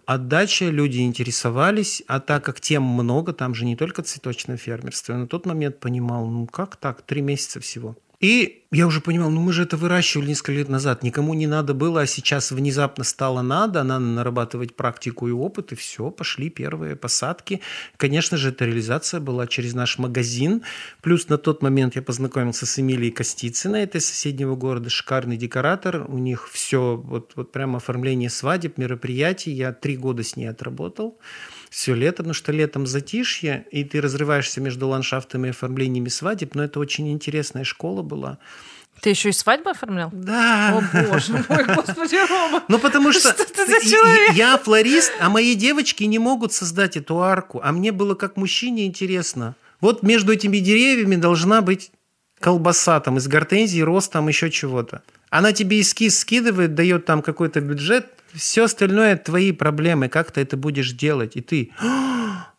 Отдача, 0.04 0.66
люди 0.66 1.00
интересовались, 1.00 2.04
а 2.06 2.20
так 2.20 2.44
как 2.44 2.60
тем 2.60 2.84
много, 2.84 3.32
там 3.32 3.56
же 3.56 3.64
не 3.64 3.74
только 3.74 4.02
цветочное 4.02 4.56
фермерство, 4.56 5.14
я 5.14 5.18
на 5.18 5.26
тот 5.26 5.46
момент 5.46 5.80
понимал, 5.80 6.26
ну 6.26 6.46
как 6.46 6.76
так, 6.76 7.02
три 7.02 7.22
месяца 7.22 7.58
всего. 7.58 7.96
И 8.20 8.64
я 8.72 8.86
уже 8.86 9.00
понимал, 9.00 9.30
ну 9.30 9.40
мы 9.40 9.52
же 9.52 9.62
это 9.62 9.76
выращивали 9.76 10.28
несколько 10.28 10.52
лет 10.52 10.68
назад, 10.68 11.02
никому 11.02 11.34
не 11.34 11.46
надо 11.46 11.74
было, 11.74 12.02
а 12.02 12.06
сейчас 12.06 12.50
внезапно 12.50 13.04
стало 13.04 13.42
надо, 13.42 13.82
надо 13.84 14.04
нарабатывать 14.04 14.74
практику 14.74 15.28
и 15.28 15.32
опыт, 15.32 15.72
и 15.72 15.74
все, 15.74 16.10
пошли 16.10 16.50
первые 16.50 16.96
посадки. 16.96 17.60
Конечно 17.96 18.36
же, 18.36 18.50
эта 18.50 18.64
реализация 18.64 19.20
была 19.20 19.46
через 19.46 19.74
наш 19.74 19.98
магазин, 19.98 20.62
плюс 21.02 21.28
на 21.28 21.38
тот 21.38 21.62
момент 21.62 21.96
я 21.96 22.02
познакомился 22.02 22.66
с 22.66 22.78
Эмилией 22.78 23.12
Костицыной, 23.12 23.82
это 23.82 23.98
из 23.98 24.06
соседнего 24.06 24.56
города, 24.56 24.90
шикарный 24.90 25.36
декоратор, 25.36 26.04
у 26.08 26.18
них 26.18 26.48
все, 26.50 26.96
вот, 26.96 27.32
вот 27.36 27.52
прямо 27.52 27.76
оформление 27.76 28.30
свадеб, 28.30 28.78
мероприятий, 28.78 29.52
я 29.52 29.72
три 29.72 29.96
года 29.96 30.22
с 30.22 30.36
ней 30.36 30.46
отработал 30.46 31.18
все 31.70 31.94
лето, 31.94 32.18
потому 32.18 32.34
что 32.34 32.52
летом 32.52 32.86
затишье, 32.86 33.66
и 33.70 33.84
ты 33.84 34.00
разрываешься 34.00 34.60
между 34.60 34.88
ландшафтами 34.88 35.48
и 35.48 35.50
оформлениями 35.50 36.08
свадеб, 36.08 36.54
но 36.54 36.64
это 36.64 36.80
очень 36.80 37.10
интересная 37.10 37.64
школа 37.64 38.02
была. 38.02 38.38
Ты 39.00 39.10
еще 39.10 39.28
и 39.28 39.32
свадьбу 39.32 39.70
оформлял? 39.70 40.10
Да. 40.12 40.74
О, 40.74 41.08
боже 41.10 41.32
мой, 41.32 41.64
господи, 41.64 42.16
Рома. 42.28 42.64
Ну, 42.68 42.78
потому 42.78 43.12
что, 43.12 43.32
что 43.32 43.44
ты 43.44 43.66
за 43.66 43.80
человек? 43.80 44.32
я 44.32 44.56
флорист, 44.58 45.12
а 45.20 45.28
мои 45.28 45.54
девочки 45.54 46.04
не 46.04 46.18
могут 46.18 46.52
создать 46.52 46.96
эту 46.96 47.20
арку. 47.20 47.60
А 47.62 47.72
мне 47.72 47.92
было 47.92 48.14
как 48.14 48.36
мужчине 48.36 48.86
интересно. 48.86 49.54
Вот 49.80 50.02
между 50.02 50.32
этими 50.32 50.58
деревьями 50.58 51.16
должна 51.16 51.60
быть 51.60 51.90
колбаса 52.40 53.00
там 53.00 53.18
из 53.18 53.28
гортензии, 53.28 53.80
рост 53.80 54.12
там 54.12 54.28
еще 54.28 54.50
чего-то. 54.50 55.02
Она 55.30 55.52
тебе 55.52 55.80
эскиз 55.80 56.18
скидывает, 56.18 56.74
дает 56.74 57.04
там 57.04 57.22
какой-то 57.22 57.60
бюджет, 57.60 58.06
все 58.34 58.64
остальное 58.64 59.16
твои 59.16 59.52
проблемы, 59.52 60.08
как 60.08 60.30
ты 60.30 60.42
это 60.42 60.56
будешь 60.56 60.92
делать. 60.92 61.36
И 61.36 61.40
ты, 61.40 61.70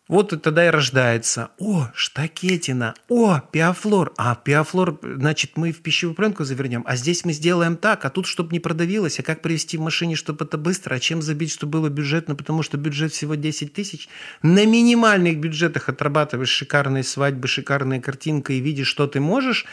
Вот 0.07 0.29
тогда 0.41 0.65
и 0.65 0.69
рождается. 0.69 1.49
О, 1.59 1.89
штакетина, 1.93 2.93
о, 3.09 3.41
пиафлор. 3.51 4.13
А 4.17 4.35
пиафлор, 4.35 4.99
значит, 5.01 5.51
мы 5.57 5.73
в 5.73 5.81
пищевую 5.81 6.15
пленку 6.15 6.45
завернем. 6.45 6.83
А 6.87 6.95
здесь 6.95 7.25
мы 7.25 7.33
сделаем 7.33 7.75
так, 7.75 8.05
а 8.05 8.09
тут, 8.09 8.25
чтобы 8.25 8.53
не 8.53 8.61
продавилось. 8.61 9.19
А 9.19 9.23
как 9.23 9.41
привезти 9.41 9.77
в 9.77 9.81
машине, 9.81 10.15
чтобы 10.15 10.45
это 10.45 10.57
быстро? 10.57 10.95
А 10.95 10.99
чем 10.99 11.21
забить, 11.21 11.51
чтобы 11.51 11.79
было 11.79 11.89
бюджетно? 11.89 12.35
Потому 12.35 12.63
что 12.63 12.77
бюджет 12.77 13.11
всего 13.11 13.35
10 13.35 13.73
тысяч. 13.73 14.07
На 14.41 14.65
минимальных 14.65 15.39
бюджетах 15.39 15.89
отрабатываешь 15.89 16.49
шикарные 16.49 17.03
свадьбы, 17.03 17.49
шикарная 17.49 17.99
картинка 17.99 18.53
и 18.53 18.61
видишь, 18.61 18.87
что 18.87 19.07
ты 19.07 19.19
можешь. 19.19 19.65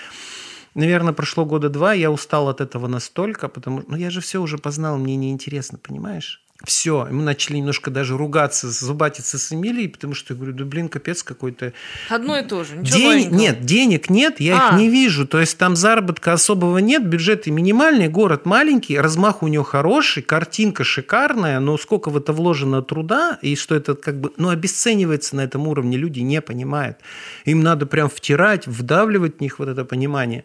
Наверное, 0.74 1.12
прошло 1.12 1.44
года 1.44 1.68
два, 1.68 1.92
я 1.92 2.10
устал 2.10 2.48
от 2.48 2.60
этого 2.60 2.88
настолько, 2.88 3.48
потому 3.48 3.82
что 3.82 3.92
ну, 3.92 3.96
я 3.96 4.10
же 4.10 4.20
все 4.20 4.42
уже 4.42 4.58
познал, 4.58 4.98
мне 4.98 5.14
неинтересно, 5.14 5.78
понимаешь? 5.78 6.43
Все, 6.64 7.06
мы 7.10 7.22
начали 7.22 7.58
немножко 7.58 7.90
даже 7.90 8.16
ругаться, 8.16 8.70
зубатиться 8.70 9.38
с 9.38 9.52
Эмилией, 9.52 9.88
потому 9.88 10.14
что 10.14 10.34
я 10.34 10.38
говорю, 10.38 10.54
да 10.54 10.64
блин, 10.64 10.88
капец 10.88 11.22
какой-то. 11.22 11.72
Одно 12.08 12.38
и 12.38 12.44
то 12.44 12.64
же, 12.64 12.76
ничего 12.76 12.98
День... 12.98 13.30
Нет, 13.30 13.64
денег 13.64 14.10
нет, 14.10 14.40
я 14.40 14.68
а. 14.68 14.72
их 14.72 14.78
не 14.78 14.88
вижу. 14.88 15.26
То 15.26 15.40
есть 15.40 15.58
там 15.58 15.76
заработка 15.76 16.32
особого 16.32 16.78
нет, 16.78 17.06
бюджеты 17.06 17.50
минимальные, 17.50 18.08
город 18.08 18.46
маленький, 18.46 18.98
размах 18.98 19.42
у 19.42 19.48
него 19.48 19.64
хороший, 19.64 20.22
картинка 20.22 20.84
шикарная, 20.84 21.60
но 21.60 21.76
сколько 21.76 22.08
в 22.08 22.16
это 22.16 22.32
вложено 22.32 22.82
труда, 22.82 23.38
и 23.42 23.56
что 23.56 23.74
это 23.74 23.94
как 23.94 24.20
бы, 24.20 24.32
ну, 24.36 24.48
обесценивается 24.48 25.36
на 25.36 25.42
этом 25.42 25.66
уровне, 25.68 25.96
люди 25.96 26.20
не 26.20 26.40
понимают. 26.40 26.98
Им 27.44 27.62
надо 27.62 27.86
прям 27.86 28.08
втирать, 28.08 28.66
вдавливать 28.66 29.38
в 29.38 29.40
них 29.40 29.58
вот 29.58 29.68
это 29.68 29.84
понимание. 29.84 30.44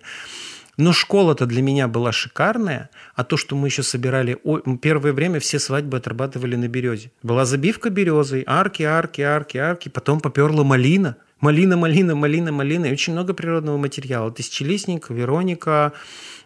Но 0.79 0.93
школа-то 0.93 1.45
для 1.45 1.61
меня 1.61 1.89
была 1.89 2.13
шикарная, 2.13 2.89
а 3.13 3.25
то, 3.25 3.35
что 3.35 3.57
мы 3.57 3.67
еще 3.67 3.83
собирали... 3.83 4.37
Первое 4.81 5.11
время 5.11 5.41
все 5.41 5.59
свадьбы 5.59 5.97
отрабатывали 5.97 6.55
на 6.55 6.69
березе. 6.69 7.11
Была 7.21 7.43
забивка 7.43 7.89
березой, 7.89 8.45
арки, 8.47 8.83
арки, 8.83 9.19
арки, 9.21 9.57
арки, 9.57 9.89
потом 9.89 10.21
поперла 10.21 10.63
малина. 10.63 11.17
Малина, 11.41 11.75
малина, 11.75 12.15
малина, 12.15 12.53
малина. 12.53 12.85
И 12.85 12.93
очень 12.93 13.11
много 13.11 13.33
природного 13.33 13.77
материала. 13.77 14.31
Тысячелистник, 14.31 15.09
Вероника, 15.09 15.91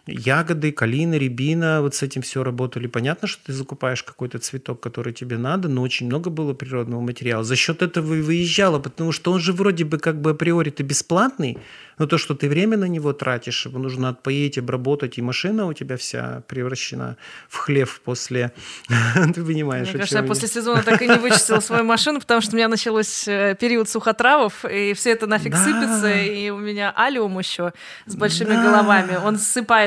ягоды, 0.06 0.72
калина, 0.72 1.14
рябина, 1.14 1.80
вот 1.80 1.94
с 1.94 2.02
этим 2.02 2.22
все 2.22 2.44
работали. 2.44 2.86
Понятно, 2.86 3.26
что 3.28 3.46
ты 3.46 3.52
закупаешь 3.52 4.02
какой-то 4.02 4.38
цветок, 4.38 4.80
который 4.80 5.12
тебе 5.12 5.38
надо, 5.38 5.68
но 5.68 5.82
очень 5.82 6.06
много 6.06 6.30
было 6.30 6.52
природного 6.52 7.00
материала. 7.00 7.44
За 7.44 7.56
счет 7.56 7.82
этого 7.82 8.14
и 8.14 8.20
выезжало, 8.20 8.78
потому 8.78 9.12
что 9.12 9.32
он 9.32 9.40
же 9.40 9.52
вроде 9.52 9.84
бы 9.84 9.98
как 9.98 10.20
бы 10.20 10.30
априори-то 10.30 10.82
бесплатный, 10.82 11.58
но 11.98 12.06
то, 12.06 12.18
что 12.18 12.34
ты 12.34 12.48
время 12.48 12.76
на 12.76 12.86
него 12.86 13.12
тратишь, 13.12 13.66
его 13.66 13.78
нужно 13.78 14.08
отпоить, 14.08 14.58
обработать, 14.58 15.18
и 15.18 15.22
машина 15.22 15.66
у 15.66 15.72
тебя 15.72 15.96
вся 15.96 16.42
превращена 16.48 17.16
в 17.48 17.56
хлев 17.56 18.00
после... 18.04 18.52
Ты 19.34 19.44
понимаешь, 19.44 19.88
Мне 19.88 19.98
кажется, 19.98 20.18
я 20.18 20.24
после 20.24 20.48
сезона 20.48 20.82
так 20.82 21.00
и 21.02 21.08
не 21.08 21.18
вычистила 21.18 21.60
свою 21.60 21.84
машину, 21.84 22.20
потому 22.20 22.40
что 22.40 22.52
у 22.52 22.56
меня 22.56 22.68
начался 22.68 23.30
э, 23.30 23.54
период 23.54 23.88
сухотравов, 23.88 24.64
и 24.64 24.92
все 24.94 25.10
это 25.10 25.26
нафиг 25.26 25.56
сыпется, 25.56 26.12
и 26.12 26.50
у 26.50 26.58
меня 26.58 26.92
алиум 26.94 27.38
еще 27.38 27.72
с 28.06 28.16
большими 28.16 28.54
головами. 28.54 29.16
Он 29.24 29.38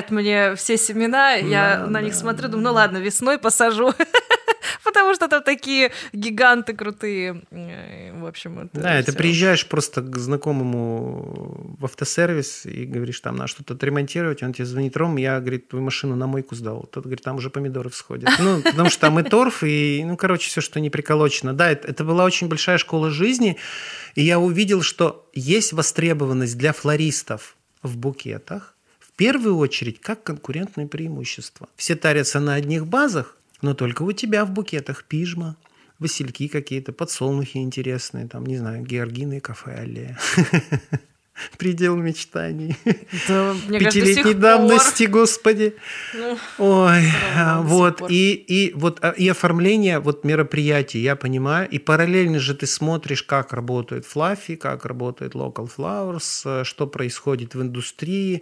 ссыпает 0.08 0.12
мне 0.12 0.56
все 0.56 0.78
семена, 0.78 1.34
я 1.34 1.86
на 1.88 2.02
них 2.02 2.14
смотрю, 2.14 2.50
думаю, 2.50 2.66
ну 2.66 2.74
ладно, 2.74 2.98
весной 2.98 3.38
посажу. 3.38 3.94
Потому 4.84 5.14
что 5.16 5.28
там 5.28 5.44
такие 5.44 5.92
гиганты 6.14 6.74
крутые. 6.74 7.42
В 7.52 8.26
общем, 8.26 8.60
это 8.60 8.82
Да, 8.82 9.00
это 9.00 9.14
приезжаешь 9.14 9.66
просто 9.68 10.02
к 10.02 10.18
знакомому 10.18 11.76
в 11.80 11.86
автосервис 11.86 12.66
и 12.66 12.86
говоришь, 12.86 13.20
там 13.20 13.36
надо 13.36 13.48
что-то 13.48 13.74
отремонтировать, 13.74 14.44
он 14.44 14.54
тебе 14.54 14.66
звонит, 14.66 14.98
Ром, 14.98 15.18
я, 15.18 15.40
говорит, 15.40 15.70
твою 15.70 15.84
машину 15.84 16.16
на 16.16 16.28
мойку 16.28 16.56
сдал. 16.56 16.88
Тот 16.92 17.04
говорит, 17.04 17.24
там 17.24 17.38
уже 17.38 17.50
помидоры 17.50 17.90
всходят. 17.90 18.30
Ну, 18.40 18.62
потому 18.62 18.90
что 18.90 19.02
там 19.02 19.20
и 19.20 19.24
торф, 19.24 19.64
и, 19.64 20.04
ну, 20.06 20.18
короче, 20.18 20.50
все, 20.50 20.62
что 20.62 20.80
не 20.80 20.90
приколочено. 20.90 21.54
Да, 21.54 21.70
это, 21.72 21.88
это 21.88 22.04
была 22.04 22.24
очень 22.24 22.48
большая 22.48 22.78
школа 22.78 23.10
жизни, 23.10 23.58
и 24.16 24.24
я 24.24 24.40
увидел, 24.40 24.82
что 24.82 25.30
есть 25.34 25.74
востребованность 25.74 26.58
для 26.58 26.74
флористов 26.74 27.56
в 27.84 27.98
букетах, 27.98 28.77
первую 29.18 29.58
очередь, 29.58 30.00
как 30.00 30.24
конкурентное 30.24 30.88
преимущество. 30.88 31.68
Все 31.76 31.96
тарятся 31.96 32.40
на 32.40 32.54
одних 32.54 32.88
базах, 32.88 33.36
но 33.62 33.74
только 33.74 34.04
у 34.04 34.12
тебя 34.14 34.46
в 34.46 34.52
букетах 34.52 35.04
пижма, 35.04 35.58
васильки 36.00 36.48
какие-то, 36.48 36.94
подсолнухи 36.94 37.58
интересные, 37.58 38.28
там, 38.28 38.46
не 38.46 38.58
знаю, 38.58 38.86
георгины, 38.86 39.40
кафе, 39.40 39.74
аллея. 39.74 40.18
Предел 41.58 41.96
мечтаний. 41.96 42.76
Да, 43.28 43.56
Пятилетней 43.70 44.34
давности, 44.34 45.06
пор. 45.06 45.22
господи. 45.22 45.76
Ну, 46.14 46.38
Ой, 46.58 47.04
вот. 47.62 48.10
И, 48.10 48.34
и 48.34 48.74
вот 48.74 49.00
а, 49.04 49.12
и 49.12 49.28
оформление 49.28 50.00
вот 50.00 50.24
мероприятий, 50.24 51.00
я 51.00 51.16
понимаю. 51.16 51.70
И 51.70 51.78
параллельно 51.78 52.40
же 52.40 52.56
ты 52.56 52.66
смотришь, 52.66 53.22
как 53.22 53.54
работает 53.54 54.06
Fluffy, 54.06 54.56
как 54.56 54.86
работает 54.86 55.36
Local 55.36 55.70
Flowers, 55.76 56.62
э, 56.62 56.64
что 56.64 56.88
происходит 56.88 57.54
в 57.54 57.62
индустрии, 57.62 58.42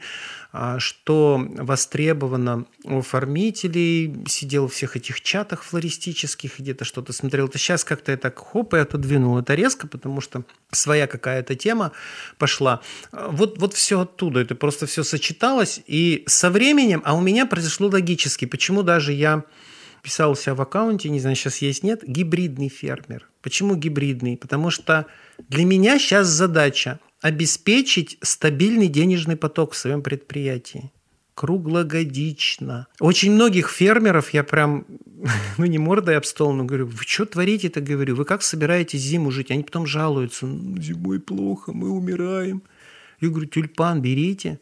что 0.80 1.46
востребовано 1.58 2.66
у 2.84 3.00
оформителей. 3.00 4.16
Сидел 4.28 4.68
в 4.68 4.74
всех 4.74 4.96
этих 4.96 5.22
чатах 5.22 5.64
флористических, 5.64 6.60
где-то 6.60 6.86
что-то 6.86 7.14
смотрел. 7.14 7.48
Это 7.48 7.58
сейчас 7.58 7.84
как-то 7.84 8.12
я 8.12 8.18
так 8.18 8.38
хоп 8.38 8.74
и 8.74 8.78
отодвинул 8.78 9.38
это 9.38 9.56
резко, 9.56 9.88
потому 9.88 10.22
что 10.22 10.44
своя 10.72 11.08
какая-то 11.08 11.56
тема 11.56 11.92
пошла. 12.38 12.82
Вот, 13.12 13.60
вот 13.60 13.74
все 13.74 14.02
оттуда, 14.02 14.42
это 14.42 14.56
просто 14.56 14.86
все 14.86 15.04
сочеталось. 15.04 15.82
И 15.88 16.24
со 16.28 16.50
временем, 16.50 17.02
а 17.06 17.16
у 17.16 17.22
меня 17.22 17.46
произошло 17.46 17.88
логически, 17.88 18.46
почему 18.46 18.84
даже 18.84 19.14
я 19.14 19.44
писал 20.06 20.36
себя 20.36 20.54
в 20.54 20.62
аккаунте, 20.62 21.10
не 21.10 21.20
знаю, 21.20 21.36
сейчас 21.36 21.58
есть, 21.64 21.82
нет, 21.82 22.02
гибридный 22.06 22.70
фермер. 22.70 23.28
Почему 23.42 23.76
гибридный? 23.76 24.38
Потому 24.38 24.70
что 24.70 25.08
для 25.50 25.66
меня 25.66 25.98
сейчас 25.98 26.28
задача 26.28 27.00
обеспечить 27.26 28.20
стабильный 28.22 28.88
денежный 28.88 29.36
поток 29.36 29.74
в 29.74 29.78
своем 29.78 30.04
предприятии 30.04 30.92
круглогодично. 31.34 32.86
Очень 33.00 33.32
многих 33.32 33.70
фермеров 33.70 34.30
я 34.30 34.44
прям, 34.44 34.86
ну 35.58 35.66
не 35.66 35.80
мордой 35.80 36.18
об 36.18 36.26
стол, 36.26 36.54
но 36.54 36.66
говорю, 36.66 36.86
вы 36.86 37.04
что 37.04 37.26
творите-то, 37.26 37.82
говорю, 37.82 38.16
вы 38.16 38.26
как 38.26 38.44
собираетесь 38.44 39.02
зиму 39.02 39.32
жить? 39.32 39.50
Они 39.50 39.64
потом 39.64 39.88
жалуются, 39.88 40.46
ну, 40.46 40.80
зимой 40.80 41.20
плохо, 41.20 41.74
мы 41.74 41.90
умираем. 41.90 42.62
Я 43.20 43.30
говорю, 43.30 43.48
тюльпан 43.48 44.04
берите. 44.04 44.60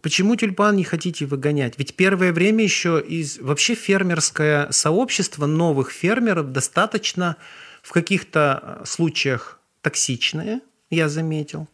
Почему 0.00 0.36
тюльпан 0.36 0.76
не 0.76 0.84
хотите 0.84 1.26
выгонять? 1.26 1.74
Ведь 1.76 1.96
первое 1.96 2.32
время 2.32 2.62
еще 2.62 3.04
из 3.04 3.38
вообще 3.38 3.74
фермерское 3.74 4.70
сообщество 4.70 5.46
новых 5.46 5.90
фермеров 5.90 6.52
достаточно 6.52 7.36
в 7.82 7.90
каких-то 7.90 8.78
э, 8.80 8.86
случаях 8.86 9.58
токсичное, 9.82 10.60
я 10.88 11.08
заметил. 11.08 11.68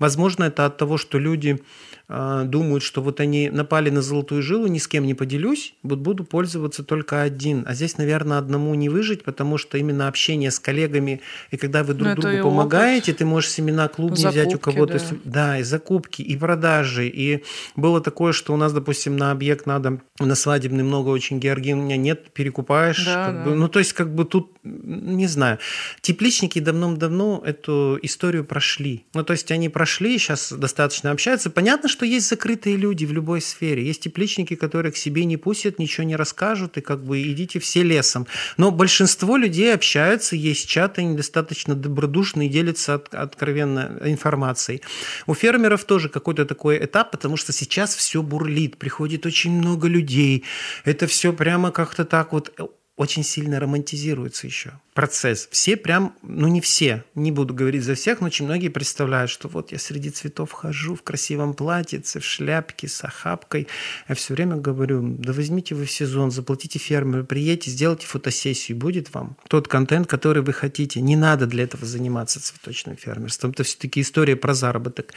Возможно, 0.00 0.44
это 0.44 0.66
от 0.66 0.78
того, 0.78 0.96
что 0.96 1.18
люди 1.18 1.62
думают, 2.10 2.82
что 2.82 3.02
вот 3.02 3.20
они 3.20 3.50
напали 3.50 3.90
на 3.90 4.02
золотую 4.02 4.42
жилу, 4.42 4.66
ни 4.66 4.78
с 4.78 4.88
кем 4.88 5.06
не 5.06 5.14
поделюсь, 5.14 5.74
вот 5.84 6.00
буду 6.00 6.24
пользоваться 6.24 6.82
только 6.82 7.22
один. 7.22 7.64
А 7.68 7.74
здесь, 7.74 7.98
наверное, 7.98 8.38
одному 8.38 8.74
не 8.74 8.88
выжить, 8.88 9.22
потому 9.22 9.58
что 9.58 9.78
именно 9.78 10.08
общение 10.08 10.50
с 10.50 10.58
коллегами, 10.58 11.20
и 11.52 11.56
когда 11.56 11.84
вы 11.84 11.94
друг 11.94 12.08
Но 12.08 12.14
ну, 12.16 12.22
другу 12.22 12.42
помогаете, 12.42 13.12
опыт. 13.12 13.18
ты 13.18 13.24
можешь 13.24 13.50
семена 13.50 13.86
клубни 13.86 14.16
закупки, 14.16 14.40
взять 14.40 14.54
у 14.54 14.58
кого-то. 14.58 14.98
Да. 14.98 15.16
да, 15.24 15.58
и 15.58 15.62
закупки, 15.62 16.22
и 16.22 16.36
продажи. 16.36 17.06
И 17.06 17.44
было 17.76 18.00
такое, 18.00 18.32
что 18.32 18.54
у 18.54 18.56
нас, 18.56 18.72
допустим, 18.72 19.16
на 19.16 19.30
объект 19.30 19.66
надо, 19.66 20.00
на 20.18 20.34
свадебный 20.34 20.82
много 20.82 21.10
очень 21.10 21.38
георгин, 21.38 21.78
у 21.78 21.82
меня 21.82 21.96
нет, 21.96 22.32
перекупаешь. 22.32 23.04
Да, 23.04 23.26
как 23.26 23.34
да. 23.36 23.44
Бы, 23.44 23.54
ну, 23.54 23.68
то 23.68 23.78
есть, 23.78 23.92
как 23.92 24.12
бы 24.14 24.24
тут, 24.24 24.56
не 24.64 25.28
знаю. 25.28 25.58
Тепличники 26.00 26.58
давно-давно 26.58 27.42
эту 27.44 27.98
историю 28.02 28.44
прошли. 28.44 29.04
Ну, 29.14 29.22
то 29.22 29.32
есть, 29.32 29.50
они 29.52 29.68
прошли, 29.68 30.18
сейчас 30.18 30.52
достаточно 30.52 31.12
общаются. 31.12 31.50
Понятно, 31.50 31.88
что 31.88 31.99
есть 32.04 32.28
закрытые 32.28 32.76
люди 32.76 33.04
в 33.04 33.12
любой 33.12 33.40
сфере. 33.40 33.84
Есть 33.84 34.02
тепличники, 34.02 34.54
которые 34.54 34.92
к 34.92 34.96
себе 34.96 35.24
не 35.24 35.36
пустят, 35.36 35.78
ничего 35.78 36.06
не 36.06 36.16
расскажут, 36.16 36.76
и 36.76 36.80
как 36.80 37.04
бы 37.04 37.22
идите 37.22 37.58
все 37.58 37.82
лесом. 37.82 38.26
Но 38.56 38.70
большинство 38.70 39.36
людей 39.36 39.74
общаются, 39.74 40.36
есть 40.36 40.68
чаты, 40.68 41.02
они 41.02 41.16
достаточно 41.16 41.74
добродушные, 41.74 42.48
делятся 42.48 42.94
от, 42.94 43.14
откровенно 43.14 43.98
информацией. 44.04 44.82
У 45.26 45.34
фермеров 45.34 45.84
тоже 45.84 46.08
какой-то 46.08 46.44
такой 46.44 46.84
этап, 46.84 47.10
потому 47.10 47.36
что 47.36 47.52
сейчас 47.52 47.94
все 47.94 48.22
бурлит, 48.22 48.76
приходит 48.76 49.26
очень 49.26 49.52
много 49.52 49.88
людей. 49.88 50.44
Это 50.84 51.06
все 51.06 51.32
прямо 51.32 51.70
как-то 51.70 52.04
так 52.04 52.32
вот 52.32 52.52
очень 53.00 53.22
сильно 53.22 53.58
романтизируется 53.58 54.46
еще 54.46 54.72
процесс. 54.92 55.48
Все 55.50 55.78
прям, 55.78 56.14
ну 56.22 56.48
не 56.48 56.60
все, 56.60 57.02
не 57.14 57.32
буду 57.32 57.54
говорить 57.54 57.82
за 57.82 57.94
всех, 57.94 58.20
но 58.20 58.26
очень 58.26 58.44
многие 58.44 58.68
представляют, 58.68 59.30
что 59.30 59.48
вот 59.48 59.72
я 59.72 59.78
среди 59.78 60.10
цветов 60.10 60.52
хожу 60.52 60.94
в 60.94 61.02
красивом 61.02 61.54
платьице, 61.54 62.20
в 62.20 62.24
шляпке, 62.26 62.88
с 62.88 63.02
охапкой. 63.02 63.68
Я 64.06 64.14
все 64.14 64.34
время 64.34 64.56
говорю, 64.56 65.00
да 65.16 65.32
возьмите 65.32 65.74
вы 65.74 65.86
в 65.86 65.90
сезон, 65.90 66.30
заплатите 66.30 66.78
фермеру, 66.78 67.24
приедете, 67.24 67.70
сделайте 67.70 68.06
фотосессию, 68.06 68.76
будет 68.76 69.14
вам 69.14 69.38
тот 69.48 69.66
контент, 69.66 70.06
который 70.06 70.42
вы 70.42 70.52
хотите. 70.52 71.00
Не 71.00 71.16
надо 71.16 71.46
для 71.46 71.64
этого 71.64 71.86
заниматься 71.86 72.38
цветочным 72.38 72.98
фермерством. 72.98 73.52
Это 73.52 73.62
все-таки 73.62 74.02
история 74.02 74.36
про 74.36 74.52
заработок. 74.52 75.14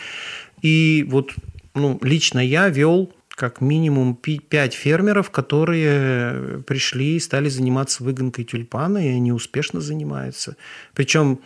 И 0.61 1.05
вот 1.09 1.33
ну, 1.73 1.99
лично 2.01 2.39
я 2.39 2.69
вел 2.69 3.11
как 3.35 3.61
минимум 3.61 4.15
5 4.15 4.73
фермеров, 4.73 5.31
которые 5.31 6.61
пришли 6.63 7.15
и 7.15 7.19
стали 7.19 7.49
заниматься 7.49 8.03
выгонкой 8.03 8.45
тюльпана, 8.45 9.05
и 9.05 9.09
они 9.09 9.31
успешно 9.31 9.81
занимаются. 9.81 10.55
Причем 10.93 11.39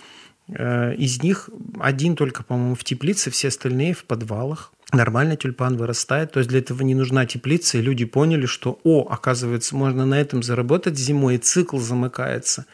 Э, 0.50 0.94
из 0.96 1.22
них 1.22 1.50
один 1.80 2.16
только, 2.16 2.44
по-моему, 2.44 2.76
в 2.76 2.84
теплице, 2.84 3.30
все 3.32 3.50
остальные 3.50 3.94
в 3.94 4.04
подвалах. 4.06 4.72
Нормально 4.94 5.36
тюльпан 5.36 5.78
вырастает. 5.78 6.32
То 6.32 6.40
есть 6.40 6.50
для 6.50 6.60
этого 6.60 6.82
не 6.84 6.96
нужна 6.96 7.26
теплица. 7.26 7.78
И 7.78 7.82
люди 7.82 8.06
поняли, 8.06 8.46
что, 8.46 8.80
о, 8.84 9.08
оказывается, 9.10 9.76
можно 9.76 10.06
на 10.06 10.20
этом 10.20 10.44
заработать 10.44 10.98
зимой, 10.98 11.36
и 11.36 11.40
цикл 11.40 11.78
замыкается. 11.78 12.66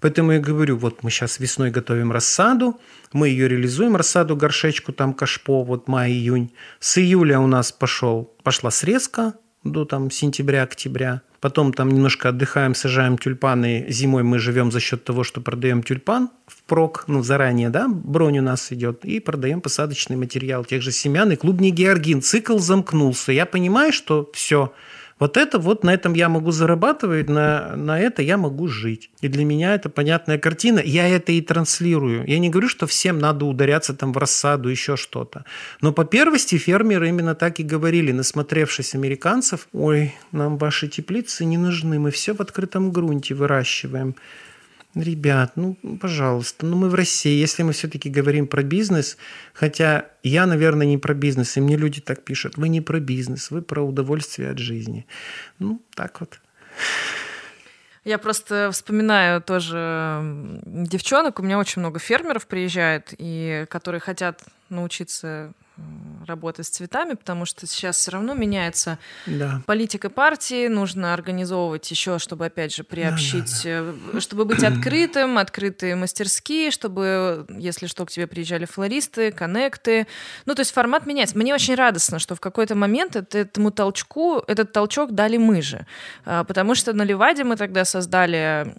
Поэтому 0.00 0.32
я 0.32 0.40
говорю, 0.40 0.76
вот 0.76 1.02
мы 1.02 1.10
сейчас 1.10 1.40
весной 1.40 1.70
готовим 1.70 2.12
рассаду, 2.12 2.80
мы 3.12 3.28
ее 3.28 3.48
реализуем, 3.48 3.96
рассаду 3.96 4.36
горшечку, 4.36 4.92
там 4.92 5.14
кашпо, 5.14 5.64
вот 5.64 5.88
май-июнь. 5.88 6.52
С 6.80 6.98
июля 6.98 7.38
у 7.38 7.46
нас 7.46 7.72
пошел, 7.72 8.34
пошла 8.42 8.70
срезка 8.70 9.34
до 9.64 9.84
там 9.84 10.10
сентября-октября. 10.10 11.22
Потом 11.40 11.72
там 11.72 11.90
немножко 11.90 12.30
отдыхаем, 12.30 12.74
сажаем 12.74 13.18
тюльпаны. 13.18 13.86
Зимой 13.88 14.22
мы 14.22 14.38
живем 14.38 14.72
за 14.72 14.80
счет 14.80 15.04
того, 15.04 15.22
что 15.22 15.40
продаем 15.40 15.82
тюльпан 15.82 16.30
в 16.46 16.62
прок, 16.62 17.04
ну, 17.08 17.22
заранее, 17.22 17.68
да, 17.68 17.88
бронь 17.88 18.38
у 18.38 18.42
нас 18.42 18.72
идет, 18.72 19.04
и 19.04 19.20
продаем 19.20 19.60
посадочный 19.60 20.16
материал 20.16 20.64
тех 20.64 20.82
же 20.82 20.92
семян 20.92 21.30
и 21.30 21.36
клубний 21.36 21.70
георгин. 21.70 22.22
Цикл 22.22 22.58
замкнулся. 22.58 23.32
Я 23.32 23.46
понимаю, 23.46 23.92
что 23.92 24.30
все– 24.32 24.72
вот 25.18 25.38
это 25.38 25.58
вот 25.58 25.82
на 25.82 25.94
этом 25.94 26.12
я 26.12 26.28
могу 26.28 26.50
зарабатывать, 26.50 27.30
на, 27.30 27.74
на 27.74 27.98
это 27.98 28.20
я 28.20 28.36
могу 28.36 28.68
жить. 28.68 29.10
И 29.22 29.28
для 29.28 29.46
меня 29.46 29.74
это 29.74 29.88
понятная 29.88 30.38
картина. 30.38 30.78
Я 30.84 31.08
это 31.08 31.32
и 31.32 31.40
транслирую. 31.40 32.26
Я 32.26 32.38
не 32.38 32.50
говорю, 32.50 32.68
что 32.68 32.86
всем 32.86 33.18
надо 33.18 33.46
ударяться 33.46 33.94
там 33.94 34.12
в 34.12 34.18
рассаду, 34.18 34.68
еще 34.68 34.96
что-то. 34.96 35.46
Но 35.80 35.92
по 35.92 36.04
первости 36.04 36.58
фермеры 36.58 37.08
именно 37.08 37.34
так 37.34 37.60
и 37.60 37.62
говорили, 37.62 38.12
насмотревшись 38.12 38.94
американцев, 38.94 39.68
ой, 39.72 40.14
нам 40.32 40.58
ваши 40.58 40.86
теплицы 40.88 41.46
не 41.46 41.56
нужны, 41.56 41.98
мы 41.98 42.10
все 42.10 42.34
в 42.34 42.40
открытом 42.40 42.92
грунте 42.92 43.34
выращиваем. 43.34 44.16
Ребят, 44.96 45.52
ну, 45.56 45.76
пожалуйста, 46.00 46.64
ну 46.64 46.74
мы 46.76 46.88
в 46.88 46.94
России, 46.94 47.38
если 47.38 47.62
мы 47.62 47.72
все-таки 47.72 48.08
говорим 48.08 48.46
про 48.46 48.62
бизнес, 48.62 49.18
хотя 49.52 50.06
я, 50.22 50.46
наверное, 50.46 50.86
не 50.86 50.96
про 50.96 51.12
бизнес, 51.12 51.54
и 51.58 51.60
мне 51.60 51.76
люди 51.76 52.00
так 52.00 52.24
пишут, 52.24 52.56
вы 52.56 52.70
не 52.70 52.80
про 52.80 52.98
бизнес, 52.98 53.50
вы 53.50 53.60
про 53.60 53.82
удовольствие 53.82 54.50
от 54.50 54.58
жизни. 54.58 55.06
Ну, 55.58 55.82
так 55.94 56.18
вот. 56.20 56.40
Я 58.04 58.16
просто 58.16 58.70
вспоминаю 58.72 59.42
тоже 59.42 60.22
девчонок, 60.64 61.40
у 61.40 61.42
меня 61.42 61.58
очень 61.58 61.80
много 61.80 61.98
фермеров 61.98 62.46
приезжает, 62.46 63.12
и 63.18 63.66
которые 63.68 64.00
хотят 64.00 64.44
научиться 64.70 65.52
работать 66.26 66.66
с 66.66 66.70
цветами, 66.70 67.14
потому 67.14 67.44
что 67.44 67.66
сейчас 67.66 67.96
все 67.98 68.10
равно 68.10 68.34
меняется 68.34 68.98
да. 69.26 69.62
политика 69.66 70.10
партии, 70.10 70.66
нужно 70.66 71.14
организовывать 71.14 71.88
еще, 71.90 72.18
чтобы 72.18 72.46
опять 72.46 72.74
же 72.74 72.82
приобщить, 72.82 73.60
да, 73.62 73.82
да, 73.82 73.94
да. 74.14 74.20
чтобы 74.20 74.44
быть 74.44 74.64
открытым, 74.64 75.38
открытые 75.38 75.94
мастерские, 75.94 76.70
чтобы, 76.72 77.46
если 77.48 77.86
что, 77.86 78.04
к 78.06 78.10
тебе 78.10 78.26
приезжали 78.26 78.64
флористы, 78.64 79.30
коннекты. 79.30 80.08
Ну, 80.46 80.54
то 80.54 80.60
есть 80.60 80.72
формат 80.72 81.06
меняется. 81.06 81.38
Мне 81.38 81.54
очень 81.54 81.76
радостно, 81.76 82.18
что 82.18 82.34
в 82.34 82.40
какой-то 82.40 82.74
момент 82.74 83.14
этому 83.16 83.70
толчку, 83.70 84.42
этот 84.48 84.72
толчок 84.72 85.12
дали 85.12 85.36
мы 85.36 85.62
же, 85.62 85.86
а, 86.24 86.42
потому 86.42 86.74
что 86.74 86.92
на 86.92 87.02
Леваде 87.02 87.44
мы 87.44 87.56
тогда 87.56 87.84
создали 87.84 88.74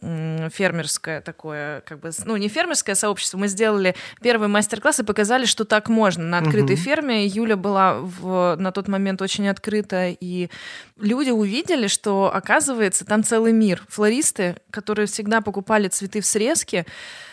фермерское 0.49 1.21
такое, 1.21 1.81
как 1.81 1.99
бы, 1.99 2.11
ну, 2.25 2.35
не 2.35 2.49
фермерское 2.49 2.95
сообщество, 2.95 3.37
мы 3.37 3.47
сделали 3.47 3.95
первый 4.21 4.49
мастер-класс 4.49 4.99
и 4.99 5.03
показали, 5.03 5.45
что 5.45 5.63
так 5.63 5.87
можно 5.87 6.23
на 6.23 6.39
открытой 6.39 6.75
угу 6.75 6.86
ферме. 6.87 7.25
Юля 7.25 7.57
была 7.57 7.99
в, 7.99 8.55
на 8.57 8.71
тот 8.71 8.87
момент 8.87 9.21
очень 9.21 9.49
открыта, 9.49 10.07
и 10.09 10.49
люди 10.99 11.29
увидели, 11.29 11.87
что, 11.87 12.31
оказывается, 12.33 13.05
там 13.05 13.23
целый 13.23 13.53
мир. 13.53 13.83
Флористы, 13.89 14.57
которые 14.71 15.07
всегда 15.07 15.41
покупали 15.41 15.87
цветы 15.87 16.21
в 16.21 16.25
срезке, 16.25 16.85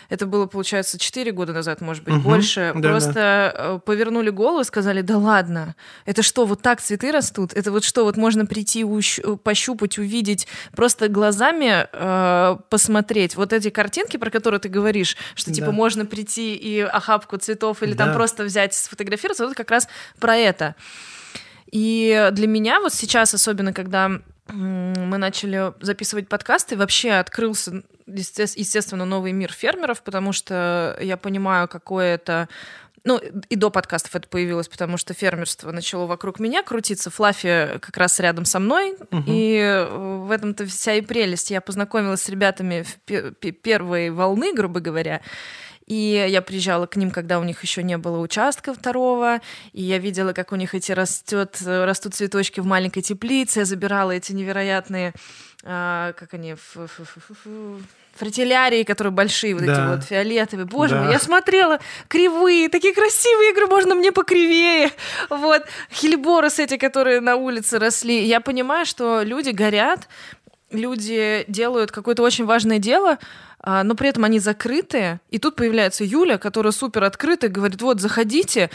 это 0.09 0.25
было, 0.25 0.45
получается, 0.45 0.99
4 0.99 1.31
года 1.31 1.53
назад, 1.53 1.81
может 1.81 2.03
быть, 2.03 2.15
угу, 2.15 2.23
больше, 2.23 2.73
да, 2.75 2.89
просто 2.89 3.13
да. 3.13 3.53
Э, 3.55 3.79
повернули 3.83 4.29
голову 4.29 4.61
и 4.61 4.63
сказали, 4.63 5.01
да 5.01 5.17
ладно, 5.17 5.75
это 6.05 6.21
что, 6.21 6.45
вот 6.45 6.61
так 6.61 6.81
цветы 6.81 7.11
растут? 7.11 7.53
Это 7.53 7.71
вот 7.71 7.83
что, 7.83 8.03
вот 8.03 8.17
можно 8.17 8.45
прийти, 8.45 8.83
ущ- 8.83 9.37
пощупать, 9.37 9.97
увидеть, 9.97 10.47
просто 10.75 11.07
глазами 11.07 11.87
э, 11.91 12.57
посмотреть. 12.69 13.35
Вот 13.35 13.53
эти 13.53 13.69
картинки, 13.69 14.17
про 14.17 14.29
которые 14.29 14.59
ты 14.59 14.69
говоришь, 14.69 15.17
что, 15.33 15.51
типа, 15.51 15.67
да. 15.67 15.71
можно 15.71 16.05
прийти 16.05 16.55
и 16.55 16.81
охапку 16.81 17.37
цветов 17.37 17.81
или 17.81 17.93
да. 17.93 18.05
там 18.05 18.13
просто 18.13 18.43
взять, 18.43 18.73
сфотографироваться, 18.73 19.47
вот 19.47 19.55
как 19.55 19.71
раз 19.71 19.87
про 20.19 20.35
это. 20.35 20.75
И 21.71 22.29
для 22.31 22.47
меня 22.47 22.79
вот 22.79 22.93
сейчас, 22.93 23.33
особенно 23.33 23.73
когда 23.73 24.11
мы 24.47 25.17
начали 25.17 25.73
записывать 25.81 26.27
подкасты, 26.29 26.77
вообще 26.77 27.13
открылся, 27.13 27.83
естественно, 28.05 29.05
новый 29.05 29.31
мир 29.31 29.51
фермеров, 29.51 30.03
потому 30.03 30.33
что 30.33 30.97
я 31.01 31.17
понимаю, 31.17 31.67
какое 31.67 32.15
это 32.15 32.47
ну, 33.05 33.21
и 33.49 33.55
до 33.55 33.69
подкастов 33.69 34.15
это 34.15 34.27
появилось, 34.27 34.67
потому 34.67 34.97
что 34.97 35.13
фермерство 35.13 35.71
начало 35.71 36.07
вокруг 36.07 36.39
меня 36.39 36.63
крутиться. 36.63 37.11
Флаффи 37.11 37.77
как 37.79 37.95
раз 37.97 38.19
рядом 38.19 38.45
со 38.45 38.57
мной. 38.59 38.95
Угу. 39.11 39.23
И 39.27 39.87
в 39.91 40.31
этом-то 40.31 40.65
вся 40.65 40.95
и 40.95 41.01
прелесть. 41.01 41.51
Я 41.51 41.61
познакомилась 41.61 42.23
с 42.23 42.29
ребятами 42.29 42.83
в 42.83 43.31
первой 43.35 44.09
волны, 44.09 44.53
грубо 44.53 44.79
говоря. 44.79 45.21
И 45.87 46.25
я 46.27 46.41
приезжала 46.41 46.87
к 46.87 46.95
ним, 46.95 47.11
когда 47.11 47.39
у 47.39 47.43
них 47.43 47.61
еще 47.61 47.83
не 47.83 47.97
было 47.97 48.19
участка 48.19 48.73
второго, 48.73 49.41
и 49.71 49.83
я 49.83 49.99
видела, 49.99 50.33
как 50.33 50.51
у 50.51 50.55
них 50.55 50.73
эти 50.73 50.91
растет, 50.91 51.61
растут 51.63 52.15
цветочки 52.15 52.59
в 52.59 52.65
маленькой 52.65 53.01
теплице. 53.01 53.59
Я 53.59 53.65
забирала 53.65 54.11
эти 54.11 54.31
невероятные, 54.31 55.13
а, 55.63 56.13
как 56.13 56.33
они, 56.33 56.55
фритилярии, 58.15 58.83
которые 58.83 59.11
большие, 59.11 59.53
вот 59.53 59.65
да. 59.65 59.73
эти 59.73 59.89
вот 59.89 60.03
фиолетовые. 60.05 60.65
Боже 60.65 60.95
да. 60.95 61.03
мой, 61.03 61.11
я 61.11 61.19
смотрела, 61.19 61.79
кривые, 62.07 62.69
такие 62.69 62.93
красивые, 62.93 63.49
я 63.49 63.53
говорю, 63.53 63.69
можно 63.69 63.93
мне 63.93 64.11
покривее. 64.11 64.91
Вот, 65.29 65.63
хелиборос 65.91 66.59
эти, 66.59 66.77
которые 66.77 67.19
на 67.19 67.35
улице 67.35 67.77
росли. 67.77 68.23
Я 68.23 68.39
понимаю, 68.39 68.85
что 68.85 69.21
люди 69.21 69.49
горят, 69.49 70.07
люди 70.71 71.45
делают 71.47 71.91
какое-то 71.91 72.23
очень 72.23 72.45
важное 72.45 72.79
дело, 72.79 73.17
а, 73.59 73.83
но 73.83 73.95
при 73.95 74.09
этом 74.09 74.23
они 74.23 74.39
закрытые. 74.39 75.19
И 75.29 75.39
тут 75.39 75.55
появляется 75.55 76.03
Юля, 76.03 76.37
которая 76.37 76.71
супер 76.71 77.03
открытая, 77.03 77.49
говорит, 77.49 77.81
вот, 77.81 77.99
заходите. 77.99 78.69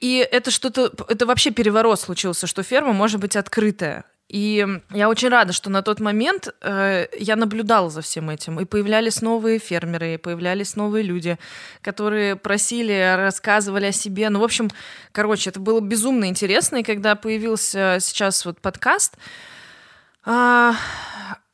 И 0.00 0.26
это 0.30 0.50
что-то, 0.50 0.92
это 1.08 1.26
вообще 1.26 1.50
переворот 1.50 2.00
случился, 2.00 2.46
что 2.46 2.62
ферма 2.62 2.92
может 2.92 3.20
быть 3.20 3.36
открытая. 3.36 4.04
И 4.28 4.66
я 4.90 5.08
очень 5.08 5.28
рада, 5.28 5.52
что 5.52 5.70
на 5.70 5.82
тот 5.82 6.00
момент 6.00 6.48
э, 6.62 7.06
я 7.18 7.36
наблюдала 7.36 7.90
за 7.90 8.00
всем 8.00 8.30
этим. 8.30 8.58
И 8.58 8.64
появлялись 8.64 9.22
новые 9.22 9.58
фермеры, 9.58 10.14
и 10.14 10.16
появлялись 10.16 10.76
новые 10.76 11.04
люди, 11.04 11.38
которые 11.82 12.34
просили, 12.34 13.14
рассказывали 13.16 13.86
о 13.86 13.92
себе. 13.92 14.30
Ну, 14.30 14.40
в 14.40 14.44
общем, 14.44 14.70
короче, 15.12 15.50
это 15.50 15.60
было 15.60 15.80
безумно 15.80 16.24
интересно. 16.24 16.78
И 16.78 16.82
когда 16.82 17.16
появился 17.16 17.98
сейчас 18.00 18.44
вот 18.46 18.60
подкаст, 18.60 19.14
э, 19.14 19.53
Uh, 20.26 20.72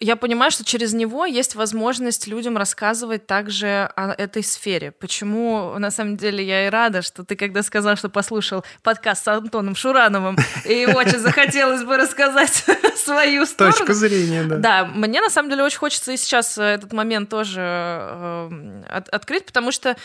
я 0.01 0.17
понимаю, 0.17 0.51
что 0.51 0.65
через 0.65 0.95
него 0.95 1.27
есть 1.27 1.55
возможность 1.55 2.27
людям 2.27 2.57
рассказывать 2.57 3.27
также 3.27 3.91
о 3.95 4.13
этой 4.13 4.43
сфере. 4.43 4.93
Почему, 4.93 5.79
на 5.79 5.91
самом 5.91 6.17
деле, 6.17 6.45
я 6.45 6.67
и 6.67 6.71
рада, 6.71 7.03
что 7.03 7.23
ты 7.23 7.37
когда 7.37 7.63
сказал, 7.63 7.97
что 7.97 8.09
послушал 8.09 8.65
подкаст 8.83 9.25
с 9.25 9.29
Антоном 9.29 9.75
Шурановым, 9.75 10.39
и 10.65 10.87
очень 10.87 11.19
захотелось 11.19 11.85
бы 11.85 11.99
рассказать 11.99 12.65
свою 12.97 13.45
сторону. 13.45 13.77
Точка 13.77 13.93
зрения, 13.93 14.45
да. 14.45 14.57
Да, 14.57 14.85
мне 14.87 15.21
на 15.21 15.29
самом 15.29 15.51
деле 15.51 15.63
очень 15.63 15.79
хочется 15.79 16.13
и 16.13 16.17
сейчас 16.17 16.57
этот 16.57 16.95
момент 16.95 17.29
тоже 17.29 17.61
э, 17.61 19.03
открыть, 19.11 19.45
потому 19.45 19.71
что, 19.71 19.97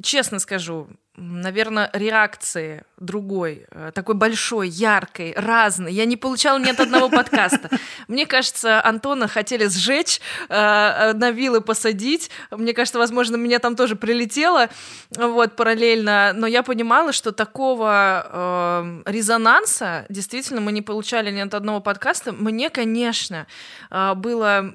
честно 0.00 0.38
скажу, 0.38 0.88
наверное, 1.16 1.90
реакции 1.92 2.84
другой, 2.98 3.66
э, 3.70 3.90
такой 3.94 4.14
большой, 4.14 4.68
яркой, 4.68 5.34
разной. 5.36 5.92
Я 5.92 6.06
не 6.06 6.16
получала 6.16 6.58
ни 6.58 6.70
от 6.70 6.80
одного 6.80 7.08
подкаста. 7.10 7.68
Мне 8.08 8.26
кажется, 8.26 8.82
Антона 8.84 9.28
хотели 9.42 9.66
сжечь, 9.66 10.20
э, 10.48 10.54
э, 10.54 11.12
на 11.14 11.32
вилы 11.32 11.60
посадить. 11.60 12.30
Мне 12.50 12.72
кажется, 12.72 12.98
возможно, 12.98 13.36
меня 13.36 13.58
там 13.58 13.74
тоже 13.74 13.96
прилетело 13.96 14.68
вот, 15.10 15.56
параллельно. 15.56 16.32
Но 16.34 16.46
я 16.46 16.62
понимала, 16.62 17.12
что 17.12 17.32
такого 17.32 19.02
резонанса 19.06 20.06
действительно 20.08 20.60
мы 20.60 20.72
не 20.72 20.82
получали 20.82 21.30
ни 21.30 21.40
от 21.40 21.54
одного 21.54 21.80
подкаста. 21.80 22.32
Мне, 22.32 22.70
конечно, 22.70 23.46
было 23.90 24.72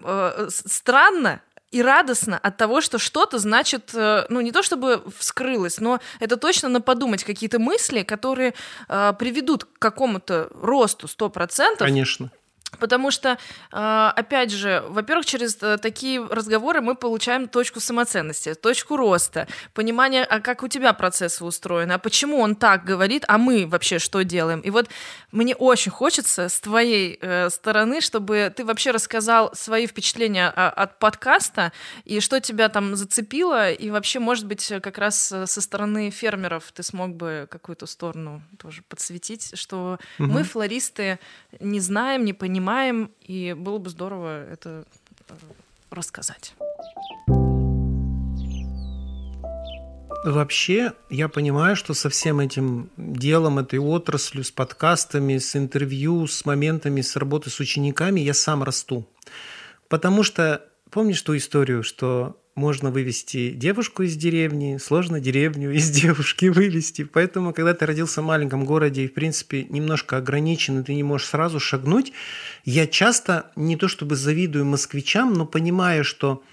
странно, 0.49 1.41
и 1.71 1.81
радостно 1.81 2.37
от 2.37 2.57
того, 2.57 2.81
что 2.81 2.97
что-то 2.97 3.39
значит, 3.39 3.91
э, 3.93 4.25
ну 4.29 4.41
не 4.41 4.51
то 4.51 4.63
чтобы 4.63 5.03
вскрылось, 5.17 5.79
но 5.79 5.99
это 6.19 6.37
точно 6.37 6.69
на 6.69 6.81
подумать 6.81 7.23
какие-то 7.23 7.59
мысли, 7.59 8.03
которые 8.03 8.53
э, 8.87 9.13
приведут 9.19 9.65
к 9.65 9.79
какому-то 9.79 10.49
росту 10.61 11.07
100%. 11.07 11.77
Конечно. 11.77 12.31
Потому 12.79 13.11
что, 13.11 13.37
а, 13.71 14.11
опять 14.15 14.51
же, 14.51 14.83
во-первых, 14.89 15.25
через 15.25 15.57
э, 15.61 15.77
такие 15.77 16.23
разговоры 16.23 16.81
мы 16.81 16.95
получаем 16.95 17.47
точку 17.47 17.79
самоценности, 17.79 18.53
точку 18.55 18.97
роста, 18.97 19.47
понимание, 19.73 20.23
а 20.25 20.41
как 20.41 20.63
у 20.63 20.67
тебя 20.67 20.91
процессы 20.93 21.45
устроены, 21.45 21.93
а 21.93 21.97
почему 21.97 22.39
он 22.39 22.55
так 22.55 22.83
говорит, 22.83 23.23
а 23.27 23.37
мы 23.37 23.65
вообще 23.65 23.99
что 23.99 24.23
делаем. 24.23 24.59
И 24.59 24.69
вот 24.69 24.89
мне 25.31 25.55
очень 25.55 25.91
хочется 25.91 26.49
с 26.49 26.59
твоей 26.59 27.17
э, 27.21 27.49
стороны, 27.49 28.01
чтобы 28.01 28.53
ты 28.55 28.65
вообще 28.65 28.91
рассказал 28.91 29.55
свои 29.55 29.87
впечатления 29.87 30.51
а, 30.53 30.69
от 30.69 30.99
подкаста 30.99 31.71
и 32.03 32.19
что 32.19 32.41
тебя 32.41 32.67
там 32.67 32.95
зацепило, 32.95 33.71
и 33.71 33.89
вообще, 33.89 34.19
может 34.19 34.45
быть, 34.45 34.73
как 34.81 34.97
раз 34.97 35.31
э, 35.31 35.47
со 35.47 35.61
стороны 35.61 36.09
фермеров 36.09 36.71
ты 36.73 36.83
смог 36.83 37.15
бы 37.15 37.47
какую-то 37.49 37.85
сторону 37.85 38.41
тоже 38.59 38.83
подсветить, 38.89 39.57
что 39.57 39.99
угу. 40.19 40.27
мы, 40.27 40.43
флористы, 40.43 41.17
не 41.61 41.79
знаем, 41.79 42.25
не 42.25 42.33
понимаем, 42.33 42.56
понимаем, 42.57 43.11
и 43.21 43.53
было 43.55 43.77
бы 43.77 43.89
здорово 43.91 44.43
это 44.45 44.83
э, 45.29 45.33
рассказать. 45.91 46.55
Вообще, 50.25 50.93
я 51.11 51.29
понимаю, 51.29 51.75
что 51.75 51.93
со 51.93 52.09
всем 52.09 52.39
этим 52.39 52.89
делом, 52.97 53.59
этой 53.59 53.77
отраслью, 53.77 54.43
с 54.43 54.49
подкастами, 54.49 55.37
с 55.37 55.55
интервью, 55.55 56.25
с 56.25 56.45
моментами, 56.45 57.01
с 57.01 57.15
работы 57.15 57.51
с 57.51 57.59
учениками 57.59 58.21
я 58.21 58.33
сам 58.33 58.63
расту. 58.63 59.07
Потому 59.87 60.23
что, 60.23 60.65
помнишь 60.89 61.21
ту 61.21 61.37
историю, 61.37 61.83
что 61.83 62.41
можно 62.57 62.91
вывести 62.91 63.51
девушку 63.51 64.03
из 64.03 64.15
деревни, 64.15 64.77
сложно 64.77 65.19
деревню 65.19 65.71
из 65.71 65.89
девушки 65.91 66.47
вывести. 66.47 67.03
Поэтому, 67.03 67.53
когда 67.53 67.73
ты 67.73 67.85
родился 67.85 68.21
в 68.21 68.25
маленьком 68.25 68.65
городе 68.65 69.05
и, 69.05 69.07
в 69.07 69.13
принципе, 69.13 69.63
немножко 69.69 70.17
ограничен, 70.17 70.81
и 70.81 70.83
ты 70.83 70.95
не 70.95 71.03
можешь 71.03 71.27
сразу 71.27 71.59
шагнуть, 71.59 72.11
я 72.65 72.87
часто 72.87 73.51
не 73.55 73.77
то 73.77 73.87
чтобы 73.87 74.15
завидую 74.15 74.65
москвичам, 74.65 75.33
но 75.33 75.45
понимаю, 75.45 76.03
что 76.03 76.43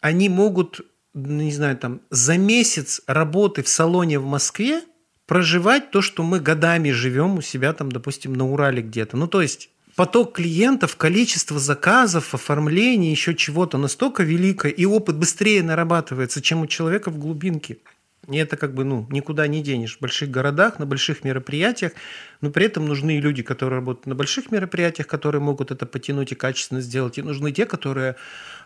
они 0.00 0.28
могут, 0.28 0.80
не 1.14 1.52
знаю, 1.52 1.78
там, 1.78 2.00
за 2.10 2.36
месяц 2.36 3.00
работы 3.06 3.62
в 3.62 3.68
салоне 3.68 4.18
в 4.18 4.26
Москве 4.26 4.82
проживать 5.26 5.90
то, 5.90 6.02
что 6.02 6.22
мы 6.22 6.40
годами 6.40 6.90
живем 6.90 7.38
у 7.38 7.40
себя 7.40 7.72
там, 7.72 7.90
допустим, 7.90 8.34
на 8.34 8.50
Урале 8.50 8.82
где-то. 8.82 9.16
Ну, 9.16 9.28
то 9.28 9.40
есть 9.40 9.70
поток 9.96 10.34
клиентов, 10.34 10.96
количество 10.96 11.58
заказов, 11.58 12.34
оформления, 12.34 13.10
еще 13.10 13.34
чего-то 13.34 13.78
настолько 13.78 14.22
великое, 14.22 14.72
и 14.72 14.84
опыт 14.84 15.16
быстрее 15.16 15.62
нарабатывается, 15.62 16.42
чем 16.42 16.62
у 16.62 16.66
человека 16.66 17.10
в 17.10 17.18
глубинке. 17.18 17.78
И 18.28 18.36
это 18.36 18.56
как 18.56 18.74
бы, 18.74 18.84
ну, 18.84 19.06
никуда 19.10 19.46
не 19.46 19.62
денешь. 19.62 19.96
В 19.96 20.00
больших 20.00 20.30
городах, 20.30 20.78
на 20.78 20.86
больших 20.86 21.24
мероприятиях, 21.24 21.92
но 22.40 22.50
при 22.50 22.66
этом 22.66 22.86
нужны 22.86 23.20
люди, 23.20 23.42
которые 23.42 23.78
работают 23.78 24.06
на 24.06 24.14
больших 24.14 24.50
мероприятиях, 24.50 25.06
которые 25.06 25.40
могут 25.40 25.70
это 25.70 25.86
потянуть 25.86 26.32
и 26.32 26.34
качественно 26.34 26.80
сделать. 26.80 27.18
И 27.18 27.22
нужны 27.22 27.52
те, 27.52 27.66
которые 27.66 28.16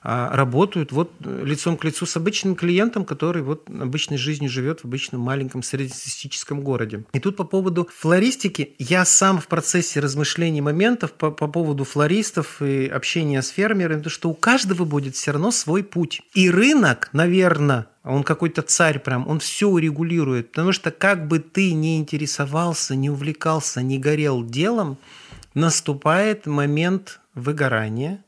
а, 0.02 0.34
работают 0.36 0.92
вот 0.92 1.12
э, 1.24 1.42
лицом 1.44 1.76
к 1.76 1.84
лицу 1.84 2.06
с 2.06 2.16
обычным 2.16 2.54
клиентом, 2.54 3.04
который 3.04 3.42
вот 3.42 3.68
обычной 3.68 4.16
жизнью 4.16 4.50
живет 4.50 4.80
в 4.80 4.84
обычном 4.84 5.20
маленьком 5.20 5.62
среднестатистическом 5.62 6.62
городе. 6.62 7.04
И 7.12 7.20
тут 7.20 7.36
по 7.36 7.44
поводу 7.44 7.88
флористики, 7.94 8.74
я 8.78 9.04
сам 9.04 9.40
в 9.40 9.48
процессе 9.48 10.00
размышлений 10.00 10.60
моментов 10.60 11.12
по, 11.12 11.30
по 11.30 11.48
поводу 11.48 11.84
флористов 11.84 12.62
и 12.62 12.86
общения 12.86 13.42
с 13.42 13.48
фермерами, 13.48 14.02
то 14.02 14.10
что 14.10 14.28
у 14.28 14.34
каждого 14.34 14.84
будет 14.84 15.16
все 15.16 15.32
равно 15.32 15.50
свой 15.50 15.82
путь. 15.82 16.22
И 16.34 16.50
рынок, 16.50 17.10
наверное, 17.12 17.86
он 18.04 18.22
какой-то 18.22 18.62
царь 18.62 18.98
прям, 18.98 19.26
он 19.28 19.40
все 19.40 19.68
урегулирует. 19.68 20.50
Потому 20.50 20.72
что 20.72 20.90
как 20.90 21.28
бы 21.28 21.38
ты 21.38 21.72
не 21.72 21.98
интересовался, 21.98 22.94
не 22.94 23.10
увлекался, 23.10 23.82
не 23.82 23.98
горел 23.98 24.44
делом, 24.44 24.98
наступает 25.54 26.46
момент 26.46 27.20
выгорания 27.34 28.24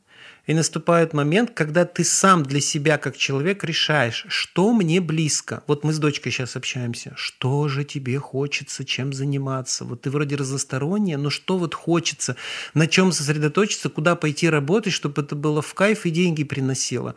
и 0.51 0.53
наступает 0.53 1.13
момент, 1.13 1.51
когда 1.51 1.85
ты 1.85 2.03
сам 2.03 2.43
для 2.43 2.59
себя 2.59 2.97
как 2.97 3.15
человек 3.15 3.63
решаешь, 3.63 4.25
что 4.27 4.73
мне 4.73 4.99
близко. 4.99 5.63
Вот 5.65 5.85
мы 5.85 5.93
с 5.93 5.97
дочкой 5.97 6.33
сейчас 6.33 6.57
общаемся. 6.57 7.13
Что 7.15 7.69
же 7.69 7.85
тебе 7.85 8.19
хочется, 8.19 8.83
чем 8.83 9.13
заниматься? 9.13 9.85
Вот 9.85 10.01
ты 10.01 10.09
вроде 10.09 10.35
разносторонняя, 10.35 11.17
но 11.17 11.29
что 11.29 11.57
вот 11.57 11.73
хочется? 11.73 12.35
На 12.73 12.87
чем 12.87 13.13
сосредоточиться, 13.13 13.87
куда 13.87 14.17
пойти 14.17 14.49
работать, 14.49 14.91
чтобы 14.91 15.21
это 15.21 15.35
было 15.35 15.61
в 15.61 15.73
кайф 15.73 16.05
и 16.05 16.09
деньги 16.09 16.43
приносило? 16.43 17.15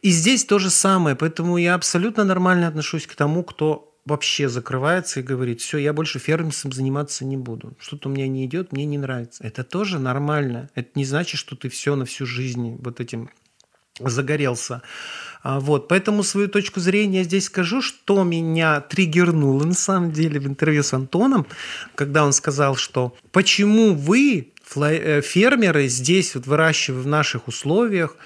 И 0.00 0.08
здесь 0.08 0.46
то 0.46 0.58
же 0.58 0.70
самое. 0.70 1.16
Поэтому 1.16 1.58
я 1.58 1.74
абсолютно 1.74 2.24
нормально 2.24 2.66
отношусь 2.66 3.06
к 3.06 3.14
тому, 3.14 3.42
кто 3.42 3.93
вообще 4.06 4.48
закрывается 4.48 5.20
и 5.20 5.22
говорит, 5.22 5.60
все, 5.60 5.78
я 5.78 5.92
больше 5.92 6.18
фермерством 6.18 6.72
заниматься 6.72 7.24
не 7.24 7.36
буду. 7.36 7.74
Что-то 7.78 8.08
у 8.08 8.12
меня 8.12 8.28
не 8.28 8.44
идет, 8.44 8.72
мне 8.72 8.84
не 8.84 8.98
нравится. 8.98 9.42
Это 9.44 9.64
тоже 9.64 9.98
нормально. 9.98 10.70
Это 10.74 10.90
не 10.94 11.04
значит, 11.04 11.40
что 11.40 11.56
ты 11.56 11.68
все 11.68 11.96
на 11.96 12.04
всю 12.04 12.26
жизнь 12.26 12.76
вот 12.82 13.00
этим 13.00 13.30
загорелся. 14.00 14.82
А, 15.42 15.60
вот, 15.60 15.88
поэтому 15.88 16.22
свою 16.22 16.48
точку 16.48 16.80
зрения 16.80 17.22
здесь 17.22 17.44
скажу, 17.44 17.80
что 17.80 18.24
меня 18.24 18.80
триггернуло 18.80 19.64
на 19.64 19.74
самом 19.74 20.10
деле 20.10 20.40
в 20.40 20.46
интервью 20.46 20.82
с 20.82 20.92
Антоном, 20.92 21.46
когда 21.94 22.24
он 22.24 22.32
сказал, 22.32 22.76
что 22.76 23.14
почему 23.30 23.94
вы, 23.94 24.52
э, 24.76 25.20
фермеры, 25.20 25.88
здесь 25.88 26.34
вот 26.34 26.46
выращивая 26.46 27.02
в 27.02 27.06
наших 27.06 27.46
условиях, 27.46 28.16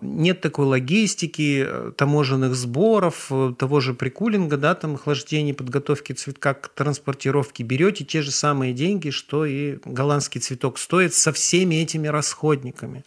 нет 0.00 0.40
такой 0.40 0.66
логистики, 0.66 1.64
э, 1.66 1.92
таможенных 1.96 2.56
сборов, 2.56 3.28
э, 3.30 3.54
того 3.56 3.80
же 3.80 3.94
прикулинга, 3.94 4.56
да, 4.56 4.74
там 4.74 4.94
охлаждения, 4.94 5.54
подготовки 5.54 6.12
цветка 6.12 6.54
к 6.54 6.68
транспортировке. 6.70 7.62
Берете 7.62 8.04
те 8.04 8.20
же 8.20 8.32
самые 8.32 8.72
деньги, 8.72 9.10
что 9.10 9.44
и 9.44 9.78
голландский 9.84 10.40
цветок 10.40 10.78
стоит 10.78 11.14
со 11.14 11.32
всеми 11.32 11.76
этими 11.76 12.08
расходниками 12.08 13.04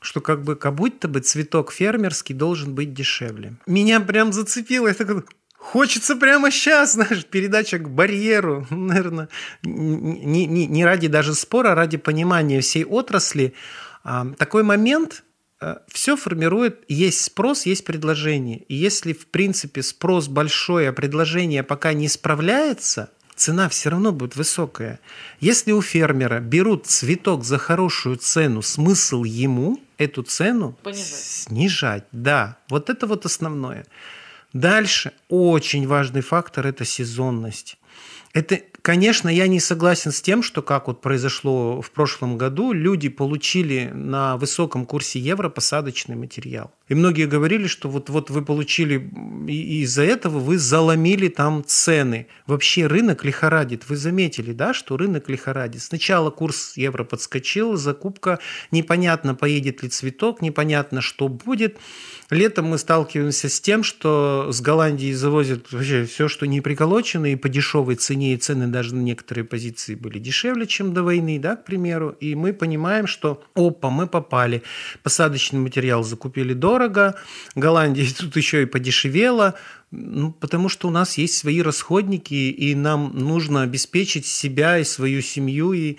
что 0.00 0.20
как 0.20 0.44
бы 0.44 0.54
как 0.54 0.76
будто 0.76 1.08
бы 1.08 1.18
цветок 1.18 1.72
фермерский 1.72 2.32
должен 2.32 2.72
быть 2.72 2.94
дешевле. 2.94 3.56
Меня 3.66 3.98
прям 3.98 4.32
зацепило. 4.32 4.86
Это 4.86 5.04
как, 5.04 5.26
Хочется 5.58 6.14
прямо 6.14 6.52
сейчас, 6.52 6.92
знаешь, 6.94 7.26
передача 7.26 7.78
к 7.78 7.90
барьеру, 7.90 8.66
наверное, 8.70 9.28
не, 9.64 10.46
не, 10.46 10.66
не 10.66 10.84
ради 10.84 11.08
даже 11.08 11.34
спора, 11.34 11.72
а 11.72 11.74
ради 11.74 11.96
понимания 11.96 12.60
всей 12.60 12.84
отрасли. 12.84 13.54
А, 14.04 14.26
такой 14.38 14.62
момент, 14.62 15.24
все 15.88 16.16
формирует, 16.16 16.84
есть 16.88 17.20
спрос, 17.22 17.66
есть 17.66 17.84
предложение. 17.84 18.58
И 18.68 18.74
если, 18.74 19.12
в 19.12 19.26
принципе, 19.26 19.82
спрос 19.82 20.28
большой, 20.28 20.88
а 20.88 20.92
предложение 20.92 21.62
пока 21.62 21.92
не 21.92 22.08
справляется, 22.08 23.10
цена 23.34 23.68
все 23.68 23.90
равно 23.90 24.12
будет 24.12 24.36
высокая. 24.36 25.00
Если 25.40 25.72
у 25.72 25.82
фермера 25.82 26.40
берут 26.40 26.86
цветок 26.86 27.44
за 27.44 27.58
хорошую 27.58 28.16
цену, 28.16 28.62
смысл 28.62 29.24
ему 29.24 29.80
эту 29.96 30.22
цену 30.22 30.76
Понижать. 30.82 31.06
снижать. 31.06 32.04
Да, 32.12 32.58
вот 32.68 32.90
это 32.90 33.06
вот 33.06 33.26
основное. 33.26 33.84
Дальше 34.52 35.12
очень 35.28 35.86
важный 35.86 36.22
фактор– 36.22 36.66
это 36.68 36.84
сезонность. 36.84 37.78
Это, 38.32 38.60
конечно, 38.88 39.28
я 39.28 39.48
не 39.48 39.60
согласен 39.60 40.12
с 40.12 40.22
тем, 40.22 40.42
что 40.42 40.62
как 40.62 40.86
вот 40.86 41.02
произошло 41.02 41.82
в 41.82 41.90
прошлом 41.90 42.38
году, 42.38 42.72
люди 42.72 43.10
получили 43.10 43.90
на 43.92 44.38
высоком 44.38 44.86
курсе 44.86 45.18
евро 45.18 45.50
посадочный 45.50 46.16
материал. 46.16 46.72
И 46.88 46.94
многие 46.94 47.26
говорили, 47.26 47.66
что 47.66 47.90
вот, 47.90 48.08
вот 48.08 48.30
вы 48.30 48.42
получили, 48.42 49.10
из-за 49.46 50.04
этого 50.04 50.38
вы 50.38 50.56
заломили 50.56 51.28
там 51.28 51.62
цены. 51.66 52.28
Вообще 52.46 52.86
рынок 52.86 53.26
лихорадит. 53.26 53.86
Вы 53.90 53.96
заметили, 53.96 54.52
да, 54.52 54.72
что 54.72 54.96
рынок 54.96 55.28
лихорадит. 55.28 55.82
Сначала 55.82 56.30
курс 56.30 56.78
евро 56.78 57.04
подскочил, 57.04 57.76
закупка, 57.76 58.38
непонятно, 58.70 59.34
поедет 59.34 59.82
ли 59.82 59.90
цветок, 59.90 60.40
непонятно, 60.40 61.02
что 61.02 61.28
будет. 61.28 61.76
Летом 62.30 62.66
мы 62.66 62.78
сталкиваемся 62.78 63.50
с 63.50 63.60
тем, 63.60 63.82
что 63.82 64.48
с 64.50 64.60
Голландии 64.62 65.12
завозят 65.12 65.70
вообще 65.72 66.04
все, 66.04 66.28
что 66.28 66.46
не 66.46 66.62
приколочено, 66.62 67.26
и 67.26 67.36
по 67.36 67.50
дешевой 67.50 67.96
цене, 67.96 68.32
и 68.32 68.38
цены 68.38 68.66
даже 68.78 68.94
некоторые 68.94 69.44
позиции 69.44 69.96
были 69.96 70.20
дешевле, 70.20 70.64
чем 70.64 70.94
до 70.94 71.02
войны, 71.02 71.40
да, 71.40 71.56
к 71.56 71.64
примеру. 71.64 72.10
И 72.20 72.36
мы 72.36 72.52
понимаем, 72.52 73.08
что 73.08 73.42
опа, 73.56 73.90
мы 73.90 74.06
попали. 74.06 74.62
Посадочный 75.02 75.58
материал 75.58 76.04
закупили 76.04 76.52
дорого, 76.52 77.16
Голландия 77.56 78.06
тут 78.16 78.36
еще 78.36 78.62
и 78.62 78.66
подешевела, 78.66 79.54
ну, 79.90 80.30
потому 80.32 80.68
что 80.68 80.86
у 80.86 80.90
нас 80.92 81.18
есть 81.18 81.36
свои 81.36 81.60
расходники, 81.60 82.34
и 82.34 82.76
нам 82.76 83.10
нужно 83.18 83.62
обеспечить 83.62 84.26
себя 84.26 84.78
и 84.78 84.84
свою 84.84 85.22
семью, 85.22 85.72
и 85.72 85.96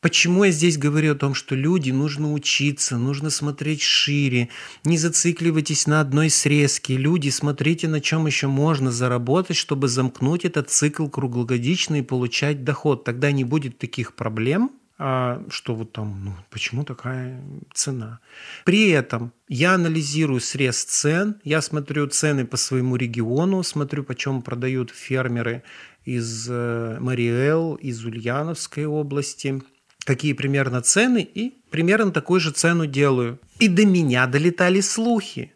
Почему 0.00 0.44
я 0.44 0.50
здесь 0.50 0.78
говорю 0.78 1.12
о 1.12 1.14
том, 1.14 1.34
что 1.34 1.54
люди 1.54 1.90
нужно 1.90 2.32
учиться, 2.32 2.96
нужно 2.96 3.28
смотреть 3.28 3.82
шире, 3.82 4.48
не 4.82 4.96
зацикливайтесь 4.96 5.86
на 5.86 6.00
одной 6.00 6.30
срезке. 6.30 6.96
Люди, 6.96 7.28
смотрите, 7.28 7.86
на 7.86 8.00
чем 8.00 8.26
еще 8.26 8.46
можно 8.46 8.90
заработать, 8.90 9.58
чтобы 9.58 9.88
замкнуть 9.88 10.46
этот 10.46 10.70
цикл 10.70 11.06
круглогодичный 11.06 11.98
и 11.98 12.02
получать 12.02 12.64
доход. 12.64 13.04
Тогда 13.04 13.30
не 13.30 13.44
будет 13.44 13.76
таких 13.76 14.14
проблем, 14.14 14.72
а, 14.96 15.44
что 15.50 15.74
вот 15.74 15.92
там, 15.92 16.24
ну, 16.24 16.34
почему 16.48 16.84
такая 16.84 17.38
цена. 17.74 18.20
При 18.64 18.88
этом 18.88 19.34
я 19.48 19.74
анализирую 19.74 20.40
срез 20.40 20.82
цен, 20.82 21.42
я 21.44 21.60
смотрю 21.60 22.06
цены 22.06 22.46
по 22.46 22.56
своему 22.56 22.96
региону, 22.96 23.62
смотрю, 23.62 24.04
почем 24.04 24.40
продают 24.40 24.92
фермеры 24.92 25.62
из 26.06 26.48
э, 26.48 26.96
Мариэл, 27.00 27.74
из 27.74 28.02
Ульяновской 28.02 28.86
области– 28.86 29.62
какие 30.10 30.32
примерно 30.32 30.82
цены, 30.82 31.22
и 31.22 31.54
примерно 31.70 32.10
такую 32.10 32.40
же 32.40 32.50
цену 32.50 32.86
делаю. 32.86 33.38
И 33.60 33.68
до 33.68 33.86
меня 33.86 34.26
долетали 34.26 34.80
слухи, 34.80 35.52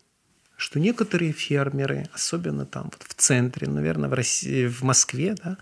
что 0.57 0.79
некоторые 0.79 1.33
фермеры, 1.33 2.07
особенно 2.13 2.65
там 2.65 2.85
вот 2.85 3.03
в 3.03 3.15
центре, 3.15 3.67
наверное, 3.67 4.09
в, 4.09 4.13
России, 4.13 4.69
в 4.69 4.83
Москве, 4.83 5.35
да, 5.43 5.59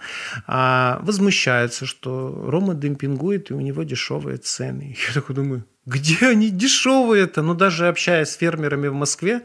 а, 0.47 0.99
возмущаются, 1.03 1.87
что 1.87 2.45
Рома 2.51 2.75
демпингует, 2.75 3.51
и 3.51 3.55
у 3.55 3.61
него 3.61 3.83
дешевые 3.83 4.37
цены. 4.37 4.95
Я 5.09 5.15
такой 5.15 5.35
думаю, 5.37 5.65
где 5.87 6.27
они 6.27 6.51
дешевые-то? 6.51 7.41
Ну, 7.41 7.55
даже 7.55 7.89
общаясь 7.89 8.29
с 8.29 8.37
фермерами 8.37 8.89
в 8.89 8.95
Москве, 8.95 9.41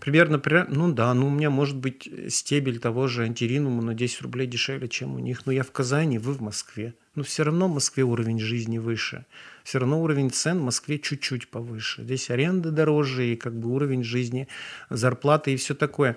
примерно, 0.00 0.40
ну 0.68 0.90
да, 0.90 1.12
ну 1.12 1.26
у 1.26 1.30
меня 1.30 1.50
может 1.50 1.76
быть 1.76 2.08
стебель 2.28 2.78
того 2.78 3.08
же 3.08 3.24
антиринума 3.24 3.82
на 3.82 3.92
10 3.92 4.22
рублей 4.22 4.46
дешевле, 4.46 4.88
чем 4.88 5.14
у 5.14 5.18
них. 5.18 5.44
Но 5.44 5.52
я 5.52 5.64
в 5.64 5.70
Казани, 5.70 6.18
вы 6.18 6.32
в 6.32 6.40
Москве. 6.40 6.94
Но 7.16 7.22
все 7.24 7.42
равно 7.42 7.66
в 7.66 7.74
Москве 7.74 8.04
уровень 8.04 8.38
жизни 8.38 8.78
выше. 8.78 9.24
Все 9.64 9.78
равно 9.78 10.00
уровень 10.00 10.30
цен 10.30 10.58
в 10.60 10.64
Москве 10.64 10.98
чуть-чуть 10.98 11.48
повыше. 11.48 12.02
Здесь 12.02 12.30
аренда 12.30 12.70
дороже, 12.70 13.32
и 13.32 13.36
как 13.36 13.58
бы 13.58 13.70
уровень 13.70 14.04
жизни, 14.04 14.46
зарплаты 14.90 15.54
и 15.54 15.56
все 15.56 15.74
такое. 15.74 16.16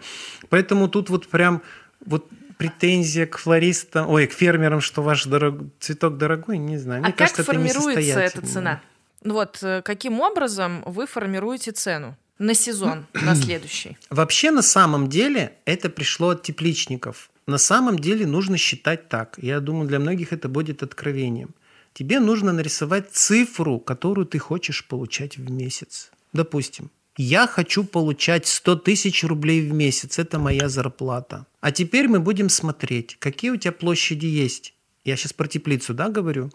Поэтому 0.49 0.87
тут 0.87 1.09
вот 1.09 1.27
прям 1.27 1.63
вот 2.05 2.29
претензия 2.57 3.25
к 3.25 3.37
флористам, 3.37 4.09
ой, 4.09 4.27
к 4.27 4.33
фермерам, 4.33 4.81
что 4.81 5.01
ваш 5.01 5.25
дорог... 5.25 5.61
цветок 5.79 6.17
дорогой, 6.17 6.57
не 6.57 6.77
знаю. 6.77 7.01
Мне 7.01 7.11
а 7.11 7.13
кажется, 7.13 7.43
как 7.43 7.55
формируется 7.55 8.19
эта 8.19 8.45
цена? 8.45 8.81
Вот 9.23 9.59
э, 9.63 9.81
каким 9.81 10.19
образом 10.19 10.83
вы 10.85 11.07
формируете 11.07 11.71
цену? 11.71 12.17
На 12.39 12.53
сезон, 12.53 13.05
на 13.13 13.35
следующий? 13.43 13.97
Вообще, 14.09 14.51
на 14.51 14.61
самом 14.61 15.09
деле, 15.09 15.57
это 15.65 15.89
пришло 15.89 16.29
от 16.29 16.43
тепличников. 16.43 17.29
На 17.45 17.57
самом 17.57 17.99
деле 17.99 18.25
нужно 18.25 18.57
считать 18.57 19.09
так. 19.09 19.37
Я 19.41 19.59
думаю, 19.59 19.87
для 19.87 19.99
многих 19.99 20.33
это 20.33 20.49
будет 20.49 20.83
откровением. 20.83 21.49
Тебе 21.93 22.19
нужно 22.19 22.53
нарисовать 22.53 23.11
цифру, 23.11 23.79
которую 23.79 24.25
ты 24.25 24.39
хочешь 24.39 24.87
получать 24.87 25.37
в 25.37 25.51
месяц. 25.51 26.11
Допустим, 26.33 26.91
я 27.17 27.47
хочу 27.47 27.83
получать 27.83 28.47
100 28.47 28.75
тысяч 28.77 29.23
рублей 29.23 29.67
в 29.67 29.73
месяц. 29.73 30.19
Это 30.19 30.39
моя 30.39 30.69
зарплата. 30.69 31.45
А 31.59 31.71
теперь 31.71 32.07
мы 32.07 32.19
будем 32.19 32.49
смотреть, 32.49 33.17
какие 33.19 33.51
у 33.51 33.57
тебя 33.57 33.71
площади 33.71 34.27
есть. 34.27 34.73
Я 35.03 35.17
сейчас 35.17 35.33
про 35.33 35.47
теплицу, 35.47 35.93
да, 35.93 36.09
говорю 36.09 36.51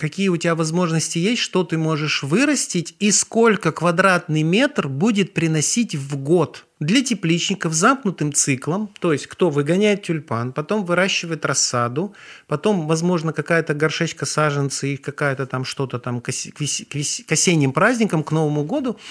какие 0.00 0.28
у 0.28 0.36
тебя 0.36 0.54
возможности 0.54 1.18
есть, 1.18 1.42
что 1.42 1.62
ты 1.62 1.76
можешь 1.76 2.22
вырастить 2.22 2.96
и 2.98 3.12
сколько 3.12 3.70
квадратный 3.70 4.42
метр 4.42 4.88
будет 4.88 5.34
приносить 5.34 5.94
в 5.94 6.16
год. 6.16 6.64
Для 6.80 7.02
тепличников 7.02 7.74
замкнутым 7.74 8.32
циклом, 8.32 8.90
то 9.00 9.12
есть 9.12 9.26
кто 9.26 9.50
выгоняет 9.50 10.02
тюльпан, 10.02 10.54
потом 10.54 10.86
выращивает 10.86 11.44
рассаду, 11.44 12.14
потом, 12.46 12.88
возможно, 12.88 13.34
какая-то 13.34 13.74
горшечка 13.74 14.24
саженцы 14.24 14.94
и 14.94 14.96
какая-то 14.96 15.44
там 15.44 15.66
что-то 15.66 15.98
там 15.98 16.22
к 16.22 16.30
осенним 16.30 17.72
праздникам, 17.72 18.24
к 18.24 18.32
Новому 18.32 18.64
году– 18.64 18.98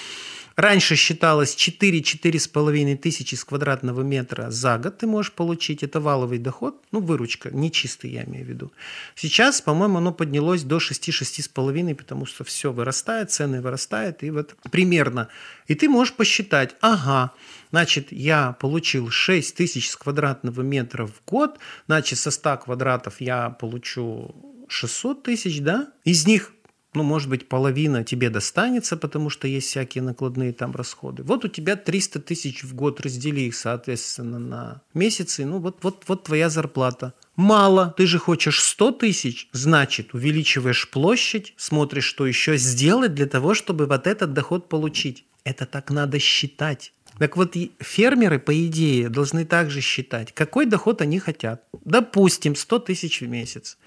Раньше 0.60 0.94
считалось 0.94 1.56
4-4,5 1.56 2.96
тысячи 2.98 3.34
с 3.34 3.44
квадратного 3.44 4.02
метра 4.02 4.50
за 4.50 4.76
год 4.76 4.98
ты 4.98 5.06
можешь 5.06 5.32
получить. 5.32 5.82
Это 5.82 6.00
валовый 6.00 6.36
доход, 6.36 6.84
ну, 6.92 7.00
выручка, 7.00 7.48
не 7.50 7.72
чистый, 7.72 8.10
я 8.10 8.24
имею 8.24 8.44
в 8.44 8.48
виду. 8.50 8.70
Сейчас, 9.14 9.62
по-моему, 9.62 9.96
оно 9.96 10.12
поднялось 10.12 10.62
до 10.62 10.76
6-6,5, 10.76 11.94
потому 11.94 12.26
что 12.26 12.44
все 12.44 12.72
вырастает, 12.72 13.30
цены 13.30 13.62
вырастают, 13.62 14.22
и 14.22 14.30
вот 14.30 14.54
примерно. 14.70 15.28
И 15.66 15.74
ты 15.74 15.88
можешь 15.88 16.12
посчитать, 16.12 16.76
ага, 16.82 17.32
значит, 17.70 18.12
я 18.12 18.52
получил 18.52 19.08
6 19.08 19.56
тысяч 19.56 19.88
с 19.88 19.96
квадратного 19.96 20.60
метра 20.60 21.06
в 21.06 21.22
год, 21.26 21.58
значит, 21.86 22.18
со 22.18 22.30
100 22.30 22.58
квадратов 22.58 23.22
я 23.22 23.48
получу 23.48 24.34
600 24.68 25.22
тысяч, 25.22 25.62
да? 25.62 25.88
Из 26.04 26.26
них 26.26 26.52
ну, 26.94 27.02
может 27.02 27.28
быть, 27.28 27.48
половина 27.48 28.02
тебе 28.02 28.30
достанется, 28.30 28.96
потому 28.96 29.30
что 29.30 29.46
есть 29.46 29.68
всякие 29.68 30.02
накладные 30.02 30.52
там 30.52 30.72
расходы. 30.74 31.22
Вот 31.22 31.44
у 31.44 31.48
тебя 31.48 31.76
300 31.76 32.20
тысяч 32.20 32.64
в 32.64 32.74
год, 32.74 33.00
раздели 33.00 33.42
их, 33.42 33.54
соответственно, 33.54 34.38
на 34.38 34.82
месяцы, 34.92 35.46
ну, 35.46 35.58
вот, 35.58 35.78
вот, 35.82 36.04
вот 36.08 36.24
твоя 36.24 36.48
зарплата. 36.48 37.14
Мало, 37.36 37.94
ты 37.96 38.06
же 38.06 38.18
хочешь 38.18 38.62
100 38.62 38.92
тысяч, 38.92 39.48
значит, 39.52 40.14
увеличиваешь 40.14 40.90
площадь, 40.90 41.54
смотришь, 41.56 42.04
что 42.04 42.26
еще 42.26 42.56
сделать 42.56 43.14
для 43.14 43.26
того, 43.26 43.54
чтобы 43.54 43.86
вот 43.86 44.06
этот 44.06 44.32
доход 44.32 44.68
получить. 44.68 45.24
Это 45.44 45.66
так 45.66 45.90
надо 45.90 46.18
считать. 46.18 46.92
Так 47.18 47.36
вот, 47.36 47.54
фермеры, 47.80 48.38
по 48.38 48.66
идее, 48.66 49.08
должны 49.08 49.44
также 49.44 49.80
считать, 49.80 50.32
какой 50.32 50.66
доход 50.66 51.02
они 51.02 51.18
хотят. 51.18 51.62
Допустим, 51.84 52.56
100 52.56 52.78
тысяч 52.80 53.20
в 53.20 53.28
месяц. 53.28 53.78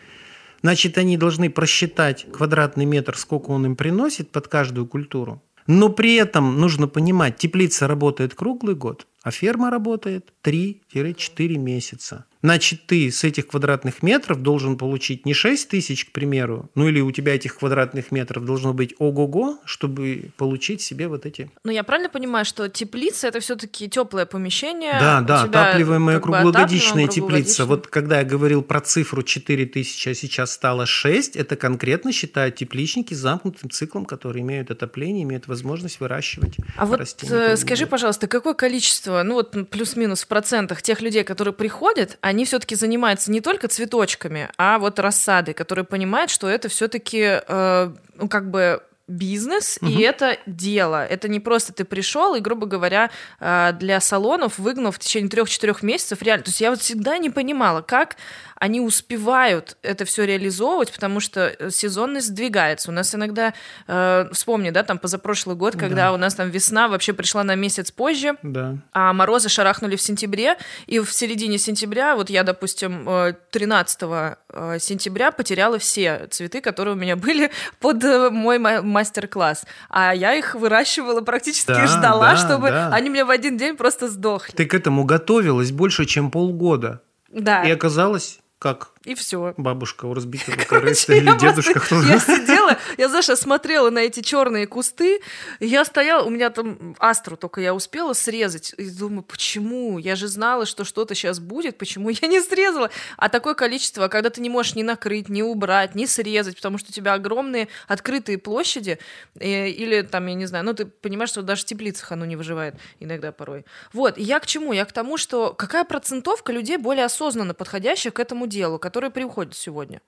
Значит, 0.63 0.97
они 0.97 1.17
должны 1.17 1.49
просчитать 1.49 2.25
квадратный 2.31 2.85
метр, 2.85 3.17
сколько 3.17 3.51
он 3.51 3.65
им 3.65 3.75
приносит 3.75 4.31
под 4.31 4.47
каждую 4.47 4.87
культуру. 4.87 5.43
Но 5.67 5.89
при 5.89 6.15
этом 6.15 6.59
нужно 6.59 6.87
понимать, 6.87 7.37
теплица 7.37 7.87
работает 7.87 8.33
круглый 8.33 8.75
год, 8.75 9.05
а 9.23 9.31
ферма 9.31 9.69
работает 9.69 10.33
3-4 10.43 11.57
месяца. 11.57 12.25
Значит, 12.43 12.81
ты 12.85 13.09
с 13.09 13.23
этих 13.23 13.47
квадратных 13.47 14.03
метров 14.03 14.41
должен 14.41 14.77
получить 14.77 15.25
не 15.25 15.33
6 15.33 15.69
тысяч, 15.69 16.05
к 16.05 16.11
примеру, 16.11 16.69
ну 16.75 16.89
или 16.89 16.99
у 16.99 17.09
тебя 17.11 17.35
этих 17.35 17.57
квадратных 17.57 18.11
метров 18.11 18.45
должно 18.45 18.73
быть 18.73 18.93
ого-го, 18.99 19.59
чтобы 19.63 20.31
получить 20.35 20.81
себе 20.81 21.07
вот 21.07 21.25
эти... 21.25 21.49
Ну, 21.63 21.71
я 21.71 21.83
правильно 21.83 22.09
понимаю, 22.09 22.43
что 22.43 22.67
теплица– 22.67 23.27
это 23.29 23.39
все-таки 23.39 23.89
теплое 23.89 24.25
помещение? 24.25 24.97
Да, 24.99 25.21
да, 25.21 25.43
отапливаемая 25.43 26.19
круглогодичная 26.19 27.07
теплица. 27.07 27.65
Вот 27.65 27.87
когда 27.87 28.19
я 28.19 28.25
говорил 28.25 28.61
про 28.61 28.81
цифру 28.81 29.23
4 29.23 29.65
тысячи, 29.67 30.09
а 30.09 30.13
сейчас 30.13 30.51
стало 30.51 30.85
6, 30.85 31.37
это 31.37 31.55
конкретно 31.55 32.11
считают 32.11 32.55
тепличники 32.55 33.13
с 33.13 33.19
замкнутым 33.19 33.69
циклом, 33.69 34.03
которые 34.03 34.41
имеют 34.41 34.69
отопление, 34.69 35.23
имеют 35.23 35.47
возможность 35.47 36.01
выращивать 36.01 36.57
А 36.75 36.85
вот 36.85 36.99
э, 36.99 37.55
скажи, 37.55 37.87
пожалуйста, 37.87 38.27
какое 38.27 38.53
количество, 38.53 39.23
ну 39.23 39.35
вот 39.35 39.69
плюс-минус 39.69 40.23
в 40.23 40.27
процентах 40.27 40.81
тех 40.81 41.01
людей, 41.01 41.23
которые 41.23 41.53
приходят, 41.53 42.17
они 42.19 42.32
все-таки 42.45 42.75
занимаются 42.75 43.31
не 43.31 43.41
только 43.41 43.67
цветочками, 43.67 44.49
а 44.57 44.79
вот 44.79 44.99
рассадой, 44.99 45.53
которые 45.53 45.85
понимают, 45.85 46.31
что 46.31 46.47
это 46.49 46.69
все-таки, 46.69 47.41
э, 47.47 47.93
ну, 48.15 48.27
как 48.29 48.49
бы 48.49 48.81
бизнес, 49.07 49.77
угу. 49.81 49.91
и 49.91 50.01
это 50.01 50.37
дело. 50.45 51.05
Это 51.05 51.27
не 51.27 51.39
просто 51.39 51.73
ты 51.73 51.83
пришел 51.83 52.35
и, 52.35 52.39
грубо 52.39 52.65
говоря, 52.65 53.11
э, 53.39 53.71
для 53.79 53.99
салонов 53.99 54.57
выгнал 54.57 54.91
в 54.91 54.99
течение 54.99 55.29
трех-четырех 55.29 55.83
месяцев 55.83 56.21
реально. 56.21 56.45
То 56.45 56.49
есть 56.49 56.61
я 56.61 56.69
вот 56.69 56.79
всегда 56.79 57.17
не 57.17 57.29
понимала, 57.29 57.81
как 57.81 58.15
они 58.63 58.79
успевают 58.79 59.75
это 59.81 60.05
все 60.05 60.23
реализовывать, 60.23 60.93
потому 60.93 61.19
что 61.19 61.47
э, 61.47 61.69
сезонность 61.69 62.27
сдвигается. 62.27 62.91
У 62.91 62.93
нас 62.93 63.13
иногда, 63.13 63.53
э, 63.87 64.29
вспомни, 64.31 64.69
да, 64.69 64.83
там 64.83 64.99
позапрошлый 64.99 65.57
год, 65.57 65.75
когда 65.75 66.05
да. 66.05 66.13
у 66.13 66.17
нас 66.17 66.33
там 66.35 66.49
весна 66.49 66.87
вообще 66.87 67.11
пришла 67.11 67.43
на 67.43 67.55
месяц 67.55 67.91
позже, 67.91 68.37
да. 68.41 68.77
а 68.93 69.11
морозы 69.11 69.49
шарахнули 69.49 69.97
в 69.97 70.01
сентябре, 70.01 70.55
и 70.87 70.99
в 70.99 71.11
середине 71.11 71.57
сентября, 71.57 72.15
вот 72.15 72.29
я, 72.29 72.43
допустим, 72.43 73.05
13 73.51 73.99
э, 74.03 74.35
э, 74.47 74.77
сентября 74.79 75.33
потеряла 75.33 75.77
все 75.77 76.27
цветы, 76.31 76.61
которые 76.61 76.95
у 76.95 76.97
меня 76.97 77.15
были 77.17 77.51
под 77.81 78.01
мой 78.31 78.59
мастер-класс. 78.59 79.65
А 79.89 80.15
я 80.15 80.35
их 80.35 80.55
выращивала 80.55 81.19
практически 81.19 81.67
да, 81.67 81.85
ждала, 81.85 82.31
да, 82.31 82.37
чтобы 82.37 82.69
да. 82.69 82.89
они 82.93 83.09
мне 83.09 83.25
в 83.25 83.29
один 83.29 83.57
день 83.57 83.75
просто 83.75 84.07
сдохли. 84.07 84.53
Ты 84.53 84.65
к 84.65 84.73
этому 84.73 85.03
готовилась 85.03 85.73
больше, 85.73 86.05
чем 86.05 86.31
полгода. 86.31 87.01
Да. 87.33 87.63
И 87.63 87.71
оказалось, 87.71 88.39
как 88.63 88.92
и 89.05 89.15
все. 89.15 89.53
Бабушка 89.57 90.05
у 90.05 90.13
разбитого 90.13 90.55
корыста 90.67 91.13
или 91.13 91.37
дедушка. 91.37 91.79
Кто 91.79 92.01
я 92.01 92.19
сидела, 92.19 92.77
я, 92.97 93.09
знаешь, 93.09 93.25
смотрела 93.25 93.89
на 93.89 93.99
эти 93.99 94.21
черные 94.21 94.67
кусты, 94.67 95.19
я 95.59 95.83
стояла, 95.85 96.23
у 96.25 96.29
меня 96.29 96.49
там 96.49 96.95
астру 96.99 97.35
только 97.35 97.61
я 97.61 97.73
успела 97.73 98.13
срезать, 98.13 98.73
и 98.77 98.89
думаю, 98.89 99.23
почему? 99.23 99.97
Я 99.97 100.15
же 100.15 100.27
знала, 100.27 100.65
что 100.65 100.85
что-то 100.85 101.15
сейчас 101.15 101.39
будет, 101.39 101.77
почему 101.77 102.09
я 102.09 102.27
не 102.27 102.41
срезала? 102.41 102.89
А 103.17 103.29
такое 103.29 103.55
количество, 103.55 104.07
когда 104.07 104.29
ты 104.29 104.41
не 104.41 104.49
можешь 104.49 104.75
ни 104.75 104.83
накрыть, 104.83 105.29
ни 105.29 105.41
убрать, 105.41 105.95
ни 105.95 106.05
срезать, 106.05 106.55
потому 106.55 106.77
что 106.77 106.89
у 106.89 106.93
тебя 106.93 107.13
огромные 107.13 107.67
открытые 107.87 108.37
площади, 108.37 108.99
или 109.39 110.01
там, 110.01 110.27
я 110.27 110.33
не 110.33 110.45
знаю, 110.45 110.65
ну 110.65 110.73
ты 110.73 110.85
понимаешь, 110.85 111.29
что 111.29 111.41
даже 111.41 111.63
в 111.63 111.65
теплицах 111.65 112.11
оно 112.11 112.25
не 112.25 112.35
выживает 112.35 112.75
иногда 112.99 113.31
порой. 113.31 113.65
Вот, 113.91 114.17
я 114.17 114.39
к 114.39 114.45
чему? 114.45 114.73
Я 114.73 114.85
к 114.85 114.91
тому, 114.91 115.17
что 115.17 115.53
какая 115.53 115.83
процентовка 115.83 116.51
людей 116.51 116.77
более 116.77 117.05
осознанно 117.05 117.53
подходящих 117.53 118.13
к 118.13 118.19
этому 118.19 118.47
делу, 118.47 118.79
которые 118.93 119.09
приходят 119.09 119.55
сегодня? 119.55 120.01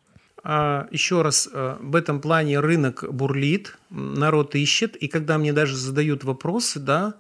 А, 0.44 0.88
еще 0.92 1.24
раз, 1.24 1.50
э, 1.52 1.78
в 1.82 1.96
этом 1.96 2.22
плане 2.22 2.60
рынок 2.60 3.04
бурлит, 3.10 3.80
народ 3.90 4.54
ищет, 4.54 4.96
и 4.96 5.08
когда 5.08 5.40
мне 5.40 5.54
даже 5.54 5.76
задают 5.76 6.24
вопросы, 6.24 6.80
да, 6.80 7.16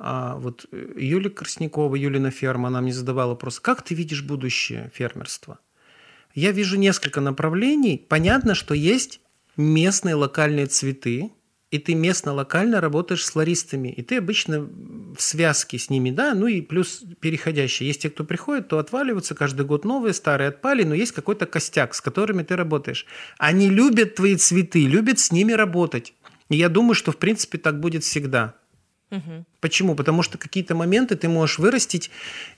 а, 0.00 0.34
вот 0.34 0.66
э, 0.72 0.94
Юлия 0.96 1.30
Краснякова, 1.30 1.94
Юлина 1.94 2.32
ферма, 2.32 2.66
она 2.66 2.80
мне 2.80 2.92
задавала 2.92 3.30
вопрос, 3.30 3.60
как 3.60 3.82
ты 3.82 3.94
видишь 3.94 4.24
будущее 4.24 4.90
фермерства? 4.92 5.60
Я 6.34 6.50
вижу 6.50 6.76
несколько 6.76 7.20
направлений. 7.20 8.04
Понятно, 8.08 8.56
что 8.56 8.74
есть 8.74 9.20
местные 9.56 10.16
локальные 10.16 10.66
цветы, 10.66 11.30
и 11.74 11.78
ты 11.78 11.96
местно-локально 11.96 12.80
работаешь 12.80 13.24
с 13.24 13.30
флористами. 13.32 13.88
И 13.88 14.00
ты 14.02 14.18
обычно 14.18 14.60
в 14.60 15.20
связке 15.20 15.76
с 15.76 15.90
ними, 15.90 16.12
да, 16.12 16.32
ну 16.32 16.46
и 16.46 16.60
плюс 16.60 17.02
переходящие. 17.18 17.88
Есть 17.88 18.02
те, 18.02 18.10
кто 18.10 18.22
приходит, 18.22 18.68
то 18.68 18.78
отваливаются, 18.78 19.34
каждый 19.34 19.66
год 19.66 19.84
новые, 19.84 20.14
старые 20.14 20.50
отпали, 20.50 20.84
но 20.84 20.94
есть 20.94 21.10
какой-то 21.10 21.46
костяк, 21.46 21.96
с 21.96 22.00
которыми 22.00 22.44
ты 22.44 22.54
работаешь. 22.54 23.06
Они 23.38 23.68
любят 23.68 24.14
твои 24.14 24.36
цветы, 24.36 24.86
любят 24.86 25.18
с 25.18 25.32
ними 25.32 25.50
работать. 25.52 26.14
И 26.48 26.54
я 26.54 26.68
думаю, 26.68 26.94
что 26.94 27.10
в 27.10 27.16
принципе 27.16 27.58
так 27.58 27.80
будет 27.80 28.04
всегда. 28.04 28.54
Почему? 29.60 29.94
Потому 29.94 30.22
что 30.22 30.38
какие-то 30.38 30.74
моменты 30.74 31.14
ты 31.14 31.28
можешь 31.28 31.58
вырастить, 31.58 32.10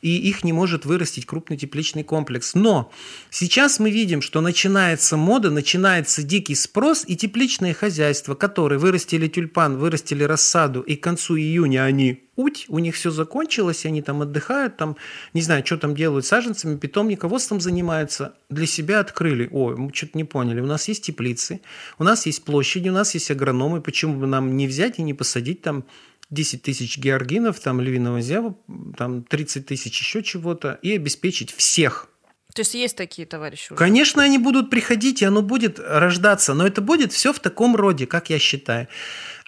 и 0.03 0.17
их 0.17 0.43
не 0.43 0.53
может 0.53 0.85
вырастить 0.85 1.27
крупный 1.27 1.57
тепличный 1.57 2.03
комплекс. 2.03 2.55
Но 2.55 2.91
сейчас 3.31 3.79
мы 3.79 3.91
видим, 3.91 4.23
что 4.23 4.41
начинается 4.41 5.17
мода, 5.17 5.51
начинается 5.51 6.23
дикий 6.23 6.55
спрос, 6.55 7.05
и 7.07 7.17
тепличные 7.17 7.75
хозяйства, 7.75 8.35
которые 8.35 8.79
вырастили 8.79 9.29
тюльпан, 9.29 9.77
вырастили 9.77 10.25
рассаду, 10.25 10.81
и 10.81 10.97
к 10.97 11.03
концу 11.03 11.37
июня 11.37 11.85
они 11.85 12.23
уть, 12.37 12.67
у 12.69 12.79
них 12.79 12.95
все 12.95 13.11
закончилось, 13.11 13.87
они 13.87 14.03
там 14.03 14.23
отдыхают, 14.23 14.77
там, 14.77 14.97
не 15.33 15.43
знаю, 15.43 15.65
что 15.65 15.79
там 15.79 15.95
делают 15.95 16.27
саженцами, 16.27 16.77
питомниководством 16.77 17.61
занимаются, 17.61 18.35
для 18.51 18.67
себя 18.67 19.01
открыли, 19.01 19.49
ой, 19.51 19.77
мы 19.77 19.93
что-то 19.93 20.19
не 20.19 20.25
поняли, 20.25 20.61
у 20.61 20.67
нас 20.67 20.89
есть 20.89 21.05
теплицы, 21.05 21.61
у 21.99 22.05
нас 22.05 22.27
есть 22.27 22.45
площади, 22.45 22.89
у 22.89 22.93
нас 22.93 23.15
есть 23.15 23.31
агрономы, 23.31 23.81
почему 23.81 24.21
бы 24.21 24.27
нам 24.27 24.57
не 24.57 24.67
взять 24.67 24.99
и 24.99 25.03
не 25.03 25.15
посадить 25.15 25.63
там 25.63 25.85
10 26.31 26.63
тысяч 26.63 26.99
георгинов, 26.99 27.61
там 27.61 27.81
львиного 27.81 28.21
зева, 28.21 28.57
там 28.97 29.23
30 29.23 29.67
тысяч 29.67 29.99
еще 30.01 30.23
чего-то, 30.23 30.79
и 30.83 30.95
обеспечить 30.95 31.53
всех. 31.53 32.09
То 32.55 32.61
есть 32.61 32.75
есть 32.75 32.97
такие 32.97 33.27
товарищи 33.27 33.73
уже? 33.73 33.79
Конечно, 33.79 34.23
они 34.23 34.39
будут 34.39 34.71
приходить, 34.71 35.21
и 35.21 35.27
оно 35.27 35.43
будет 35.43 35.79
рождаться, 35.79 36.55
но 36.55 36.67
это 36.67 36.81
будет 36.81 37.13
все 37.13 37.35
в 37.35 37.39
таком 37.39 37.77
роде, 37.77 38.07
как 38.07 38.31
я 38.31 38.39
считаю. 38.39 38.89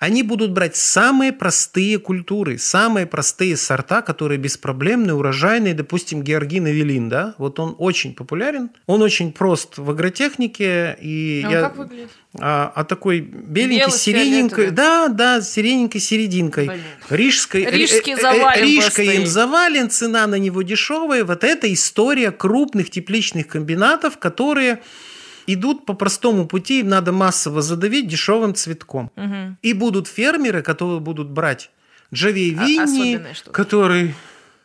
Они 0.01 0.23
будут 0.23 0.53
брать 0.53 0.77
самые 0.77 1.33
простые 1.33 1.99
культуры, 1.99 2.57
самые 2.59 3.05
простые 3.05 3.57
сорта, 3.57 4.01
которые 4.01 4.39
беспроблемные, 4.39 5.15
урожайные, 5.15 5.75
допустим, 5.75 6.23
Георгин 6.23 6.66
Авелин, 6.66 7.09
да, 7.09 7.35
вот 7.39 7.59
он 7.59 7.75
очень 7.79 8.15
популярен, 8.15 8.70
он 8.87 9.03
очень 9.03 9.33
прост 9.33 9.77
в 9.77 9.91
агротехнике. 9.91 10.97
И 11.01 11.43
а 11.45 11.51
я... 11.51 11.61
как 11.62 11.77
выглядит? 11.77 12.11
А, 12.39 12.70
а 12.77 12.85
такой 12.85 13.20
беленький, 13.20 13.91
сирененькой, 13.91 14.70
да, 14.70 15.09
да, 15.09 15.41
сирененькой 15.41 16.01
серединкой. 16.01 16.69
Блин. 16.69 16.81
Рижской, 17.11 17.65
Рижский 17.65 18.12
э, 18.12 18.20
завален 18.20 18.62
Рижка 18.65 19.03
им 19.03 19.27
завален, 19.27 19.91
цена 19.91 20.27
на 20.29 20.37
него 20.37 20.62
дешевая. 20.62 21.25
Вот 21.25 21.43
это 21.43 21.73
история 21.73 22.31
крупных 22.31 22.91
тепличных 22.91 23.49
комбинатов, 23.49 24.19
которые 24.19 24.81
идут 25.49 25.87
по 25.87 25.95
простому 25.95 26.47
пути, 26.47 26.81
им 26.81 26.89
надо 26.89 27.12
массово 27.12 27.62
задавить 27.62 28.07
дешевым 28.07 28.55
цветком. 28.55 29.11
Угу. 29.16 29.57
И 29.62 29.73
будут 29.73 30.07
фермеры, 30.07 30.62
которые 30.62 31.01
будут 31.01 31.31
брать 31.31 31.70
Джавей 32.12 32.55
а, 32.57 32.65
Винни, 32.65 33.20
который 33.51 34.15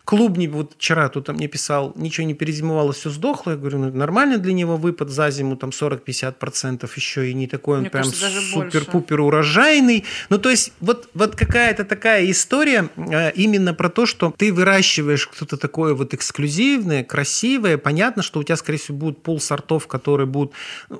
Клубни, 0.05 0.47
вот 0.47 0.73
вчера 0.77 1.07
кто-то 1.07 1.31
мне 1.31 1.47
писал, 1.47 1.93
ничего 1.95 2.27
не 2.27 2.34
перезимовало, 2.34 2.91
все 2.91 3.09
сдохло. 3.09 3.51
Я 3.51 3.57
говорю, 3.57 3.80
ну, 3.80 3.91
нормально 3.91 4.38
для 4.38 4.51
него 4.51 4.75
выпад 4.75 5.09
за 5.09 5.31
зиму, 5.31 5.55
там 5.55 5.69
40-50% 5.69 6.89
еще 6.95 7.30
и 7.30 7.34
не 7.34 7.47
такой 7.47 7.75
он 7.75 7.81
Мне 7.81 7.89
прям 7.89 8.03
супер-пупер 8.03 9.21
урожайный. 9.21 10.03
Ну, 10.30 10.39
то 10.39 10.49
есть 10.49 10.73
вот, 10.81 11.09
вот 11.13 11.38
какая-то 11.38 11.85
такая 11.85 12.30
история 12.30 12.89
э, 12.97 13.31
именно 13.31 13.73
про 13.73 13.89
то, 13.89 14.05
что 14.05 14.34
ты 14.38 14.51
выращиваешь 14.51 15.30
что-то 15.34 15.55
такое 15.55 15.93
вот 15.93 16.13
эксклюзивное, 16.13 17.05
красивое. 17.05 17.77
Понятно, 17.77 18.23
что 18.23 18.41
у 18.41 18.43
тебя, 18.43 18.57
скорее 18.57 18.80
всего, 18.80 18.97
будет 18.97 19.23
пол 19.23 19.39
сортов, 19.39 19.88
которые 19.88 20.27
будут... 20.27 20.51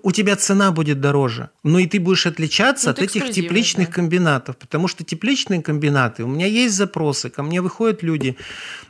У 0.01 0.13
тебя 0.13 0.38
цена 0.38 0.71
будет 0.71 1.01
дороже, 1.01 1.49
но 1.63 1.80
и 1.80 1.88
ты 1.88 1.99
будешь 1.99 2.25
отличаться 2.25 2.88
ну, 2.88 2.91
от 2.93 2.99
этих 3.01 3.31
тепличных 3.31 3.89
да. 3.89 3.93
комбинатов, 3.95 4.55
потому 4.55 4.88
что 4.88 5.03
тепличные 5.03 5.61
комбинаты, 5.61 6.23
у 6.23 6.27
меня 6.27 6.45
есть 6.45 6.75
запросы, 6.75 7.30
ко 7.30 7.43
мне 7.43 7.61
выходят 7.61 8.01
люди, 8.01 8.38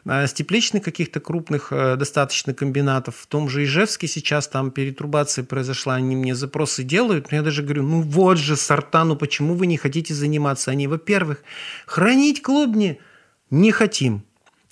с 0.05 0.33
тепличных 0.33 0.83
каких-то 0.83 1.19
крупных 1.21 1.71
э, 1.71 1.95
достаточно 1.95 2.53
комбинатов, 2.53 3.15
в 3.15 3.27
том 3.27 3.47
же 3.47 3.63
Ижевске 3.63 4.07
сейчас 4.07 4.47
там 4.49 4.71
перетрубация 4.71 5.45
произошла, 5.45 5.95
они 5.95 6.15
мне 6.15 6.35
запросы 6.35 6.83
делают, 6.83 7.31
но 7.31 7.37
я 7.37 7.43
даже 7.43 7.63
говорю, 7.63 7.83
ну 7.83 8.01
вот 8.01 8.37
же 8.37 8.57
сорта, 8.57 9.05
ну 9.05 9.15
почему 9.15 9.55
вы 9.55 9.65
не 9.65 9.77
хотите 9.77 10.13
заниматься? 10.13 10.71
Они, 10.71 10.87
во-первых, 10.87 11.43
хранить 11.85 12.41
клубни 12.41 12.99
не 13.49 13.71
хотим. 13.71 14.23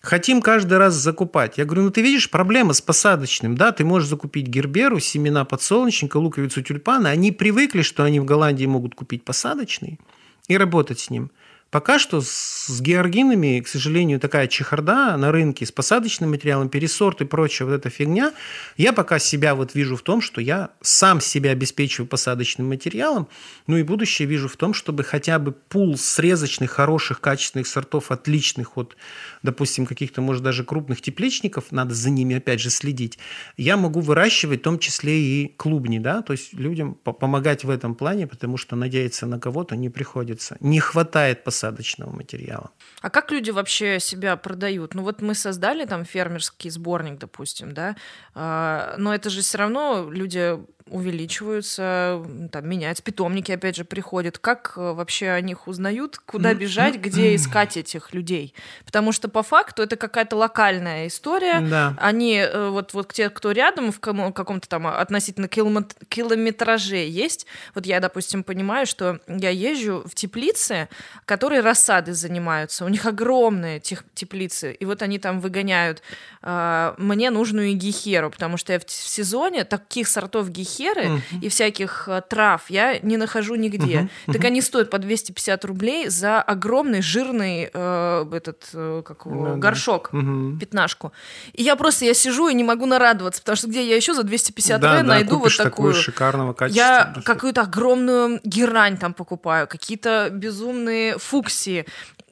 Хотим 0.01 0.41
каждый 0.41 0.79
раз 0.79 0.95
закупать. 0.95 1.59
Я 1.59 1.65
говорю, 1.65 1.83
ну 1.83 1.91
ты 1.91 2.01
видишь, 2.01 2.29
проблема 2.29 2.73
с 2.73 2.81
посадочным. 2.81 3.55
Да, 3.55 3.71
ты 3.71 3.85
можешь 3.85 4.09
закупить 4.09 4.47
герберу, 4.47 4.99
семена 4.99 5.45
подсолнечника, 5.45 6.17
луковицу 6.17 6.63
тюльпана. 6.63 7.11
Они 7.11 7.31
привыкли, 7.31 7.83
что 7.83 8.03
они 8.03 8.19
в 8.19 8.25
Голландии 8.25 8.65
могут 8.65 8.95
купить 8.95 9.23
посадочный 9.23 9.99
и 10.47 10.57
работать 10.57 10.99
с 10.99 11.11
ним. 11.11 11.29
Пока 11.71 11.99
что 11.99 12.19
с 12.21 12.81
георгинами, 12.81 13.61
к 13.61 13.67
сожалению, 13.69 14.19
такая 14.19 14.47
чехарда 14.47 15.15
на 15.15 15.31
рынке 15.31 15.65
с 15.65 15.71
посадочным 15.71 16.31
материалом, 16.31 16.67
пересорт 16.67 17.21
и 17.21 17.25
прочая 17.25 17.65
вот 17.65 17.75
эта 17.75 17.89
фигня. 17.89 18.33
Я 18.75 18.91
пока 18.91 19.19
себя 19.19 19.55
вот 19.55 19.73
вижу 19.73 19.95
в 19.95 20.01
том, 20.01 20.19
что 20.19 20.41
я 20.41 20.71
сам 20.81 21.21
себя 21.21 21.51
обеспечиваю 21.51 22.09
посадочным 22.09 22.67
материалом, 22.67 23.29
ну 23.67 23.77
и 23.77 23.83
будущее 23.83 24.27
вижу 24.27 24.49
в 24.49 24.57
том, 24.57 24.73
чтобы 24.73 25.05
хотя 25.05 25.39
бы 25.39 25.53
пул 25.53 25.97
срезочных, 25.97 26.71
хороших, 26.71 27.21
качественных 27.21 27.67
сортов, 27.67 28.11
отличных 28.11 28.77
от, 28.77 28.97
допустим, 29.43 29.85
каких-то, 29.85 30.21
может, 30.21 30.43
даже 30.43 30.63
крупных 30.63 31.01
тепличников, 31.01 31.71
надо 31.71 31.93
за 31.93 32.09
ними 32.09 32.35
опять 32.37 32.59
же 32.59 32.69
следить, 32.69 33.19
я 33.57 33.77
могу 33.77 33.99
выращивать 34.01 34.59
в 34.59 34.63
том 34.63 34.79
числе 34.79 35.19
и 35.19 35.47
клубни, 35.57 35.99
да, 35.99 36.21
то 36.21 36.33
есть 36.33 36.53
людям 36.53 36.95
помогать 36.95 37.63
в 37.63 37.69
этом 37.69 37.95
плане, 37.95 38.27
потому 38.27 38.57
что 38.57 38.75
надеяться 38.75 39.25
на 39.25 39.39
кого-то 39.39 39.75
не 39.75 39.89
приходится. 39.89 40.57
Не 40.59 40.79
хватает 40.79 41.43
посадочного 41.43 42.11
материала. 42.11 42.71
А 43.01 43.09
как 43.09 43.31
люди 43.31 43.51
вообще 43.51 43.99
себя 43.99 44.35
продают? 44.35 44.93
Ну 44.93 45.03
вот 45.03 45.21
мы 45.21 45.35
создали 45.35 45.85
там 45.85 46.05
фермерский 46.05 46.69
сборник, 46.69 47.19
допустим, 47.19 47.73
да, 47.73 47.95
а, 48.33 48.95
но 48.97 49.13
это 49.13 49.29
же 49.29 49.41
все 49.41 49.57
равно 49.57 50.09
люди 50.11 50.57
увеличиваются, 50.91 52.23
там, 52.51 52.67
меняются, 52.67 53.01
питомники, 53.01 53.51
опять 53.51 53.75
же, 53.75 53.85
приходят. 53.85 54.37
Как 54.37 54.73
э, 54.75 54.91
вообще 54.91 55.29
о 55.29 55.41
них 55.41 55.67
узнают, 55.67 56.19
куда 56.19 56.53
бежать, 56.53 56.97
где 56.97 57.33
искать 57.35 57.77
этих 57.77 58.13
людей? 58.13 58.53
Потому 58.85 59.11
что 59.11 59.29
по 59.29 59.41
факту 59.41 59.83
это 59.83 59.95
какая-то 59.95 60.35
локальная 60.35 61.07
история. 61.07 61.61
Да. 61.61 61.95
Они, 61.97 62.37
э, 62.37 62.69
вот, 62.69 62.93
вот 62.93 63.13
те, 63.13 63.29
кто 63.29 63.51
рядом, 63.51 63.91
в 63.91 63.99
каком-то 63.99 64.67
там 64.67 64.85
относительно 64.87 65.47
километраже 65.47 67.07
есть. 67.07 67.47
Вот 67.73 67.85
я, 67.85 67.99
допустим, 67.99 68.43
понимаю, 68.43 68.85
что 68.85 69.19
я 69.27 69.49
езжу 69.49 70.03
в 70.05 70.13
теплицы, 70.13 70.89
которые 71.25 71.61
рассады 71.61 72.13
занимаются. 72.13 72.85
У 72.85 72.89
них 72.89 73.05
огромные 73.05 73.79
тех, 73.79 74.03
теплицы. 74.13 74.73
И 74.73 74.85
вот 74.85 75.01
они 75.01 75.19
там 75.19 75.39
выгоняют 75.39 76.01
э, 76.41 76.93
мне 76.97 77.29
нужную 77.29 77.73
гихеру, 77.75 78.29
потому 78.29 78.57
что 78.57 78.73
я 78.73 78.79
в, 78.79 78.85
в 78.85 78.91
сезоне 78.91 79.63
таких 79.63 80.07
сортов 80.07 80.49
гихеры 80.49 80.80
херы 80.81 81.05
uh-huh. 81.05 81.39
и 81.41 81.49
всяких 81.49 82.07
э, 82.07 82.21
трав 82.27 82.69
я 82.69 82.99
не 82.99 83.17
нахожу 83.17 83.55
нигде. 83.55 84.09
Uh-huh. 84.27 84.33
Так 84.33 84.45
они 84.45 84.61
стоят 84.61 84.89
по 84.89 84.97
250 84.97 85.65
рублей 85.65 86.09
за 86.09 86.41
огромный 86.41 87.01
жирный 87.01 87.69
э, 87.71 88.25
этот 88.31 88.69
э, 88.73 89.03
как 89.05 89.25
его, 89.25 89.47
uh-huh. 89.47 89.57
горшок, 89.57 90.09
uh-huh. 90.11 90.59
пятнашку. 90.59 91.11
И 91.53 91.63
я 91.63 91.75
просто 91.75 92.05
я 92.05 92.13
сижу 92.13 92.49
и 92.49 92.53
не 92.53 92.63
могу 92.63 92.85
нарадоваться, 92.85 93.41
потому 93.41 93.55
что 93.55 93.67
где 93.67 93.87
я 93.87 93.95
еще 93.95 94.13
за 94.13 94.23
250 94.23 94.81
да, 94.81 94.87
рублей 94.87 95.03
да, 95.03 95.07
найду 95.07 95.39
вот 95.39 95.55
такую 95.55 95.93
шикарного 95.93 96.53
качества. 96.53 96.81
Я 96.81 97.13
какую-то 97.23 97.61
огромную 97.61 98.39
герань 98.43 98.97
там 98.97 99.13
покупаю, 99.13 99.67
какие-то 99.67 100.29
безумные 100.31 101.17
фуксии 101.17 101.85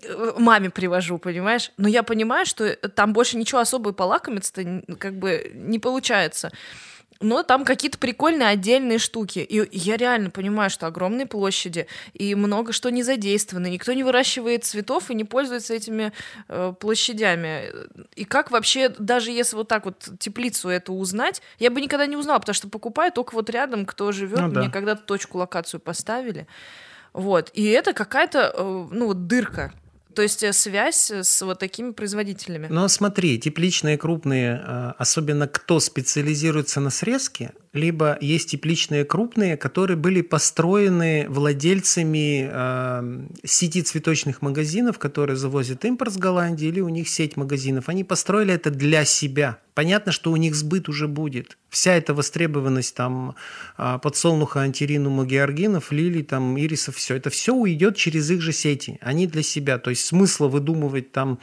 э, 0.03 0.33
маме 0.37 0.69
привожу, 0.69 1.17
понимаешь? 1.17 1.71
Но 1.77 1.87
я 1.87 2.03
понимаю, 2.03 2.45
что 2.45 2.75
там 2.75 3.13
больше 3.13 3.37
ничего 3.37 3.59
особо 3.59 3.93
полакомиться-то 3.93 4.95
как 4.97 5.19
бы 5.19 5.51
не 5.53 5.79
получается 5.79 6.51
но 7.21 7.43
там 7.43 7.65
какие-то 7.65 7.97
прикольные 7.97 8.49
отдельные 8.49 8.97
штуки. 8.97 9.39
И 9.39 9.77
я 9.77 9.97
реально 9.97 10.29
понимаю, 10.29 10.69
что 10.69 10.87
огромные 10.87 11.25
площади, 11.25 11.87
и 12.13 12.35
много 12.35 12.71
что 12.71 12.89
не 12.89 13.03
задействовано. 13.03 13.67
Никто 13.67 13.93
не 13.93 14.03
выращивает 14.03 14.63
цветов 14.63 15.11
и 15.11 15.15
не 15.15 15.25
пользуется 15.25 15.73
этими 15.73 16.13
э, 16.47 16.73
площадями. 16.79 17.71
И 18.15 18.23
как 18.25 18.51
вообще, 18.51 18.89
даже 18.89 19.31
если 19.31 19.55
вот 19.55 19.67
так 19.67 19.85
вот 19.85 20.09
теплицу 20.19 20.69
эту 20.69 20.93
узнать, 20.93 21.41
я 21.59 21.69
бы 21.69 21.81
никогда 21.81 22.05
не 22.05 22.15
узнала, 22.15 22.39
потому 22.39 22.53
что 22.53 22.69
покупаю 22.69 23.11
только 23.11 23.33
вот 23.33 23.49
рядом, 23.49 23.85
кто 23.85 24.11
живет. 24.11 24.39
Ну, 24.39 24.51
да. 24.51 24.61
Мне 24.61 24.69
когда-то 24.69 25.03
точку, 25.03 25.37
локацию 25.39 25.79
поставили. 25.79 26.47
Вот. 27.11 27.51
И 27.53 27.65
это 27.65 27.93
какая-то, 27.93 28.53
э, 28.55 28.87
ну, 28.91 29.07
вот 29.07 29.27
дырка 29.27 29.73
то 30.19 30.23
есть 30.23 30.43
э, 30.43 30.51
связь 30.51 31.11
с 31.11 31.41
вот 31.43 31.59
такими 31.59 31.91
производителями. 31.91 32.67
Но 32.69 32.89
смотри, 32.89 33.39
тепличные 33.39 33.97
крупные, 33.97 34.61
э, 34.61 34.91
особенно 34.97 35.47
кто 35.47 35.79
специализируется 35.79 36.81
на 36.81 36.89
срезке, 36.89 37.53
либо 37.71 38.17
есть 38.19 38.51
тепличные 38.51 39.05
крупные, 39.05 39.55
которые 39.55 39.95
были 39.95 40.21
построены 40.21 41.25
владельцами 41.29 42.49
э, 42.51 43.27
сети 43.45 43.81
цветочных 43.81 44.41
магазинов, 44.41 44.99
которые 44.99 45.37
завозят 45.37 45.85
импорт 45.85 46.11
с 46.11 46.17
Голландии, 46.17 46.67
или 46.67 46.81
у 46.81 46.89
них 46.89 47.07
сеть 47.07 47.37
магазинов. 47.37 47.87
Они 47.87 48.03
построили 48.03 48.53
это 48.53 48.71
для 48.71 49.05
себя. 49.05 49.59
Понятно, 49.75 50.11
что 50.11 50.33
у 50.33 50.35
них 50.35 50.55
сбыт 50.55 50.89
уже 50.89 51.07
будет. 51.07 51.57
Вся 51.69 51.93
эта 51.93 52.13
востребованность 52.13 52.95
там 52.95 53.35
подсолнуха, 53.77 54.59
антиринума, 54.61 55.25
георгинов, 55.25 55.93
лилий, 55.93 56.23
там, 56.23 56.59
ирисов, 56.59 56.97
все, 56.97 57.15
это 57.15 57.29
все 57.29 57.53
уйдет 57.53 57.95
через 57.95 58.29
их 58.29 58.41
же 58.41 58.51
сети. 58.51 58.97
Они 58.99 59.25
для 59.25 59.43
себя. 59.43 59.77
То 59.77 59.91
есть 59.91 60.05
смысла 60.09 60.47
выдумывать 60.47 61.11
там 61.11 61.39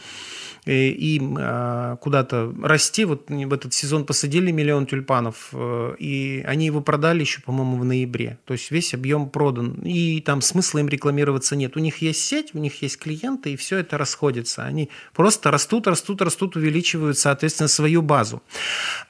э, 0.64 0.88
им 0.88 1.36
а, 1.38 1.96
куда-то 1.96 2.54
расти. 2.62 3.04
Вот 3.04 3.28
в 3.28 3.52
этот 3.52 3.74
сезон 3.74 4.04
посадили 4.04 4.50
миллион 4.50 4.86
тюльпанов, 4.86 5.48
э, 5.52 5.96
и 5.98 6.44
они 6.46 6.66
его 6.66 6.80
продали 6.80 7.20
еще, 7.20 7.40
по-моему, 7.40 7.78
в 7.78 7.84
ноябре. 7.84 8.38
То 8.44 8.54
есть 8.54 8.70
весь 8.70 8.94
объем 8.94 9.28
продан. 9.28 9.74
И 9.84 10.20
там 10.20 10.40
смысла 10.40 10.78
им 10.78 10.88
рекламироваться 10.88 11.56
нет. 11.56 11.76
У 11.76 11.80
них 11.80 11.98
есть 11.98 12.24
сеть, 12.24 12.50
у 12.54 12.58
них 12.58 12.82
есть 12.82 12.98
клиенты, 12.98 13.52
и 13.52 13.56
все 13.56 13.78
это 13.78 13.98
расходится. 13.98 14.64
Они 14.64 14.90
просто 15.14 15.50
растут, 15.50 15.86
растут, 15.86 16.22
растут, 16.22 16.56
увеличивают, 16.56 17.18
соответственно, 17.18 17.68
свою 17.68 18.02
базу. 18.02 18.42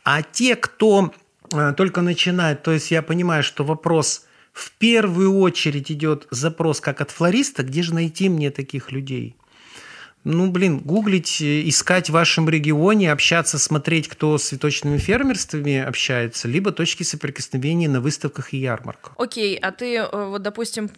А 0.04 0.22
те, 0.22 0.56
кто 0.56 1.12
Э, 1.52 1.72
только 1.76 2.02
начинает. 2.02 2.62
То 2.62 2.72
есть 2.72 2.90
я 2.90 3.02
понимаю, 3.02 3.42
что 3.42 3.64
вопрос 3.64 4.26
в 4.52 4.72
первую 4.72 5.38
очередь 5.38 5.90
идет 5.92 6.26
запрос 6.30 6.80
как 6.80 7.00
от 7.00 7.10
флориста, 7.10 7.62
где 7.62 7.82
же 7.82 7.94
найти 7.94 8.28
мне 8.28 8.50
таких 8.50 8.90
людей? 8.92 9.36
Ну, 10.28 10.50
блин, 10.50 10.80
гуглить, 10.80 11.40
э, 11.40 11.68
искать 11.68 12.10
в 12.10 12.12
вашем 12.12 12.48
регионе, 12.48 13.12
общаться, 13.12 13.60
смотреть, 13.60 14.08
кто 14.08 14.36
с 14.36 14.48
цветочными 14.48 14.98
фермерствами 14.98 15.78
общается, 15.78 16.48
либо 16.48 16.72
точки 16.72 17.04
соприкосновения 17.04 17.88
на 17.88 18.00
выставках 18.00 18.52
и 18.52 18.56
ярмарках. 18.56 19.14
Окей, 19.18 19.56
а 19.56 19.70
ты, 19.70 19.98
э, 19.98 20.08
вот, 20.10 20.42
допустим, 20.42 20.90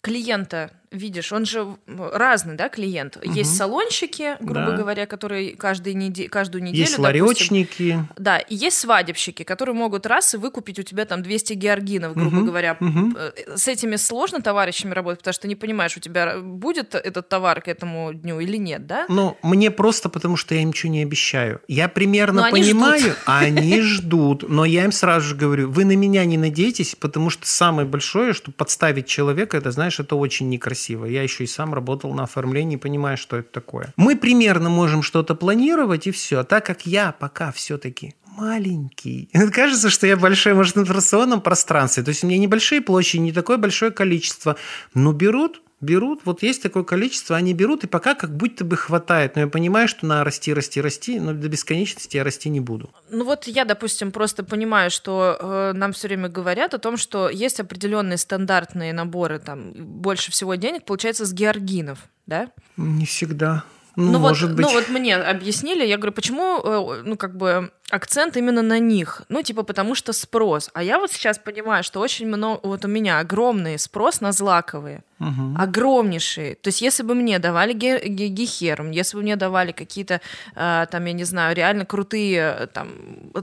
клиента 0.00 0.70
видишь, 0.92 1.32
он 1.32 1.46
же 1.46 1.76
разный, 1.86 2.54
да, 2.54 2.68
клиент. 2.68 3.16
Угу. 3.16 3.32
Есть 3.32 3.56
салонщики, 3.56 4.36
грубо 4.40 4.70
да. 4.70 4.76
говоря, 4.76 5.06
которые 5.06 5.56
каждый 5.56 5.94
неде- 5.94 6.28
каждую 6.28 6.62
неделю... 6.62 6.82
Есть 6.82 6.98
ларечники. 6.98 7.92
Допустим, 7.92 8.08
да, 8.16 8.38
и 8.38 8.54
есть 8.54 8.78
свадебщики, 8.78 9.42
которые 9.42 9.74
могут 9.74 10.06
раз 10.06 10.34
и 10.34 10.36
выкупить 10.36 10.78
у 10.78 10.82
тебя 10.82 11.04
там 11.04 11.22
200 11.22 11.54
георгинов, 11.54 12.14
грубо 12.14 12.36
угу. 12.36 12.46
говоря. 12.46 12.76
Угу. 12.78 13.16
С 13.56 13.68
этими 13.68 13.96
сложно 13.96 14.40
товарищами 14.40 14.92
работать, 14.92 15.20
потому 15.20 15.32
что 15.32 15.42
ты 15.42 15.48
не 15.48 15.56
понимаешь, 15.56 15.96
у 15.96 16.00
тебя 16.00 16.38
будет 16.38 16.94
этот 16.94 17.28
товар 17.28 17.60
к 17.62 17.68
этому 17.68 18.12
дню 18.12 18.40
или 18.40 18.56
нет, 18.56 18.86
да? 18.86 19.06
Ну, 19.08 19.36
мне 19.42 19.70
просто 19.70 20.08
потому, 20.08 20.36
что 20.36 20.54
я 20.54 20.62
им 20.62 20.68
ничего 20.68 20.92
не 20.92 21.02
обещаю. 21.02 21.60
Я 21.68 21.88
примерно 21.88 22.42
но 22.42 22.50
понимаю, 22.50 22.92
они 22.94 23.00
ждут. 23.02 23.18
они 23.26 23.80
ждут, 23.80 24.48
но 24.48 24.64
я 24.64 24.84
им 24.84 24.92
сразу 24.92 25.28
же 25.28 25.34
говорю, 25.36 25.70
вы 25.70 25.84
на 25.84 25.96
меня 25.96 26.24
не 26.24 26.38
надейтесь, 26.38 26.94
потому 26.94 27.30
что 27.30 27.46
самое 27.46 27.88
большое, 27.88 28.32
что 28.32 28.52
подставить 28.52 29.06
человека, 29.06 29.56
это, 29.56 29.70
знаешь, 29.70 29.98
это 30.00 30.16
очень 30.16 30.48
некрасиво 30.48 30.81
красиво. 30.82 31.04
Я 31.06 31.22
еще 31.22 31.44
и 31.44 31.46
сам 31.46 31.74
работал 31.74 32.12
на 32.14 32.24
оформлении, 32.24 32.76
понимаю, 32.76 33.16
что 33.16 33.36
это 33.36 33.52
такое. 33.52 33.92
Мы 33.96 34.16
примерно 34.16 34.68
можем 34.68 35.02
что-то 35.02 35.34
планировать, 35.34 36.06
и 36.06 36.10
все. 36.10 36.42
Так 36.44 36.66
как 36.66 36.86
я 36.86 37.12
пока 37.12 37.52
все-таки 37.52 38.14
маленький. 38.36 39.28
Кажется, 39.52 39.90
что 39.90 40.06
я 40.06 40.16
большой, 40.16 40.54
может, 40.54 40.76
информационном 40.76 41.40
пространстве. 41.40 42.02
То 42.02 42.10
есть 42.10 42.24
у 42.24 42.26
меня 42.26 42.38
небольшие 42.38 42.80
площади, 42.80 43.20
не 43.20 43.32
такое 43.32 43.58
большое 43.58 43.90
количество. 43.90 44.56
Но 44.94 45.12
берут, 45.12 45.62
берут, 45.82 46.20
вот 46.24 46.42
есть 46.42 46.62
такое 46.62 46.84
количество, 46.84 47.36
они 47.36 47.52
берут, 47.52 47.84
и 47.84 47.86
пока 47.86 48.14
как 48.14 48.34
будто 48.36 48.64
бы 48.64 48.76
хватает. 48.76 49.34
Но 49.36 49.42
я 49.42 49.48
понимаю, 49.48 49.88
что 49.88 50.06
на 50.06 50.24
расти, 50.24 50.54
расти, 50.54 50.80
расти, 50.80 51.20
но 51.20 51.34
до 51.34 51.48
бесконечности 51.48 52.16
я 52.16 52.24
расти 52.24 52.48
не 52.48 52.60
буду. 52.60 52.90
Ну 53.10 53.24
вот 53.24 53.46
я, 53.46 53.64
допустим, 53.64 54.12
просто 54.12 54.44
понимаю, 54.44 54.90
что 54.90 55.36
э, 55.38 55.72
нам 55.74 55.92
все 55.92 56.08
время 56.08 56.28
говорят 56.28 56.72
о 56.74 56.78
том, 56.78 56.96
что 56.96 57.28
есть 57.28 57.60
определенные 57.60 58.16
стандартные 58.16 58.92
наборы, 58.92 59.38
там, 59.38 59.72
больше 59.74 60.30
всего 60.30 60.54
денег 60.54 60.84
получается 60.84 61.26
с 61.26 61.32
георгинов, 61.32 61.98
да? 62.26 62.48
Не 62.76 63.04
всегда. 63.04 63.64
Ну, 63.96 64.12
ну, 64.12 64.18
может 64.18 64.50
вот, 64.50 64.56
быть. 64.56 64.66
ну 64.66 64.72
вот 64.72 64.88
мне 64.88 65.16
объяснили, 65.16 65.84
я 65.84 65.96
говорю, 65.96 66.12
почему, 66.12 66.60
э, 66.62 67.02
ну 67.04 67.16
как 67.16 67.36
бы 67.36 67.70
акцент 67.92 68.36
именно 68.36 68.62
на 68.62 68.78
них. 68.78 69.22
Ну, 69.28 69.42
типа, 69.42 69.62
потому 69.64 69.94
что 69.94 70.12
спрос. 70.12 70.70
А 70.72 70.82
я 70.82 70.98
вот 70.98 71.12
сейчас 71.12 71.38
понимаю, 71.38 71.84
что 71.84 72.00
очень 72.00 72.26
много, 72.26 72.60
вот 72.62 72.84
у 72.84 72.88
меня 72.88 73.18
огромный 73.18 73.78
спрос 73.78 74.22
на 74.22 74.32
злаковые. 74.32 75.02
Угу. 75.20 75.56
Огромнейший. 75.58 76.54
То 76.54 76.68
есть, 76.68 76.82
если 76.82 77.02
бы 77.04 77.14
мне 77.14 77.38
давали 77.38 77.74
гехерум, 77.74 78.90
если 78.90 79.16
бы 79.16 79.22
мне 79.22 79.36
давали 79.36 79.72
какие-то, 79.72 80.20
э, 80.56 80.86
там, 80.90 81.04
я 81.04 81.12
не 81.12 81.24
знаю, 81.24 81.54
реально 81.54 81.84
крутые 81.84 82.56
э, 82.60 82.66
там 82.66 82.88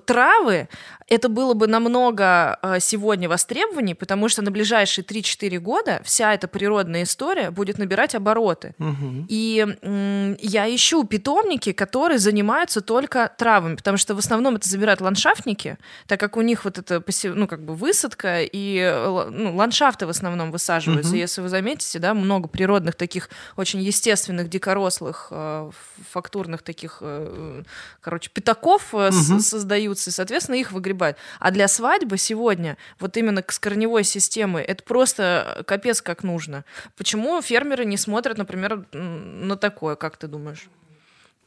травы, 0.06 0.68
это 1.08 1.30
было 1.30 1.54
бы 1.54 1.68
намного 1.68 2.60
э, 2.62 2.80
сегодня 2.80 3.30
востребованнее, 3.30 3.96
потому 3.96 4.30
что 4.30 4.42
на 4.42 4.52
ближайшие 4.52 5.06
3-4 5.06 5.60
года 5.60 6.02
вся 6.04 6.34
эта 6.34 6.48
природная 6.48 7.04
история 7.04 7.52
будет 7.52 7.78
набирать 7.78 8.16
обороты. 8.16 8.74
Угу. 8.80 9.28
И 9.30 10.38
я 10.42 10.74
ищу 10.74 11.04
питомники, 11.04 11.72
которые 11.72 12.20
занимаются 12.20 12.82
только 12.82 13.32
травами, 13.38 13.76
потому 13.76 13.98
что 13.98 14.16
в 14.16 14.20
основном 14.20 14.56
это 14.56 14.68
забирают 14.68 15.02
ландшафтники, 15.02 15.78
так 16.08 16.20
как 16.20 16.38
у 16.38 16.42
них 16.42 16.66
вот 16.66 16.78
это 16.78 17.04
ну, 17.24 17.48
как 17.48 17.64
бы 17.64 17.76
высадка, 17.76 18.42
и 18.42 18.92
ну, 19.32 19.56
ландшафты 19.56 20.06
в 20.06 20.10
основном 20.10 20.52
высаживаются. 20.52 21.12
Угу. 21.12 21.20
Если 21.20 21.42
вы 21.42 21.50
заметите, 21.50 22.00
да, 22.00 22.14
много 22.14 22.48
природных 22.48 22.96
таких 22.96 23.30
очень 23.56 23.82
естественных, 23.82 24.50
дикорослых, 24.50 25.28
э, 25.32 25.72
фактурных 26.10 26.62
таких, 26.62 27.00
э, 27.02 27.64
короче, 28.02 28.30
пятаков 28.30 28.94
угу. 28.94 29.12
создаются, 29.12 30.10
и, 30.10 30.14
соответственно, 30.14 30.56
их 30.56 30.72
выгребают. 30.72 31.18
А 31.40 31.52
для 31.52 31.68
свадьбы 31.68 32.18
сегодня 32.18 32.78
вот 33.00 33.18
именно 33.18 33.44
с 33.48 33.60
корневой 33.60 34.04
системой 34.04 34.64
это 34.64 34.84
просто 34.84 35.64
капец 35.68 36.02
как 36.02 36.24
нужно. 36.24 36.64
Почему 36.98 37.42
фермеры 37.42 37.86
не 37.86 37.98
смотрят, 37.98 38.38
например, 38.38 38.86
на 38.94 39.58
такое, 39.58 39.96
как 39.96 40.18
ты 40.18 40.28
думаешь? 40.30 40.70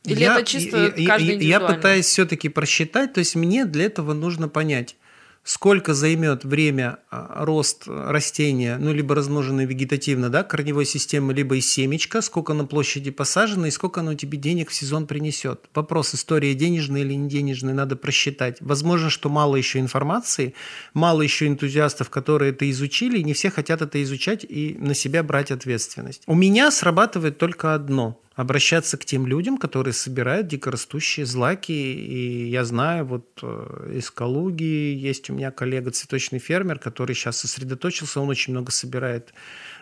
Или 0.05 0.21
я, 0.21 0.37
это 0.37 0.45
чисто 0.45 0.93
я, 0.97 1.07
каждый 1.07 1.45
я, 1.45 1.61
пытаюсь 1.61 2.07
все-таки 2.07 2.49
просчитать, 2.49 3.13
то 3.13 3.21
есть 3.21 3.37
мне 3.37 3.65
для 3.65 3.85
этого 3.85 4.15
нужно 4.15 4.49
понять, 4.49 4.97
сколько 5.45 5.95
займет 5.95 6.45
время 6.45 6.99
а, 7.11 7.45
рост 7.45 7.85
растения, 7.87 8.79
ну, 8.79 8.93
либо 8.93 9.15
размноженное 9.15 9.65
вегетативно, 9.65 10.29
да, 10.29 10.43
корневой 10.45 10.87
системы, 10.87 11.35
либо 11.35 11.57
из 11.57 11.71
семечка, 11.71 12.21
сколько 12.21 12.53
на 12.53 12.65
площади 12.65 13.11
посажено 13.11 13.67
и 13.67 13.71
сколько 13.71 14.01
оно 14.01 14.15
тебе 14.15 14.39
денег 14.39 14.71
в 14.71 14.75
сезон 14.75 15.07
принесет. 15.07 15.67
Вопрос, 15.75 16.15
история 16.15 16.55
денежная 16.55 17.03
или 17.03 17.15
не 17.15 17.29
денежная, 17.29 17.75
надо 17.75 17.97
просчитать. 17.97 18.59
Возможно, 18.61 19.11
что 19.11 19.29
мало 19.29 19.57
еще 19.57 19.79
информации, 19.81 20.55
мало 20.95 21.23
еще 21.23 21.47
энтузиастов, 21.47 22.11
которые 22.11 22.53
это 22.53 22.69
изучили, 22.71 23.19
и 23.19 23.25
не 23.25 23.35
все 23.35 23.51
хотят 23.51 23.83
это 23.83 24.03
изучать 24.03 24.45
и 24.49 24.77
на 24.79 24.95
себя 24.95 25.23
брать 25.23 25.51
ответственность. 25.51 26.23
У 26.27 26.35
меня 26.35 26.71
срабатывает 26.71 27.39
только 27.39 27.75
одно– 27.75 28.19
обращаться 28.35 28.97
к 28.97 29.05
тем 29.05 29.27
людям, 29.27 29.59
которые 29.59 29.95
собирают 29.95 30.49
дикорастущие 30.49 31.27
злаки. 31.27 31.73
И 31.73 32.49
я 32.49 32.65
знаю, 32.65 33.07
вот 33.07 33.27
э, 33.43 33.93
из 33.97 34.11
Калуги 34.11 34.63
есть 34.63 35.31
у 35.31 35.35
меня 35.35 35.51
коллега 35.51 35.91
цветочный 35.91 36.39
фермер, 36.39 36.79
который 36.79 37.15
сейчас 37.15 37.39
сосредоточился, 37.39 38.21
он 38.21 38.29
очень 38.29 38.53
много 38.53 38.71
собирает 38.71 39.35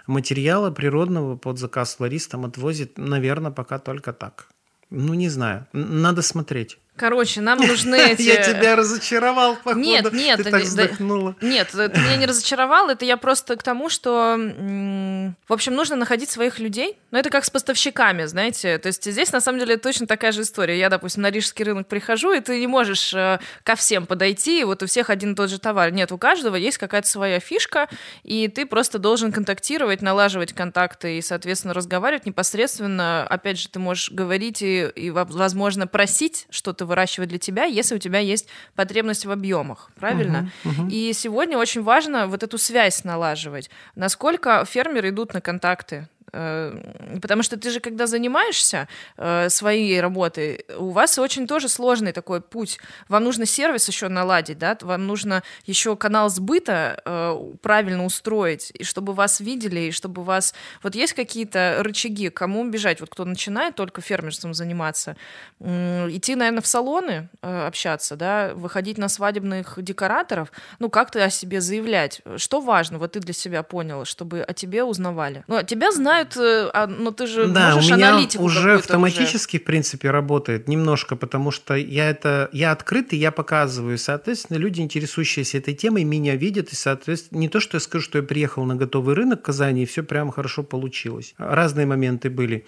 материала 0.06 0.70
природного 0.70 1.36
под 1.36 1.58
заказ 1.58 1.96
флористам, 1.96 2.44
отвозит, 2.44 2.98
наверное, 2.98 3.50
пока 3.50 3.78
только 3.78 4.12
так. 4.12 4.48
Ну, 4.90 5.14
не 5.14 5.28
знаю, 5.28 5.66
надо 5.72 6.22
смотреть. 6.22 6.78
Короче, 7.00 7.40
нам 7.40 7.58
нужны 7.58 7.94
эти... 8.12 8.20
Я 8.20 8.42
тебя 8.42 8.76
разочаровал, 8.76 9.56
походу. 9.56 9.80
Нет, 9.80 10.12
нет. 10.12 10.42
Ты 10.42 10.50
так 10.50 10.62
вздохнула. 10.64 11.34
Нет, 11.40 11.68
ты 11.70 11.88
меня 11.88 12.16
не 12.16 12.26
разочаровал. 12.26 12.90
Это 12.90 13.06
я 13.06 13.16
просто 13.16 13.56
к 13.56 13.62
тому, 13.62 13.88
что... 13.88 14.36
В 14.36 15.52
общем, 15.52 15.74
нужно 15.74 15.96
находить 15.96 16.28
своих 16.28 16.58
людей. 16.58 16.98
Но 17.10 17.18
это 17.18 17.30
как 17.30 17.46
с 17.46 17.50
поставщиками, 17.50 18.26
знаете. 18.26 18.76
То 18.76 18.88
есть 18.88 19.10
здесь, 19.10 19.32
на 19.32 19.40
самом 19.40 19.60
деле, 19.60 19.78
точно 19.78 20.06
такая 20.06 20.32
же 20.32 20.42
история. 20.42 20.78
Я, 20.78 20.90
допустим, 20.90 21.22
на 21.22 21.30
рижский 21.30 21.64
рынок 21.64 21.86
прихожу, 21.88 22.34
и 22.34 22.40
ты 22.40 22.60
не 22.60 22.66
можешь 22.66 23.14
э, 23.14 23.40
ко 23.64 23.76
всем 23.76 24.04
подойти, 24.04 24.60
и 24.60 24.64
вот 24.64 24.82
у 24.82 24.86
всех 24.86 25.08
один 25.08 25.32
и 25.32 25.34
тот 25.34 25.48
же 25.48 25.58
товар. 25.58 25.92
Нет, 25.92 26.12
у 26.12 26.18
каждого 26.18 26.54
есть 26.54 26.76
какая-то 26.76 27.08
своя 27.08 27.40
фишка, 27.40 27.88
и 28.24 28.46
ты 28.48 28.66
просто 28.66 28.98
должен 28.98 29.32
контактировать, 29.32 30.02
налаживать 30.02 30.52
контакты 30.52 31.16
и, 31.16 31.22
соответственно, 31.22 31.72
разговаривать 31.72 32.26
непосредственно. 32.26 33.26
Опять 33.26 33.58
же, 33.58 33.70
ты 33.70 33.78
можешь 33.78 34.10
говорить 34.10 34.60
и, 34.60 34.88
и 34.94 35.08
возможно, 35.10 35.86
просить 35.86 36.46
что-то 36.50 36.89
выращивать 36.90 37.30
для 37.30 37.38
тебя, 37.38 37.64
если 37.64 37.94
у 37.94 37.98
тебя 37.98 38.18
есть 38.18 38.48
потребность 38.74 39.24
в 39.24 39.30
объемах, 39.30 39.90
правильно? 39.98 40.50
Uh-huh, 40.64 40.70
uh-huh. 40.70 40.90
И 40.90 41.12
сегодня 41.14 41.56
очень 41.56 41.82
важно 41.82 42.26
вот 42.26 42.42
эту 42.42 42.58
связь 42.58 43.04
налаживать. 43.04 43.70
Насколько 43.94 44.64
фермеры 44.64 45.08
идут 45.08 45.32
на 45.32 45.40
контакты, 45.40 46.08
потому 46.30 47.42
что 47.42 47.56
ты 47.56 47.70
же, 47.70 47.80
когда 47.80 48.06
занимаешься 48.06 48.88
э, 49.16 49.48
своей 49.48 50.00
работой, 50.00 50.64
у 50.76 50.90
вас 50.90 51.18
очень 51.18 51.46
тоже 51.46 51.68
сложный 51.68 52.12
такой 52.12 52.40
путь. 52.40 52.78
Вам 53.08 53.24
нужно 53.24 53.46
сервис 53.46 53.88
еще 53.88 54.08
наладить, 54.08 54.58
да, 54.58 54.76
вам 54.80 55.06
нужно 55.06 55.42
еще 55.64 55.96
канал 55.96 56.28
сбыта 56.28 57.00
э, 57.04 57.52
правильно 57.62 58.04
устроить, 58.04 58.72
и 58.74 58.84
чтобы 58.84 59.14
вас 59.14 59.40
видели, 59.40 59.80
и 59.80 59.90
чтобы 59.90 60.22
вас... 60.22 60.54
Вот 60.82 60.94
есть 60.94 61.14
какие-то 61.14 61.78
рычаги, 61.80 62.28
кому 62.28 62.68
бежать? 62.68 63.00
Вот 63.00 63.10
кто 63.10 63.24
начинает 63.24 63.74
только 63.74 64.00
фермерством 64.00 64.54
заниматься, 64.54 65.16
идти, 65.60 66.34
наверное, 66.34 66.62
в 66.62 66.66
салоны 66.66 67.28
общаться, 67.40 68.16
да, 68.16 68.52
выходить 68.54 68.98
на 68.98 69.08
свадебных 69.08 69.82
декораторов, 69.82 70.52
ну, 70.78 70.90
как-то 70.90 71.24
о 71.24 71.30
себе 71.30 71.60
заявлять. 71.60 72.20
Что 72.36 72.60
важно, 72.60 72.98
вот 72.98 73.12
ты 73.12 73.20
для 73.20 73.34
себя 73.34 73.62
понял, 73.62 74.04
чтобы 74.04 74.42
о 74.42 74.52
тебе 74.52 74.84
узнавали? 74.84 75.44
Ну, 75.46 75.62
тебя 75.62 75.92
знают 75.92 76.19
понимают, 76.24 76.36
э, 76.36 76.70
а, 76.72 76.86
но 76.86 77.10
ты 77.10 77.26
же 77.26 77.46
да, 77.48 77.74
можешь 77.74 77.90
у 77.90 77.94
меня 77.96 78.10
аналитику 78.10 78.44
уже 78.44 78.74
автоматически, 78.74 79.56
уже. 79.56 79.62
в 79.62 79.66
принципе, 79.66 80.10
работает 80.10 80.68
немножко, 80.68 81.16
потому 81.16 81.50
что 81.50 81.74
я 81.74 82.10
это 82.10 82.48
я 82.52 82.72
открытый, 82.72 83.18
я 83.18 83.30
показываю, 83.30 83.98
соответственно, 83.98 84.58
люди, 84.58 84.80
интересующиеся 84.80 85.58
этой 85.58 85.74
темой, 85.74 86.04
меня 86.04 86.36
видят, 86.36 86.72
и, 86.72 86.76
соответственно, 86.76 87.38
не 87.38 87.48
то, 87.48 87.60
что 87.60 87.76
я 87.76 87.80
скажу, 87.80 88.04
что 88.04 88.18
я 88.18 88.24
приехал 88.24 88.64
на 88.64 88.76
готовый 88.76 89.14
рынок 89.14 89.40
в 89.40 89.42
Казани, 89.42 89.82
и 89.82 89.86
все 89.86 90.02
прямо 90.02 90.32
хорошо 90.32 90.62
получилось. 90.62 91.34
Разные 91.38 91.86
моменты 91.86 92.30
были. 92.30 92.66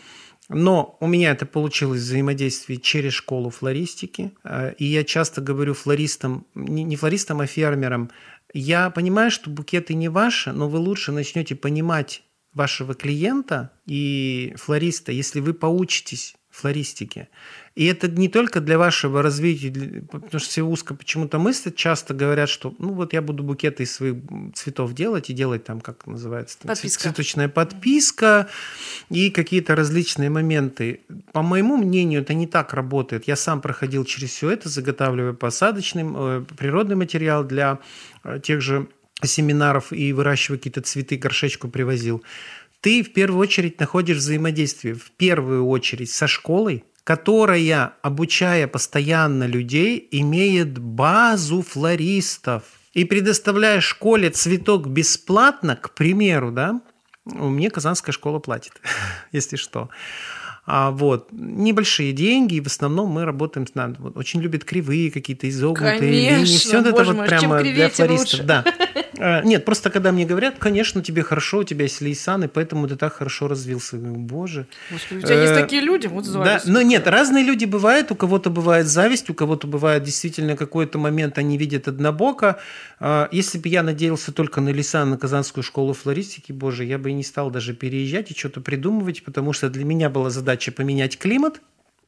Но 0.48 0.96
у 1.00 1.06
меня 1.06 1.30
это 1.30 1.46
получилось 1.46 2.00
взаимодействие 2.00 2.78
через 2.78 3.12
школу 3.12 3.50
флористики. 3.50 4.32
Э, 4.44 4.74
и 4.76 4.84
я 4.84 5.04
часто 5.04 5.40
говорю 5.40 5.72
флористам, 5.72 6.46
не 6.54 6.96
флористам, 6.96 7.40
а 7.40 7.46
фермерам, 7.46 8.10
я 8.54 8.90
понимаю, 8.90 9.30
что 9.30 9.48
букеты 9.48 9.94
не 9.94 10.08
ваши, 10.08 10.52
но 10.52 10.68
вы 10.68 10.78
лучше 10.78 11.10
начнете 11.10 11.54
понимать 11.54 12.22
вашего 12.54 12.94
клиента 12.94 13.72
и 13.86 14.54
флориста, 14.56 15.12
если 15.12 15.40
вы 15.40 15.54
поучитесь 15.54 16.36
флористике. 16.52 17.28
И 17.74 17.86
это 17.86 18.08
не 18.08 18.28
только 18.28 18.60
для 18.60 18.76
вашего 18.76 19.22
развития, 19.22 20.04
потому 20.10 20.38
что 20.38 20.50
все 20.50 20.62
узко 20.62 20.94
почему-то 20.94 21.38
мыслят, 21.38 21.76
часто 21.76 22.12
говорят, 22.12 22.50
что 22.50 22.74
ну 22.78 22.92
вот 22.92 23.14
я 23.14 23.22
буду 23.22 23.42
букеты 23.42 23.84
из 23.84 23.94
своих 23.94 24.16
цветов 24.54 24.92
делать 24.92 25.30
и 25.30 25.32
делать 25.32 25.64
там, 25.64 25.80
как 25.80 26.06
называется, 26.06 26.58
там, 26.58 26.68
подписка. 26.68 27.04
цветочная 27.04 27.48
подписка 27.48 28.50
и 29.08 29.30
какие-то 29.30 29.74
различные 29.74 30.28
моменты. 30.28 31.00
По 31.32 31.40
моему 31.40 31.78
мнению, 31.78 32.20
это 32.20 32.34
не 32.34 32.46
так 32.46 32.74
работает. 32.74 33.26
Я 33.26 33.36
сам 33.36 33.62
проходил 33.62 34.04
через 34.04 34.30
все 34.32 34.50
это, 34.50 34.68
заготавливая 34.68 35.32
посадочный, 35.32 36.04
э, 36.04 36.44
природный 36.58 36.96
материал 36.96 37.44
для 37.44 37.78
э, 38.24 38.38
тех 38.42 38.60
же 38.60 38.88
семинаров 39.26 39.92
и 39.92 40.12
выращивая 40.12 40.58
какие-то 40.58 40.82
цветы, 40.82 41.16
горшечку 41.16 41.68
привозил. 41.68 42.22
Ты 42.80 43.02
в 43.02 43.12
первую 43.12 43.40
очередь 43.40 43.78
находишь 43.78 44.18
взаимодействие, 44.18 44.94
в 44.94 45.10
первую 45.12 45.66
очередь 45.66 46.10
со 46.10 46.26
школой, 46.26 46.84
которая, 47.04 47.94
обучая 48.02 48.66
постоянно 48.66 49.44
людей, 49.44 50.08
имеет 50.10 50.78
базу 50.78 51.62
флористов. 51.62 52.64
И 52.92 53.04
предоставляя 53.04 53.80
школе 53.80 54.30
цветок 54.30 54.88
бесплатно, 54.88 55.76
к 55.76 55.94
примеру, 55.94 56.50
да, 56.50 56.80
меня 57.24 57.70
Казанская 57.70 58.12
школа 58.12 58.38
платит, 58.38 58.72
если 59.32 59.56
что. 59.56 59.88
А, 60.64 60.90
вот. 60.90 61.28
Небольшие 61.32 62.12
деньги, 62.12 62.56
и 62.56 62.60
в 62.60 62.66
основном 62.66 63.08
мы 63.08 63.24
работаем 63.24 63.66
с 63.66 63.74
нами. 63.74 63.96
Вот, 63.98 64.16
очень 64.16 64.40
любят 64.40 64.64
кривые 64.64 65.10
какие-то 65.10 65.48
изогнутые 65.48 65.98
Конечно, 65.98 66.36
линии. 66.36 66.56
Все 66.56 66.80
это 66.80 67.04
вот 67.04 67.16
мой, 67.16 67.26
прямо 67.26 67.62
для 67.62 67.88
флористов. 67.88 68.46
Да. 68.46 68.64
А, 69.22 69.42
нет, 69.42 69.64
просто 69.64 69.90
когда 69.90 70.12
мне 70.12 70.24
говорят, 70.24 70.56
конечно, 70.58 71.02
тебе 71.02 71.22
хорошо, 71.22 71.58
у 71.58 71.64
тебя 71.64 71.84
есть 71.84 72.00
лейсан, 72.00 72.44
и 72.44 72.48
поэтому 72.48 72.86
ты 72.88 72.96
так 72.96 73.14
хорошо 73.14 73.48
развился. 73.48 73.96
Боже. 73.96 74.66
Господи, 74.90 75.18
у 75.18 75.22
тебя 75.22 75.40
есть 75.40 75.52
э, 75.52 75.60
такие 75.60 75.82
люди, 75.82 76.06
вот 76.06 76.24
зависть. 76.24 76.66
Да, 76.66 76.72
но 76.72 76.82
нет, 76.82 77.06
разные 77.06 77.44
люди 77.44 77.64
бывают. 77.64 78.10
У 78.12 78.14
кого-то 78.14 78.50
бывает 78.50 78.86
зависть, 78.86 79.30
у 79.30 79.34
кого-то 79.34 79.66
бывает 79.66 80.02
действительно 80.02 80.56
какой-то 80.56 80.98
момент, 80.98 81.38
они 81.38 81.58
видят 81.58 81.88
однобоко. 81.88 82.58
А, 83.00 83.28
если 83.32 83.58
бы 83.58 83.68
я 83.68 83.82
надеялся 83.82 84.32
только 84.32 84.60
на 84.60 84.70
лейсан, 84.70 85.10
на 85.10 85.18
Казанскую 85.18 85.64
школу 85.64 85.92
флористики, 85.92 86.52
боже, 86.52 86.84
я 86.84 86.98
бы 86.98 87.10
и 87.10 87.12
не 87.12 87.24
стал 87.24 87.50
даже 87.50 87.74
переезжать 87.74 88.30
и 88.30 88.34
что-то 88.34 88.60
придумывать, 88.60 89.24
потому 89.24 89.52
что 89.52 89.68
для 89.68 89.84
меня 89.84 90.08
была 90.08 90.30
задача 90.30 90.52
задача 90.52 90.72
поменять 90.72 91.18
климат. 91.18 91.60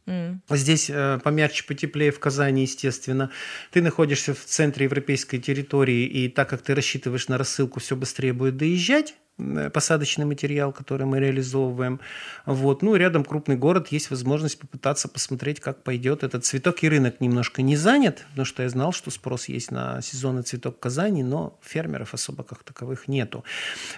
Mm. 0.07 0.41
Здесь 0.51 0.91
э, 0.91 1.19
помягче, 1.23 1.65
потеплее 1.65 2.11
в 2.11 2.21
Казани, 2.21 2.63
естественно. 2.63 3.31
Ты 3.71 3.81
находишься 3.81 4.35
в 4.35 4.45
центре 4.45 4.85
европейской 4.85 5.39
территории, 5.39 6.05
и 6.05 6.29
так 6.29 6.51
как 6.51 6.63
ты 6.63 6.75
рассчитываешь 6.75 7.29
на 7.29 7.39
рассылку, 7.39 7.81
все 7.81 7.97
быстрее 7.97 8.33
будет 8.33 8.57
доезжать. 8.57 9.15
Э, 9.37 9.69
посадочный 9.69 10.25
материал, 10.25 10.73
который 10.73 11.07
мы 11.07 11.19
реализовываем. 11.19 12.01
Вот. 12.47 12.83
Ну, 12.83 12.95
рядом 12.95 13.25
крупный 13.25 13.57
город, 13.57 13.89
есть 13.91 14.11
возможность 14.11 14.61
попытаться 14.61 15.09
посмотреть, 15.09 15.59
как 15.59 15.83
пойдет 15.83 16.23
этот 16.23 16.45
цветок. 16.45 16.85
И 16.85 16.89
рынок 16.89 17.21
немножко 17.21 17.61
не 17.63 17.77
занят, 17.77 18.25
потому 18.31 18.45
что 18.45 18.63
я 18.63 18.69
знал, 18.69 18.93
что 18.93 19.11
спрос 19.11 19.49
есть 19.49 19.73
на 19.73 20.01
сезонный 20.03 20.43
цветок 20.43 20.79
Казани, 20.79 21.25
но 21.25 21.59
фермеров 21.63 22.15
особо 22.15 22.45
как 22.45 22.63
таковых 22.63 23.09
нету. 23.09 23.45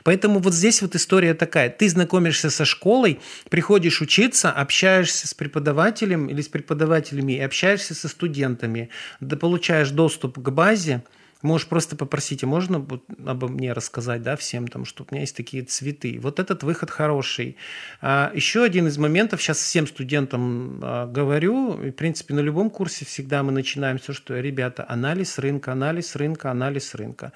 Поэтому 0.04 0.38
вот 0.38 0.54
здесь 0.54 0.80
вот 0.80 0.94
история 0.94 1.34
такая. 1.34 1.68
Ты 1.68 1.88
знакомишься 1.90 2.48
со 2.48 2.64
школой, 2.64 3.20
приходишь 3.50 4.00
учиться, 4.00 4.50
общаешься 4.50 5.28
с 5.28 5.34
преподавателем 5.34 6.28
или 6.28 6.40
с 6.40 6.48
преподавателями 6.48 7.34
и 7.34 7.40
общаешься 7.40 7.94
со 7.94 8.08
студентами, 8.08 8.88
да 9.20 9.36
получаешь 9.36 9.90
доступ 9.90 10.38
к 10.38 10.50
базе, 10.50 11.02
Можешь 11.42 11.68
просто 11.68 11.96
попросить, 11.96 12.42
а 12.44 12.46
можно 12.46 12.86
обо 13.26 13.48
мне 13.48 13.72
рассказать, 13.72 14.22
да, 14.22 14.36
всем 14.36 14.68
там, 14.68 14.84
что 14.84 15.04
у 15.04 15.06
меня 15.10 15.20
есть 15.20 15.36
такие 15.36 15.62
цветы. 15.64 16.18
Вот 16.20 16.40
этот 16.40 16.62
выход 16.62 16.90
хороший. 16.90 17.56
А, 18.00 18.32
еще 18.34 18.64
один 18.64 18.86
из 18.86 18.96
моментов, 18.96 19.42
сейчас 19.42 19.58
всем 19.58 19.86
студентам 19.86 20.80
а, 20.82 21.06
говорю, 21.06 21.82
и, 21.82 21.90
в 21.90 21.94
принципе, 21.94 22.32
на 22.34 22.40
любом 22.40 22.70
курсе 22.70 23.04
всегда 23.04 23.42
мы 23.42 23.52
начинаем 23.52 23.98
все, 23.98 24.14
что, 24.14 24.38
ребята, 24.40 24.86
анализ 24.88 25.38
рынка, 25.38 25.72
анализ 25.72 26.16
рынка, 26.16 26.50
анализ 26.50 26.94
рынка. 26.94 27.32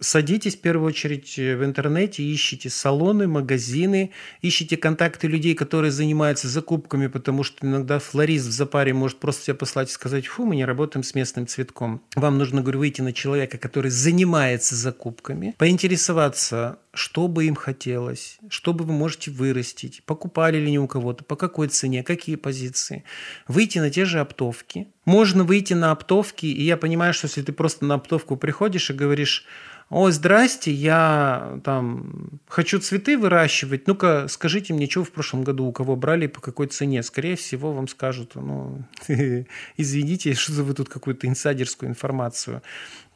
Садитесь 0.00 0.56
в 0.56 0.60
первую 0.60 0.88
очередь 0.88 1.38
э, 1.38 1.56
в 1.56 1.64
интернете, 1.64 2.22
ищите 2.32 2.70
салоны, 2.70 3.26
магазины, 3.26 4.10
ищите 4.42 4.76
контакты 4.76 5.28
людей, 5.28 5.54
которые 5.54 5.90
занимаются 5.90 6.48
закупками, 6.48 7.06
потому 7.06 7.42
что 7.42 7.66
иногда 7.66 7.98
флорист 7.98 8.46
в 8.46 8.52
запаре 8.52 8.92
может 8.92 9.18
просто 9.18 9.46
тебя 9.46 9.54
послать 9.54 9.88
и 9.90 9.92
сказать, 9.92 10.26
фу, 10.26 10.44
мы 10.44 10.56
не 10.56 10.64
работаем 10.64 11.02
с 11.04 11.14
местным 11.14 11.46
цветком. 11.46 12.02
Вам 12.16 12.38
нужно, 12.38 12.60
говорю, 12.60 12.80
выйти 12.80 13.02
на 13.02 13.12
человека, 13.12 13.58
который 13.58 13.90
занимается 13.90 14.74
закупками, 14.74 15.54
поинтересоваться, 15.58 16.78
что 16.92 17.28
бы 17.28 17.46
им 17.46 17.54
хотелось, 17.54 18.38
что 18.48 18.72
бы 18.72 18.84
вы 18.84 18.92
можете 18.92 19.30
вырастить, 19.30 20.02
покупали 20.04 20.58
ли 20.58 20.70
не 20.70 20.78
у 20.78 20.88
кого-то, 20.88 21.24
по 21.24 21.36
какой 21.36 21.68
цене, 21.68 22.02
какие 22.02 22.36
позиции. 22.36 23.04
Выйти 23.48 23.78
на 23.78 23.90
те 23.90 24.04
же 24.04 24.20
оптовки. 24.20 24.88
Можно 25.04 25.44
выйти 25.44 25.74
на 25.74 25.90
оптовки, 25.90 26.46
и 26.46 26.62
я 26.62 26.76
понимаю, 26.76 27.12
что 27.12 27.26
если 27.26 27.42
ты 27.42 27.52
просто 27.52 27.84
на 27.84 27.94
оптовку 27.94 28.36
приходишь 28.36 28.90
и 28.90 28.94
говоришь, 28.94 29.44
о, 29.90 30.10
здрасте, 30.10 30.72
я 30.72 31.60
там 31.62 32.40
хочу 32.48 32.80
цветы 32.80 33.18
выращивать. 33.18 33.86
Ну-ка, 33.86 34.26
скажите 34.28 34.72
мне, 34.72 34.88
что 34.88 35.04
в 35.04 35.10
прошлом 35.10 35.44
году 35.44 35.66
у 35.66 35.72
кого 35.72 35.94
брали, 35.94 36.26
по 36.26 36.40
какой 36.40 36.68
цене? 36.68 37.02
Скорее 37.02 37.36
всего, 37.36 37.72
вам 37.72 37.86
скажут, 37.86 38.34
ну, 38.34 38.82
извините, 39.76 40.34
что 40.34 40.62
вы 40.62 40.72
тут 40.72 40.88
какую-то 40.88 41.26
инсайдерскую 41.26 41.90
информацию. 41.90 42.62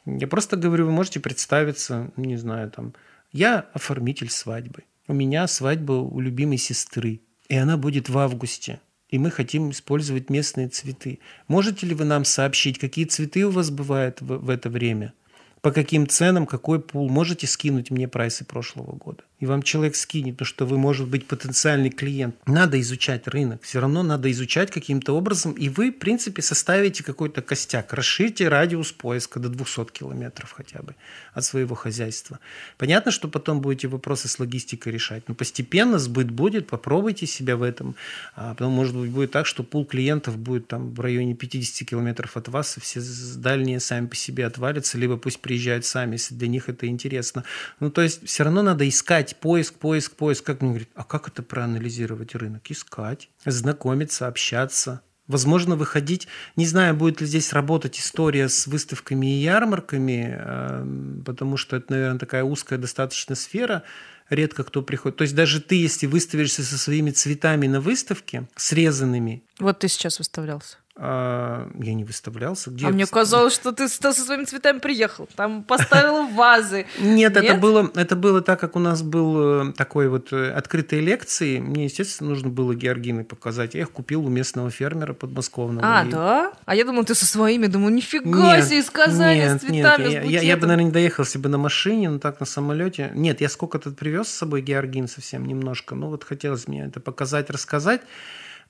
Я 0.05 0.27
просто 0.27 0.57
говорю, 0.57 0.85
вы 0.85 0.91
можете 0.91 1.19
представиться, 1.19 2.11
не 2.15 2.37
знаю, 2.37 2.69
там, 2.69 2.93
я 3.31 3.65
оформитель 3.73 4.29
свадьбы. 4.29 4.83
У 5.07 5.13
меня 5.13 5.47
свадьба 5.47 5.93
у 5.93 6.19
любимой 6.19 6.57
сестры, 6.57 7.21
и 7.47 7.55
она 7.55 7.77
будет 7.77 8.09
в 8.09 8.17
августе 8.17 8.79
и 9.09 9.17
мы 9.19 9.31
хотим 9.31 9.71
использовать 9.71 10.29
местные 10.29 10.67
цветы. 10.67 11.19
Можете 11.47 11.85
ли 11.87 11.95
вы 11.95 12.05
нам 12.05 12.25
сообщить, 12.25 12.79
какие 12.79 13.05
цветы 13.05 13.45
у 13.45 13.51
вас 13.51 13.69
бывают 13.69 14.21
в, 14.21 14.37
в 14.37 14.49
это 14.49 14.69
время? 14.69 15.13
по 15.61 15.71
каким 15.71 16.07
ценам, 16.07 16.45
какой 16.45 16.79
пул. 16.79 17.09
Можете 17.09 17.47
скинуть 17.47 17.91
мне 17.91 18.07
прайсы 18.07 18.45
прошлого 18.45 18.95
года? 18.95 19.23
И 19.39 19.45
вам 19.45 19.63
человек 19.63 19.95
скинет, 19.95 20.37
то 20.37 20.45
что 20.45 20.65
вы, 20.65 20.77
может 20.77 21.07
быть, 21.07 21.27
потенциальный 21.27 21.89
клиент. 21.89 22.35
Надо 22.45 22.79
изучать 22.81 23.27
рынок, 23.27 23.63
все 23.63 23.79
равно 23.79 24.03
надо 24.03 24.29
изучать 24.31 24.71
каким-то 24.71 25.13
образом, 25.13 25.53
и 25.53 25.69
вы, 25.69 25.91
в 25.91 25.99
принципе, 25.99 26.41
составите 26.41 27.03
какой-то 27.03 27.41
костяк, 27.41 27.93
расширьте 27.93 28.47
радиус 28.49 28.91
поиска 28.91 29.39
до 29.39 29.49
200 29.49 29.91
километров 29.91 30.51
хотя 30.51 30.81
бы 30.81 30.95
от 31.33 31.45
своего 31.45 31.75
хозяйства. 31.75 32.39
Понятно, 32.77 33.11
что 33.11 33.27
потом 33.27 33.61
будете 33.61 33.87
вопросы 33.87 34.27
с 34.27 34.39
логистикой 34.39 34.93
решать, 34.93 35.23
но 35.27 35.35
постепенно 35.35 35.99
сбыт 35.99 36.31
будет, 36.31 36.67
попробуйте 36.67 37.25
себя 37.25 37.55
в 37.55 37.63
этом. 37.63 37.95
А 38.35 38.53
потом, 38.53 38.73
может 38.73 38.95
быть, 38.95 39.11
будет 39.11 39.31
так, 39.31 39.45
что 39.45 39.63
пул 39.63 39.85
клиентов 39.85 40.37
будет 40.37 40.67
там 40.67 40.93
в 40.93 40.99
районе 40.99 41.35
50 41.35 41.87
километров 41.87 42.35
от 42.35 42.47
вас, 42.49 42.77
и 42.77 42.81
все 42.81 43.01
дальние 43.37 43.79
сами 43.79 44.07
по 44.07 44.15
себе 44.15 44.45
отвалятся, 44.45 44.97
либо 44.97 45.17
пусть 45.17 45.39
приезжают 45.39 45.85
сами, 45.85 46.13
если 46.13 46.35
для 46.35 46.47
них 46.47 46.69
это 46.69 46.87
интересно. 46.87 47.43
Ну, 47.79 47.89
то 47.89 48.01
есть 48.01 48.25
все 48.25 48.43
равно 48.43 48.61
надо 48.61 48.87
искать 48.87 49.28
искать, 49.29 49.39
поиск, 49.39 49.75
поиск, 49.75 50.15
поиск. 50.15 50.43
Как 50.43 50.61
мне 50.61 50.71
говорит, 50.71 50.89
а 50.95 51.03
как 51.03 51.27
это 51.27 51.43
проанализировать 51.43 52.35
рынок? 52.35 52.69
Искать, 52.69 53.29
знакомиться, 53.45 54.27
общаться. 54.27 55.01
Возможно, 55.27 55.75
выходить, 55.75 56.27
не 56.55 56.65
знаю, 56.65 56.95
будет 56.95 57.21
ли 57.21 57.27
здесь 57.27 57.53
работать 57.53 57.99
история 57.99 58.49
с 58.49 58.65
выставками 58.65 59.27
и 59.27 59.43
ярмарками, 59.43 60.35
эм, 60.35 61.23
потому 61.23 61.55
что 61.55 61.77
это, 61.77 61.93
наверное, 61.93 62.19
такая 62.19 62.43
узкая 62.43 62.79
достаточно 62.79 63.35
сфера, 63.35 63.83
редко 64.29 64.63
кто 64.63 64.81
приходит. 64.81 65.17
То 65.17 65.21
есть 65.23 65.35
даже 65.35 65.61
ты, 65.61 65.75
если 65.75 66.07
выставишься 66.07 66.63
со 66.63 66.79
своими 66.79 67.11
цветами 67.11 67.67
на 67.67 67.79
выставке, 67.79 68.47
срезанными. 68.55 69.43
Вот 69.59 69.79
ты 69.79 69.87
сейчас 69.87 70.17
выставлялся. 70.17 70.77
А, 71.01 71.69
я 71.79 71.93
не 71.93 72.03
выставлялся. 72.03 72.71
Где 72.71 72.87
а 72.87 72.89
мне 72.89 73.05
казалось, 73.05 73.53
что 73.53 73.71
ты 73.71 73.87
со 73.87 74.11
своими 74.11 74.43
цветами 74.43 74.79
приехал, 74.79 75.29
там 75.33 75.63
поставил 75.63 76.27
вазы. 76.27 76.87
Нет, 76.99 77.37
это 77.37 77.55
было, 77.55 77.89
это 77.95 78.17
было 78.17 78.41
так, 78.41 78.59
как 78.59 78.75
у 78.75 78.79
нас 78.79 79.01
был 79.01 79.69
э, 79.69 79.73
такой 79.73 80.09
вот 80.09 80.33
э, 80.33 80.51
открытые 80.51 81.01
лекции. 81.01 81.59
Мне, 81.59 81.85
естественно, 81.85 82.31
нужно 82.31 82.49
было 82.49 82.75
георгины 82.75 83.23
показать. 83.23 83.75
Я 83.75 83.81
их 83.81 83.91
купил 83.91 84.25
у 84.25 84.29
местного 84.29 84.69
фермера 84.71 85.13
подмосковного. 85.13 85.87
А, 85.87 86.03
да? 86.03 86.51
А 86.65 86.75
я 86.75 86.83
думал, 86.83 87.05
ты 87.05 87.15
со 87.15 87.25
своими. 87.25 87.67
Думаю, 87.67 87.93
нифига 87.93 88.61
себе, 88.61 88.79
из 88.79 88.89
Казани 88.89 89.47
с 89.47 89.59
цветами, 89.61 90.09
нет. 90.09 90.25
Я, 90.25 90.41
я 90.41 90.57
бы, 90.57 90.67
наверное, 90.67 90.87
не 90.87 90.91
доехал, 90.91 91.23
если 91.23 91.39
бы 91.39 91.47
на 91.47 91.57
машине, 91.57 92.09
но 92.09 92.19
так 92.19 92.41
на 92.41 92.45
самолете. 92.45 93.11
Нет, 93.15 93.39
я 93.39 93.47
сколько-то 93.47 93.91
привез 93.91 94.27
с 94.27 94.35
собой 94.35 94.61
георгин 94.61 95.07
совсем 95.07 95.47
немножко. 95.47 95.95
Ну 95.95 96.07
вот 96.07 96.25
хотелось 96.25 96.67
мне 96.67 96.83
это 96.83 96.99
показать, 96.99 97.49
рассказать. 97.49 98.01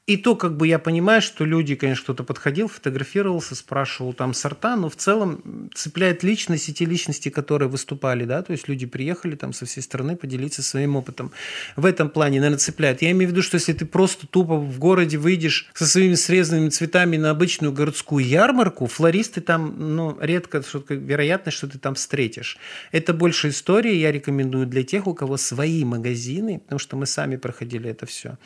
И 0.10 0.18
то, 0.18 0.36
как 0.36 0.58
бы 0.58 0.68
я 0.68 0.80
понимаю, 0.80 1.22
что 1.22 1.46
люди, 1.46 1.76
конечно, 1.76 2.02
кто-то 2.02 2.24
подходил, 2.24 2.68
фотографировался, 2.68 3.54
спрашивал 3.54 4.14
там 4.14 4.34
сорта, 4.34 4.76
но 4.76 4.90
в 4.90 4.96
целом 4.96 5.70
цепляет 5.76 6.24
личность 6.24 6.68
и 6.68 6.74
те 6.74 6.86
личности, 6.86 7.30
которые 7.30 7.70
выступали, 7.70 8.26
да, 8.26 8.42
то 8.42 8.52
есть 8.52 8.68
люди 8.68 8.88
приехали 8.88 9.36
там 9.36 9.54
со 9.54 9.68
всей 9.68 9.82
страны 9.82 10.16
поделиться 10.16 10.64
своим 10.64 10.96
опытом. 10.96 11.32
В 11.76 11.86
этом 11.86 12.10
плане, 12.10 12.40
наверное, 12.40 12.58
цепляет. 12.58 13.04
Я 13.04 13.12
имею 13.12 13.30
в 13.30 13.34
виду, 13.34 13.44
что 13.44 13.54
если 13.54 13.72
ты 13.72 13.86
просто 13.86 14.26
тупо 14.26 14.56
в 14.56 14.80
городе 14.80 15.20
выйдешь 15.20 15.70
со 15.76 15.86
своими 15.86 16.16
срезанными 16.16 16.70
цветами 16.70 17.18
на 17.18 17.30
обычную 17.30 17.72
городскую 17.72 18.26
ярмарку, 18.26 18.88
флористы 18.88 19.42
там, 19.42 19.76
ну, 19.78 20.18
редко, 20.20 20.64
что 20.64 20.84
вероятность, 20.90 21.60
что 21.60 21.68
ты 21.68 21.78
там 21.78 21.94
встретишь. 21.94 22.58
Это 22.92 23.14
больше 23.14 23.50
история, 23.50 23.96
я 23.96 24.12
рекомендую 24.12 24.66
для 24.66 24.82
тех, 24.82 25.06
у 25.06 25.14
кого 25.14 25.38
свои 25.38 25.86
магазины, 25.86 26.58
потому 26.58 26.80
что 26.80 26.98
мы 26.98 27.06
сами 27.06 27.36
проходили 27.36 27.92
это 27.92 28.08
все 28.08 28.40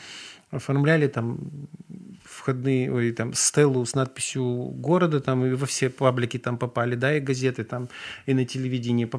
оформляли 0.55 1.07
там 1.07 1.39
входные, 2.25 2.91
ой, 2.91 3.11
там, 3.11 3.33
стелу 3.33 3.85
с 3.85 3.95
надписью 3.95 4.43
города, 4.43 5.19
там, 5.19 5.45
и 5.45 5.53
во 5.53 5.65
все 5.65 5.89
паблики 5.89 6.37
там 6.37 6.57
попали, 6.57 6.95
да, 6.95 7.17
и 7.17 7.19
газеты 7.19 7.63
там, 7.63 7.89
и 8.25 8.33
на 8.33 8.45
телевидении, 8.45 9.09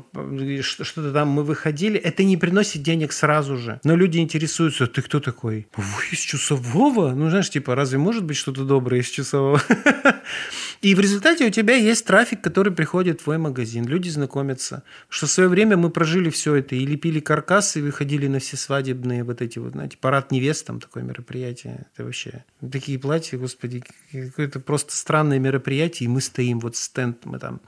что-то 0.63 1.13
там 1.13 1.29
мы 1.29 1.43
выходили. 1.43 1.99
Это 1.99 2.25
не 2.25 2.37
приносит 2.37 2.83
денег 2.83 3.13
сразу 3.13 3.57
же. 3.57 3.81
Но 3.85 3.97
люди 3.97 4.19
интересуются, 4.19 4.87
ты 4.87 5.03
кто 5.03 5.21
такой? 5.21 5.67
Вы 5.77 6.03
из 6.13 6.21
Чусового? 6.21 7.15
Ну, 7.15 7.31
знаешь, 7.31 7.51
типа, 7.51 7.75
разве 7.75 7.99
может 7.99 8.25
быть 8.25 8.37
что-то 8.37 8.65
доброе 8.65 9.01
из 9.01 9.09
Чусового? 9.09 9.63
И 10.85 10.95
в 10.95 11.01
результате 11.01 11.47
у 11.47 11.51
тебя 11.51 11.77
есть 11.77 12.05
трафик, 12.05 12.43
который 12.43 12.71
приходит 12.71 13.23
в 13.23 13.25
твой 13.25 13.39
магазин. 13.39 13.87
Люди 13.87 14.11
знакомятся. 14.11 14.83
Что 15.09 15.27
в 15.27 15.31
свое 15.31 15.49
время 15.49 15.79
мы 15.79 15.89
прожили 15.89 16.29
все 16.29 16.57
это 16.57 16.77
и 16.77 16.85
лепили 16.85 17.21
каркасы, 17.21 17.79
и 17.79 17.83
выходили 17.83 18.27
на 18.27 18.39
все 18.39 18.59
свадебные 18.59 19.25
вот 19.25 19.41
эти 19.41 19.59
вот, 19.59 19.73
знаете, 19.73 19.97
парад 19.97 20.31
невест, 20.31 20.67
там 20.67 20.81
такое 20.81 21.03
мероприятие. 21.03 21.87
Это 21.95 22.05
вообще 22.05 22.45
такие 22.71 22.99
платья, 22.99 23.39
господи, 23.39 23.83
какое-то 24.13 24.61
просто 24.61 24.95
странное 24.95 25.39
мероприятие, 25.39 26.05
и 26.05 26.09
мы 26.11 26.21
стоим, 26.21 26.61
вот 26.61 26.77
стенд, 26.77 27.25
мы 27.25 27.39
там 27.39 27.63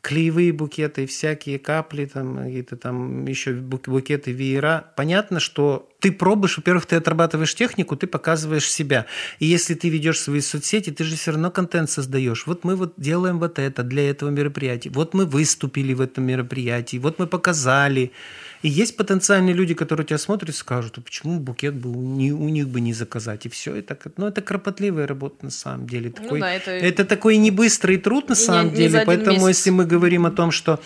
клеевые 0.00 0.52
букеты, 0.52 1.06
всякие 1.06 1.58
капли, 1.58 2.06
там 2.06 2.36
какие-то 2.36 2.76
там 2.76 3.26
еще 3.26 3.52
букеты, 3.52 4.32
веера. 4.32 4.92
Понятно, 4.96 5.40
что 5.40 5.88
ты 6.00 6.10
пробуешь, 6.10 6.56
во-первых, 6.56 6.86
ты 6.86 6.96
отрабатываешь 6.96 7.54
технику, 7.54 7.96
ты 7.96 8.06
показываешь 8.06 8.70
себя. 8.70 9.06
И 9.38 9.46
если 9.46 9.74
ты 9.74 9.88
ведешь 9.88 10.20
свои 10.20 10.40
соцсети, 10.40 10.90
ты 10.90 11.04
же 11.04 11.16
все 11.16 11.32
равно 11.32 11.50
контент 11.50 11.90
создаешь. 11.90 12.46
Вот 12.46 12.64
мы 12.64 12.76
вот 12.76 12.94
делаем 12.96 13.38
вот 13.38 13.58
это 13.58 13.82
для 13.82 14.08
этого 14.08 14.30
мероприятия. 14.30 14.90
Вот 14.90 15.14
мы 15.14 15.26
выступили 15.26 15.92
в 15.92 16.00
этом 16.00 16.24
мероприятии. 16.24 16.96
Вот 16.96 17.18
мы 17.18 17.26
показали. 17.26 18.12
И 18.62 18.68
есть 18.68 18.96
потенциальные 18.96 19.54
люди, 19.54 19.74
которые 19.74 20.06
тебя 20.06 20.18
смотрят 20.18 20.50
и 20.50 20.52
скажут, 20.52 20.98
а 20.98 21.00
почему 21.00 21.40
букет 21.40 21.74
был 21.74 21.94
не, 21.94 22.32
у 22.32 22.48
них 22.48 22.68
бы 22.68 22.80
не 22.80 22.92
заказать. 22.92 23.46
И 23.46 23.48
все. 23.48 23.76
И 23.76 23.82
так, 23.82 24.04
ну, 24.16 24.26
это 24.26 24.42
кропотливая 24.42 25.06
работа 25.06 25.44
на 25.46 25.50
самом 25.50 25.86
деле. 25.86 26.12
Ну 26.14 26.22
такой, 26.22 26.38
ну, 26.40 26.44
да, 26.44 26.52
это... 26.52 26.70
это 26.70 27.04
такой 27.04 27.38
небыстрый 27.38 27.96
труд 27.96 28.28
на 28.28 28.34
самом 28.34 28.70
не, 28.70 28.76
деле. 28.76 28.98
Не 29.00 29.04
Поэтому, 29.06 29.46
месяц. 29.46 29.48
если 29.48 29.70
мы 29.70 29.86
говорим 29.86 30.26
о 30.26 30.30
том, 30.30 30.50
что 30.50 30.80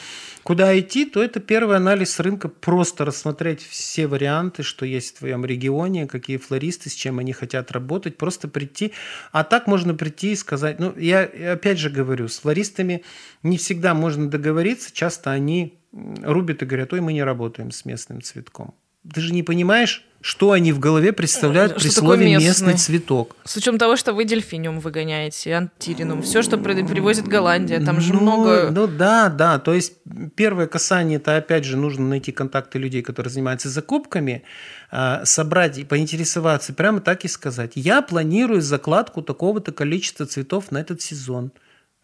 куда 0.45 0.79
идти, 0.79 1.05
то 1.05 1.21
это 1.23 1.41
первый 1.41 1.77
анализ 1.77 2.21
рынка, 2.21 2.49
просто 2.49 3.05
рассмотреть 3.05 3.63
все 3.63 4.07
варианты, 4.07 4.63
что 4.63 4.87
есть 4.87 5.17
в 5.17 5.19
твоем 5.19 5.45
регионе, 5.45 6.07
какие 6.07 6.37
флористы, 6.37 6.91
с 6.91 6.95
чем 6.95 7.19
они 7.19 7.33
хотят 7.33 7.73
работать, 7.73 8.17
просто 8.17 8.47
прийти. 8.47 8.93
А 9.33 9.43
так 9.43 9.67
можно 9.67 9.95
прийти 9.95 10.33
и 10.33 10.37
сказать, 10.37 10.79
ну, 10.79 10.95
я 10.97 11.23
опять 11.23 11.79
же 11.79 11.91
говорю, 11.91 12.29
с 12.29 12.39
флористами 12.39 13.03
не 13.43 13.57
всегда 13.57 13.95
можно 13.95 14.31
договориться, 14.31 14.91
часто 14.93 15.31
они 15.33 15.79
рубят 16.23 16.63
и 16.63 16.67
говорят, 16.67 16.93
ой, 16.93 17.01
мы 17.01 17.13
не 17.13 17.23
работаем 17.23 17.71
с 17.71 17.85
местным 17.85 18.23
цветком. 18.23 18.75
Ты 19.13 19.21
же 19.21 19.35
не 19.35 19.43
понимаешь, 19.43 20.07
что 20.23 20.53
они 20.53 20.73
в 20.73 20.79
голове 20.79 21.13
представляют 21.13 21.73
что 21.73 21.81
при 21.83 21.89
слове 21.91 22.27
местный? 22.27 22.49
местный 22.49 22.75
цветок. 22.79 23.37
С 23.45 23.55
учетом 23.55 23.77
того, 23.77 23.97
что 23.97 24.15
вы 24.15 24.25
дельфиниум 24.25 24.81
выгоняете, 24.81 25.53
антиринум, 25.53 26.23
все, 26.23 26.41
что 26.41 26.57
привозит 26.57 27.29
Голландия, 27.29 27.85
там 27.85 28.01
же 28.01 28.15
ну, 28.15 28.23
много... 28.23 28.71
Ну 28.71 28.87
да, 28.87 29.29
да, 29.29 29.59
то 29.59 29.75
есть 29.75 29.97
первое 30.35 30.67
касание, 30.67 31.19
это 31.19 31.37
опять 31.37 31.67
же 31.67 31.77
нужно 31.77 32.09
найти 32.09 32.33
контакты 32.33 32.79
людей, 32.79 33.03
которые 33.03 33.31
занимаются 33.31 33.69
закупками, 33.69 34.45
а, 34.91 35.27
собрать 35.27 35.77
и 35.77 35.85
поинтересоваться, 35.85 36.73
прямо 36.73 37.03
так 37.03 37.27
и 37.27 37.29
сказать. 37.29 37.73
Я 37.75 38.01
планирую 38.01 38.63
закладку 38.63 39.21
такого-то 39.21 39.73
количества 39.73 40.25
цветов 40.25 40.71
на 40.71 40.79
этот 40.79 41.03
сезон. 41.03 41.53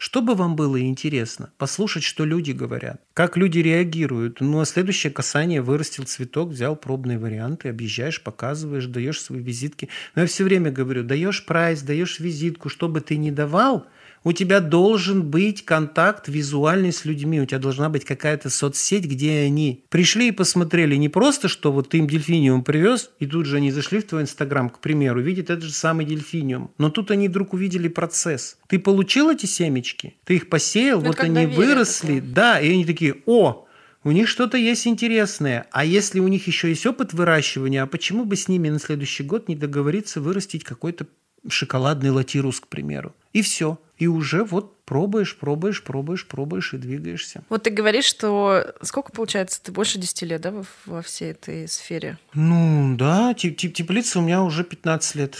Что 0.01 0.23
бы 0.23 0.35
вам 0.35 0.57
было 0.57 0.81
интересно? 0.81 1.51
Послушать, 1.59 2.05
что 2.05 2.25
люди 2.25 2.53
говорят, 2.53 3.03
как 3.13 3.37
люди 3.37 3.59
реагируют. 3.59 4.41
Ну, 4.41 4.61
а 4.61 4.65
следующее 4.65 5.13
касание 5.13 5.61
вырастил 5.61 6.05
цветок, 6.05 6.49
взял 6.49 6.75
пробные 6.75 7.19
варианты, 7.19 7.69
объезжаешь, 7.69 8.23
показываешь, 8.23 8.87
даешь 8.87 9.21
свои 9.21 9.43
визитки. 9.43 9.91
Но 10.15 10.23
я 10.23 10.27
все 10.27 10.45
время 10.45 10.71
говорю, 10.73 11.05
даешь 11.05 11.45
прайс, 11.45 11.83
даешь 11.83 12.19
визитку, 12.19 12.71
что 12.71 12.89
бы 12.89 13.03
ты 13.03 13.19
ни 13.19 13.31
давал– 13.31 13.87
у 14.25 14.33
тебя 14.33 14.61
должен 14.61 15.23
быть 15.23 15.65
контакт 15.65 16.29
визуальный 16.29 16.93
с 16.93 17.05
людьми, 17.05 17.41
у 17.41 17.47
тебя 17.47 17.59
должна 17.59 17.89
быть 17.89 18.05
какая-то 18.05 18.51
соцсеть, 18.51 19.05
где 19.05 19.41
они 19.41 19.85
пришли 19.89 20.29
и 20.29 20.33
посмотрели 20.33 20.97
не 20.97 21.09
просто, 21.09 21.49
что 21.49 21.73
вот 21.73 21.89
ты 21.89 21.99
им 21.99 22.07
дельфиниум 22.07 22.63
привез, 22.65 23.11
и 23.19 23.27
тут 23.27 23.47
же 23.47 23.57
они 23.57 23.71
зашли 23.71 24.01
в 24.01 24.07
твой 24.07 24.23
инстаграм, 24.23 24.69
к 24.69 24.79
примеру, 24.81 25.21
видят 25.21 25.51
этот 25.51 25.65
же 25.65 25.73
самый 25.73 26.05
дельфиниум. 26.05 26.71
Но 26.79 26.91
тут 26.91 27.11
они 27.11 27.29
вдруг 27.29 27.55
увидели 27.55 27.89
процесс. 27.89 28.59
Ты 28.69 28.79
получил 28.79 29.31
эти 29.31 29.47
семечки, 29.47 30.17
ты 30.25 30.37
их 30.37 30.49
посеял, 30.49 31.01
ну, 31.01 31.09
вот 31.09 31.21
они 31.21 31.47
выросли, 31.47 32.21
такое. 32.21 32.35
да, 32.35 32.61
и 32.61 32.71
они 32.73 32.85
такие, 32.85 33.17
о, 33.27 33.67
у 34.03 34.13
них 34.13 34.29
что-то 34.29 34.57
есть 34.57 34.87
интересное. 34.87 35.67
А 35.73 35.85
если 35.85 36.21
у 36.21 36.29
них 36.29 36.47
еще 36.47 36.69
есть 36.69 36.87
опыт 36.87 37.13
выращивания, 37.13 37.83
а 37.83 37.87
почему 37.87 38.25
бы 38.25 38.37
с 38.37 38.49
ними 38.49 38.71
на 38.71 38.79
следующий 38.79 39.23
год 39.23 39.49
не 39.49 39.57
договориться 39.57 40.21
вырастить 40.21 40.65
какой-то 40.65 41.07
шоколадный 41.49 42.11
латирус, 42.11 42.61
к 42.61 42.67
примеру? 42.69 43.15
И 43.33 43.43
все 43.43 43.79
и 44.01 44.07
уже 44.07 44.45
вот 44.45 44.83
пробуешь, 44.85 45.37
пробуешь, 45.37 45.85
пробуешь, 45.85 46.27
пробуешь 46.27 46.73
и 46.73 46.79
двигаешься. 46.79 47.45
Вот 47.51 47.65
ты 47.65 47.71
говоришь, 47.71 48.07
что 48.07 48.75
сколько 48.81 49.13
получается? 49.13 49.63
Ты 49.63 49.73
больше 49.73 49.99
10 49.99 50.23
лет, 50.23 50.41
да, 50.41 50.55
во 50.87 51.03
всей 51.03 51.33
этой 51.33 51.69
сфере? 51.69 52.19
Ну, 52.33 52.97
да, 52.97 53.35
теп 53.35 53.57
теплица 53.59 54.19
у 54.19 54.23
меня 54.23 54.43
уже 54.43 54.65
15 54.65 55.15
лет, 55.17 55.37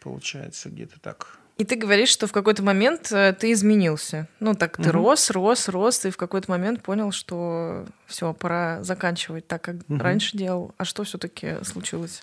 получается, 0.00 0.68
где-то 0.70 0.98
так. 1.00 1.38
И 1.60 1.64
ты 1.64 1.76
говоришь, 1.76 2.08
что 2.08 2.26
в 2.26 2.32
какой-то 2.32 2.62
момент 2.62 3.12
э, 3.12 3.34
ты 3.38 3.52
изменился. 3.52 4.28
Ну, 4.40 4.54
так 4.54 4.78
ты 4.78 4.88
угу. 4.88 4.92
рос, 4.92 5.28
рос, 5.28 5.68
рос, 5.68 6.06
и 6.06 6.10
в 6.10 6.16
какой-то 6.16 6.50
момент 6.50 6.82
понял, 6.82 7.12
что 7.12 7.84
все, 8.06 8.32
пора 8.32 8.82
заканчивать 8.82 9.46
так, 9.46 9.60
как 9.60 9.76
угу. 9.86 9.98
раньше 9.98 10.38
делал. 10.38 10.74
А 10.78 10.86
что 10.86 11.04
все-таки 11.04 11.56
случилось? 11.62 12.22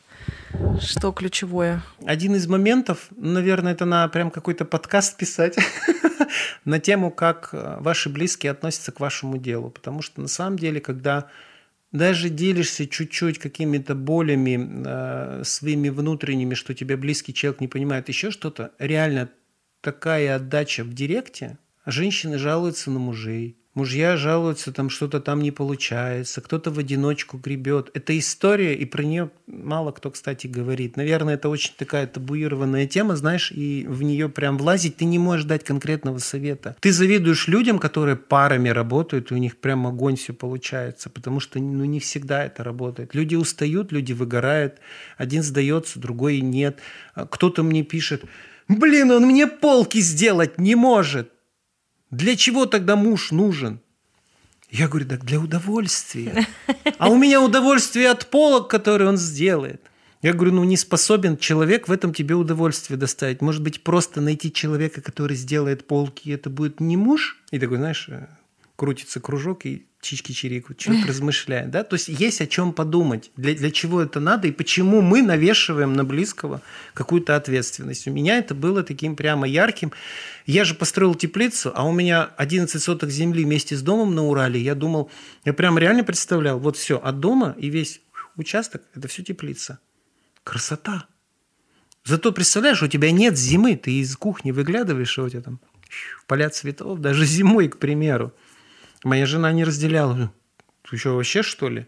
Что 0.81 1.11
ключевое? 1.11 1.83
Один 2.03 2.33
из 2.33 2.47
моментов, 2.47 3.09
наверное, 3.15 3.73
это 3.73 3.85
на 3.85 4.07
прям 4.07 4.31
какой-то 4.31 4.65
подкаст 4.65 5.17
писать 5.17 5.55
на 6.65 6.79
тему, 6.79 7.11
как 7.11 7.49
э, 7.51 7.77
ваши 7.79 8.09
близкие 8.09 8.51
относятся 8.51 8.91
к 8.91 8.99
вашему 8.99 9.37
делу. 9.37 9.69
Потому 9.69 10.01
что 10.01 10.19
на 10.19 10.29
самом 10.29 10.57
деле, 10.57 10.81
когда 10.81 11.27
даже 11.91 12.29
делишься 12.29 12.87
чуть-чуть 12.87 13.39
какими-то 13.39 13.95
болями 13.95 14.83
э, 14.85 15.43
своими 15.43 15.89
внутренними, 15.89 16.53
что 16.53 16.73
тебя 16.73 16.97
близкий 16.97 17.33
человек 17.33 17.61
не 17.61 17.67
понимает, 17.67 18.09
еще 18.09 18.31
что-то, 18.31 18.71
реально 18.79 19.29
такая 19.81 20.35
отдача 20.35 20.83
в 20.83 20.93
директе, 20.93 21.57
женщины 21.85 22.37
жалуются 22.37 22.91
на 22.91 22.99
мужей, 22.99 23.57
Мужья 23.77 24.17
жалуются, 24.17 24.73
там 24.73 24.89
что-то 24.89 25.19
там 25.19 25.39
не 25.39 25.51
получается, 25.51 26.41
кто-то 26.41 26.71
в 26.71 26.79
одиночку 26.79 27.37
гребет. 27.37 27.91
Это 27.93 28.17
история, 28.17 28.73
и 28.73 28.85
про 28.85 29.03
нее 29.03 29.29
мало 29.45 29.91
кто, 29.91 30.09
кстати, 30.09 30.47
говорит. 30.47 30.97
Наверное, 30.97 31.35
это 31.35 31.47
очень 31.47 31.73
такая 31.77 32.07
табуированная 32.07 32.87
тема, 32.87 33.15
знаешь, 33.15 33.51
и 33.51 33.85
в 33.87 34.01
нее 34.01 34.29
прям 34.29 34.57
влазить 34.57 34.95
ты 34.97 35.05
не 35.05 35.19
можешь 35.19 35.45
дать 35.45 35.63
конкретного 35.63 36.17
совета. 36.17 36.75
Ты 36.79 36.91
завидуешь 36.91 37.47
людям, 37.47 37.77
которые 37.77 38.15
парами 38.15 38.69
работают, 38.69 39.29
и 39.29 39.35
у 39.35 39.37
них 39.37 39.57
прям 39.57 39.85
огонь 39.85 40.15
все 40.15 40.33
получается, 40.33 41.11
потому 41.11 41.39
что 41.39 41.59
ну, 41.59 41.85
не 41.85 41.99
всегда 41.99 42.45
это 42.45 42.63
работает. 42.63 43.13
Люди 43.13 43.35
устают, 43.35 43.91
люди 43.91 44.11
выгорают, 44.11 44.79
один 45.19 45.43
сдается, 45.43 45.99
другой 45.99 46.41
нет. 46.41 46.79
А 47.13 47.27
кто-то 47.27 47.61
мне 47.61 47.83
пишет, 47.83 48.23
блин, 48.67 49.11
он 49.11 49.27
мне 49.27 49.45
полки 49.45 49.99
сделать 49.99 50.57
не 50.57 50.73
может. 50.73 51.31
Для 52.11 52.35
чего 52.35 52.65
тогда 52.65 52.95
муж 52.95 53.31
нужен? 53.31 53.79
Я 54.69 54.87
говорю, 54.87 55.07
так 55.07 55.23
для 55.23 55.39
удовольствия. 55.39 56.47
А 56.97 57.09
у 57.09 57.17
меня 57.17 57.41
удовольствие 57.41 58.09
от 58.09 58.29
полок, 58.29 58.69
которые 58.69 59.09
он 59.09 59.17
сделает. 59.17 59.81
Я 60.21 60.33
говорю, 60.33 60.53
ну 60.53 60.63
не 60.63 60.77
способен 60.77 61.37
человек 61.37 61.87
в 61.87 61.91
этом 61.91 62.13
тебе 62.13 62.35
удовольствие 62.35 62.97
доставить. 62.97 63.41
Может 63.41 63.61
быть, 63.61 63.83
просто 63.83 64.19
найти 64.19 64.51
человека, 64.51 65.01
который 65.01 65.37
сделает 65.37 65.87
полки, 65.87 66.29
и 66.29 66.31
это 66.31 66.49
будет 66.49 66.79
не 66.79 66.97
муж? 66.97 67.37
И 67.51 67.59
такой, 67.59 67.77
знаешь, 67.77 68.09
э, 68.09 68.27
крутится 68.75 69.19
кружок, 69.19 69.65
и 69.65 69.86
чички 70.01 70.33
чирикают, 70.33 70.77
человек 70.77 71.07
размышляет. 71.07 71.71
Да? 71.71 71.83
То 71.83 71.95
есть 71.95 72.07
есть 72.07 72.41
о 72.41 72.47
чем 72.47 72.73
подумать, 72.73 73.31
для, 73.35 73.55
для 73.55 73.71
чего 73.71 74.01
это 74.01 74.19
надо, 74.19 74.47
и 74.47 74.51
почему 74.51 75.01
мы 75.01 75.21
навешиваем 75.21 75.93
на 75.93 76.03
близкого 76.03 76.61
какую-то 76.93 77.35
ответственность. 77.35 78.07
У 78.07 78.11
меня 78.11 78.37
это 78.37 78.55
было 78.55 78.83
таким 78.83 79.15
прямо 79.15 79.47
ярким. 79.47 79.91
Я 80.45 80.63
же 80.63 80.75
построил 80.75 81.15
теплицу, 81.15 81.71
а 81.75 81.85
у 81.85 81.91
меня 81.91 82.23
11 82.37 82.81
соток 82.81 83.09
земли 83.09 83.43
вместе 83.43 83.75
с 83.75 83.81
домом 83.81 84.15
на 84.15 84.23
Урале. 84.23 84.61
Я 84.61 84.75
думал, 84.75 85.09
я 85.45 85.53
прям 85.53 85.77
реально 85.77 86.03
представлял, 86.03 86.59
вот 86.59 86.77
все, 86.77 86.97
от 86.97 87.19
дома 87.19 87.55
и 87.57 87.69
весь 87.69 88.01
участок– 88.35 88.83
это 88.93 89.07
все 89.07 89.23
теплица. 89.23 89.79
Красота. 90.43 91.07
Зато 92.05 92.31
представляешь, 92.31 92.81
у 92.81 92.87
тебя 92.87 93.11
нет 93.11 93.37
зимы, 93.37 93.75
ты 93.75 93.91
из 93.99 94.15
кухни 94.15 94.51
выглядываешь, 94.51 95.17
и 95.17 95.21
у 95.21 95.29
тебя 95.29 95.41
там 95.41 95.59
поля 96.25 96.49
цветов, 96.49 96.99
даже 96.99 97.25
зимой, 97.25 97.67
к 97.67 97.77
примеру. 97.79 98.33
Моя 99.03 99.25
жена 99.25 99.51
не 99.51 99.63
разделяла. 99.63 100.31
Ты 100.89 100.97
что, 100.97 101.15
вообще 101.15 101.43
что 101.43 101.69
ли? 101.69 101.85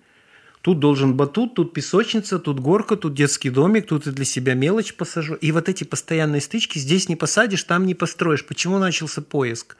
Тут 0.61 0.80
должен 0.80 1.15
батут, 1.15 1.56
тут 1.56 1.73
песочница, 1.73 2.38
тут 2.38 2.60
горка, 2.60 2.98
тут 2.98 3.14
детский 3.14 3.49
домик, 3.49 3.88
тут 3.88 4.07
и 4.07 4.11
для 4.11 4.26
себя 4.26 4.56
мелочь 4.56 4.94
посажу. 4.94 5.36
И 5.36 5.52
вот 5.52 5.69
эти 5.69 5.86
постоянные 5.86 6.41
стычки 6.41 6.77
здесь 6.80 7.07
не 7.07 7.15
посадишь, 7.15 7.64
там 7.64 7.86
не 7.86 7.95
построишь. 7.95 8.45
Почему 8.45 8.77
начался 8.77 9.22
поиск? 9.22 9.77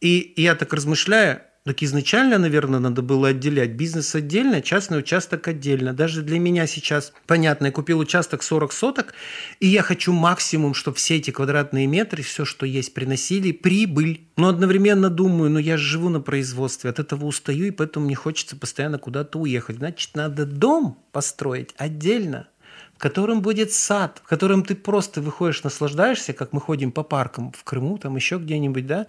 И 0.00 0.32
я 0.36 0.56
так 0.56 0.72
размышляю, 0.72 1.42
так 1.66 1.82
изначально, 1.82 2.38
наверное, 2.38 2.78
надо 2.78 3.02
было 3.02 3.30
отделять 3.30 3.70
бизнес 3.70 4.14
отдельно, 4.14 4.62
частный 4.62 5.00
участок 5.00 5.48
отдельно. 5.48 5.92
Даже 5.92 6.22
для 6.22 6.38
меня 6.38 6.64
сейчас, 6.68 7.12
понятно, 7.26 7.66
я 7.66 7.72
купил 7.72 7.98
участок 7.98 8.44
40 8.44 8.72
соток, 8.72 9.14
и 9.58 9.66
я 9.66 9.82
хочу 9.82 10.12
максимум, 10.12 10.74
чтобы 10.74 10.96
все 10.96 11.16
эти 11.16 11.32
квадратные 11.32 11.88
метры, 11.88 12.22
все, 12.22 12.44
что 12.44 12.66
есть, 12.66 12.94
приносили 12.94 13.50
прибыль. 13.50 14.28
Но 14.36 14.46
одновременно 14.46 15.10
думаю, 15.10 15.50
ну 15.50 15.58
я 15.58 15.76
же 15.76 15.82
живу 15.82 16.08
на 16.08 16.20
производстве, 16.20 16.88
от 16.88 17.00
этого 17.00 17.24
устаю, 17.24 17.66
и 17.66 17.72
поэтому 17.72 18.06
мне 18.06 18.14
хочется 18.14 18.54
постоянно 18.54 18.98
куда-то 18.98 19.40
уехать. 19.40 19.78
Значит, 19.78 20.14
надо 20.14 20.46
дом 20.46 21.02
построить 21.10 21.74
отдельно, 21.78 22.46
в 22.94 22.98
котором 22.98 23.42
будет 23.42 23.72
сад, 23.72 24.20
в 24.24 24.28
котором 24.28 24.62
ты 24.62 24.76
просто 24.76 25.20
выходишь, 25.20 25.64
наслаждаешься, 25.64 26.32
как 26.32 26.52
мы 26.52 26.60
ходим 26.60 26.92
по 26.92 27.02
паркам 27.02 27.50
в 27.50 27.64
Крыму, 27.64 27.98
там 27.98 28.14
еще 28.14 28.38
где-нибудь, 28.38 28.86
да, 28.86 29.08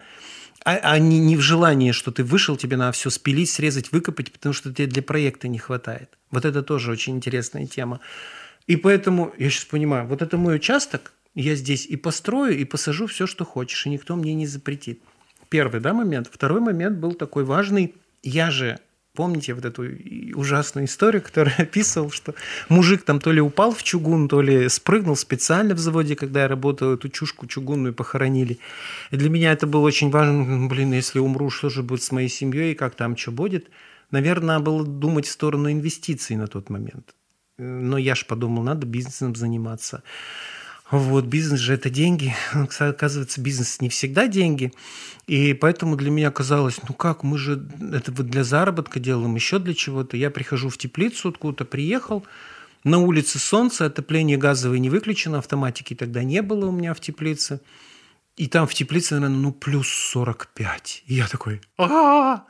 а, 0.66 0.76
а 0.76 1.00
не, 1.00 1.20
не 1.20 1.38
в 1.38 1.42
желании, 1.42 1.92
что 1.92 2.12
ты 2.12 2.24
вышел, 2.24 2.58
тебе 2.58 2.78
надо 2.78 2.92
все 2.92 3.10
спилить, 3.10 3.50
срезать, 3.50 3.92
выкопать, 3.92 4.32
потому 4.32 4.54
что 4.54 4.74
тебе 4.74 4.88
для 4.88 5.02
проекта 5.02 5.48
не 5.48 5.60
хватает. 5.60 6.18
Вот 6.32 6.46
это 6.46 6.64
тоже 6.64 6.92
очень 6.92 7.16
интересная 7.16 7.68
тема. 7.68 8.00
И 8.68 8.76
поэтому, 8.76 9.34
я 9.38 9.50
сейчас 9.50 9.66
понимаю, 9.66 10.08
вот 10.08 10.22
это 10.22 10.38
мой 10.38 10.56
участок, 10.56 11.14
я 11.36 11.56
здесь 11.56 11.86
и 11.86 11.96
построю, 11.96 12.58
и 12.58 12.66
посажу 12.66 13.08
все, 13.08 13.28
что 13.28 13.46
хочешь, 13.46 13.86
и 13.86 13.90
никто 13.90 14.16
мне 14.16 14.34
не 14.34 14.48
запретит. 14.48 15.02
Первый 15.50 15.80
да, 15.80 15.94
момент. 15.94 16.30
Второй 16.32 16.60
момент 16.60 16.98
был 16.98 17.14
такой 17.14 17.46
важный. 17.46 17.96
Я 18.24 18.52
же 18.52 18.80
Помните 19.18 19.56
вот 19.56 19.66
эту 19.66 19.84
ужасную 20.36 20.86
историю, 20.86 21.24
которую 21.24 21.56
описывал, 21.58 22.12
что 22.12 22.36
мужик 22.70 23.02
там 23.02 23.20
то 23.20 23.32
ли 23.32 23.42
упал 23.42 23.74
в 23.74 23.82
чугун, 23.82 24.28
то 24.28 24.44
ли 24.44 24.70
спрыгнул 24.70 25.16
специально 25.16 25.74
в 25.74 25.80
заводе, 25.80 26.16
когда 26.16 26.44
я 26.44 26.48
работал, 26.48 26.94
эту 26.94 27.10
чушку 27.10 27.48
чугунную 27.48 27.96
похоронили. 27.96 28.60
И 29.10 29.18
для 29.18 29.32
меня 29.32 29.54
это 29.54 29.66
было 29.66 29.82
очень 29.82 30.12
важно. 30.12 30.68
Блин, 30.68 30.94
если 30.94 31.18
умру, 31.18 31.50
что 31.50 31.70
же 31.70 31.82
будет 31.82 32.04
с 32.04 32.12
моей 32.12 32.30
семьей, 32.30 32.76
как 32.76 32.94
там 32.94 33.18
что 33.18 33.32
будет? 33.32 33.72
Наверное, 34.12 34.60
было 34.60 34.86
думать 34.86 35.26
в 35.26 35.32
сторону 35.32 35.72
инвестиций 35.72 36.36
на 36.36 36.46
тот 36.46 36.70
момент. 36.70 37.16
Но 37.58 37.98
я 37.98 38.14
же 38.14 38.26
подумал, 38.26 38.62
надо 38.62 38.86
бизнесом 38.86 39.34
заниматься. 39.34 40.04
Вот, 40.90 41.26
бизнес 41.26 41.60
же 41.60 41.74
это 41.74 41.90
деньги. 41.90 42.34
Оказывается, 42.54 43.42
бизнес 43.42 43.82
не 43.82 43.90
всегда 43.90 44.28
деньги. 44.28 44.72
И 45.28 45.54
поэтому 45.54 45.98
для 45.98 46.10
меня 46.10 46.32
казалось, 46.32 46.80
ну 46.88 46.96
как, 46.96 47.24
мы 47.24 47.38
же 47.38 47.68
это 47.92 48.12
вот 48.14 48.28
для 48.28 48.44
заработка 48.46 49.00
делаем, 49.00 49.36
еще 49.36 49.60
для 49.60 49.74
чего-то. 49.74 50.16
Я 50.16 50.30
прихожу 50.30 50.70
в 50.70 50.78
теплицу, 50.78 51.30
откуда-то 51.30 51.66
приехал, 51.66 52.26
на 52.86 53.00
улице 53.00 53.38
солнце, 53.38 53.88
отопление 53.88 54.38
газовое 54.38 54.80
не 54.80 54.90
выключено, 54.90 55.40
автоматики 55.40 55.94
тогда 55.94 56.24
не 56.24 56.42
было 56.42 56.68
у 56.68 56.72
меня 56.72 56.94
в 56.94 57.02
теплице. 57.02 57.60
И 58.38 58.48
там 58.48 58.68
в 58.68 58.74
теплице, 58.74 59.16
наверное, 59.16 59.42
ну 59.42 59.52
плюс 59.52 59.90
45. 59.90 61.04
И 61.08 61.16
я 61.16 61.28
такой, 61.28 61.60
а 61.78 62.46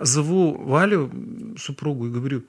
Зову 0.00 0.56
Валю, 0.56 1.12
супругу, 1.58 2.08
и 2.08 2.10
говорю, 2.10 2.44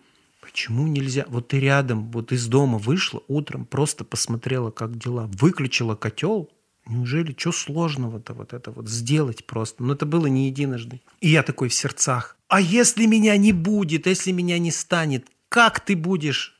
почему 0.47 0.87
нельзя? 0.87 1.25
Вот 1.27 1.49
ты 1.49 1.59
рядом, 1.59 2.09
вот 2.11 2.31
из 2.31 2.47
дома 2.47 2.77
вышла 2.77 3.21
утром, 3.27 3.65
просто 3.65 4.05
посмотрела, 4.05 4.71
как 4.71 4.97
дела, 4.97 5.29
выключила 5.33 5.95
котел, 5.95 6.49
Неужели, 6.89 7.35
что 7.37 7.51
сложного-то 7.51 8.33
вот 8.33 8.53
это 8.53 8.71
вот 8.71 8.87
сделать 8.87 9.45
просто? 9.45 9.83
Но 9.83 9.91
это 9.91 10.05
было 10.05 10.27
не 10.27 10.47
единожды. 10.47 11.01
И 11.19 11.27
я 11.27 11.43
такой 11.43 11.67
в 11.67 11.73
сердцах. 11.73 12.37
А 12.47 12.61
если 12.61 13.05
меня 13.05 13.35
не 13.35 13.51
будет, 13.51 14.07
если 14.07 14.31
меня 14.31 14.57
не 14.57 14.71
станет, 14.71 15.27
как 15.49 15.81
ты 15.81 15.97
будешь 15.97 16.57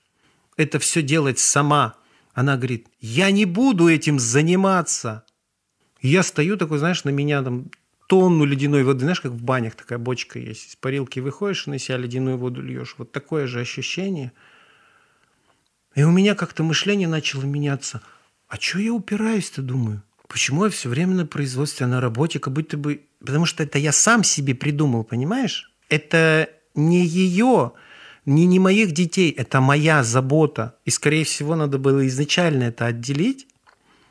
это 0.57 0.80
все 0.80 1.01
делать 1.01 1.39
сама? 1.39 1.95
Она 2.34 2.57
говорит, 2.57 2.88
я 2.99 3.31
не 3.31 3.45
буду 3.45 3.88
этим 3.88 4.19
заниматься. 4.19 5.23
Я 6.01 6.23
стою 6.23 6.57
такой, 6.57 6.80
знаешь, 6.80 7.05
на 7.05 7.09
меня 7.09 7.41
там 7.41 7.72
тонну 8.07 8.45
ледяной 8.45 8.84
воды, 8.84 9.01
знаешь, 9.01 9.21
как 9.21 9.34
в 9.34 9.43
банях 9.43 9.75
такая 9.75 9.99
бочка 9.99 10.39
есть. 10.39 10.69
Из 10.69 10.75
парилки 10.75 11.19
выходишь, 11.19 11.67
на 11.67 11.77
себя 11.77 11.97
ледяную 11.97 12.38
воду 12.38 12.61
льешь. 12.61 12.95
Вот 12.97 13.11
такое 13.11 13.47
же 13.47 13.59
ощущение. 13.59 14.31
И 15.95 16.03
у 16.03 16.11
меня 16.11 16.35
как-то 16.35 16.63
мышление 16.63 17.07
начало 17.07 17.43
меняться. 17.43 18.01
А 18.47 18.55
что 18.57 18.79
я 18.79 18.93
упираюсь-то, 18.93 19.61
думаю? 19.61 20.03
Почему 20.27 20.65
я 20.65 20.71
все 20.71 20.89
время 20.89 21.15
на 21.15 21.25
производстве, 21.25 21.85
на 21.85 22.01
работе, 22.01 22.39
как 22.39 22.53
будто 22.53 22.77
бы... 22.77 23.01
Потому 23.19 23.45
что 23.45 23.63
это 23.63 23.77
я 23.77 23.91
сам 23.91 24.23
себе 24.23 24.55
придумал, 24.55 25.03
понимаешь? 25.03 25.73
Это 25.89 26.49
не 26.75 27.05
ее, 27.05 27.73
не, 28.25 28.45
не 28.45 28.59
моих 28.59 28.91
детей, 28.91 29.31
это 29.31 29.59
моя 29.59 30.03
забота. 30.03 30.75
И, 30.85 30.91
скорее 30.91 31.23
всего, 31.23 31.55
надо 31.55 31.77
было 31.77 32.05
изначально 32.07 32.65
это 32.65 32.85
отделить. 32.85 33.47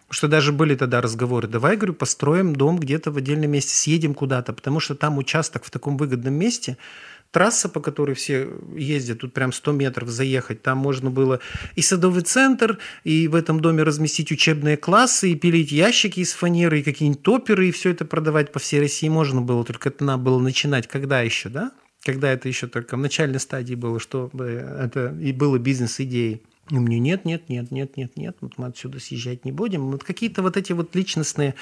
Что 0.08 0.28
даже 0.28 0.52
были 0.52 0.76
тогда 0.76 1.00
разговоры. 1.00 1.48
Давай, 1.48 1.76
говорю, 1.76 1.94
построим 1.94 2.54
дом 2.54 2.78
где-то 2.78 3.10
в 3.10 3.16
отдельном 3.16 3.50
месте, 3.50 3.74
съедем 3.74 4.14
куда-то, 4.14 4.52
потому 4.52 4.78
что 4.80 4.94
там 4.94 5.18
участок 5.18 5.64
в 5.64 5.70
таком 5.70 5.96
выгодном 5.96 6.34
месте– 6.34 6.76
трасса, 7.30 7.68
по 7.68 7.80
которой 7.80 8.14
все 8.14 8.48
ездят, 8.74 9.20
тут 9.20 9.32
прям 9.32 9.52
100 9.52 9.72
метров 9.72 10.08
заехать, 10.08 10.62
там 10.62 10.78
можно 10.78 11.10
было 11.10 11.40
и 11.74 11.82
садовый 11.82 12.22
центр, 12.22 12.78
и 13.04 13.28
в 13.28 13.34
этом 13.34 13.60
доме 13.60 13.82
разместить 13.82 14.32
учебные 14.32 14.76
классы, 14.76 15.32
и 15.32 15.34
пилить 15.34 15.72
ящики 15.72 16.20
из 16.20 16.32
фанеры, 16.32 16.80
и 16.80 16.82
какие-нибудь 16.82 17.22
топеры, 17.22 17.68
и 17.68 17.72
все 17.72 17.90
это 17.90 18.04
продавать 18.04 18.52
по 18.52 18.58
всей 18.58 18.80
России 18.80 19.08
можно 19.08 19.42
было, 19.42 19.64
только 19.64 19.90
это 19.90 20.04
надо 20.04 20.22
было 20.22 20.38
начинать 20.38 20.86
когда 20.86 21.20
еще, 21.20 21.48
да? 21.48 21.72
Когда 22.04 22.32
это 22.32 22.48
еще 22.48 22.68
только 22.68 22.96
в 22.96 23.00
начальной 23.00 23.40
стадии 23.40 23.74
было, 23.74 23.98
чтобы 23.98 24.44
это 24.44 25.14
и 25.20 25.32
было 25.32 25.58
бизнес-идеей. 25.58 26.40
И 26.68 26.78
мне 26.78 26.98
нет, 26.98 27.24
нет, 27.24 27.48
нет, 27.48 27.70
нет, 27.70 27.96
нет, 27.96 28.16
нет, 28.16 28.36
вот 28.40 28.58
мы 28.58 28.66
отсюда 28.66 28.98
съезжать 28.98 29.44
не 29.44 29.52
будем. 29.52 29.90
Вот 29.90 30.02
какие-то 30.02 30.42
вот 30.42 30.56
эти 30.56 30.72
вот 30.72 30.96
личностные 30.96 31.54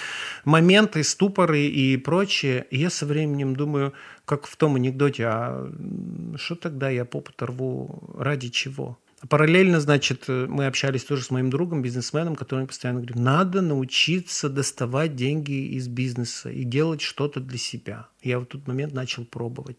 моменты, 0.47 1.05
ступоры 1.05 1.66
и 1.66 1.97
прочее. 1.98 2.66
Я 2.70 2.89
со 2.89 3.05
временем 3.05 3.55
думаю, 3.55 3.93
как 4.24 4.47
в 4.47 4.56
том 4.56 4.76
анекдоте, 4.76 5.24
а 5.26 5.70
что 6.36 6.55
тогда 6.55 6.89
я 6.89 7.05
попу 7.05 7.32
рву, 7.39 8.14
ради 8.16 8.48
чего? 8.48 8.98
Параллельно, 9.28 9.81
значит, 9.81 10.28
мы 10.28 10.66
общались 10.66 11.05
тоже 11.05 11.22
с 11.22 11.31
моим 11.31 11.48
другом, 11.48 11.82
бизнесменом, 11.82 12.36
который 12.36 12.66
постоянно 12.66 13.01
говорит, 13.01 13.16
надо 13.16 13.62
научиться 13.62 14.48
доставать 14.48 15.16
деньги 15.16 15.74
из 15.76 15.89
бизнеса 15.89 16.51
и 16.51 16.62
делать 16.64 17.01
что-то 17.01 17.40
для 17.40 17.59
себя. 17.59 18.09
Я 18.22 18.39
в 18.39 18.44
тот 18.44 18.66
момент 18.66 18.93
начал 18.93 19.24
пробовать. 19.24 19.78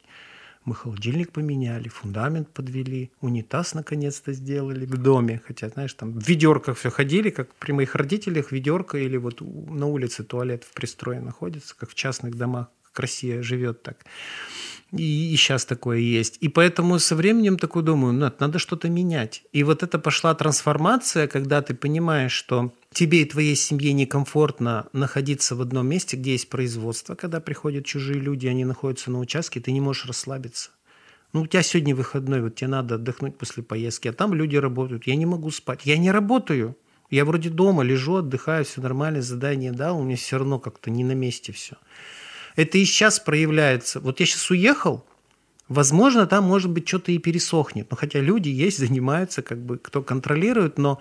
Мы 0.65 0.73
холодильник 0.73 1.31
поменяли, 1.31 1.89
фундамент 1.89 2.49
подвели, 2.49 3.11
унитаз 3.21 3.75
наконец-то 3.75 4.33
сделали 4.33 4.85
в 4.85 4.97
доме. 4.97 5.41
Хотя, 5.45 5.69
знаешь, 5.69 5.93
там 5.93 6.19
в 6.19 6.27
ведерках 6.27 6.77
все 6.77 6.89
ходили, 6.89 7.29
как 7.29 7.53
при 7.55 7.71
моих 7.71 7.95
родителях 7.95 8.51
ведерко 8.51 8.97
или 8.97 9.17
вот 9.17 9.41
на 9.41 9.85
улице 9.85 10.23
туалет 10.23 10.63
в 10.63 10.73
пристрое 10.73 11.21
находится, 11.21 11.75
как 11.77 11.89
в 11.89 11.95
частных 11.95 12.35
домах. 12.35 12.67
Россия 12.99 13.41
живет 13.41 13.83
так. 13.83 14.05
И, 14.91 15.33
и 15.33 15.35
сейчас 15.35 15.65
такое 15.65 15.97
есть. 15.97 16.37
И 16.41 16.47
поэтому 16.47 16.99
со 16.99 17.15
временем 17.15 17.57
такой 17.57 17.83
думаю, 17.83 18.13
надо, 18.13 18.35
надо 18.39 18.59
что-то 18.59 18.89
менять. 18.89 19.43
И 19.51 19.63
вот 19.63 19.83
это 19.83 19.99
пошла 19.99 20.33
трансформация, 20.35 21.27
когда 21.27 21.61
ты 21.61 21.73
понимаешь, 21.73 22.31
что 22.31 22.73
тебе 22.93 23.21
и 23.23 23.25
твоей 23.25 23.55
семье 23.55 23.93
некомфортно 23.93 24.87
находиться 24.93 25.55
в 25.55 25.61
одном 25.61 25.87
месте, 25.87 26.17
где 26.17 26.33
есть 26.33 26.49
производство, 26.49 27.15
когда 27.15 27.39
приходят 27.39 27.85
чужие 27.85 28.19
люди, 28.19 28.47
они 28.47 28.63
находятся 28.63 29.11
на 29.11 29.19
участке, 29.19 29.59
ты 29.59 29.71
не 29.71 29.81
можешь 29.81 30.05
расслабиться. 30.05 30.69
Ну, 31.33 31.41
у 31.41 31.47
тебя 31.47 31.63
сегодня 31.63 31.93
выходной, 31.93 32.41
вот 32.41 32.55
тебе 32.55 32.69
надо 32.69 32.95
отдохнуть 32.95 33.37
после 33.37 33.61
поездки, 33.63 34.07
а 34.07 34.13
там 34.13 34.33
люди 34.33 34.55
работают. 34.55 35.05
Я 35.05 35.17
не 35.17 35.25
могу 35.25 35.51
спать. 35.51 35.81
Я 35.83 35.97
не 35.97 36.09
работаю. 36.09 36.77
Я 37.09 37.25
вроде 37.25 37.49
дома 37.49 37.83
лежу, 37.83 38.15
отдыхаю, 38.15 38.65
все 38.65 38.81
нормально, 38.81 39.21
задание 39.21 39.71
дал, 39.71 39.99
у 39.99 40.03
меня 40.03 40.15
все 40.15 40.37
равно 40.37 40.59
как-то 40.59 40.89
не 40.89 41.03
на 41.03 41.11
месте 41.11 41.51
все. 41.51 41.75
Это 42.55 42.77
и 42.77 42.85
сейчас 42.85 43.19
проявляется. 43.19 43.99
Вот 43.99 44.19
я 44.19 44.25
сейчас 44.25 44.49
уехал, 44.49 45.05
Возможно, 45.67 46.27
там, 46.27 46.43
может 46.43 46.69
быть, 46.69 46.87
что-то 46.87 47.11
и 47.11 47.17
пересохнет. 47.17 47.89
Но 47.89 47.97
хотя 47.97 48.19
люди 48.19 48.49
есть, 48.49 48.77
занимаются, 48.79 49.41
как 49.41 49.59
бы, 49.59 49.77
кто 49.77 50.01
контролирует, 50.01 50.77
но 50.77 50.99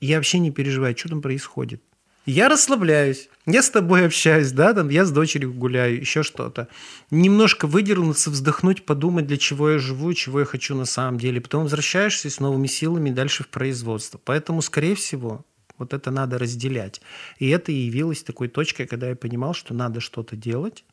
я 0.00 0.16
вообще 0.16 0.38
не 0.38 0.50
переживаю, 0.50 0.96
что 0.96 1.08
там 1.08 1.22
происходит. 1.22 1.82
Я 2.26 2.48
расслабляюсь, 2.48 3.28
я 3.46 3.62
с 3.62 3.70
тобой 3.70 4.04
общаюсь, 4.04 4.50
да, 4.50 4.74
там 4.74 4.88
я 4.88 5.04
с 5.04 5.12
дочерью 5.12 5.54
гуляю, 5.54 6.00
еще 6.00 6.24
что-то. 6.24 6.66
Немножко 7.12 7.68
выдернуться, 7.68 8.30
вздохнуть, 8.30 8.84
подумать, 8.84 9.28
для 9.28 9.36
чего 9.36 9.70
я 9.70 9.78
живу, 9.78 10.12
чего 10.12 10.40
я 10.40 10.44
хочу 10.44 10.74
на 10.74 10.86
самом 10.86 11.18
деле. 11.18 11.40
Потом 11.40 11.62
возвращаешься 11.62 12.28
с 12.28 12.40
новыми 12.40 12.66
силами 12.66 13.10
дальше 13.10 13.44
в 13.44 13.48
производство. 13.48 14.20
Поэтому, 14.24 14.60
скорее 14.60 14.96
всего, 14.96 15.44
вот 15.78 15.94
это 15.94 16.10
надо 16.10 16.38
разделять. 16.38 17.00
И 17.38 17.48
это 17.48 17.72
и 17.72 17.76
явилось 17.76 18.22
такой 18.22 18.48
точкой, 18.48 18.86
когда 18.86 19.08
я 19.08 19.16
понимал, 19.16 19.54
что 19.54 19.74
надо 19.74 20.00
что-то 20.00 20.36
делать, 20.36 20.84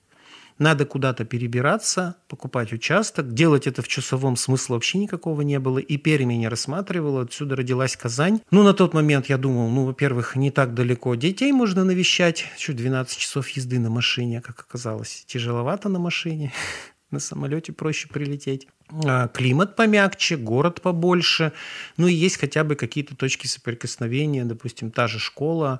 надо 0.59 0.85
куда-то 0.85 1.25
перебираться, 1.25 2.15
покупать 2.27 2.73
участок. 2.73 3.33
Делать 3.33 3.65
это 3.65 3.81
в 3.81 3.87
часовом 3.87 4.35
смысла 4.35 4.75
вообще 4.75 4.99
никакого 4.99 5.41
не 5.41 5.59
было. 5.59 5.79
И 5.79 5.97
Перми 5.97 6.35
не 6.35 6.47
рассматривала. 6.47 7.23
Отсюда 7.23 7.55
родилась 7.55 7.97
Казань. 7.97 8.41
Ну, 8.51 8.63
на 8.63 8.73
тот 8.73 8.93
момент 8.93 9.27
я 9.27 9.37
думал, 9.37 9.69
ну, 9.69 9.85
во-первых, 9.85 10.35
не 10.35 10.51
так 10.51 10.73
далеко 10.73 11.15
детей 11.15 11.51
можно 11.51 11.83
навещать. 11.83 12.45
Чуть 12.57 12.75
12 12.75 13.17
часов 13.17 13.49
езды 13.49 13.79
на 13.79 13.89
машине, 13.89 14.41
как 14.41 14.59
оказалось. 14.59 15.23
Тяжеловато 15.27 15.89
на 15.89 15.99
машине. 15.99 16.53
На 17.11 17.19
самолете 17.19 17.73
проще 17.73 18.07
прилететь. 18.07 18.67
А, 19.05 19.27
климат 19.27 19.75
помягче, 19.75 20.37
город 20.37 20.81
побольше, 20.81 21.51
ну 21.97 22.07
и 22.07 22.13
есть 22.13 22.37
хотя 22.37 22.63
бы 22.63 22.75
какие-то 22.75 23.15
точки 23.15 23.47
соприкосновения, 23.47 24.45
допустим, 24.45 24.91
та 24.91 25.07
же 25.07 25.19
школа, 25.19 25.79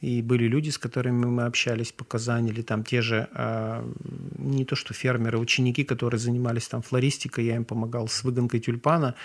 и 0.00 0.22
были 0.22 0.44
люди, 0.44 0.70
с 0.70 0.78
которыми 0.78 1.26
мы 1.26 1.44
общались 1.44 1.92
по 1.92 2.04
Казани, 2.04 2.50
или 2.50 2.62
там 2.62 2.84
те 2.84 3.02
же, 3.02 3.28
а, 3.32 3.84
не 4.38 4.64
то 4.64 4.76
что 4.76 4.94
фермеры, 4.94 5.38
ученики, 5.38 5.82
которые 5.82 6.20
занимались 6.20 6.68
там 6.68 6.82
флористикой, 6.82 7.46
я 7.46 7.56
им 7.56 7.64
помогал 7.64 8.06
с 8.06 8.22
выгонкой 8.22 8.60
тюльпана 8.60 9.16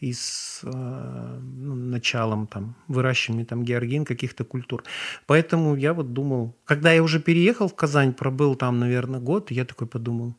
и 0.00 0.12
с 0.14 0.60
а, 0.64 1.38
ну, 1.38 1.74
началом 1.74 2.46
там 2.46 2.76
выращивания 2.88 3.44
там 3.44 3.62
георгин, 3.62 4.06
каких-то 4.06 4.44
культур. 4.44 4.84
Поэтому 5.26 5.76
я 5.76 5.92
вот 5.92 6.12
думал, 6.14 6.56
когда 6.64 6.92
я 6.92 7.02
уже 7.02 7.20
переехал 7.20 7.68
в 7.68 7.74
Казань, 7.74 8.14
пробыл 8.14 8.54
там, 8.54 8.78
наверное, 8.78 9.20
год, 9.20 9.50
я 9.50 9.64
такой 9.66 9.86
подумал, 9.86 10.34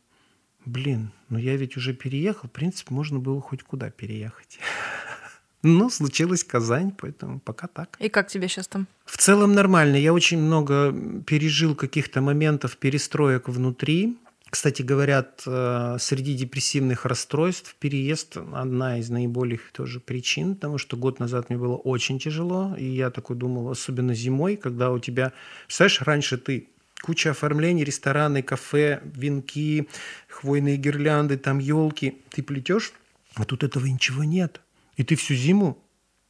блин, 0.67 1.11
ну 1.29 1.37
я 1.37 1.55
ведь 1.55 1.77
уже 1.77 1.93
переехал, 1.93 2.47
в 2.49 2.51
принципе, 2.51 2.93
можно 2.93 3.19
было 3.19 3.41
хоть 3.41 3.63
куда 3.63 3.89
переехать. 3.89 4.59
Но 5.63 5.89
случилась 5.89 6.43
Казань, 6.43 6.91
поэтому 6.97 7.39
пока 7.39 7.67
так. 7.67 7.97
И 7.99 8.09
как 8.09 8.27
тебе 8.27 8.47
сейчас 8.47 8.67
там? 8.67 8.87
В 9.05 9.17
целом 9.17 9.53
нормально. 9.53 9.95
Я 9.95 10.13
очень 10.13 10.39
много 10.39 10.93
пережил 11.25 11.75
каких-то 11.75 12.21
моментов 12.21 12.77
перестроек 12.77 13.49
внутри. 13.49 14.17
Кстати, 14.49 14.81
говорят, 14.81 15.43
э, 15.45 15.97
среди 15.99 16.33
депрессивных 16.33 17.05
расстройств 17.05 17.75
переезд 17.79 18.37
одна 18.37 18.99
из 18.99 19.09
наиболее 19.09 19.59
тоже 19.73 19.99
причин, 19.99 20.55
потому 20.55 20.77
что 20.77 20.95
год 20.95 21.19
назад 21.19 21.49
мне 21.49 21.59
было 21.59 21.75
очень 21.75 22.17
тяжело, 22.17 22.73
и 22.77 22.85
я 22.85 23.09
такой 23.09 23.35
думал, 23.35 23.69
особенно 23.69 24.13
зимой, 24.13 24.55
когда 24.55 24.91
у 24.91 24.99
тебя, 24.99 25.33
представляешь, 25.65 26.01
раньше 26.01 26.37
ты 26.37 26.69
куча 27.01 27.31
оформлений, 27.31 27.83
рестораны, 27.83 28.41
кафе, 28.41 29.01
венки, 29.03 29.87
хвойные 30.27 30.77
гирлянды, 30.77 31.37
там 31.37 31.59
елки. 31.59 32.21
Ты 32.29 32.43
плетешь, 32.43 32.93
а 33.35 33.45
тут 33.45 33.63
этого 33.63 33.85
ничего 33.85 34.23
нет. 34.23 34.61
И 34.95 35.03
ты 35.03 35.15
всю 35.15 35.35
зиму 35.35 35.77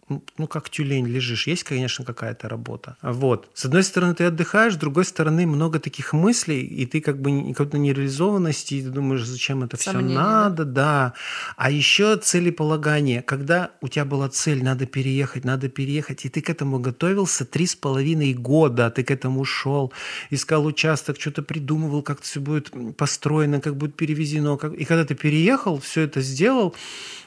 ну, 0.10 0.48
как 0.48 0.70
тюлень 0.70 1.08
лежишь. 1.08 1.48
Есть, 1.48 1.64
конечно, 1.64 2.06
какая-то 2.06 2.48
работа. 2.48 2.96
Вот. 3.02 3.50
С 3.54 3.66
одной 3.66 3.84
стороны, 3.84 4.14
ты 4.14 4.26
отдыхаешь, 4.26 4.74
с 4.74 4.78
другой 4.78 5.04
стороны, 5.06 5.46
много 5.46 5.80
таких 5.80 6.14
мыслей, 6.14 6.62
и 6.62 6.86
ты 6.86 7.02
как 7.02 7.22
бы 7.22 7.54
какой-то 7.54 7.78
нереализованности, 7.78 8.76
и 8.76 8.82
ты 8.82 8.90
думаешь, 8.90 9.26
зачем 9.26 9.64
это 9.64 9.76
все 9.78 10.00
надо, 10.00 10.64
да? 10.64 10.74
да. 10.74 11.14
А 11.58 11.72
еще 11.72 12.16
целеполагание. 12.18 13.22
Когда 13.22 13.72
у 13.82 13.88
тебя 13.88 14.06
была 14.06 14.30
цель, 14.30 14.64
надо 14.64 14.86
переехать, 14.86 15.46
надо 15.46 15.68
переехать, 15.68 16.26
и 16.26 16.30
ты 16.30 16.42
к 16.42 16.50
этому 16.50 16.80
готовился 16.80 17.46
три 17.46 17.66
с 17.66 17.76
половиной 17.76 18.34
года, 18.34 18.90
ты 18.90 19.04
к 19.04 19.12
этому 19.12 19.44
шел, 19.46 19.92
искал 20.30 20.66
участок, 20.66 21.20
что-то 21.20 21.44
придумывал, 21.44 22.02
как 22.02 22.22
все 22.22 22.40
будет 22.40 22.72
построено, 22.96 23.60
как 23.60 23.76
будет 23.76 23.96
перевезено. 23.96 24.58
Как... 24.58 24.74
И 24.74 24.86
когда 24.86 25.04
ты 25.04 25.16
переехал, 25.16 25.80
все 25.80 26.02
это 26.02 26.22
сделал, 26.22 26.76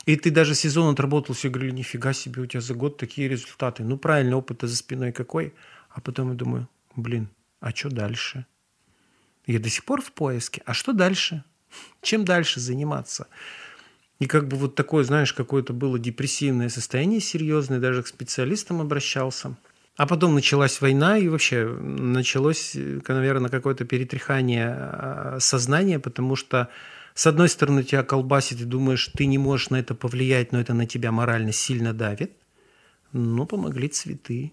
и 0.06 0.16
ты 0.16 0.30
даже 0.30 0.54
сезон 0.54 0.92
отработал, 0.92 1.34
все 1.34 1.50
говорили, 1.50 1.72
нифига 1.72 2.12
себе, 2.12 2.42
у 2.42 2.46
тебя 2.46 2.60
за 2.70 2.74
год 2.74 2.98
такие 2.98 3.28
результаты. 3.28 3.82
Ну, 3.82 3.98
правильно, 3.98 4.36
опыт 4.36 4.60
за 4.62 4.76
спиной 4.76 5.12
какой. 5.12 5.52
А 5.90 6.00
потом 6.00 6.28
я 6.28 6.34
думаю, 6.34 6.68
блин, 6.94 7.28
а 7.60 7.70
что 7.70 7.90
дальше? 7.90 8.46
Я 9.46 9.58
до 9.58 9.68
сих 9.68 9.84
пор 9.84 10.00
в 10.00 10.12
поиске. 10.12 10.62
А 10.66 10.72
что 10.72 10.92
дальше? 10.92 11.42
Чем 12.02 12.24
дальше 12.24 12.60
заниматься? 12.60 13.26
И 14.20 14.26
как 14.26 14.46
бы 14.46 14.56
вот 14.56 14.76
такое, 14.76 15.02
знаешь, 15.02 15.32
какое-то 15.32 15.72
было 15.72 15.98
депрессивное 15.98 16.68
состояние 16.68 17.20
серьезное, 17.20 17.80
даже 17.80 18.02
к 18.02 18.06
специалистам 18.06 18.80
обращался. 18.80 19.56
А 19.96 20.06
потом 20.06 20.34
началась 20.34 20.80
война, 20.80 21.18
и 21.18 21.28
вообще 21.28 21.66
началось, 21.66 22.76
наверное, 23.08 23.50
какое-то 23.50 23.84
перетряхание 23.84 24.68
а, 24.68 25.36
сознания, 25.40 25.98
потому 25.98 26.36
что 26.36 26.68
с 27.14 27.26
одной 27.26 27.48
стороны, 27.48 27.82
тебя 27.82 28.02
колбасит, 28.02 28.60
и 28.60 28.64
думаешь, 28.64 29.08
ты 29.08 29.26
не 29.26 29.38
можешь 29.38 29.70
на 29.70 29.76
это 29.76 29.94
повлиять, 29.94 30.52
но 30.52 30.60
это 30.60 30.74
на 30.74 30.86
тебя 30.86 31.10
морально 31.12 31.52
сильно 31.52 31.92
давит. 31.92 32.32
Ну, 33.12 33.46
помогли 33.46 33.88
цветы. 33.88 34.52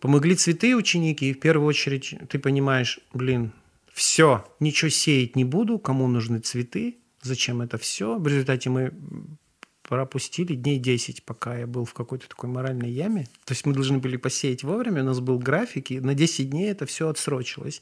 Помогли 0.00 0.34
цветы 0.34 0.76
ученики, 0.76 1.30
и 1.30 1.32
в 1.32 1.40
первую 1.40 1.68
очередь 1.68 2.14
ты 2.28 2.38
понимаешь, 2.38 3.00
блин, 3.14 3.52
все, 3.92 4.44
ничего 4.60 4.90
сеять 4.90 5.36
не 5.36 5.44
буду, 5.44 5.78
кому 5.78 6.06
нужны 6.06 6.38
цветы, 6.40 6.98
зачем 7.22 7.62
это 7.62 7.78
все. 7.78 8.18
В 8.18 8.26
результате 8.26 8.68
мы 8.68 8.92
пропустили 9.82 10.54
дней 10.54 10.78
10, 10.78 11.22
пока 11.24 11.56
я 11.56 11.66
был 11.66 11.84
в 11.84 11.94
какой-то 11.94 12.28
такой 12.28 12.50
моральной 12.50 12.90
яме. 12.90 13.26
То 13.44 13.52
есть 13.52 13.64
мы 13.64 13.72
должны 13.72 13.98
были 13.98 14.16
посеять 14.16 14.64
вовремя, 14.64 15.02
у 15.02 15.06
нас 15.06 15.20
был 15.20 15.38
график, 15.38 15.92
и 15.92 16.00
на 16.00 16.14
10 16.14 16.50
дней 16.50 16.70
это 16.70 16.86
все 16.86 17.08
отсрочилось. 17.08 17.80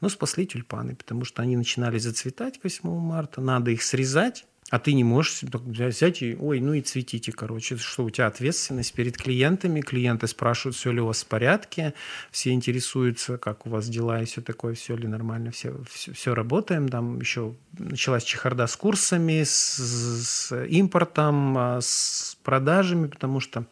Но 0.00 0.08
спасли 0.08 0.46
тюльпаны, 0.46 0.96
потому 0.96 1.24
что 1.24 1.42
они 1.42 1.56
начинали 1.56 1.98
зацветать 1.98 2.58
к 2.58 2.64
8 2.64 2.88
марта, 2.98 3.40
надо 3.40 3.70
их 3.70 3.82
срезать, 3.82 4.46
а 4.70 4.78
ты 4.78 4.94
не 4.94 5.04
можешь 5.04 5.42
взять 5.42 6.22
и, 6.22 6.36
ой, 6.40 6.58
ну 6.60 6.72
и 6.72 6.80
цветите, 6.80 7.32
короче. 7.32 7.76
Что 7.76 8.04
у 8.04 8.10
тебя 8.10 8.26
ответственность 8.26 8.94
перед 8.94 9.16
клиентами. 9.16 9.82
Клиенты 9.82 10.26
спрашивают, 10.26 10.74
все 10.74 10.90
ли 10.90 11.00
у 11.00 11.06
вас 11.06 11.22
в 11.22 11.26
порядке. 11.26 11.92
Все 12.30 12.50
интересуются, 12.52 13.36
как 13.36 13.66
у 13.66 13.70
вас 13.70 13.88
дела 13.88 14.22
и 14.22 14.24
все 14.24 14.40
такое, 14.40 14.74
все 14.74 14.96
ли 14.96 15.06
нормально, 15.06 15.50
все, 15.50 15.76
все, 15.90 16.12
все 16.12 16.34
работаем. 16.34 16.88
Там 16.88 17.20
еще 17.20 17.54
началась 17.78 18.24
чехарда 18.24 18.66
с 18.66 18.76
курсами, 18.76 19.42
с, 19.44 19.76
с 19.76 20.64
импортом, 20.66 21.58
а, 21.58 21.78
с 21.82 22.36
продажами, 22.42 23.08
потому 23.08 23.40
что 23.40 23.66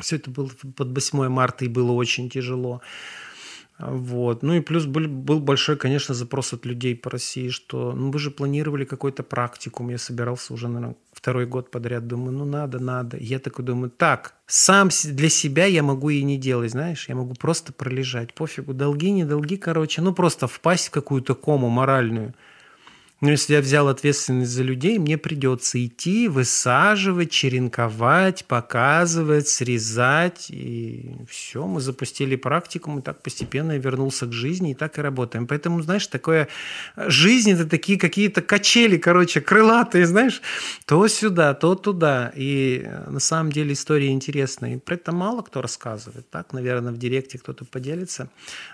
все 0.00 0.16
это 0.16 0.30
было 0.30 0.50
под 0.76 0.94
8 0.94 1.28
марта 1.28 1.64
и 1.64 1.68
было 1.68 1.92
очень 1.92 2.30
тяжело. 2.30 2.80
Вот. 3.84 4.42
Ну 4.42 4.54
и 4.54 4.60
плюс 4.60 4.86
был, 4.86 5.08
был 5.08 5.40
большой, 5.40 5.76
конечно, 5.76 6.14
запрос 6.14 6.52
от 6.52 6.64
людей 6.64 6.94
по 6.94 7.10
России, 7.10 7.48
что 7.48 7.92
ну 7.92 8.12
вы 8.12 8.18
же 8.18 8.30
планировали 8.30 8.84
какой-то 8.84 9.22
практикум. 9.24 9.90
Я 9.90 9.98
собирался 9.98 10.54
уже, 10.54 10.68
наверное, 10.68 10.96
второй 11.12 11.46
год 11.46 11.70
подряд. 11.70 12.06
Думаю, 12.06 12.32
ну 12.32 12.44
надо, 12.44 12.78
надо. 12.78 13.16
Я 13.16 13.38
такой 13.38 13.64
думаю, 13.64 13.90
так, 13.90 14.34
сам 14.46 14.90
для 15.04 15.28
себя 15.28 15.66
я 15.66 15.82
могу 15.82 16.10
и 16.10 16.22
не 16.22 16.38
делать, 16.38 16.70
знаешь. 16.70 17.08
Я 17.08 17.16
могу 17.16 17.34
просто 17.34 17.72
пролежать. 17.72 18.34
Пофигу, 18.34 18.72
долги, 18.72 19.10
не 19.10 19.24
долги, 19.24 19.56
короче. 19.56 20.00
Ну 20.00 20.14
просто 20.14 20.46
впасть 20.46 20.88
в 20.88 20.90
какую-то 20.90 21.34
кому 21.34 21.68
моральную– 21.68 22.34
но 23.22 23.30
если 23.30 23.54
я 23.54 23.60
взял 23.60 23.86
ответственность 23.86 24.50
за 24.50 24.64
людей, 24.64 24.98
мне 24.98 25.16
придется 25.16 25.84
идти, 25.86 26.26
высаживать, 26.26 27.30
черенковать, 27.30 28.44
показывать, 28.46 29.46
срезать. 29.46 30.50
И 30.50 31.14
все, 31.28 31.64
мы 31.68 31.80
запустили 31.80 32.34
практику, 32.34 32.90
мы 32.90 33.00
так 33.00 33.22
постепенно 33.22 33.78
вернулся 33.78 34.26
к 34.26 34.32
жизни, 34.32 34.72
и 34.72 34.74
так 34.74 34.98
и 34.98 35.02
работаем. 35.02 35.46
Поэтому, 35.46 35.80
знаешь, 35.82 36.08
такое... 36.08 36.48
Жизнь– 36.96 37.50
это 37.52 37.64
такие 37.64 37.96
какие-то 37.96 38.42
качели, 38.42 38.98
короче, 38.98 39.40
крылатые, 39.40 40.04
знаешь, 40.06 40.42
то 40.84 41.06
сюда, 41.06 41.54
то 41.54 41.76
туда. 41.76 42.32
И 42.34 42.82
э, 42.84 43.08
на 43.08 43.20
самом 43.20 43.52
деле 43.52 43.74
история 43.74 44.10
интересная. 44.10 44.74
И 44.74 44.78
про 44.78 44.96
это 44.96 45.12
мало 45.12 45.42
кто 45.42 45.62
рассказывает. 45.62 46.28
Так, 46.30 46.52
наверное, 46.52 46.92
в 46.92 46.98
директе 46.98 47.38
кто-то 47.38 47.64
поделится 47.64 48.28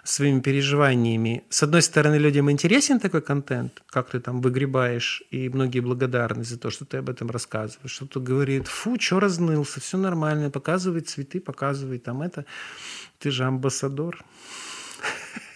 своими 0.04 0.40
переживаниями. 0.40 1.44
С 1.50 1.62
одной 1.62 1.82
стороны, 1.82 2.14
людям 2.14 2.50
интересен 2.50 2.98
такой 2.98 3.20
контент, 3.20 3.82
как 3.90 4.08
ты 4.08 4.20
там 4.20 4.37
выгребаешь, 4.40 5.22
и 5.30 5.48
многие 5.48 5.80
благодарны 5.80 6.44
за 6.44 6.58
то, 6.58 6.70
что 6.70 6.84
ты 6.84 6.98
об 6.98 7.10
этом 7.10 7.30
рассказываешь. 7.30 7.90
Что-то 7.90 8.20
говорит, 8.20 8.68
фу, 8.68 8.96
что 8.98 9.20
разнылся, 9.20 9.80
все 9.80 9.98
нормально, 9.98 10.50
показывай 10.50 11.00
цветы, 11.00 11.40
показывай 11.40 11.98
там 11.98 12.22
это. 12.22 12.44
Ты 13.18 13.30
же 13.30 13.44
амбассадор. 13.44 14.24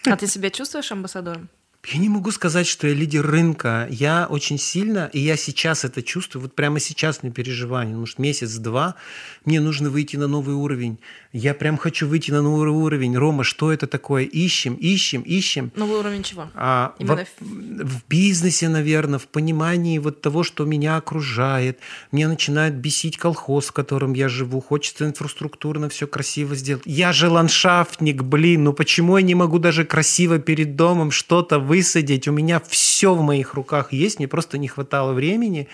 А 0.05 0.17
ты 0.17 0.27
себя 0.27 0.49
чувствуешь 0.49 0.91
амбассадором? 0.91 1.49
Я 1.85 1.99
не 1.99 2.07
могу 2.07 2.31
сказать, 2.31 2.65
что 2.65 2.87
я 2.87 2.93
лидер 2.93 3.25
рынка. 3.25 3.87
Я 3.89 4.27
очень 4.29 4.57
сильно, 4.57 5.09
и 5.11 5.19
я 5.19 5.35
сейчас 5.35 5.83
это 5.83 6.01
чувствую, 6.01 6.43
вот 6.43 6.55
прямо 6.55 6.79
сейчас 6.79 7.23
мне 7.23 7.31
переживание, 7.31 7.97
может, 7.97 8.19
месяц-два, 8.19 8.95
мне 9.43 9.59
нужно 9.59 9.89
выйти 9.89 10.15
на 10.15 10.27
новый 10.27 10.55
уровень. 10.55 10.99
Я 11.33 11.55
прям 11.55 11.77
хочу 11.77 12.07
выйти 12.07 12.29
на 12.29 12.43
новый 12.43 12.69
уровень. 12.69 13.17
Рома, 13.17 13.43
что 13.43 13.73
это 13.73 13.87
такое? 13.87 14.23
Ищем, 14.23 14.75
ищем, 14.75 15.23
ищем. 15.23 15.71
Новый 15.75 15.97
уровень 15.97 16.21
чего? 16.21 16.47
А, 16.53 16.93
в, 16.99 17.25
в 17.39 18.03
бизнесе, 18.07 18.69
наверное, 18.69 19.17
в 19.17 19.27
понимании 19.27 19.97
вот 19.97 20.21
того, 20.21 20.43
что 20.43 20.63
меня 20.63 20.95
окружает. 20.95 21.79
Мне 22.11 22.27
начинает 22.27 22.75
бесить 22.75 23.17
колхоз, 23.17 23.65
в 23.65 23.71
котором 23.71 24.13
я 24.13 24.29
живу. 24.29 24.61
Хочется 24.61 25.05
инфраструктурно 25.05 25.89
все 25.89 26.05
красиво 26.05 26.53
сделать. 26.53 26.83
Я 26.85 27.11
же 27.11 27.29
ландшафтник, 27.29 28.21
блин, 28.21 28.65
ну 28.65 28.73
почему 28.73 29.17
я 29.17 29.23
не 29.23 29.33
могу 29.33 29.57
даже 29.57 29.85
красиво 29.85 30.37
перед 30.37 30.75
домом 30.75 31.09
что-то 31.09 31.57
высадить? 31.57 32.27
У 32.27 32.31
меня 32.31 32.61
все 32.67 33.15
в 33.15 33.23
моих 33.23 33.55
руках 33.55 33.91
есть, 33.91 34.19
мне 34.19 34.27
просто 34.27 34.59
не 34.59 34.67
хватало 34.67 35.13
времени. 35.13 35.67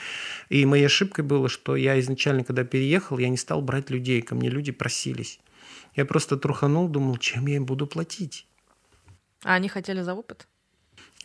И 0.47 0.65
моей 0.65 0.85
ошибкой 0.85 1.25
было, 1.25 1.49
что 1.49 1.75
я 1.75 1.99
изначально, 1.99 2.45
когда 2.45 2.63
переехал, 2.63 3.17
я 3.17 3.27
не 3.27 3.37
стал 3.37 3.61
брать 3.61 3.89
людей. 3.89 4.21
Ко 4.21 4.35
мне 4.35 4.49
люди 4.49 4.71
просились. 4.71 5.37
Я 5.99 6.05
просто 6.05 6.37
труханул, 6.37 6.87
думал, 6.87 7.17
чем 7.17 7.45
я 7.47 7.57
им 7.57 7.65
буду 7.65 7.85
платить. 7.85 8.47
А 9.43 9.55
они 9.55 9.67
хотели 9.67 10.01
за 10.01 10.13
опыт? 10.13 10.47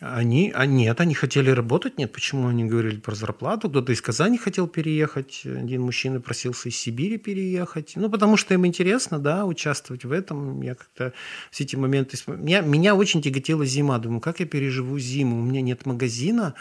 Они, 0.01 0.51
а 0.53 0.65
нет, 0.65 0.99
они 0.99 1.13
хотели 1.13 1.49
работать, 1.49 1.97
нет, 1.97 2.11
почему 2.11 2.49
они 2.49 2.65
говорили 2.65 2.99
про 2.99 3.15
зарплату, 3.15 3.69
кто-то 3.69 3.93
из 3.93 4.01
Казани 4.01 4.37
хотел 4.37 4.67
переехать, 4.67 5.43
один 5.45 5.83
мужчина 5.83 6.19
просился 6.19 6.67
из 6.67 6.75
Сибири 6.75 7.17
переехать, 7.17 7.93
ну, 7.95 8.09
потому 8.09 8.35
что 8.35 8.53
им 8.53 8.65
интересно, 8.65 9.17
да, 9.19 9.45
участвовать 9.45 10.03
в 10.03 10.11
этом, 10.11 10.61
я 10.61 10.75
как-то 10.75 11.13
все 11.49 11.63
эти 11.63 11.77
моменты, 11.77 12.17
меня, 12.27 12.59
меня 12.59 12.95
очень 12.95 13.21
тяготела 13.21 13.65
зима, 13.65 13.97
думаю, 13.99 14.19
как 14.19 14.41
я 14.41 14.45
переживу 14.45 14.99
зиму, 14.99 15.39
у 15.39 15.41
меня 15.41 15.61
нет 15.61 15.85
магазина, 15.85 16.55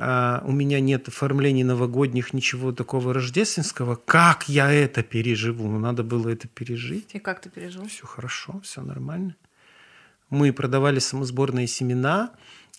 у 0.00 0.52
меня 0.52 0.80
нет 0.80 1.08
оформлений 1.08 1.62
новогодних, 1.62 2.32
ничего 2.32 2.72
такого 2.72 3.12
рождественского. 3.12 3.96
Как 3.96 4.48
я 4.48 4.72
это 4.72 5.02
переживу? 5.02 5.68
Ну, 5.68 5.78
надо 5.78 6.02
было 6.02 6.30
это 6.30 6.48
пережить. 6.48 7.10
И 7.14 7.18
как 7.18 7.42
ты 7.42 7.50
пережил? 7.50 7.86
Все 7.86 8.06
хорошо, 8.06 8.60
все 8.64 8.80
нормально. 8.80 9.36
Мы 10.30 10.52
продавали 10.54 11.00
самосборные 11.00 11.66
семена, 11.66 12.30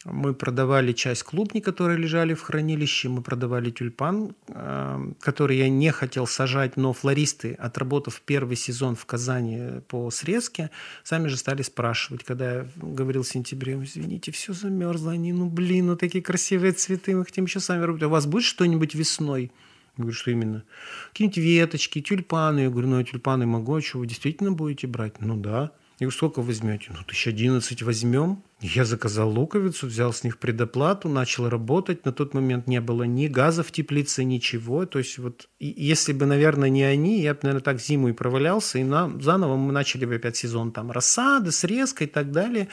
мы 0.05 0.33
продавали 0.33 0.93
часть 0.93 1.23
клубни, 1.23 1.59
которые 1.59 1.97
лежали 1.97 2.33
в 2.33 2.41
хранилище, 2.41 3.09
мы 3.09 3.21
продавали 3.21 3.71
тюльпан, 3.71 4.35
э, 4.47 5.11
который 5.19 5.57
я 5.57 5.69
не 5.69 5.91
хотел 5.91 6.27
сажать, 6.27 6.77
но 6.77 6.93
флористы, 6.93 7.53
отработав 7.53 8.21
первый 8.21 8.55
сезон 8.55 8.95
в 8.95 9.05
Казани 9.05 9.81
по 9.87 10.09
срезке, 10.11 10.69
сами 11.03 11.27
же 11.27 11.37
стали 11.37 11.61
спрашивать, 11.61 12.23
когда 12.23 12.53
я 12.53 12.67
говорил 12.75 13.23
в 13.23 13.27
сентябре, 13.27 13.73
извините, 13.83 14.31
все 14.31 14.53
замерзло, 14.53 15.11
они, 15.11 15.33
ну 15.33 15.49
блин, 15.49 15.87
ну 15.87 15.95
такие 15.95 16.23
красивые 16.23 16.73
цветы, 16.73 17.15
мы 17.15 17.25
хотим 17.25 17.45
еще 17.45 17.59
сами 17.59 17.83
работать. 17.83 18.03
А 18.03 18.07
у 18.07 18.11
вас 18.11 18.25
будет 18.25 18.43
что-нибудь 18.43 18.95
весной? 18.95 19.51
Я 19.97 20.03
говорю, 20.03 20.17
что 20.17 20.31
именно? 20.31 20.63
Какие-нибудь 21.09 21.37
веточки, 21.37 22.01
тюльпаны. 22.01 22.61
Я 22.61 22.69
говорю, 22.69 22.87
ну, 22.87 22.99
я 22.99 23.03
тюльпаны 23.03 23.45
могу, 23.45 23.75
а 23.75 23.81
что, 23.81 23.99
вы 23.99 24.07
действительно 24.07 24.51
будете 24.51 24.87
брать? 24.87 25.19
Ну, 25.19 25.35
да. 25.35 25.71
Я 26.01 26.05
говорю, 26.05 26.17
сколько 26.17 26.41
возьмете? 26.41 26.87
Ну, 26.89 27.03
тысяч 27.03 27.27
одиннадцать 27.27 27.83
возьмем. 27.83 28.41
Я 28.59 28.85
заказал 28.85 29.29
луковицу, 29.29 29.85
взял 29.85 30.11
с 30.11 30.23
них 30.23 30.39
предоплату, 30.39 31.09
начал 31.09 31.47
работать. 31.47 32.05
На 32.05 32.11
тот 32.11 32.33
момент 32.33 32.65
не 32.65 32.81
было 32.81 33.03
ни 33.03 33.27
газа 33.27 33.61
в 33.61 33.71
теплице, 33.71 34.23
ничего. 34.23 34.87
То 34.87 34.97
есть 34.97 35.19
вот 35.19 35.47
если 35.59 36.13
бы, 36.13 36.25
наверное, 36.25 36.69
не 36.69 36.81
они, 36.81 37.21
я 37.21 37.35
бы, 37.35 37.41
наверное, 37.43 37.63
так 37.63 37.79
зиму 37.79 38.09
и 38.09 38.13
провалялся. 38.13 38.79
И 38.79 38.83
на, 38.83 39.11
заново 39.21 39.57
мы 39.57 39.71
начали 39.71 40.05
бы 40.05 40.15
опять 40.15 40.35
сезон 40.37 40.71
там 40.71 40.89
рассады, 40.89 41.51
срезка 41.51 42.05
и 42.05 42.07
так 42.07 42.31
далее. 42.31 42.67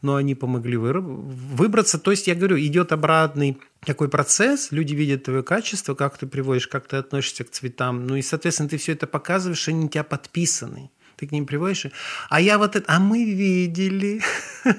Но 0.00 0.16
они 0.16 0.34
помогли 0.34 0.76
выбраться. 0.76 2.00
То 2.00 2.10
есть 2.10 2.26
я 2.26 2.34
говорю, 2.34 2.58
идет 2.58 2.90
обратный 2.90 3.58
такой 3.86 4.08
процесс, 4.08 4.72
люди 4.72 4.96
видят 4.96 5.22
твое 5.22 5.44
качество, 5.44 5.94
как 5.94 6.18
ты 6.18 6.26
приводишь, 6.26 6.66
как 6.66 6.88
ты 6.88 6.96
относишься 6.96 7.44
к 7.44 7.50
цветам. 7.50 8.08
Ну 8.08 8.16
и, 8.16 8.22
соответственно, 8.22 8.68
ты 8.68 8.76
все 8.76 8.90
это 8.90 9.06
показываешь, 9.06 9.68
они 9.68 9.84
на 9.84 9.88
тебя 9.88 10.02
подписаны 10.02 10.90
ты 11.22 11.28
к 11.28 11.32
ним 11.32 11.46
приводишь, 11.46 11.86
а 12.30 12.40
я 12.40 12.58
вот 12.58 12.74
это, 12.74 12.84
а 12.92 12.98
мы 12.98 13.24
видели. 13.24 14.20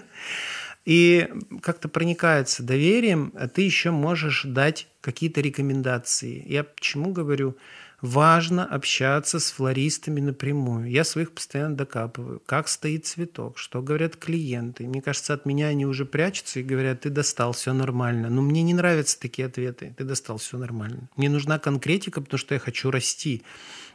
И 0.86 1.30
как-то 1.62 1.88
проникается 1.88 2.62
доверием, 2.62 3.32
а 3.36 3.48
ты 3.48 3.62
еще 3.62 3.92
можешь 3.92 4.44
дать 4.44 4.88
какие-то 5.00 5.40
рекомендации. 5.40 6.44
Я 6.46 6.66
почему 6.66 7.14
говорю, 7.14 7.56
важно 8.02 8.66
общаться 8.66 9.40
с 9.40 9.52
флористами 9.52 10.20
напрямую. 10.20 10.92
Я 10.92 11.06
своих 11.06 11.32
постоянно 11.32 11.78
докапываю, 11.78 12.42
как 12.46 12.68
стоит 12.68 13.06
цветок, 13.06 13.58
что 13.58 13.82
говорят 13.82 14.18
клиенты. 14.18 14.86
Мне 14.86 15.02
кажется, 15.02 15.34
от 15.34 15.46
меня 15.46 15.68
они 15.68 15.86
уже 15.86 16.04
прячутся 16.04 16.60
и 16.60 16.64
говорят, 16.64 17.00
ты 17.00 17.10
достал, 17.10 17.54
все 17.54 17.72
нормально. 17.72 18.30
Но 18.30 18.42
мне 18.42 18.64
не 18.64 18.74
нравятся 18.74 19.18
такие 19.18 19.46
ответы, 19.46 19.96
ты 19.98 20.04
достал, 20.04 20.38
все 20.38 20.58
нормально. 20.58 21.08
Мне 21.16 21.30
нужна 21.30 21.58
конкретика, 21.60 22.20
потому 22.20 22.38
что 22.38 22.54
я 22.54 22.60
хочу 22.60 22.92
расти. 22.92 23.44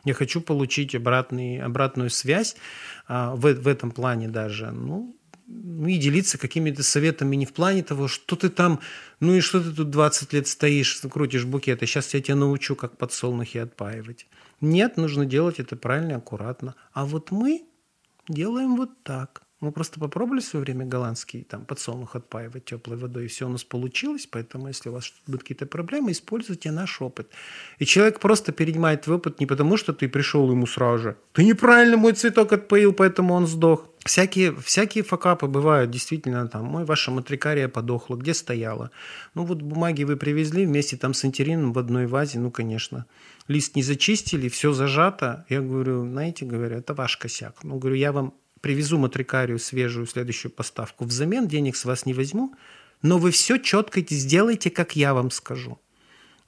Я 0.04 0.14
хочу 0.14 0.40
получить 0.40 0.94
обратный, 0.94 1.60
обратную 1.60 2.10
связь 2.10 2.56
а, 3.06 3.34
в, 3.34 3.52
в 3.52 3.68
этом 3.68 3.90
плане 3.90 4.28
даже. 4.28 4.70
Ну, 4.70 5.16
ну 5.48 5.86
и 5.86 5.96
делиться 5.96 6.36
какими-то 6.38 6.82
советами 6.82 7.34
не 7.34 7.46
в 7.46 7.54
плане 7.54 7.82
того, 7.82 8.06
что 8.06 8.36
ты 8.36 8.50
там, 8.50 8.80
ну 9.20 9.34
и 9.34 9.40
что 9.40 9.62
ты 9.62 9.72
тут 9.72 9.90
20 9.90 10.32
лет 10.34 10.46
стоишь, 10.46 11.00
крутишь 11.10 11.46
букеты, 11.46 11.86
сейчас 11.86 12.12
я 12.12 12.20
тебя 12.20 12.36
научу, 12.36 12.76
как 12.76 12.98
подсолнухи 12.98 13.58
отпаивать. 13.58 14.26
Нет, 14.60 14.96
нужно 14.96 15.24
делать 15.24 15.58
это 15.58 15.76
правильно, 15.76 16.16
аккуратно. 16.16 16.74
А 16.92 17.06
вот 17.06 17.30
мы 17.30 17.64
делаем 18.28 18.76
вот 18.76 19.02
так. 19.02 19.42
Мы 19.60 19.72
просто 19.72 19.98
попробовали 19.98 20.40
в 20.40 20.44
свое 20.44 20.64
время 20.64 20.86
голландский 20.86 21.42
там 21.42 21.64
подсолнух 21.64 22.14
отпаивать 22.14 22.64
теплой 22.64 22.96
водой, 22.96 23.24
и 23.24 23.28
все 23.28 23.46
у 23.46 23.48
нас 23.48 23.64
получилось. 23.64 24.28
Поэтому, 24.30 24.68
если 24.68 24.88
у 24.88 24.92
вас 24.92 25.12
будут 25.26 25.42
какие-то 25.42 25.66
проблемы, 25.66 26.12
используйте 26.12 26.70
наш 26.70 27.02
опыт. 27.02 27.28
И 27.80 27.84
человек 27.84 28.20
просто 28.20 28.52
перенимает 28.52 29.02
твой 29.02 29.16
опыт 29.16 29.40
не 29.40 29.46
потому, 29.46 29.76
что 29.76 29.92
ты 29.92 30.08
пришел 30.08 30.48
ему 30.48 30.66
сразу 30.66 31.02
же. 31.02 31.16
Ты 31.32 31.44
неправильно 31.44 31.96
мой 31.96 32.12
цветок 32.12 32.52
отпоил, 32.52 32.92
поэтому 32.92 33.34
он 33.34 33.48
сдох. 33.48 33.88
Всякие, 34.04 34.54
всякие 34.54 35.02
факапы 35.02 35.48
бывают, 35.48 35.90
действительно, 35.90 36.46
там, 36.46 36.64
мой 36.64 36.84
ваша 36.84 37.10
матрикария 37.10 37.68
подохла, 37.68 38.16
где 38.16 38.34
стояла? 38.34 38.92
Ну, 39.34 39.44
вот 39.44 39.60
бумаги 39.60 40.04
вы 40.04 40.16
привезли 40.16 40.66
вместе 40.66 40.96
там 40.96 41.14
с 41.14 41.24
антерином 41.24 41.72
в 41.72 41.78
одной 41.78 42.06
вазе, 42.06 42.38
ну, 42.38 42.52
конечно. 42.52 43.06
Лист 43.48 43.76
не 43.76 43.82
зачистили, 43.82 44.48
все 44.48 44.72
зажато. 44.72 45.44
Я 45.48 45.60
говорю, 45.60 46.06
знаете, 46.06 46.46
говорю, 46.46 46.76
это 46.76 46.94
ваш 46.94 47.16
косяк. 47.16 47.64
Ну, 47.64 47.78
говорю, 47.78 47.96
я 47.96 48.12
вам 48.12 48.34
привезу 48.60 48.98
матрикарию 48.98 49.58
свежую, 49.58 50.06
следующую 50.06 50.52
поставку. 50.52 51.04
Взамен 51.04 51.48
денег 51.48 51.76
с 51.76 51.84
вас 51.84 52.06
не 52.06 52.14
возьму, 52.14 52.54
но 53.02 53.18
вы 53.18 53.30
все 53.30 53.58
четко 53.58 54.00
сделайте, 54.00 54.70
как 54.70 54.96
я 54.96 55.14
вам 55.14 55.30
скажу. 55.30 55.78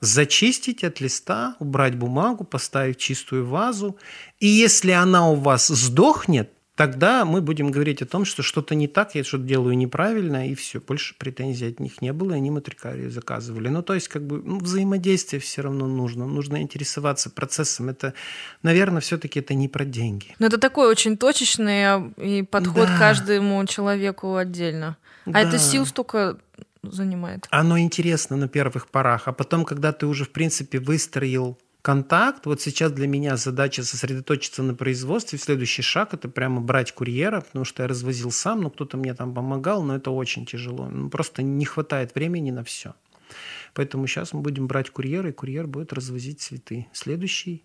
Зачистить 0.00 0.82
от 0.82 1.00
листа, 1.00 1.56
убрать 1.58 1.94
бумагу, 1.94 2.44
поставить 2.44 2.98
чистую 2.98 3.46
вазу. 3.46 3.98
И 4.38 4.46
если 4.46 4.92
она 4.92 5.28
у 5.28 5.34
вас 5.34 5.68
сдохнет, 5.68 6.50
тогда 6.80 7.26
мы 7.26 7.42
будем 7.42 7.70
говорить 7.70 8.00
о 8.00 8.06
том, 8.06 8.24
что 8.24 8.42
что-то 8.42 8.74
не 8.74 8.88
так, 8.88 9.14
я 9.14 9.22
что-то 9.22 9.44
делаю 9.44 9.76
неправильно, 9.76 10.48
и 10.48 10.54
все, 10.54 10.80
больше 10.80 11.14
претензий 11.18 11.68
от 11.68 11.78
них 11.78 12.00
не 12.00 12.10
было, 12.14 12.32
и 12.32 12.36
они 12.36 12.50
матрикарию 12.50 13.10
заказывали. 13.10 13.68
Ну, 13.68 13.82
то 13.82 13.92
есть, 13.92 14.08
как 14.08 14.26
бы, 14.26 14.40
ну, 14.42 14.58
взаимодействие 14.60 15.40
все 15.40 15.60
равно 15.60 15.86
нужно, 15.86 16.26
нужно 16.26 16.62
интересоваться 16.62 17.28
процессом. 17.28 17.90
Это, 17.90 18.14
наверное, 18.62 19.02
все-таки 19.02 19.40
это 19.40 19.52
не 19.52 19.68
про 19.68 19.84
деньги. 19.84 20.34
Но 20.38 20.46
это 20.46 20.56
такой 20.56 20.88
очень 20.88 21.18
точечный 21.18 21.84
а, 21.84 22.12
и 22.16 22.42
подход 22.44 22.88
да. 22.88 22.98
каждому 22.98 23.66
человеку 23.66 24.36
отдельно. 24.36 24.96
А 25.26 25.32
да. 25.32 25.40
это 25.40 25.58
сил 25.58 25.84
столько 25.84 26.38
занимает. 26.82 27.46
Оно 27.50 27.78
интересно 27.78 28.38
на 28.38 28.48
первых 28.48 28.88
порах, 28.88 29.28
а 29.28 29.32
потом, 29.32 29.66
когда 29.66 29.92
ты 29.92 30.06
уже, 30.06 30.24
в 30.24 30.30
принципе, 30.30 30.78
выстроил 30.78 31.58
контакт. 31.82 32.46
Вот 32.46 32.60
сейчас 32.60 32.92
для 32.92 33.06
меня 33.06 33.36
задача 33.36 33.82
сосредоточиться 33.82 34.62
на 34.62 34.74
производстве. 34.74 35.38
Следующий 35.38 35.82
шаг– 35.82 36.10
это 36.14 36.28
прямо 36.28 36.60
брать 36.60 36.92
курьера, 36.92 37.40
потому 37.40 37.64
что 37.64 37.82
я 37.82 37.88
развозил 37.88 38.30
сам, 38.30 38.62
но 38.62 38.70
кто-то 38.70 38.96
мне 38.96 39.14
там 39.14 39.34
помогал, 39.34 39.82
но 39.82 39.96
это 39.96 40.10
очень 40.10 40.46
тяжело. 40.46 40.88
Ну, 40.88 41.10
просто 41.10 41.42
не 41.42 41.64
хватает 41.64 42.14
времени 42.14 42.50
на 42.50 42.64
все. 42.64 42.94
Поэтому 43.74 44.06
сейчас 44.06 44.32
мы 44.32 44.40
будем 44.40 44.66
брать 44.66 44.90
курьера, 44.90 45.28
и 45.30 45.32
курьер 45.32 45.66
будет 45.66 45.92
развозить 45.92 46.40
цветы. 46.40 46.88
Следующий, 46.92 47.64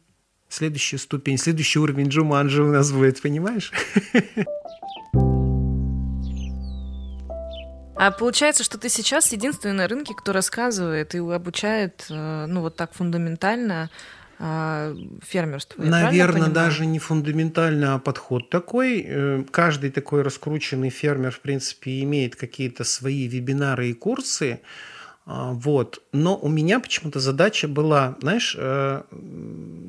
следующая 0.50 0.98
ступень, 0.98 1.38
следующий 1.38 1.80
уровень 1.80 2.10
Джуманджи 2.10 2.64
у 2.64 2.72
нас 2.72 2.92
будет, 2.92 3.22
понимаешь? 3.22 3.72
А 7.96 8.12
получается, 8.12 8.64
что 8.64 8.78
ты 8.78 8.90
сейчас 8.90 9.32
единственный 9.32 9.74
на 9.74 9.88
рынке, 9.88 10.14
кто 10.14 10.34
рассказывает 10.34 11.16
и 11.16 11.20
обучает, 11.20 12.06
э, 12.10 12.46
ну, 12.48 12.62
вот 12.62 12.76
так 12.76 12.94
фундаментально 12.94 13.90
э, 14.38 14.96
фермерству. 15.24 15.82
Наверное, 15.82 16.50
даже 16.50 16.86
не 16.86 17.00
фундаментально, 17.00 17.96
а 17.96 18.00
подход 18.00 18.50
такой. 18.50 19.06
Э, 19.08 19.44
каждый 19.50 19.92
такой 19.92 20.24
раскрученный 20.24 20.90
фермер, 20.90 21.32
в 21.32 21.40
принципе, 21.40 22.02
имеет 22.04 22.36
какие-то 22.36 22.84
свои 22.84 23.28
вебинары 23.28 23.90
и 23.90 23.94
курсы. 23.94 24.60
А, 25.26 25.54
вот. 25.54 26.04
Но 26.12 26.38
у 26.38 26.50
меня 26.50 26.82
почему-то 26.82 27.20
задача 27.20 27.68
была, 27.70 28.18
знаешь, 28.22 28.58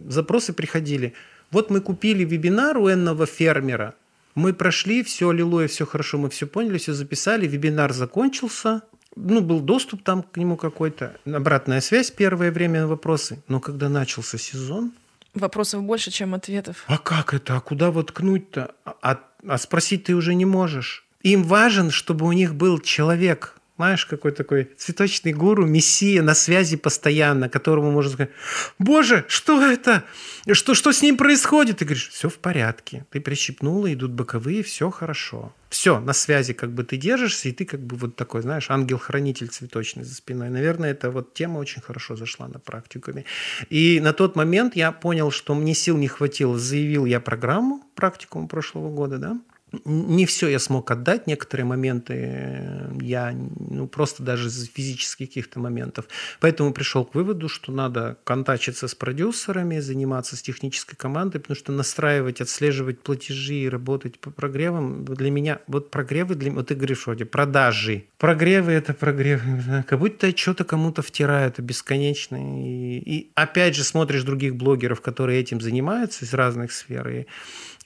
запросы 0.09 0.53
приходили. 0.53 1.13
Вот 1.51 1.71
мы 1.71 1.81
купили 1.81 2.25
вебинар 2.25 2.79
у 2.79 2.89
энного 2.89 3.27
фермера– 3.27 3.95
Мы 4.37 4.53
прошли, 4.53 5.03
все, 5.03 5.31
аллилуйя, 5.31 5.67
все 5.67 5.87
хорошо, 5.87 6.19
мы 6.19 6.29
все 6.29 6.47
поняли, 6.47 6.77
все 6.77 6.93
записали, 6.93 7.49
вебинар 7.49 7.95
закончился, 7.95 8.83
ну, 9.17 9.41
был 9.41 9.61
доступ 9.61 10.03
там 10.03 10.23
к 10.23 10.37
нему 10.37 10.57
какой-то, 10.57 11.17
обратная 11.25 11.81
связь 11.81 12.11
первое 12.11 12.53
время 12.53 12.83
на 12.83 12.87
вопросы. 12.87 13.43
Но 13.49 13.61
когда 13.61 13.89
начался 13.89 14.37
сезон... 14.37 14.93
Вопросов 15.33 15.83
больше, 15.83 16.11
чем 16.11 16.35
ответов. 16.35 16.85
А 16.87 16.99
как 16.99 17.35
это? 17.35 17.57
А 17.57 17.61
куда 17.61 17.91
воткнуть-то? 17.91 18.75
А, 18.85 19.21
а 19.47 19.59
спросить 19.59 20.05
ты 20.05 20.15
уже 20.15 20.35
не 20.35 20.45
можешь. 20.45 21.07
Им 21.23 21.43
важен, 21.43 21.91
чтобы 21.91 22.27
у 22.27 22.33
них 22.33 22.55
был 22.55 22.79
человек, 22.79 23.56
знаешь, 23.77 24.07
какой 24.07 24.33
такой 24.33 24.71
цветочный 24.77 25.33
гуру, 25.33 25.67
мессия 25.67 26.23
на 26.23 26.35
связи 26.35 26.77
постоянно, 26.77 27.49
которому 27.49 27.91
можно 27.91 28.13
сказать, 28.13 28.31
боже, 28.79 29.25
что 29.29 29.61
это? 29.63 30.05
Что, 30.51 30.75
что 30.75 30.93
с 30.93 31.03
ним 31.03 31.17
происходит? 31.17 31.79
Ты 31.79 31.85
говоришь, 31.85 32.09
все 32.09 32.29
в 32.29 32.39
порядке. 32.39 33.05
Ты 33.11 33.21
прищипнула, 33.21 33.93
идут 33.93 34.13
боковые, 34.13 34.63
все 34.63 34.91
хорошо. 34.91 35.53
Все, 35.69 36.01
на 36.01 36.13
связи 36.13 36.55
как 36.55 36.73
бы 36.73 36.85
ты 36.85 36.97
держишься, 36.97 37.49
и 37.49 37.53
ты 37.53 37.67
как 37.67 37.81
бы 37.81 37.97
вот 37.97 38.17
такой, 38.17 38.41
знаешь, 38.41 38.71
ангел-хранитель 38.71 39.49
цветочный 39.49 40.05
за 40.05 40.15
спиной. 40.15 40.49
Наверное, 40.49 40.93
эта 40.93 41.11
вот 41.11 41.35
тема 41.35 41.59
очень 41.59 41.83
хорошо 41.83 42.17
зашла 42.17 42.49
на 42.49 42.59
практикуме. 42.59 43.25
И 43.69 44.01
на 44.01 44.13
тот 44.13 44.37
момент 44.37 44.77
я 44.77 44.91
понял, 44.93 45.31
что 45.31 45.55
мне 45.55 45.75
сил 45.75 45.99
не 45.99 46.09
хватило. 46.09 46.59
Заявил 46.59 47.05
я 47.05 47.21
программу 47.21 47.85
практикум 47.95 48.49
прошлого 48.49 48.91
года, 48.91 49.19
да, 49.19 49.39
не 49.85 50.27
все 50.27 50.49
я 50.49 50.59
смог 50.59 50.91
отдать, 50.91 51.27
некоторые 51.27 51.67
моменты 51.67 52.15
э, 52.17 52.91
я 53.01 53.33
ну, 53.33 53.87
просто 53.87 54.23
даже 54.23 54.49
из 54.49 54.69
физических 54.69 55.29
каких-то 55.29 55.61
моментов. 55.61 56.07
Поэтому 56.41 56.73
пришел 56.73 57.05
к 57.05 57.15
выводу, 57.15 57.49
что 57.49 57.73
надо 57.73 58.17
контачиться 58.25 58.89
с 58.89 58.95
продюсерами, 58.95 59.79
заниматься 59.81 60.37
с 60.37 60.43
технической 60.43 60.97
командой, 60.97 61.39
потому 61.39 61.57
что 61.57 61.73
настраивать, 61.73 62.41
отслеживать 62.41 63.01
платежи 63.01 63.55
и 63.55 63.69
работать 63.69 64.19
по 64.19 64.31
прогревам 64.31 65.05
для 65.05 65.31
меня, 65.31 65.61
вот 65.67 65.91
прогревы, 65.91 66.35
для, 66.35 66.53
вот 66.53 66.69
ты 66.69 66.75
говоришь 66.75 67.07
вроде, 67.07 67.25
продажи. 67.25 68.05
Прогревы– 68.19 68.73
это 68.73 68.95
прогревы, 68.95 69.85
как 69.89 69.99
будто 69.99 70.37
что-то 70.37 70.65
кому-то 70.65 71.03
втирают, 71.03 71.61
бесконечно. 71.61 72.37
И, 72.37 72.99
и 72.99 73.31
опять 73.35 73.75
же 73.75 73.85
смотришь 73.85 74.23
других 74.23 74.57
блогеров, 74.57 75.01
которые 75.01 75.41
этим 75.41 75.61
занимаются 75.61 76.25
из 76.25 76.35
разных 76.35 76.73
сфер, 76.73 77.09
и 77.09 77.27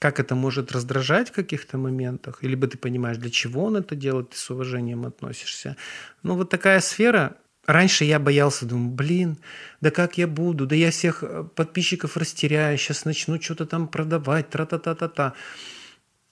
как 0.01 0.19
это 0.19 0.33
может 0.33 0.71
раздражать 0.71 1.29
в 1.29 1.31
каких-то 1.31 1.77
моментах, 1.77 2.41
либо 2.41 2.65
ты 2.65 2.75
понимаешь, 2.75 3.17
для 3.17 3.29
чего 3.29 3.65
он 3.65 3.75
это 3.75 3.95
делает, 3.95 4.31
ты 4.31 4.37
с 4.37 4.49
уважением 4.49 5.05
относишься. 5.05 5.77
Ну, 6.23 6.35
вот 6.35 6.49
такая 6.49 6.79
сфера, 6.79 7.37
Раньше 7.67 8.05
я 8.05 8.19
боялся, 8.19 8.65
думаю, 8.65 8.89
блин, 8.89 9.37
да 9.79 9.91
как 9.91 10.17
я 10.17 10.27
буду, 10.27 10.65
да 10.65 10.75
я 10.75 10.89
всех 10.89 11.23
э, 11.23 11.43
подписчиков 11.55 12.17
растеряю, 12.17 12.75
сейчас 12.79 13.05
начну 13.05 13.39
что-то 13.39 13.67
там 13.67 13.87
продавать, 13.87 14.49
тра-та-та-та-та. 14.49 15.35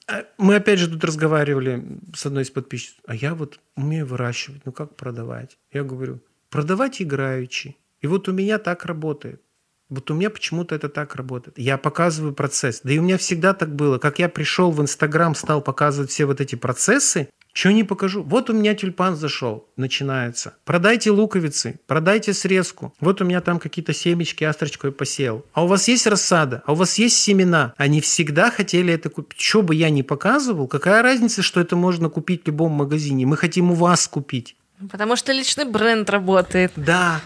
А 0.08 0.26
мы 0.40 0.56
опять 0.56 0.80
же 0.80 0.90
тут 0.90 1.04
разговаривали 1.04 1.86
с 2.16 2.26
одной 2.26 2.41
из 2.41 2.50
подписчиков, 2.50 3.04
а 3.06 3.14
я 3.14 3.36
вот 3.36 3.60
умею 3.76 4.08
выращивать, 4.08 4.66
ну 4.66 4.72
как 4.72 4.96
продавать? 4.96 5.60
Я 5.72 5.84
говорю, 5.84 6.20
продавать 6.50 7.00
играючи. 7.00 7.78
И 8.02 8.08
вот 8.08 8.28
у 8.28 8.34
меня 8.34 8.58
так 8.58 8.86
работает. 8.86 9.44
Вот 9.90 10.11
у 10.11 10.14
меня 10.14 10.30
почему-то 10.30 10.76
это 10.76 10.88
так 10.88 11.16
работает. 11.16 11.57
Я 11.57 11.78
показываю 11.78 12.34
процесс. 12.34 12.82
Да 12.84 12.94
и 12.94 12.99
у 12.99 13.02
меня 13.02 13.18
всегда 13.18 13.53
так 13.53 13.76
было. 13.76 13.98
Как 13.98 14.20
я 14.20 14.30
пришел 14.30 14.72
в 14.72 14.82
Инстаграм, 14.82 15.34
стал 15.34 15.61
показывать 15.61 16.11
все 16.11 16.26
вот 16.26 16.41
эти 16.41 16.56
процессы, 16.56 17.30
что 17.52 17.74
не 17.74 17.84
покажу? 17.84 18.24
Вот 18.24 18.49
у 18.49 18.53
меня 18.53 18.76
тюльпан 18.76 19.16
зашел, 19.16 19.68
начинается. 19.76 20.53
Продайте 20.66 21.11
луковицы, 21.11 21.80
продайте 21.88 22.34
срезку. 22.34 22.94
Вот 22.99 23.22
у 23.22 23.26
меня 23.26 23.41
там 23.41 23.60
какие-то 23.60 23.91
семечки 23.91 24.44
астрочкой 24.44 24.91
посеял. 24.91 25.44
А 25.53 25.64
у 25.64 25.68
вас 25.68 25.88
есть 25.88 26.06
рассада? 26.07 26.61
А 26.66 26.74
у 26.74 26.76
вас 26.76 26.99
есть 26.99 27.18
семена? 27.18 27.74
Они 27.76 28.02
всегда 28.02 28.52
хотели 28.52 28.94
это 28.94 29.10
купить. 29.10 29.41
Что 29.41 29.64
бы 29.64 29.74
я 29.74 29.90
ни 29.90 30.03
показывал, 30.03 30.68
какая 30.68 31.02
разница, 31.02 31.41
что 31.41 31.60
это 31.60 31.76
можно 31.76 32.10
купить 32.10 32.44
в 32.44 32.48
любом 32.48 32.72
магазине? 32.74 33.26
Мы 33.26 33.36
хотим 33.36 33.72
у 33.72 33.74
вас 33.74 34.07
купить. 34.07 34.56
Потому 34.90 35.16
что 35.16 35.34
личный 35.34 35.66
бренд 35.66 36.10
работает. 36.10 36.72
Да, 36.76 37.20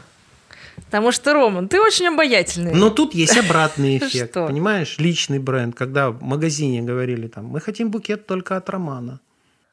Потому 0.76 1.12
что, 1.12 1.34
Роман, 1.34 1.68
ты 1.68 1.80
очень 1.80 2.08
обаятельный. 2.08 2.74
Но 2.74 2.90
тут 2.90 3.14
есть 3.14 3.38
обратный 3.38 3.98
эффект, 4.00 4.34
понимаешь? 4.34 4.98
Личный 4.98 5.40
бренд, 5.40 5.76
когда 5.76 6.12
в 6.12 6.22
магазине 6.22 6.82
говорили 6.82 7.28
там, 7.28 7.46
мы 7.46 7.60
хотим 7.60 7.92
букет 7.92 8.28
только 8.28 8.58
от 8.58 8.70
Романа. 8.70 9.20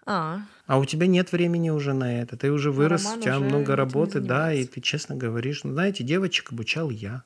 А. 0.07 0.41
А 0.67 0.79
у 0.79 0.85
тебя 0.85 1.07
нет 1.07 1.33
времени 1.33 1.71
уже 1.71 1.93
на 1.93 2.21
это. 2.21 2.37
Ты 2.37 2.51
уже 2.51 2.71
вырос, 2.71 3.17
у 3.17 3.21
тебя 3.21 3.39
много 3.39 3.77
работы, 3.77 4.21
да, 4.21 4.53
и 4.53 4.65
ты 4.65 4.81
честно 4.81 5.17
говоришь, 5.17 5.65
ну, 5.65 5.73
знаете, 5.73 6.05
девочек 6.05 6.53
обучал 6.53 6.91
я. 6.91 7.25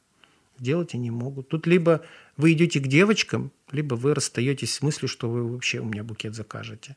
Делать 0.58 0.94
они 0.94 1.10
могут. 1.10 1.48
Тут 1.48 1.66
либо 1.66 2.02
вы 2.36 2.52
идете 2.52 2.80
к 2.80 2.86
девочкам, 2.86 3.50
либо 3.72 3.94
вы 3.94 4.14
расстаетесь 4.14 4.74
с 4.74 4.82
мыслью, 4.82 5.08
что 5.08 5.28
вы 5.28 5.46
вообще 5.46 5.80
у 5.80 5.84
меня 5.84 6.04
букет 6.04 6.34
закажете. 6.34 6.96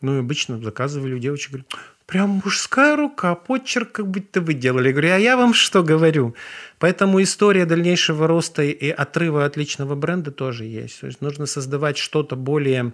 Ну, 0.00 0.16
и 0.16 0.20
обычно 0.20 0.58
заказывали 0.58 1.14
у 1.14 1.18
девочек, 1.18 1.52
говорят, 1.52 1.72
прям 2.06 2.42
мужская 2.44 2.96
рука, 2.96 3.34
почерк 3.34 3.92
как 3.92 4.06
будто 4.08 4.40
вы 4.40 4.54
делали. 4.54 4.88
Я 4.88 4.92
говорю, 4.92 5.12
а 5.12 5.18
я 5.18 5.36
вам 5.36 5.54
что 5.54 5.82
говорю? 5.82 6.34
Поэтому 6.78 7.22
история 7.22 7.66
дальнейшего 7.66 8.26
роста 8.26 8.62
и 8.62 8.90
отрыва 8.90 9.44
от 9.44 9.56
личного 9.56 9.94
бренда 9.94 10.30
тоже 10.30 10.64
есть. 10.64 11.00
То 11.00 11.06
есть 11.06 11.20
нужно 11.20 11.46
создавать 11.46 11.98
что-то 11.98 12.36
более... 12.36 12.92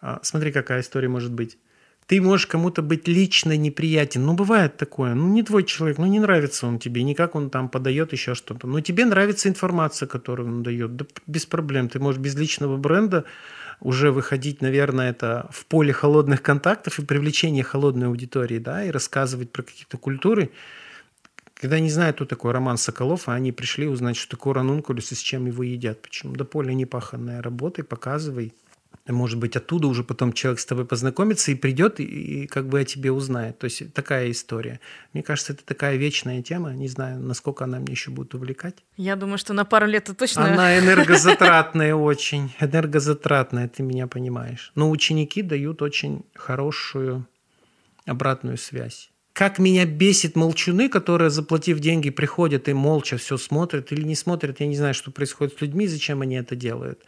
А, 0.00 0.20
смотри, 0.22 0.52
какая 0.52 0.80
история 0.80 1.08
может 1.08 1.32
быть. 1.32 1.58
Ты 2.06 2.22
можешь 2.22 2.46
кому-то 2.46 2.80
быть 2.80 3.06
лично 3.06 3.54
неприятен. 3.54 4.24
Ну, 4.24 4.32
бывает 4.32 4.78
такое. 4.78 5.12
Ну, 5.12 5.28
не 5.28 5.42
твой 5.42 5.62
человек, 5.64 5.98
ну, 5.98 6.06
не 6.06 6.20
нравится 6.20 6.66
он 6.66 6.78
тебе, 6.78 7.02
никак 7.02 7.34
он 7.34 7.50
там 7.50 7.68
подает 7.68 8.12
еще 8.12 8.34
что-то. 8.34 8.66
Но 8.66 8.80
тебе 8.80 9.04
нравится 9.04 9.50
информация, 9.50 10.06
которую 10.06 10.48
он 10.48 10.62
дает. 10.62 10.96
Да 10.96 11.04
без 11.26 11.44
проблем. 11.44 11.90
Ты 11.90 11.98
можешь 11.98 12.18
без 12.18 12.34
личного 12.34 12.78
бренда 12.78 13.24
уже 13.80 14.10
выходить, 14.10 14.60
наверное, 14.60 15.10
это 15.10 15.48
в 15.50 15.66
поле 15.66 15.92
холодных 15.92 16.42
контактов 16.42 16.98
и 16.98 17.04
привлечения 17.04 17.62
холодной 17.62 18.08
аудитории, 18.08 18.58
да, 18.58 18.84
и 18.84 18.90
рассказывать 18.90 19.52
про 19.52 19.62
какие-то 19.62 19.98
культуры, 19.98 20.50
когда 21.54 21.80
не 21.80 21.90
знают, 21.90 22.16
кто 22.16 22.24
такой 22.24 22.52
Роман 22.52 22.76
Соколов, 22.76 23.28
а 23.28 23.34
они 23.34 23.52
пришли 23.52 23.86
узнать, 23.86 24.16
что 24.16 24.30
такое 24.36 24.54
ранункулюс 24.54 25.12
и 25.12 25.14
с 25.14 25.20
чем 25.20 25.46
его 25.46 25.62
едят. 25.62 26.00
Почему? 26.02 26.34
Да 26.34 26.44
поле 26.44 26.74
непаханная 26.74 27.42
работа, 27.42 27.82
и 27.82 27.84
показывай– 27.84 28.54
может 29.12 29.38
быть, 29.38 29.56
оттуда 29.56 29.88
уже 29.88 30.04
потом 30.04 30.32
человек 30.32 30.60
с 30.60 30.66
тобой 30.66 30.84
познакомится 30.84 31.50
и 31.50 31.54
придет, 31.54 31.98
и, 32.00 32.04
и 32.04 32.46
как 32.46 32.68
бы 32.68 32.80
о 32.80 32.84
тебе 32.84 33.10
узнает. 33.10 33.58
То 33.58 33.64
есть 33.64 33.92
такая 33.94 34.30
история. 34.30 34.80
Мне 35.12 35.22
кажется, 35.22 35.54
это 35.54 35.64
такая 35.64 35.96
вечная 35.96 36.42
тема. 36.42 36.72
Не 36.74 36.88
знаю, 36.88 37.18
насколько 37.20 37.64
она 37.64 37.78
мне 37.78 37.92
еще 37.92 38.10
будет 38.10 38.34
увлекать. 38.34 38.76
Я 38.96 39.16
думаю, 39.16 39.38
что 39.38 39.54
на 39.54 39.64
пару 39.64 39.86
лет 39.86 40.04
это 40.04 40.14
точно... 40.14 40.52
Она 40.52 40.78
энергозатратная 40.78 41.94
очень. 41.94 42.52
Энергозатратная, 42.60 43.68
ты 43.68 43.82
меня 43.82 44.06
понимаешь. 44.06 44.72
Но 44.74 44.90
ученики 44.90 45.42
дают 45.42 45.80
очень 45.82 46.24
хорошую 46.34 47.26
обратную 48.04 48.58
связь. 48.58 49.10
Как 49.32 49.60
меня 49.60 49.86
бесит 49.86 50.34
молчуны, 50.34 50.88
которые, 50.88 51.30
заплатив 51.30 51.78
деньги, 51.78 52.10
приходят 52.10 52.68
и 52.68 52.72
молча 52.72 53.18
все 53.18 53.36
смотрят 53.36 53.92
или 53.92 54.02
не 54.02 54.16
смотрят. 54.16 54.58
Я 54.58 54.66
не 54.66 54.76
знаю, 54.76 54.94
что 54.94 55.12
происходит 55.12 55.56
с 55.56 55.60
людьми, 55.60 55.86
зачем 55.86 56.22
они 56.22 56.34
это 56.34 56.56
делают 56.56 57.00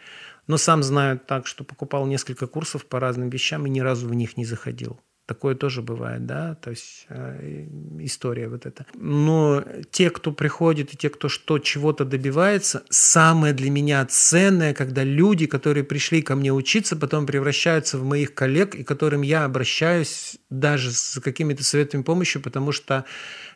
но 0.50 0.58
сам 0.58 0.82
знаю 0.82 1.20
так, 1.24 1.46
что 1.46 1.62
покупал 1.62 2.06
несколько 2.06 2.48
курсов 2.48 2.84
по 2.84 2.98
разным 2.98 3.30
вещам 3.30 3.66
и 3.66 3.70
ни 3.70 3.78
разу 3.78 4.08
в 4.08 4.14
них 4.14 4.36
не 4.36 4.44
заходил. 4.44 4.98
Такое 5.26 5.54
тоже 5.54 5.80
бывает, 5.80 6.26
да, 6.26 6.56
то 6.56 6.70
есть 6.70 7.06
э, 7.08 7.68
история 8.00 8.48
вот 8.48 8.66
эта. 8.66 8.84
Но 8.94 9.62
те, 9.92 10.10
кто 10.10 10.32
приходит 10.32 10.92
и 10.92 10.96
те, 10.96 11.08
кто 11.08 11.28
что 11.28 11.60
чего-то 11.60 12.04
добивается, 12.04 12.82
самое 12.90 13.54
для 13.54 13.70
меня 13.70 14.04
ценное, 14.06 14.74
когда 14.74 15.04
люди, 15.04 15.46
которые 15.46 15.84
пришли 15.84 16.20
ко 16.20 16.34
мне 16.34 16.52
учиться, 16.52 16.96
потом 16.96 17.26
превращаются 17.26 17.96
в 17.96 18.02
моих 18.02 18.34
коллег, 18.34 18.74
и 18.74 18.82
к 18.82 18.88
которым 18.88 19.22
я 19.22 19.44
обращаюсь 19.44 20.38
даже 20.50 20.90
с 20.90 21.20
какими-то 21.20 21.62
советами 21.62 22.02
помощи, 22.02 22.40
потому 22.40 22.72
что 22.72 23.04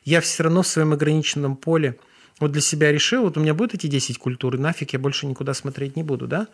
я 0.05 0.21
все 0.21 0.45
равно 0.45 0.63
в 0.63 0.69
своем 0.69 0.93
ограниченном 0.93 1.57
поле 1.57 1.99
вот 2.41 2.51
для 2.51 2.61
себя 2.61 2.91
решил, 2.91 3.23
вот 3.23 3.37
у 3.37 3.41
меня 3.41 3.55
будут 3.55 3.75
эти 3.75 3.87
10 3.87 4.19
культур, 4.19 4.59
нафиг 4.59 4.93
я 4.93 4.99
больше 4.99 5.27
никуда 5.27 5.55
смотреть 5.55 5.95
не 5.97 6.03
буду, 6.03 6.27
да? 6.27 6.49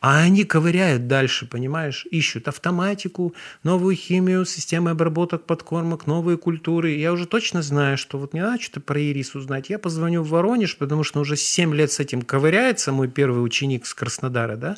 А 0.00 0.18
они 0.18 0.44
ковыряют 0.44 1.08
дальше, 1.08 1.46
понимаешь, 1.46 2.06
ищут 2.10 2.48
автоматику, 2.48 3.34
новую 3.62 3.96
химию, 3.96 4.44
системы 4.44 4.90
обработок 4.90 5.44
подкормок, 5.44 6.06
новые 6.06 6.36
культуры. 6.36 6.92
Я 6.92 7.12
уже 7.12 7.26
точно 7.26 7.62
знаю, 7.62 7.96
что 7.96 8.18
вот 8.18 8.34
мне 8.34 8.42
надо 8.42 8.62
что-то 8.62 8.80
про 8.80 9.00
ирис 9.00 9.34
узнать. 9.34 9.70
Я 9.70 9.78
позвоню 9.78 10.22
в 10.22 10.28
Воронеж, 10.28 10.76
потому 10.76 11.02
что 11.02 11.20
уже 11.20 11.36
7 11.36 11.74
лет 11.74 11.90
с 11.90 11.98
этим 11.98 12.22
ковыряется 12.22 12.92
мой 12.92 13.08
первый 13.08 13.38
ученик 13.38 13.86
с 13.86 13.94
Краснодара, 13.94 14.56
да? 14.56 14.76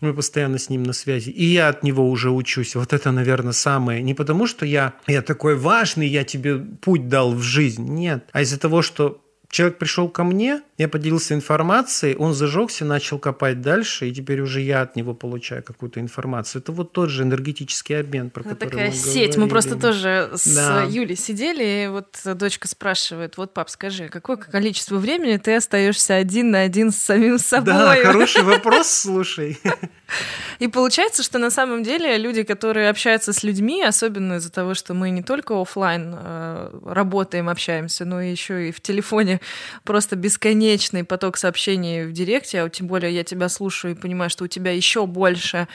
Мы 0.00 0.14
постоянно 0.14 0.58
с 0.58 0.70
ним 0.70 0.84
на 0.84 0.94
связи. 0.94 1.30
И 1.30 1.44
я 1.44 1.68
от 1.68 1.82
него 1.82 2.08
уже 2.10 2.30
учусь. 2.30 2.74
Вот 2.76 2.94
это, 2.94 3.12
наверное, 3.12 3.52
самое. 3.52 4.02
Не 4.02 4.14
потому, 4.14 4.46
что 4.46 4.64
я, 4.64 4.94
я 5.06 5.20
такой 5.20 5.54
важный, 5.54 6.08
я 6.08 6.24
тебе 6.24 6.58
путь 6.58 7.08
дал 7.08 7.34
в 7.34 7.42
жизнь. 7.42 7.84
Нет. 7.84 8.28
А 8.32 8.40
из-за 8.40 8.58
того, 8.58 8.80
что 8.80 9.22
Человек 9.50 9.78
пришел 9.78 10.08
ко 10.08 10.24
мне, 10.24 10.62
я 10.78 10.88
поделился 10.88 11.34
информацией, 11.34 12.16
он 12.16 12.34
зажегся, 12.34 12.84
начал 12.84 13.18
копать 13.18 13.62
дальше, 13.62 14.08
и 14.08 14.12
теперь 14.12 14.40
уже 14.40 14.60
я 14.60 14.82
от 14.82 14.94
него 14.94 15.14
получаю 15.14 15.62
какую-то 15.62 16.00
информацию. 16.00 16.60
Это 16.60 16.72
вот 16.72 16.92
тот 16.92 17.08
же 17.08 17.22
энергетический 17.22 17.98
обмен, 17.98 18.28
про 18.28 18.42
Это 18.42 18.50
который 18.50 18.70
такая 18.70 18.90
мы 18.90 18.94
сеть. 18.94 19.14
Говорили. 19.14 19.38
Мы 19.38 19.48
просто 19.48 19.76
тоже 19.76 20.30
с 20.34 20.54
да. 20.54 20.82
Юлей 20.84 21.16
сидели, 21.16 21.84
и 21.84 21.88
вот 21.88 22.20
дочка 22.38 22.68
спрашивает, 22.68 23.38
вот, 23.38 23.54
пап, 23.54 23.70
скажи, 23.70 24.08
какое 24.08 24.36
количество 24.36 24.96
времени 24.96 25.38
ты 25.38 25.56
остаешься 25.56 26.14
один 26.14 26.50
на 26.50 26.60
один 26.60 26.92
с 26.92 26.96
самим 26.96 27.38
собой? 27.38 27.72
Да, 27.72 27.96
хороший 27.96 28.42
вопрос, 28.42 28.88
слушай. 28.88 29.58
И 30.58 30.68
получается, 30.68 31.22
что 31.22 31.38
на 31.38 31.50
самом 31.50 31.82
деле 31.82 32.16
люди, 32.16 32.42
которые 32.42 32.88
общаются 32.88 33.32
с 33.32 33.42
людьми, 33.42 33.82
особенно 33.82 34.34
из-за 34.34 34.52
того, 34.52 34.74
что 34.74 34.94
мы 34.94 35.10
не 35.10 35.22
только 35.22 35.60
офлайн 35.60 36.14
э, 36.16 36.78
работаем, 36.84 37.48
общаемся, 37.48 38.04
но 38.04 38.20
еще 38.20 38.68
и 38.68 38.72
в 38.72 38.80
телефоне 38.80 39.40
просто 39.84 40.16
бесконечный 40.66 41.04
поток 41.04 41.36
сообщений 41.36 42.04
в 42.04 42.12
директе, 42.12 42.62
а 42.62 42.68
тем 42.68 42.86
более 42.86 43.14
я 43.14 43.22
тебя 43.22 43.48
слушаю 43.48 43.94
и 43.94 43.98
понимаю, 43.98 44.30
что 44.30 44.44
у 44.44 44.48
тебя 44.48 44.72
еще 44.72 45.06
больше 45.06 45.68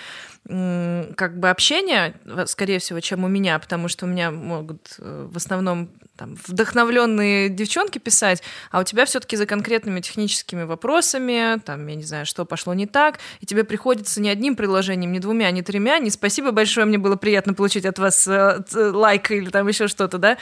как 0.48 1.40
бы 1.40 1.50
общения, 1.50 2.16
скорее 2.48 2.80
всего, 2.80 3.00
чем 3.00 3.24
у 3.24 3.28
меня, 3.28 3.58
потому 3.60 3.88
что 3.88 4.06
у 4.06 4.10
меня 4.10 4.32
могут 4.32 4.96
э, 4.98 5.28
в 5.32 5.38
основном 5.38 5.92
там, 6.22 6.38
вдохновленные 6.46 7.50
девчонки 7.50 7.98
писать, 7.98 8.44
а 8.70 8.82
у 8.82 8.84
тебя 8.84 9.06
все-таки 9.06 9.36
за 9.36 9.48
конкретными 9.48 10.02
техническими 10.02 10.62
вопросами, 10.62 11.60
там, 11.66 11.88
я 11.88 11.96
не 11.96 12.04
знаю, 12.04 12.28
что 12.28 12.46
пошло 12.46 12.76
не 12.76 12.86
так, 12.86 13.18
и 13.40 13.48
тебе 13.48 13.64
приходится 13.64 14.22
не 14.22 14.30
одним 14.30 14.56
предложением, 14.56 15.14
не 15.14 15.20
двумя, 15.20 15.50
не 15.50 15.64
тремя, 15.64 15.98
не 15.98 16.12
спасибо 16.12 16.52
большое, 16.52 16.86
мне 16.86 17.00
было 17.00 17.16
приятно 17.16 17.56
получить 17.56 17.88
от 17.88 17.98
вас 17.98 18.28
э, 18.28 18.64
лайк 18.76 19.32
или 19.32 19.50
там 19.50 19.68
еще 19.68 19.88
что-то, 19.88 20.20
да, 20.20 20.38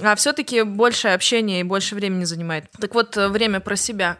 а 0.00 0.16
все-таки 0.16 0.62
больше 0.62 1.06
общения 1.06 1.60
и 1.60 1.62
больше 1.62 1.94
времени 1.94 2.24
занимает. 2.24 2.64
Так 2.80 2.92
вот, 2.92 3.16
э, 3.16 3.28
время 3.28 3.60
про 3.60 3.76
себя. 3.76 4.18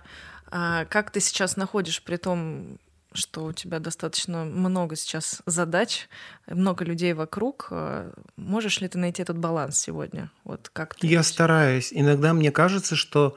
А 0.53 0.85
как 0.85 1.11
ты 1.11 1.19
сейчас 1.19 1.57
находишь 1.57 2.01
при 2.01 2.17
том, 2.17 2.79
что 3.15 3.45
у 3.45 3.53
тебя 3.53 3.79
достаточно 3.79 4.45
много 4.45 4.97
сейчас 4.97 5.43
задач, 5.47 6.09
много 6.47 6.85
людей 6.85 7.13
вокруг. 7.13 7.69
Э, 7.71 8.13
можешь 8.37 8.81
ли 8.81 8.89
ты 8.89 8.99
найти 8.99 9.23
этот 9.23 9.39
баланс 9.39 9.79
сегодня? 9.79 10.31
Вот 10.45 10.71
как 10.73 10.95
ты 10.95 11.07
Я 11.07 11.19
видишь? 11.19 11.27
стараюсь. 11.27 11.89
Иногда 11.93 12.33
мне 12.33 12.51
кажется, 12.51 12.97
что 12.97 13.37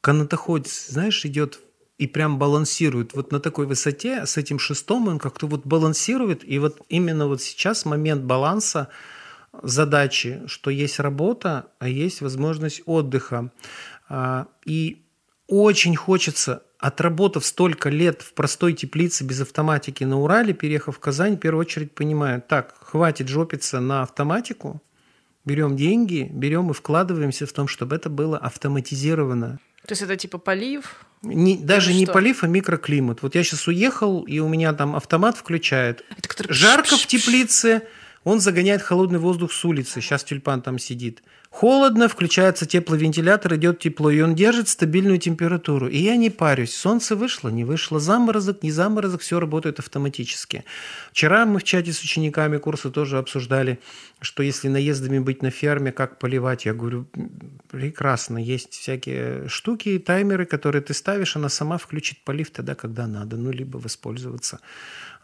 канатоходец, 0.00 0.88
знаешь, 0.88 1.24
идет 1.24 1.60
и 1.98 2.06
прям 2.06 2.38
балансирует 2.38 3.14
вот 3.14 3.30
на 3.32 3.38
такой 3.38 3.66
высоте 3.66 4.26
с 4.26 4.36
этим 4.36 4.58
шестом, 4.58 5.08
он 5.08 5.18
как-то 5.18 5.46
вот 5.46 5.64
балансирует, 5.64 6.42
и 6.42 6.58
вот 6.58 6.80
именно 6.88 7.28
вот 7.28 7.40
сейчас 7.40 7.84
момент 7.84 8.24
баланса 8.24 8.88
задачи, 9.62 10.42
что 10.46 10.70
есть 10.70 10.98
работа, 10.98 11.66
а 11.78 11.88
есть 11.88 12.20
возможность 12.20 12.82
отдыха. 12.86 13.52
А, 14.08 14.48
и 14.64 15.01
очень 15.52 15.96
хочется 15.96 16.62
отработав 16.78 17.44
столько 17.44 17.90
лет 17.90 18.22
в 18.22 18.32
простой 18.32 18.72
теплице 18.72 19.22
без 19.22 19.42
автоматики 19.42 20.02
на 20.02 20.18
Урале, 20.18 20.54
переехав 20.54 20.96
в 20.96 20.98
Казань, 20.98 21.36
в 21.36 21.40
первую 21.40 21.60
очередь 21.60 21.94
понимаю, 21.94 22.42
так, 22.42 22.74
хватит 22.80 23.28
жопиться 23.28 23.78
на 23.80 24.02
автоматику, 24.02 24.82
берем 25.44 25.76
деньги, 25.76 26.28
берем 26.32 26.70
и 26.70 26.72
вкладываемся 26.72 27.46
в 27.46 27.52
том, 27.52 27.68
чтобы 27.68 27.96
это 27.96 28.08
было 28.08 28.38
автоматизировано. 28.38 29.58
То 29.86 29.92
есть 29.92 30.02
это 30.02 30.16
типа 30.16 30.38
полив? 30.38 31.04
Не, 31.22 31.58
даже 31.58 31.92
не 31.92 32.06
полив, 32.06 32.44
а 32.44 32.46
микроклимат. 32.46 33.22
Вот 33.22 33.34
я 33.34 33.44
сейчас 33.44 33.68
уехал, 33.68 34.22
и 34.22 34.38
у 34.38 34.48
меня 34.48 34.72
там 34.72 34.96
автомат 34.96 35.36
включает. 35.36 36.02
Это 36.16 36.28
который... 36.28 36.52
Жарко 36.52 36.96
в 36.96 37.06
теплице, 37.06 37.82
он 38.24 38.40
загоняет 38.40 38.80
холодный 38.80 39.18
воздух 39.18 39.52
с 39.52 39.64
улицы. 39.64 40.00
Сейчас 40.00 40.24
тюльпан 40.24 40.62
там 40.62 40.78
сидит. 40.78 41.22
Холодно, 41.52 42.08
включается 42.08 42.64
тепловентилятор, 42.64 43.56
идет 43.56 43.78
тепло, 43.78 44.10
и 44.10 44.22
он 44.22 44.34
держит 44.34 44.68
стабильную 44.68 45.18
температуру. 45.18 45.86
И 45.86 45.98
я 45.98 46.16
не 46.16 46.30
парюсь. 46.30 46.74
Солнце 46.74 47.14
вышло, 47.14 47.50
не 47.50 47.62
вышло, 47.62 48.00
заморозок, 48.00 48.62
не 48.62 48.72
заморозок, 48.72 49.20
все 49.20 49.38
работает 49.38 49.78
автоматически. 49.78 50.64
Вчера 51.12 51.44
мы 51.44 51.60
в 51.60 51.62
чате 51.62 51.92
с 51.92 52.02
учениками 52.02 52.56
курса 52.56 52.90
тоже 52.90 53.18
обсуждали, 53.18 53.78
что 54.20 54.42
если 54.42 54.68
наездами 54.68 55.18
быть 55.18 55.42
на 55.42 55.50
ферме, 55.50 55.92
как 55.92 56.18
поливать. 56.18 56.64
Я 56.64 56.72
говорю, 56.72 57.06
прекрасно, 57.70 58.38
есть 58.38 58.72
всякие 58.72 59.46
штуки, 59.48 59.98
таймеры, 59.98 60.46
которые 60.46 60.80
ты 60.80 60.94
ставишь, 60.94 61.36
она 61.36 61.50
сама 61.50 61.76
включит 61.76 62.24
полив 62.24 62.50
тогда, 62.50 62.74
когда 62.74 63.06
надо, 63.06 63.36
ну, 63.36 63.52
либо 63.52 63.76
воспользоваться 63.76 64.58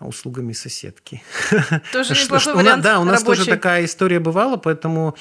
услугами 0.06 0.52
соседки. 0.52 1.22
Тоже 1.92 2.14
неплохой 2.14 2.54
вариант 2.54 2.82
Да, 2.82 3.00
у 3.00 3.04
нас 3.04 3.22
тоже 3.22 3.44
такая 3.46 3.84
история 3.84 4.20
бывала, 4.20 4.56
поэтому 4.56 5.16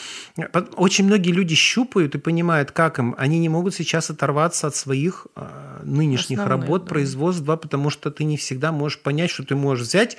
очень 0.76 1.06
многие 1.06 1.32
люди 1.32 1.56
щупают 1.56 2.16
и 2.16 2.20
понимают, 2.20 2.72
как 2.72 3.00
им. 3.00 3.16
Они 3.18 3.40
не 3.40 3.50
могут 3.50 3.74
сейчас 3.74 4.10
оторваться 4.10 4.68
от 4.68 4.76
своих 4.76 5.28
а, 5.36 5.82
нынешних 5.84 6.46
работ, 6.46 6.88
производств, 6.88 7.44
да, 7.44 7.58
потому 7.58 7.90
что 7.90 8.12
ты 8.12 8.24
не 8.24 8.38
всегда 8.38 8.72
можешь 8.72 9.00
понять, 9.00 9.32
что 9.32 9.44
ты 9.44 9.56
можешь 9.56 9.88
взять 9.88 10.18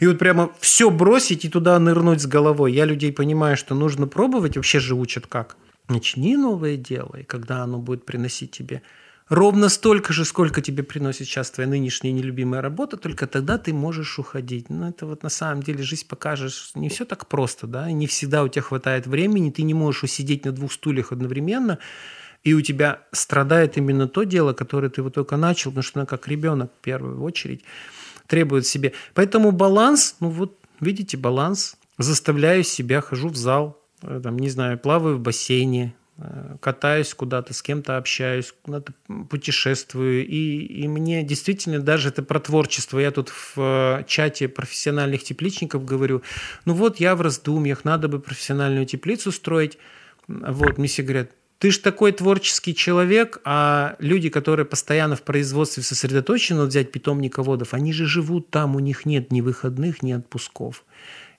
и 0.00 0.06
вот 0.06 0.18
прямо 0.18 0.50
все 0.60 0.90
бросить 0.90 1.44
и 1.44 1.48
туда 1.48 1.78
нырнуть 1.78 2.20
с 2.20 2.26
головой. 2.26 2.72
Я 2.72 2.84
людей 2.86 3.12
понимаю, 3.12 3.56
что 3.56 3.74
нужно 3.74 4.06
пробовать, 4.06 4.56
вообще 4.56 4.80
же 4.80 4.94
учат 4.94 5.26
как. 5.26 5.56
Начни 5.88 6.36
новое 6.36 6.76
дело, 6.76 7.16
и 7.16 7.22
когда 7.24 7.62
оно 7.62 7.78
будет 7.78 8.04
приносить 8.04 8.50
тебе 8.50 8.82
ровно 9.30 9.68
столько 9.68 10.12
же, 10.12 10.26
сколько 10.26 10.60
тебе 10.60 10.82
приносит 10.82 11.26
сейчас 11.26 11.50
твоя 11.50 11.70
нынешняя 11.70 12.12
нелюбимая 12.12 12.60
работа, 12.60 12.98
только 12.98 13.26
тогда 13.26 13.56
ты 13.56 13.72
можешь 13.72 14.18
уходить. 14.18 14.68
Но 14.68 14.88
это 14.88 15.06
вот 15.06 15.22
на 15.22 15.30
самом 15.30 15.62
деле 15.62 15.82
жизнь 15.82 16.06
покажешь, 16.06 16.72
не 16.74 16.90
все 16.90 17.06
так 17.06 17.26
просто, 17.26 17.66
да, 17.66 17.90
не 17.90 18.06
всегда 18.06 18.42
у 18.42 18.48
тебя 18.48 18.62
хватает 18.62 19.06
времени, 19.06 19.50
ты 19.50 19.62
не 19.62 19.72
можешь 19.72 20.02
усидеть 20.02 20.44
на 20.44 20.52
двух 20.52 20.72
стульях 20.72 21.12
одновременно, 21.12 21.78
и 22.42 22.52
у 22.54 22.60
тебя 22.60 23.02
страдает 23.12 23.78
именно 23.78 24.08
то 24.08 24.24
дело, 24.24 24.52
которое 24.52 24.90
ты 24.90 25.02
вот 25.02 25.14
только 25.14 25.36
начал, 25.36 25.70
потому 25.70 25.82
что 25.82 26.00
она 26.00 26.06
как 26.06 26.26
ребенок 26.28 26.72
в 26.78 26.84
первую 26.84 27.22
очередь 27.22 27.62
требует 28.26 28.66
себе. 28.66 28.92
Поэтому 29.14 29.52
баланс, 29.52 30.16
ну 30.20 30.28
вот 30.28 30.58
видите, 30.80 31.16
баланс, 31.16 31.76
заставляю 31.98 32.64
себя, 32.64 33.00
хожу 33.00 33.28
в 33.28 33.36
зал, 33.36 33.80
э, 34.02 34.20
там, 34.22 34.38
не 34.38 34.48
знаю, 34.48 34.78
плаваю 34.78 35.18
в 35.18 35.20
бассейне, 35.20 35.94
катаюсь 36.60 37.14
куда-то, 37.14 37.54
с 37.54 37.62
кем-то 37.62 37.96
общаюсь, 37.96 38.52
куда-то 38.62 38.92
путешествую. 39.28 40.26
И, 40.26 40.60
и 40.64 40.88
мне 40.88 41.22
действительно 41.22 41.80
даже 41.80 42.08
это 42.08 42.22
про 42.22 42.40
творчество. 42.40 42.98
Я 42.98 43.10
тут 43.10 43.30
в 43.30 43.54
э, 43.56 44.04
чате 44.06 44.48
профессиональных 44.48 45.22
тепличников 45.22 45.84
говорю, 45.84 46.22
ну 46.64 46.74
вот 46.74 47.00
я 47.00 47.14
в 47.16 47.20
раздумьях, 47.20 47.84
надо 47.84 48.08
бы 48.08 48.20
профессиональную 48.20 48.86
теплицу 48.86 49.32
строить. 49.32 49.78
Вот, 50.28 50.78
мне 50.78 50.88
все 50.88 51.02
говорят, 51.02 51.30
ты 51.58 51.70
же 51.70 51.80
такой 51.80 52.12
творческий 52.12 52.74
человек, 52.74 53.40
а 53.44 53.96
люди, 53.98 54.30
которые 54.30 54.64
постоянно 54.64 55.14
в 55.14 55.22
производстве 55.22 55.82
сосредоточены, 55.82 56.60
вот 56.60 56.68
взять 56.68 56.90
питомниководов, 56.90 57.74
они 57.74 57.92
же 57.92 58.06
живут 58.06 58.50
там, 58.50 58.76
у 58.76 58.78
них 58.78 59.04
нет 59.04 59.30
ни 59.30 59.42
выходных, 59.42 60.02
ни 60.02 60.12
отпусков. 60.12 60.84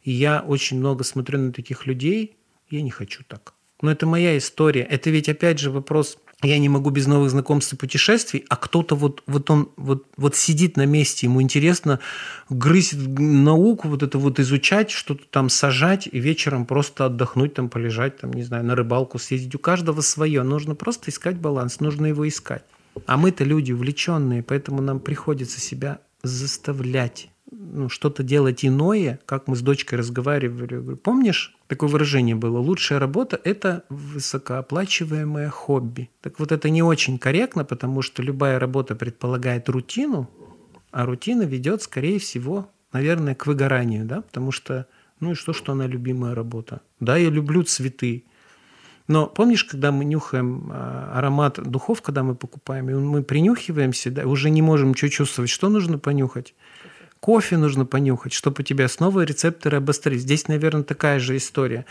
И 0.03 0.11
я 0.11 0.41
очень 0.41 0.77
много 0.77 1.03
смотрю 1.03 1.39
на 1.39 1.51
таких 1.51 1.87
людей, 1.87 2.37
я 2.69 2.81
не 2.81 2.91
хочу 2.91 3.23
так. 3.27 3.53
Но 3.81 3.91
это 3.91 4.05
моя 4.05 4.37
история. 4.37 4.81
Это 4.83 5.09
ведь 5.09 5.29
опять 5.29 5.59
же 5.59 5.71
вопрос 5.71 6.17
я 6.43 6.57
не 6.57 6.69
могу 6.69 6.89
без 6.89 7.07
новых 7.07 7.29
знакомств 7.29 7.73
и 7.73 7.75
путешествий, 7.75 8.45
а 8.49 8.55
кто-то 8.55 8.95
вот, 8.95 9.21
вот 9.27 9.49
он 9.51 9.69
вот, 9.77 10.07
вот 10.17 10.35
сидит 10.35 10.75
на 10.75 10.85
месте, 10.85 11.27
ему 11.27 11.41
интересно 11.41 11.99
грызть 12.49 12.95
науку, 12.97 13.87
вот 13.87 14.01
это 14.01 14.17
вот 14.17 14.39
изучать, 14.39 14.89
что-то 14.89 15.23
там 15.29 15.49
сажать 15.49 16.09
и 16.11 16.19
вечером 16.19 16.65
просто 16.65 17.05
отдохнуть, 17.05 17.53
там 17.53 17.69
полежать, 17.69 18.17
там, 18.17 18.33
не 18.33 18.43
знаю, 18.43 18.63
на 18.63 18.75
рыбалку 18.75 19.19
съездить. 19.19 19.53
У 19.55 19.59
каждого 19.59 20.01
свое. 20.01 20.41
Нужно 20.43 20.73
просто 20.73 21.11
искать 21.11 21.37
баланс, 21.37 21.79
нужно 21.79 22.07
его 22.07 22.27
искать. 22.27 22.63
А 23.05 23.17
мы-то 23.17 23.43
люди 23.43 23.71
увлеченные, 23.71 24.43
поэтому 24.43 24.81
нам 24.81 24.99
приходится 24.99 25.59
себя 25.59 25.99
заставлять 26.23 27.29
ну, 27.51 27.89
что-то 27.89 28.23
делать 28.23 28.65
иное, 28.65 29.19
как 29.25 29.47
мы 29.47 29.55
с 29.55 29.61
дочкой 29.61 29.99
разговаривали. 29.99 30.75
Говорю, 30.75 30.97
помнишь, 30.97 31.55
такое 31.71 31.89
выражение 31.89 32.35
было, 32.35 32.59
лучшая 32.59 32.99
работа– 32.99 33.39
это 33.45 33.85
высокооплачиваемое 33.87 35.49
хобби. 35.49 36.09
Так 36.19 36.37
вот 36.37 36.51
это 36.51 36.69
не 36.69 36.83
очень 36.83 37.17
корректно, 37.17 37.63
потому 37.63 38.01
что 38.01 38.21
любая 38.21 38.59
работа 38.59 38.93
предполагает 38.93 39.69
рутину, 39.69 40.29
а 40.91 41.05
рутина 41.05 41.43
ведет, 41.43 41.81
скорее 41.81 42.19
всего, 42.19 42.69
наверное, 42.91 43.35
к 43.35 43.47
выгоранию, 43.47 44.03
да, 44.05 44.19
потому 44.19 44.51
что, 44.51 44.85
ну 45.21 45.31
и 45.31 45.33
что, 45.33 45.53
что 45.53 45.71
она 45.71 45.87
любимая 45.87 46.35
работа. 46.35 46.81
Да, 46.99 47.15
я 47.15 47.29
люблю 47.29 47.63
цветы, 47.63 48.25
но 49.07 49.27
помнишь, 49.27 49.63
когда 49.63 49.93
мы 49.93 50.03
нюхаем 50.03 50.69
а, 50.73 51.13
аромат 51.15 51.57
духов, 51.63 52.01
когда 52.01 52.21
мы 52.23 52.35
покупаем, 52.35 52.89
и 52.89 52.95
мы 52.95 53.23
принюхиваемся, 53.23 54.11
да, 54.11 54.25
уже 54.25 54.49
не 54.49 54.61
можем 54.61 54.89
ничего 54.89 55.09
чувствовать, 55.09 55.49
что 55.49 55.69
нужно 55.69 55.97
понюхать? 55.99 56.53
Кофе 57.21 57.55
нужно 57.55 57.85
понюхать, 57.85 58.33
чтобы 58.33 58.57
у 58.59 58.63
тебя 58.63 58.87
снова 58.87 59.23
рецепторы 59.23 59.77
обострились. 59.77 60.23
Здесь, 60.23 60.47
наверное, 60.47 60.83
такая 60.83 61.19
же 61.19 61.37
история. 61.37 61.85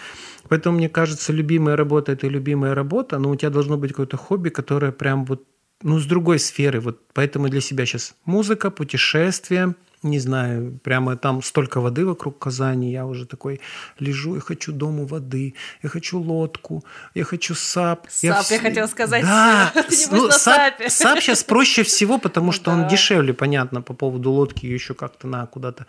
Поэтому, 0.48 0.76
мне 0.76 0.88
кажется, 0.88 1.32
любимая 1.32 1.76
работа– 1.76 2.12
это 2.14 2.26
любимая 2.26 2.74
работа, 2.74 3.18
но 3.18 3.30
у 3.30 3.36
тебя 3.36 3.50
должно 3.50 3.78
быть 3.78 3.92
какое-то 3.92 4.16
хобби, 4.16 4.48
которое 4.48 4.90
прям 4.90 5.24
вот 5.24 5.44
ну, 5.82 5.98
с 5.98 6.04
другой 6.04 6.38
сферы. 6.40 6.80
Вот 6.80 7.00
поэтому 7.14 7.48
для 7.48 7.60
себя 7.60 7.86
сейчас 7.86 8.14
музыка, 8.26 8.70
путешествия– 8.70 9.74
не 10.02 10.18
знаю, 10.18 10.78
прямо 10.82 11.16
там 11.16 11.42
столько 11.42 11.80
воды 11.80 12.06
вокруг 12.06 12.38
Казани, 12.38 12.90
я 12.90 13.06
уже 13.06 13.26
такой 13.26 13.60
лежу, 13.98 14.34
я 14.34 14.40
хочу 14.40 14.72
дом 14.72 14.98
у 14.98 15.06
воды, 15.06 15.54
я 15.82 15.88
хочу 15.88 16.18
лодку, 16.18 16.84
я 17.14 17.24
хочу 17.24 17.54
САП. 17.54 18.06
САП, 18.08 18.50
я, 18.50 18.56
я 18.56 18.58
хотела 18.60 18.86
сказать. 18.86 19.24
Да, 19.24 19.72
ну, 20.10 20.30
САП, 20.30 20.88
САП 20.88 21.20
сейчас 21.20 21.44
проще 21.44 21.82
всего, 21.82 22.18
потому 22.18 22.52
что 22.52 22.70
он 22.70 22.88
дешевле, 22.88 23.34
понятно, 23.34 23.82
по 23.82 23.94
поводу 23.94 24.30
лодки 24.30 24.66
еще 24.66 24.94
как-то 24.94 25.26
на 25.26 25.46
куда-то 25.46 25.86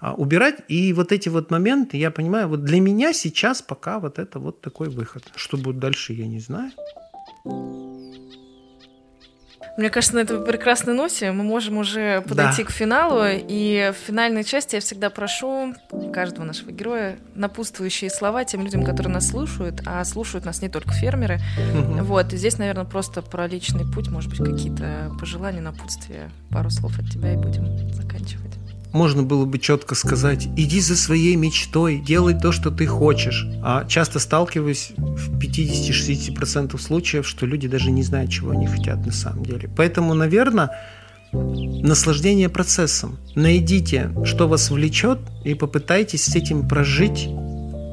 а, 0.00 0.14
убирать. 0.14 0.56
И 0.68 0.92
вот 0.92 1.12
эти 1.12 1.28
вот 1.28 1.50
моменты, 1.50 1.96
я 1.96 2.10
понимаю, 2.10 2.48
вот 2.48 2.64
для 2.64 2.80
меня 2.80 3.12
сейчас 3.12 3.62
пока 3.62 3.98
вот 3.98 4.18
это 4.18 4.38
вот 4.38 4.60
такой 4.60 4.88
выход. 4.88 5.24
Что 5.36 5.56
будет 5.56 5.78
дальше, 5.78 6.12
я 6.12 6.26
не 6.26 6.40
знаю. 6.40 6.72
Мне 9.76 9.90
кажется, 9.90 10.16
на 10.16 10.20
этой 10.20 10.44
прекрасной 10.44 10.94
ноте 10.94 11.32
мы 11.32 11.44
можем 11.44 11.78
уже 11.78 12.22
подойти 12.22 12.62
да. 12.62 12.68
к 12.68 12.70
финалу. 12.70 13.22
И 13.26 13.92
в 13.94 14.06
финальной 14.06 14.44
части 14.44 14.74
я 14.74 14.80
всегда 14.80 15.10
прошу 15.10 15.74
каждого 16.12 16.44
нашего 16.44 16.70
героя 16.70 17.16
напутствующие 17.34 18.10
слова 18.10 18.44
тем 18.44 18.62
людям, 18.62 18.84
которые 18.84 19.12
нас 19.12 19.28
слушают, 19.28 19.82
а 19.86 20.04
слушают 20.04 20.44
нас 20.44 20.62
не 20.62 20.68
только 20.68 20.92
фермеры. 20.92 21.40
Угу. 21.74 22.04
Вот, 22.04 22.32
и 22.32 22.36
здесь, 22.36 22.58
наверное, 22.58 22.84
просто 22.84 23.22
про 23.22 23.46
личный 23.46 23.90
путь, 23.90 24.08
может 24.08 24.30
быть, 24.30 24.38
какие-то 24.38 25.12
пожелания, 25.18 25.60
напутствия, 25.60 26.30
пару 26.50 26.70
слов 26.70 26.98
от 26.98 27.10
тебя 27.10 27.32
и 27.32 27.36
будем 27.36 27.92
заканчивать 27.94 28.59
можно 28.92 29.22
было 29.22 29.44
бы 29.44 29.58
четко 29.58 29.94
сказать, 29.94 30.48
иди 30.56 30.80
за 30.80 30.96
своей 30.96 31.36
мечтой, 31.36 31.98
делай 31.98 32.34
то, 32.38 32.52
что 32.52 32.70
ты 32.70 32.86
хочешь. 32.86 33.46
А 33.62 33.84
часто 33.86 34.18
сталкиваюсь 34.18 34.92
в 34.96 35.38
50-60% 35.38 36.78
случаев, 36.78 37.26
что 37.26 37.46
люди 37.46 37.68
даже 37.68 37.90
не 37.90 38.02
знают, 38.02 38.30
чего 38.30 38.50
они 38.50 38.66
хотят 38.66 39.04
на 39.06 39.12
самом 39.12 39.44
деле. 39.44 39.70
Поэтому, 39.76 40.14
наверное, 40.14 40.70
наслаждение 41.32 42.48
процессом. 42.48 43.18
Найдите, 43.34 44.10
что 44.24 44.48
вас 44.48 44.70
влечет, 44.70 45.20
и 45.44 45.54
попытайтесь 45.54 46.24
с 46.24 46.34
этим 46.34 46.68
прожить 46.68 47.28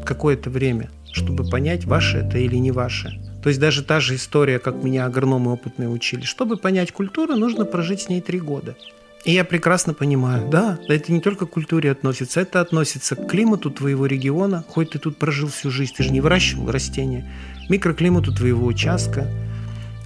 какое-то 0.05 0.49
время, 0.49 0.89
чтобы 1.11 1.47
понять, 1.47 1.85
ваше 1.85 2.17
это 2.19 2.37
или 2.37 2.55
не 2.55 2.71
ваше. 2.71 3.21
То 3.43 3.49
есть 3.49 3.59
даже 3.59 3.83
та 3.83 3.99
же 3.99 4.15
история, 4.15 4.59
как 4.59 4.83
меня 4.83 5.05
агрономы 5.05 5.53
опытные 5.53 5.89
учили. 5.89 6.23
Чтобы 6.23 6.57
понять 6.57 6.91
культуру, 6.91 7.35
нужно 7.35 7.65
прожить 7.65 8.01
с 8.01 8.09
ней 8.09 8.21
три 8.21 8.39
года. 8.39 8.75
И 9.27 9.33
я 9.33 9.43
прекрасно 9.43 9.93
понимаю, 9.93 10.47
да, 10.49 10.79
это 10.87 11.11
не 11.11 11.19
только 11.19 11.45
к 11.45 11.49
культуре 11.49 11.91
относится, 11.91 12.39
это 12.39 12.61
относится 12.61 13.17
к 13.17 13.27
климату 13.27 13.69
твоего 13.69 14.05
региона, 14.05 14.63
хоть 14.69 14.91
ты 14.91 14.99
тут 14.99 15.17
прожил 15.17 15.49
всю 15.49 15.69
жизнь, 15.69 15.93
ты 15.97 16.03
же 16.03 16.11
не 16.11 16.21
выращивал 16.21 16.71
растения, 16.71 17.29
микроклимату 17.67 18.33
твоего 18.33 18.65
участка, 18.65 19.29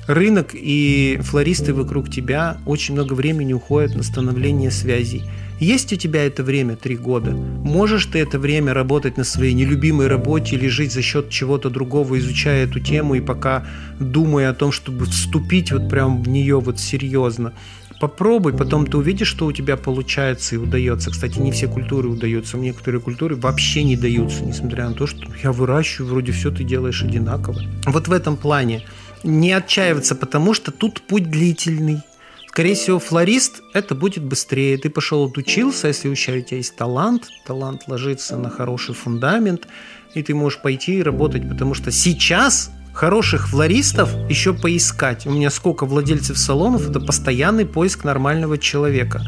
рынок 0.08 0.56
и 0.56 1.20
флористы 1.22 1.72
вокруг 1.76 2.10
тебя 2.10 2.58
очень 2.66 2.96
много 2.96 3.14
времени 3.14 3.54
уходят 3.54 3.96
на 3.96 4.02
становление 4.02 4.72
связей. 4.72 5.22
Есть 5.60 5.94
у 5.94 5.96
тебя 5.98 6.26
это 6.26 6.42
время 6.42 6.76
три 6.76 6.98
года? 6.98 7.30
Можешь 7.30 8.08
ты 8.08 8.18
это 8.18 8.40
время 8.40 8.74
работать 8.74 9.18
на 9.18 9.24
своей 9.24 9.54
нелюбимой 9.54 10.08
работе 10.08 10.56
или 10.56 10.68
жить 10.68 10.92
за 10.92 11.04
счет 11.04 11.30
чего-то 11.30 11.70
другого, 11.70 12.18
изучая 12.18 12.64
эту 12.64 12.80
тему 12.80 13.14
и 13.14 13.22
пока 13.22 13.68
думая 14.00 14.50
о 14.50 14.56
том, 14.56 14.72
чтобы 14.72 15.06
вступить 15.06 15.72
вот 15.72 15.88
прям 15.88 16.24
в 16.24 16.28
нее 16.28 16.60
вот 16.60 16.80
серьезно? 16.80 17.54
Попробуй, 18.02 18.54
потом 18.54 18.88
ты 18.88 18.98
увидишь, 18.98 19.28
что 19.28 19.46
у 19.46 19.52
тебя 19.54 19.78
получается 19.78 20.56
и 20.56 20.58
удается. 20.58 21.12
Кстати, 21.12 21.38
не 21.38 21.52
все 21.52 21.68
культуры 21.68 22.10
удаются. 22.10 22.58
Некоторые 22.58 23.00
культуры 23.00 23.36
вообще 23.36 23.84
не 23.84 23.96
даются, 23.96 24.44
несмотря 24.44 24.90
на 24.90 24.96
то, 24.96 25.06
что 25.06 25.28
я 25.44 25.52
выращиваю, 25.52 26.10
вроде 26.10 26.32
все 26.32 26.50
ты 26.50 26.64
делаешь 26.64 27.04
одинаково. 27.04 27.62
Вот 27.86 28.08
в 28.08 28.12
этом 28.12 28.38
плане 28.38 28.84
не 29.24 29.54
отчаиваться, 29.54 30.16
потому 30.16 30.56
что 30.56 30.72
тут 30.72 31.02
путь 31.02 31.30
длительный. 31.30 32.00
Скорее 32.48 32.74
всего, 32.74 32.98
флорист 32.98 33.62
это 33.74 33.94
будет 33.94 34.24
быстрее. 34.24 34.78
Ты 34.80 34.90
пошел 34.90 35.26
отучился, 35.26 35.88
если 35.88 36.10
у 36.10 36.16
тебя 36.16 36.42
есть 36.58 36.76
талант, 36.76 37.28
талант 37.46 37.84
ложится 37.88 38.36
на 38.36 38.50
хороший 38.50 38.96
фундамент, 38.96 39.68
и 40.16 40.24
ты 40.24 40.34
можешь 40.34 40.60
пойти 40.60 40.98
и 40.98 41.04
работать, 41.04 41.48
потому 41.48 41.76
что 41.76 41.92
сейчас 41.92 42.72
хороших 42.94 43.50
флористов 43.50 44.14
еще 44.30 44.54
поискать. 44.54 45.26
У 45.26 45.32
меня 45.32 45.50
сколько 45.50 45.86
владельцев 45.86 46.38
салонов, 46.38 46.90
это 46.90 47.00
постоянный 47.00 47.66
поиск 47.66 48.04
нормального 48.04 48.58
человека. 48.58 49.22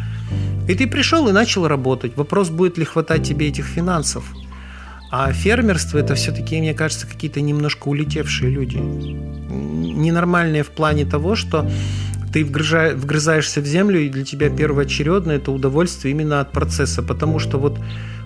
И 0.67 0.75
ты 0.75 0.87
пришел 0.87 1.27
и 1.27 1.31
начал 1.31 1.67
работать. 1.67 2.15
Вопрос, 2.15 2.49
будет 2.49 2.77
ли 2.77 2.85
хватать 2.85 3.27
тебе 3.27 3.47
этих 3.47 3.65
финансов. 3.65 4.23
А 5.11 5.31
фермерство 5.31 5.99
это 5.99 6.15
все-таки, 6.15 6.59
мне 6.59 6.73
кажется, 6.73 7.05
какие-то 7.05 7.39
немножко 7.41 7.87
улетевшие 7.87 8.49
люди. 8.49 8.77
Ненормальные 8.77 10.63
в 10.63 10.69
плане 10.69 11.05
того, 11.05 11.35
что 11.35 11.69
ты 12.33 12.43
вгрызаешься 12.43 13.61
в 13.61 13.65
землю, 13.65 13.99
и 13.99 14.09
для 14.09 14.23
тебя 14.23 14.49
первоочередное 14.49 15.35
это 15.35 15.51
удовольствие 15.51 16.13
именно 16.13 16.39
от 16.39 16.51
процесса. 16.51 17.03
Потому 17.03 17.37
что 17.37 17.59
вот 17.59 17.77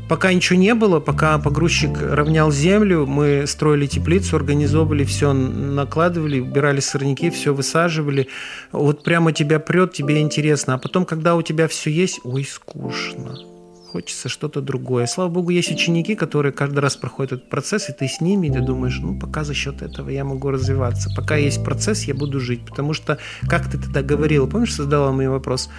Пока 0.08 0.32
ничего 0.32 0.58
не 0.58 0.74
было, 0.74 1.00
пока 1.02 1.38
погрузчик 1.38 2.02
равнял 2.02 2.50
землю, 2.50 3.06
мы 3.06 3.46
строили 3.46 3.88
теплицу, 3.88 4.38
организовывали 4.38 5.04
все, 5.04 5.34
накладывали, 5.34 6.40
убирали 6.40 6.80
сорняки, 6.80 7.30
все 7.30 7.54
высаживали. 7.54 8.30
Вот 8.72 9.04
прямо 9.04 9.34
тебя 9.34 9.60
прет, 9.60 9.94
тебе 9.94 10.22
интересно. 10.22 10.76
А 10.76 10.78
потом, 10.78 11.06
когда 11.06 11.36
у 11.36 11.42
тебя 11.42 11.68
все 11.68 11.92
есть, 11.92 12.22
ой, 12.24 12.46
скучно 12.46 13.57
хочется 13.98 14.30
что-то 14.30 14.62
другое. 14.62 15.08
Слава 15.08 15.30
богу, 15.30 15.50
есть 15.50 15.72
ученики, 15.72 16.14
которые 16.14 16.52
каждый 16.52 16.80
раз 16.80 16.96
проходят 16.96 17.32
этот 17.32 17.50
процесс, 17.50 17.90
и 17.90 17.94
ты 17.94 18.08
с 18.08 18.22
ними, 18.22 18.46
и 18.46 18.52
ты 18.52 18.62
думаешь, 18.62 19.00
ну, 19.02 19.20
пока 19.20 19.44
за 19.44 19.56
счет 19.56 19.82
этого 19.82 20.12
я 20.12 20.24
могу 20.24 20.52
развиваться. 20.52 21.10
Пока 21.16 21.36
есть 21.36 21.64
процесс, 21.64 22.04
я 22.04 22.14
буду 22.14 22.40
жить. 22.40 22.62
Потому 22.64 22.94
что, 22.94 23.18
как 23.50 23.68
ты 23.72 23.80
тогда 23.80 24.04
говорила, 24.04 24.46
помнишь, 24.46 24.76
задала 24.76 25.12
мне 25.12 25.32
вопрос, 25.32 25.70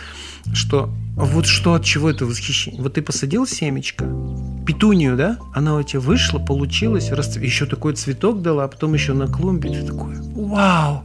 что 0.52 0.90
вот 1.14 1.46
что 1.46 1.74
от 1.74 1.84
чего 1.84 2.10
это 2.10 2.26
восхищение? 2.26 2.82
Вот 2.82 2.94
ты 2.94 3.02
посадил 3.02 3.46
семечко, 3.46 4.04
петунию, 4.66 5.16
да? 5.16 5.38
Она 5.54 5.76
у 5.76 5.82
тебя 5.84 6.00
вышла, 6.00 6.40
получилась, 6.40 7.12
рас... 7.12 7.36
еще 7.36 7.66
такой 7.66 7.94
цветок 7.94 8.42
дала, 8.42 8.64
а 8.64 8.68
потом 8.68 8.94
еще 8.94 9.12
на 9.12 9.28
клумбе. 9.28 9.70
Ты 9.70 9.86
такой, 9.86 10.16
вау! 10.34 11.04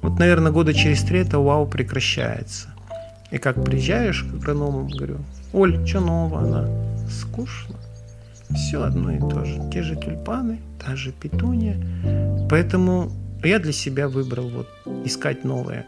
Вот, 0.00 0.20
наверное, 0.20 0.52
года 0.52 0.72
через 0.72 1.02
три 1.02 1.18
это 1.18 1.40
вау 1.40 1.66
прекращается. 1.66 2.68
И 3.32 3.38
как 3.38 3.64
приезжаешь 3.64 4.22
к 4.22 4.34
агроному, 4.34 4.88
говорю, 4.88 5.18
Оль, 5.52 5.86
что 5.86 6.00
нового? 6.00 6.40
Она 6.40 6.68
скучно. 7.08 7.76
Все 8.54 8.82
одно 8.82 9.12
и 9.12 9.18
то 9.18 9.44
же. 9.44 9.70
Те 9.72 9.82
же 9.82 9.96
тюльпаны, 9.96 10.60
та 10.84 10.96
же 10.96 11.12
петуния. 11.12 11.76
Поэтому 12.48 13.10
я 13.42 13.58
для 13.58 13.72
себя 13.72 14.08
выбрал 14.08 14.48
вот 14.48 14.68
искать 15.04 15.44
новое. 15.44 15.86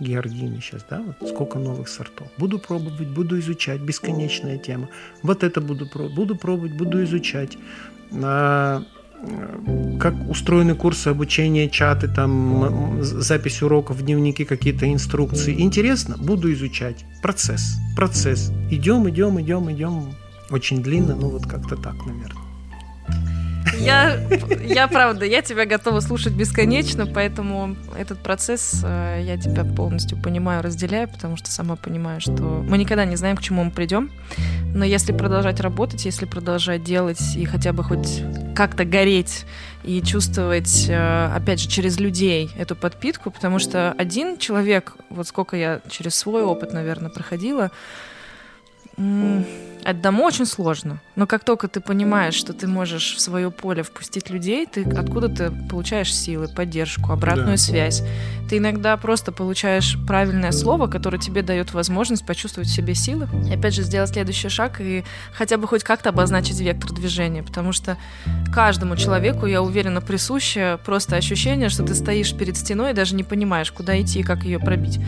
Георгины 0.00 0.60
сейчас, 0.60 0.84
да, 0.88 1.02
вот 1.02 1.28
сколько 1.28 1.58
новых 1.58 1.88
сортов. 1.88 2.28
Буду 2.38 2.60
пробовать, 2.60 3.08
буду 3.08 3.38
изучать, 3.40 3.80
бесконечная 3.80 4.56
тема. 4.56 4.88
Вот 5.22 5.42
это 5.42 5.60
буду 5.60 5.88
пробовать, 5.88 6.14
буду 6.14 6.36
пробовать, 6.36 6.72
буду 6.72 7.02
изучать. 7.02 7.58
А, 8.12 8.84
как 9.98 10.14
устроены 10.28 10.74
курсы 10.74 11.08
обучения, 11.08 11.68
чаты, 11.68 12.08
там, 12.08 13.02
запись 13.02 13.62
уроков 13.62 14.02
дневники, 14.02 14.44
какие-то 14.44 14.90
инструкции. 14.92 15.60
Интересно? 15.60 16.16
Буду 16.16 16.52
изучать. 16.52 17.04
Процесс. 17.22 17.76
Процесс. 17.96 18.52
Идем, 18.70 19.08
идем, 19.08 19.40
идем, 19.40 19.70
идем. 19.72 20.14
Очень 20.50 20.82
длинно, 20.82 21.14
но 21.16 21.28
вот 21.28 21.46
как-то 21.46 21.76
так, 21.76 21.94
наверное. 22.06 22.47
Я, 23.80 24.20
я 24.64 24.88
правда, 24.88 25.24
я 25.24 25.42
тебя 25.42 25.64
готова 25.64 26.00
слушать 26.00 26.32
бесконечно, 26.32 27.06
поэтому 27.06 27.76
этот 27.96 28.18
процесс 28.18 28.82
э, 28.84 29.22
я 29.22 29.36
тебя 29.36 29.64
полностью 29.64 30.20
понимаю, 30.20 30.62
разделяю, 30.62 31.08
потому 31.08 31.36
что 31.36 31.50
сама 31.50 31.76
понимаю, 31.76 32.20
что 32.20 32.42
мы 32.42 32.78
никогда 32.78 33.04
не 33.04 33.16
знаем, 33.16 33.36
к 33.36 33.42
чему 33.42 33.64
мы 33.64 33.70
придем. 33.70 34.10
Но 34.74 34.84
если 34.84 35.12
продолжать 35.12 35.60
работать, 35.60 36.04
если 36.04 36.26
продолжать 36.26 36.82
делать 36.82 37.36
и 37.36 37.44
хотя 37.44 37.72
бы 37.72 37.82
хоть 37.84 38.22
как-то 38.54 38.84
гореть 38.84 39.44
и 39.84 40.02
чувствовать, 40.02 40.86
э, 40.88 41.32
опять 41.34 41.60
же, 41.60 41.68
через 41.68 41.98
людей 41.98 42.50
эту 42.58 42.74
подпитку, 42.76 43.30
потому 43.30 43.58
что 43.58 43.92
один 43.92 44.38
человек, 44.38 44.94
вот 45.10 45.26
сколько 45.28 45.56
я 45.56 45.80
через 45.88 46.14
свой 46.14 46.42
опыт, 46.42 46.72
наверное, 46.72 47.10
проходила, 47.10 47.70
Одному 49.84 50.24
очень 50.24 50.44
сложно. 50.44 51.00
Но 51.16 51.26
как 51.26 51.44
только 51.44 51.66
ты 51.66 51.80
понимаешь, 51.80 52.34
что 52.34 52.52
ты 52.52 52.66
можешь 52.66 53.14
в 53.14 53.20
свое 53.20 53.50
поле 53.50 53.82
впустить 53.82 54.28
людей, 54.28 54.66
ты 54.66 54.82
откуда 54.84 55.28
ты 55.28 55.50
получаешь 55.70 56.14
силы, 56.14 56.48
поддержку, 56.48 57.12
обратную 57.12 57.52
да. 57.52 57.56
связь. 57.56 58.02
Ты 58.50 58.58
иногда 58.58 58.96
просто 58.98 59.32
получаешь 59.32 59.96
правильное 60.06 60.52
слово, 60.52 60.88
которое 60.88 61.18
тебе 61.18 61.40
дает 61.42 61.72
возможность 61.72 62.26
почувствовать 62.26 62.68
в 62.68 62.74
себе 62.74 62.94
силы. 62.94 63.28
И 63.48 63.54
опять 63.54 63.74
же, 63.74 63.82
сделать 63.82 64.10
следующий 64.10 64.50
шаг 64.50 64.80
и 64.80 65.04
хотя 65.32 65.56
бы 65.56 65.66
хоть 65.66 65.84
как-то 65.84 66.10
обозначить 66.10 66.60
вектор 66.60 66.92
движения. 66.92 67.42
Потому 67.42 67.72
что 67.72 67.96
каждому 68.52 68.96
человеку, 68.96 69.46
я 69.46 69.62
уверена, 69.62 70.00
присуще 70.02 70.78
просто 70.84 71.16
ощущение, 71.16 71.68
что 71.70 71.82
ты 71.82 71.94
стоишь 71.94 72.36
перед 72.36 72.58
стеной 72.58 72.90
и 72.90 72.94
даже 72.94 73.14
не 73.14 73.24
понимаешь, 73.24 73.72
куда 73.72 73.98
идти 73.98 74.20
и 74.20 74.22
как 74.22 74.42
ее 74.42 74.58
пробить. 74.58 75.00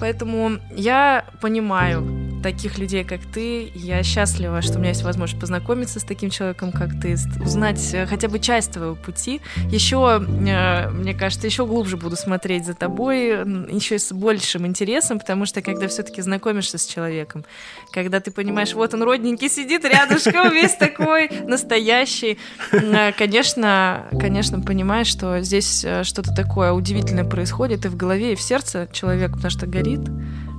Поэтому 0.00 0.58
я 0.74 1.24
понимаю 1.40 2.23
таких 2.44 2.76
людей, 2.76 3.04
как 3.04 3.20
ты. 3.22 3.72
Я 3.74 4.02
счастлива, 4.02 4.60
что 4.60 4.74
у 4.74 4.78
меня 4.78 4.90
есть 4.90 5.02
возможность 5.02 5.40
познакомиться 5.40 5.98
с 5.98 6.04
таким 6.04 6.28
человеком, 6.28 6.72
как 6.72 6.90
ты, 7.00 7.16
узнать 7.42 7.80
э, 7.94 8.04
хотя 8.04 8.28
бы 8.28 8.38
часть 8.38 8.72
твоего 8.72 8.94
пути. 8.94 9.40
Еще, 9.70 10.22
э, 10.22 10.90
мне 10.90 11.14
кажется, 11.14 11.46
еще 11.46 11.64
глубже 11.64 11.96
буду 11.96 12.16
смотреть 12.16 12.66
за 12.66 12.74
тобой, 12.74 13.28
еще 13.74 13.98
с 13.98 14.12
большим 14.12 14.66
интересом, 14.66 15.20
потому 15.20 15.46
что 15.46 15.62
когда 15.62 15.88
все-таки 15.88 16.20
знакомишься 16.20 16.76
с 16.76 16.84
человеком, 16.84 17.46
когда 17.90 18.20
ты 18.20 18.30
понимаешь, 18.30 18.74
вот 18.74 18.92
он 18.92 19.02
родненький 19.04 19.48
сидит 19.48 19.86
рядышком, 19.86 20.52
весь 20.52 20.74
такой 20.74 21.30
настоящий, 21.46 22.36
э, 22.72 23.12
конечно, 23.12 24.04
конечно, 24.20 24.60
понимаешь, 24.60 25.06
что 25.06 25.40
здесь 25.40 25.78
что-то 26.02 26.34
такое 26.34 26.72
удивительное 26.72 27.24
происходит 27.24 27.86
и 27.86 27.88
в 27.88 27.96
голове, 27.96 28.34
и 28.34 28.36
в 28.36 28.42
сердце 28.42 28.86
человека, 28.92 29.36
потому 29.36 29.50
что 29.50 29.66
горит 29.66 30.00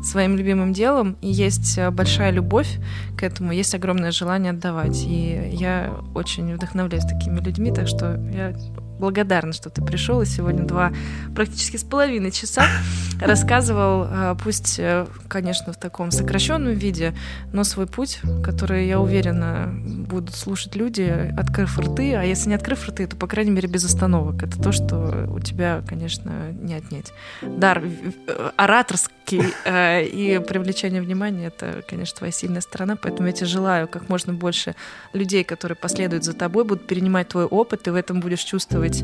своим 0.06 0.38
любимым 0.38 0.74
делом, 0.74 1.18
и 1.22 1.32
есть 1.32 1.78
э, 1.78 1.90
большая 1.92 2.32
любовь 2.32 2.80
к 3.18 3.24
этому, 3.24 3.52
есть 3.52 3.76
огромное 3.76 4.12
желание 4.12 4.52
отдавать. 4.52 5.04
И 5.06 5.50
я 5.54 5.94
очень 6.14 6.54
вдохновляюсь 6.54 7.06
такими 7.06 7.40
людьми, 7.40 7.72
так 7.72 7.88
что 7.88 8.20
я 8.34 8.56
благодарна, 9.00 9.54
что 9.54 9.70
ты 9.70 9.82
пришел 9.82 10.22
и 10.22 10.26
сегодня 10.26 10.64
два 10.64 10.94
практически 11.36 11.78
с 11.78 11.84
половиной 11.84 12.32
часа 12.32 12.64
рассказывал, 13.22 14.08
а, 14.10 14.36
пусть, 14.36 14.80
э, 14.80 15.06
конечно, 15.28 15.74
в 15.74 15.78
таком 15.78 16.12
сокращенном 16.12 16.74
виде, 16.74 17.14
но 17.52 17.64
свой 17.64 17.88
путь, 17.88 18.20
который, 18.44 18.88
я 18.88 19.00
уверена, 19.00 19.74
будут 20.08 20.36
слушать 20.36 20.76
люди, 20.76 21.34
открыв 21.38 21.78
рты, 21.78 22.16
а 22.16 22.24
если 22.24 22.50
не 22.50 22.56
открыв 22.56 22.88
рты, 22.88 23.08
то, 23.08 23.16
по 23.16 23.28
крайней 23.28 23.52
мере, 23.52 23.68
без 23.68 23.84
остановок. 23.86 24.44
Это 24.44 24.62
то, 24.62 24.72
что 24.72 25.28
у 25.30 25.40
тебя, 25.40 25.82
конечно, 25.88 26.52
не 26.52 26.74
отнять. 26.74 27.12
Дар 27.42 27.84
э, 28.28 28.52
ораторский 28.56 29.15
э, 29.34 30.06
и 30.06 30.40
привлечение 30.40 31.02
внимания— 31.02 31.48
это, 31.48 31.84
конечно, 31.88 32.18
твоя 32.18 32.32
сильная 32.32 32.62
сторона, 32.62 32.96
поэтому 32.96 33.28
я 33.28 33.34
тебе 33.34 33.48
желаю 33.48 33.88
как 33.88 34.10
можно 34.10 34.34
больше 34.34 34.76
людей, 35.14 35.44
которые 35.44 35.76
последуют 35.76 36.24
за 36.24 36.34
тобой, 36.34 36.64
будут 36.64 36.88
перенимать 36.88 37.30
твой 37.30 37.46
опыт, 37.46 37.84
ты 37.84 37.92
в 37.92 37.96
этом 37.96 38.20
будешь 38.20 38.42
чувствовать 38.44 39.04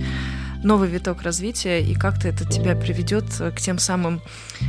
новый 0.64 0.90
виток 0.90 1.24
развития, 1.24 1.82
и 1.82 1.96
как-то 1.96 2.28
это 2.28 2.46
тебя 2.46 2.76
приведет 2.76 3.26
к 3.26 3.56
тем 3.60 3.80
самым 3.80 4.22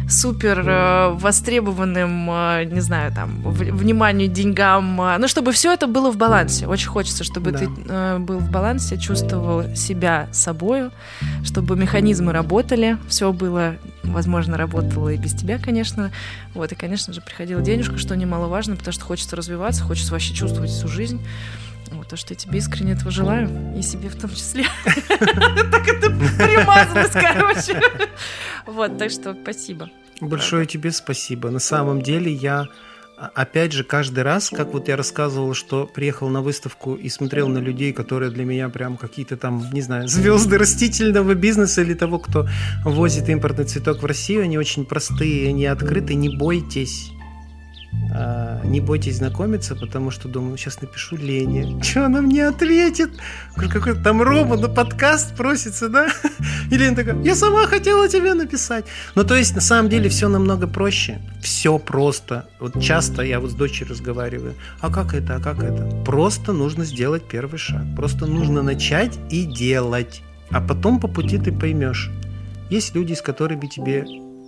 супер 0.09 0.65
э, 0.67 1.11
востребованным, 1.13 2.31
э, 2.31 2.65
не 2.65 2.81
знаю, 2.81 3.13
там, 3.13 3.43
вниманию, 3.43 4.29
деньгам, 4.29 4.97
ну, 5.19 5.29
чтобы 5.29 5.53
все 5.53 5.73
это 5.73 5.87
было 5.87 6.11
в 6.11 6.17
балансе. 6.17 6.67
Очень 6.67 6.89
хочется, 6.89 7.25
чтобы 7.25 7.53
да. 7.53 7.59
ты 7.59 8.19
был 8.19 8.39
в 8.39 8.51
балансе, 8.51 8.97
чувствовал 8.97 9.75
себя 9.77 10.29
собою, 10.33 10.93
чтобы 11.45 11.77
механизмы 11.77 12.33
работали, 12.33 12.97
все 13.09 13.33
было, 13.33 13.77
возможно, 14.03 14.57
работало 14.57 15.11
и 15.11 15.17
без 15.17 15.33
тебя, 15.33 15.42
конечно. 15.59 16.13
Вот, 16.55 16.73
и, 16.73 16.75
конечно 16.75 17.13
же, 17.13 17.21
приходила 17.21 17.63
денежка, 17.63 17.99
что 17.99 18.17
немаловажно, 18.17 18.77
потому 18.77 18.93
что 18.93 19.05
хочется 19.05 19.37
развиваться, 19.37 19.83
хочется 19.85 20.13
вообще 20.13 20.35
чувствовать 20.35 20.71
всю 20.71 20.89
жизнь. 20.89 21.25
Вот, 21.91 22.09
то, 22.09 22.17
что 22.17 22.33
я 22.33 22.39
тебе 22.39 22.59
искренне 22.59 22.93
этого 22.93 23.11
желаю, 23.11 23.51
и 23.77 23.83
себе 23.83 24.09
в 24.09 24.17
том 24.17 24.31
числе. 24.31 24.65
Так 25.71 25.89
это 25.89 26.11
примазалось, 26.11 27.11
короче. 27.13 27.81
Вот, 28.67 28.99
так 28.99 29.11
что 29.11 29.37
спасибо. 29.41 29.91
Большое 30.21 30.67
тебе 30.67 30.93
спасибо. 30.93 31.51
На 31.51 31.59
самом 31.59 32.03
деле 32.03 32.33
я 32.33 32.67
опять 33.35 33.73
же, 33.73 33.85
каждый 33.85 34.25
раз, 34.25 34.51
как 34.51 34.73
вот 34.73 34.89
я 34.89 34.97
рассказывал, 34.97 35.55
что 35.55 35.87
приехал 35.87 36.29
на 36.29 36.43
выставку 36.43 36.95
и 36.95 37.09
смотрел 37.09 37.49
на 37.49 37.59
людей, 37.59 37.93
которые 37.93 38.31
для 38.31 38.45
меня 38.45 38.69
прям 38.69 38.97
какие-то 38.97 39.37
там, 39.37 39.65
не 39.73 39.83
знаю, 39.83 40.09
звезды 40.09 40.59
растительного 40.59 41.35
бизнеса 41.35 41.83
или 41.83 41.95
того, 41.95 42.19
кто 42.19 42.49
возит 42.85 43.29
импортный 43.29 43.65
цветок 43.65 44.03
в 44.03 44.07
Россию, 44.07 44.43
они 44.43 44.59
очень 44.59 44.85
простые, 44.85 45.49
они 45.49 45.67
открыты, 45.67 46.15
не 46.15 46.37
бойтесь. 46.37 47.13
а, 47.13 47.22
не 48.65 48.81
бойтесь 48.81 49.17
знакомиться, 49.17 49.75
потому 49.75 50.11
что 50.11 50.29
думаю, 50.29 50.57
сейчас 50.57 50.81
напишу 50.81 51.17
Лене. 51.17 51.83
Что 51.83 52.07
она 52.07 52.21
мне 52.23 52.47
ответит? 52.47 53.11
Какой-то 53.55 54.03
там 54.03 54.23
Рома 54.23 54.57
на 54.57 54.69
подкаст 54.69 55.35
просится, 55.37 55.89
да? 55.89 56.09
И 56.71 56.77
Лена 56.77 56.97
такая, 56.97 57.23
я 57.23 57.35
сама 57.35 57.67
хотела 57.67 58.09
тебе 58.09 58.35
написать. 58.35 58.87
Ну, 59.15 59.25
то 59.25 59.37
есть, 59.37 59.55
на 59.55 59.61
самом 59.61 59.91
деле, 59.91 60.09
все 60.09 60.29
намного 60.29 60.67
проще. 60.67 61.21
Все 61.43 61.79
просто. 61.79 62.49
Вот 62.61 62.81
часто 62.83 63.23
я 63.23 63.41
вот 63.41 63.51
с 63.51 63.55
дочерью 63.55 63.91
разговариваю. 63.91 64.55
А 64.81 64.91
как 64.91 65.15
это, 65.15 65.37
а 65.37 65.41
как 65.41 65.63
это? 65.63 65.85
Просто 66.05 66.53
нужно 66.53 66.85
сделать 66.85 67.25
первый 67.29 67.59
шаг. 67.59 67.83
Просто 67.97 68.27
нужно 68.27 68.63
начать 68.63 69.19
и 69.31 69.45
делать. 69.45 70.23
А 70.51 70.61
потом 70.61 71.01
по 71.01 71.09
пути 71.09 71.39
ты 71.39 71.53
поймешь. 71.53 72.11
Есть 72.71 72.95
люди, 72.95 73.15
с 73.15 73.23
которыми 73.23 73.67
тебе 73.67 74.05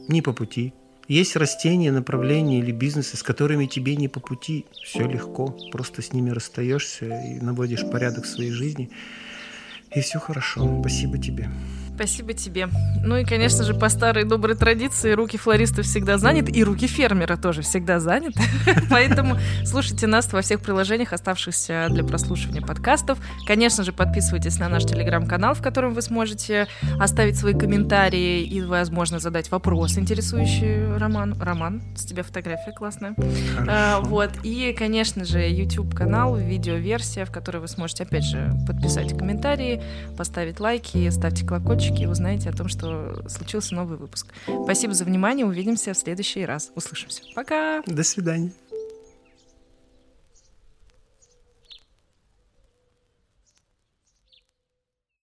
не 0.08 0.22
по 0.22 0.32
пути, 0.32 0.72
есть 1.08 1.36
растения, 1.36 1.92
направления 1.92 2.58
или 2.58 2.72
бизнесы, 2.72 3.16
с 3.16 3.22
которыми 3.22 3.66
тебе 3.66 3.96
не 3.96 4.08
по 4.08 4.20
пути. 4.20 4.66
Все 4.82 5.06
легко. 5.06 5.56
Просто 5.70 6.02
с 6.02 6.12
ними 6.12 6.30
расстаешься 6.30 7.06
и 7.06 7.40
наводишь 7.40 7.88
порядок 7.90 8.24
в 8.24 8.28
своей 8.28 8.50
жизни. 8.50 8.90
И 9.94 10.00
все 10.00 10.18
хорошо. 10.18 10.80
Спасибо 10.80 11.18
тебе. 11.18 11.48
Спасибо 11.94 12.32
тебе. 12.32 12.68
Ну 13.04 13.16
и, 13.16 13.24
конечно 13.24 13.62
же, 13.64 13.74
по 13.74 13.88
старой 13.88 14.24
доброй 14.24 14.56
традиции, 14.56 15.12
руки 15.12 15.36
флориста 15.36 15.82
всегда 15.82 16.18
заняты, 16.18 16.50
и 16.50 16.64
руки 16.64 16.86
фермера 16.86 17.36
тоже 17.36 17.62
всегда 17.62 18.00
заняты. 18.00 18.40
Поэтому 18.90 19.36
слушайте 19.64 20.06
нас 20.06 20.32
во 20.32 20.42
всех 20.42 20.60
приложениях, 20.60 21.12
оставшихся 21.12 21.86
для 21.90 22.02
прослушивания 22.02 22.62
подкастов. 22.62 23.18
Конечно 23.46 23.84
же, 23.84 23.92
подписывайтесь 23.92 24.58
на 24.58 24.68
наш 24.68 24.84
телеграм-канал, 24.84 25.54
в 25.54 25.62
котором 25.62 25.94
вы 25.94 26.02
сможете 26.02 26.66
оставить 26.98 27.36
свои 27.36 27.54
комментарии 27.54 28.42
и, 28.42 28.60
возможно, 28.62 29.20
задать 29.20 29.50
вопрос, 29.52 29.96
интересующий 29.96 30.96
Роман. 30.96 31.40
Роман, 31.40 31.82
с 31.94 32.04
тебя 32.04 32.22
фотография 32.22 32.72
классная. 32.72 33.14
А, 33.68 34.00
вот. 34.00 34.30
И, 34.42 34.74
конечно 34.76 35.24
же, 35.24 35.38
YouTube-канал, 35.38 36.36
видеоверсия, 36.36 37.24
в 37.24 37.30
которой 37.30 37.58
вы 37.58 37.68
сможете, 37.68 38.02
опять 38.02 38.24
же, 38.24 38.52
подписать 38.66 39.16
комментарии, 39.16 39.82
поставить 40.16 40.58
лайки, 40.58 41.08
ставьте 41.10 41.46
колокольчик, 41.46 41.83
колокольчики, 41.84 42.02
и 42.02 42.06
узнаете 42.06 42.50
о 42.50 42.52
том, 42.52 42.68
что 42.68 43.28
случился 43.28 43.74
новый 43.74 43.96
выпуск. 43.96 44.32
Спасибо 44.64 44.94
за 44.94 45.04
внимание. 45.04 45.46
Увидимся 45.46 45.92
в 45.92 45.98
следующий 45.98 46.44
раз. 46.44 46.70
Услышимся. 46.74 47.22
Пока! 47.34 47.82
До 47.86 48.02
свидания. 48.02 48.52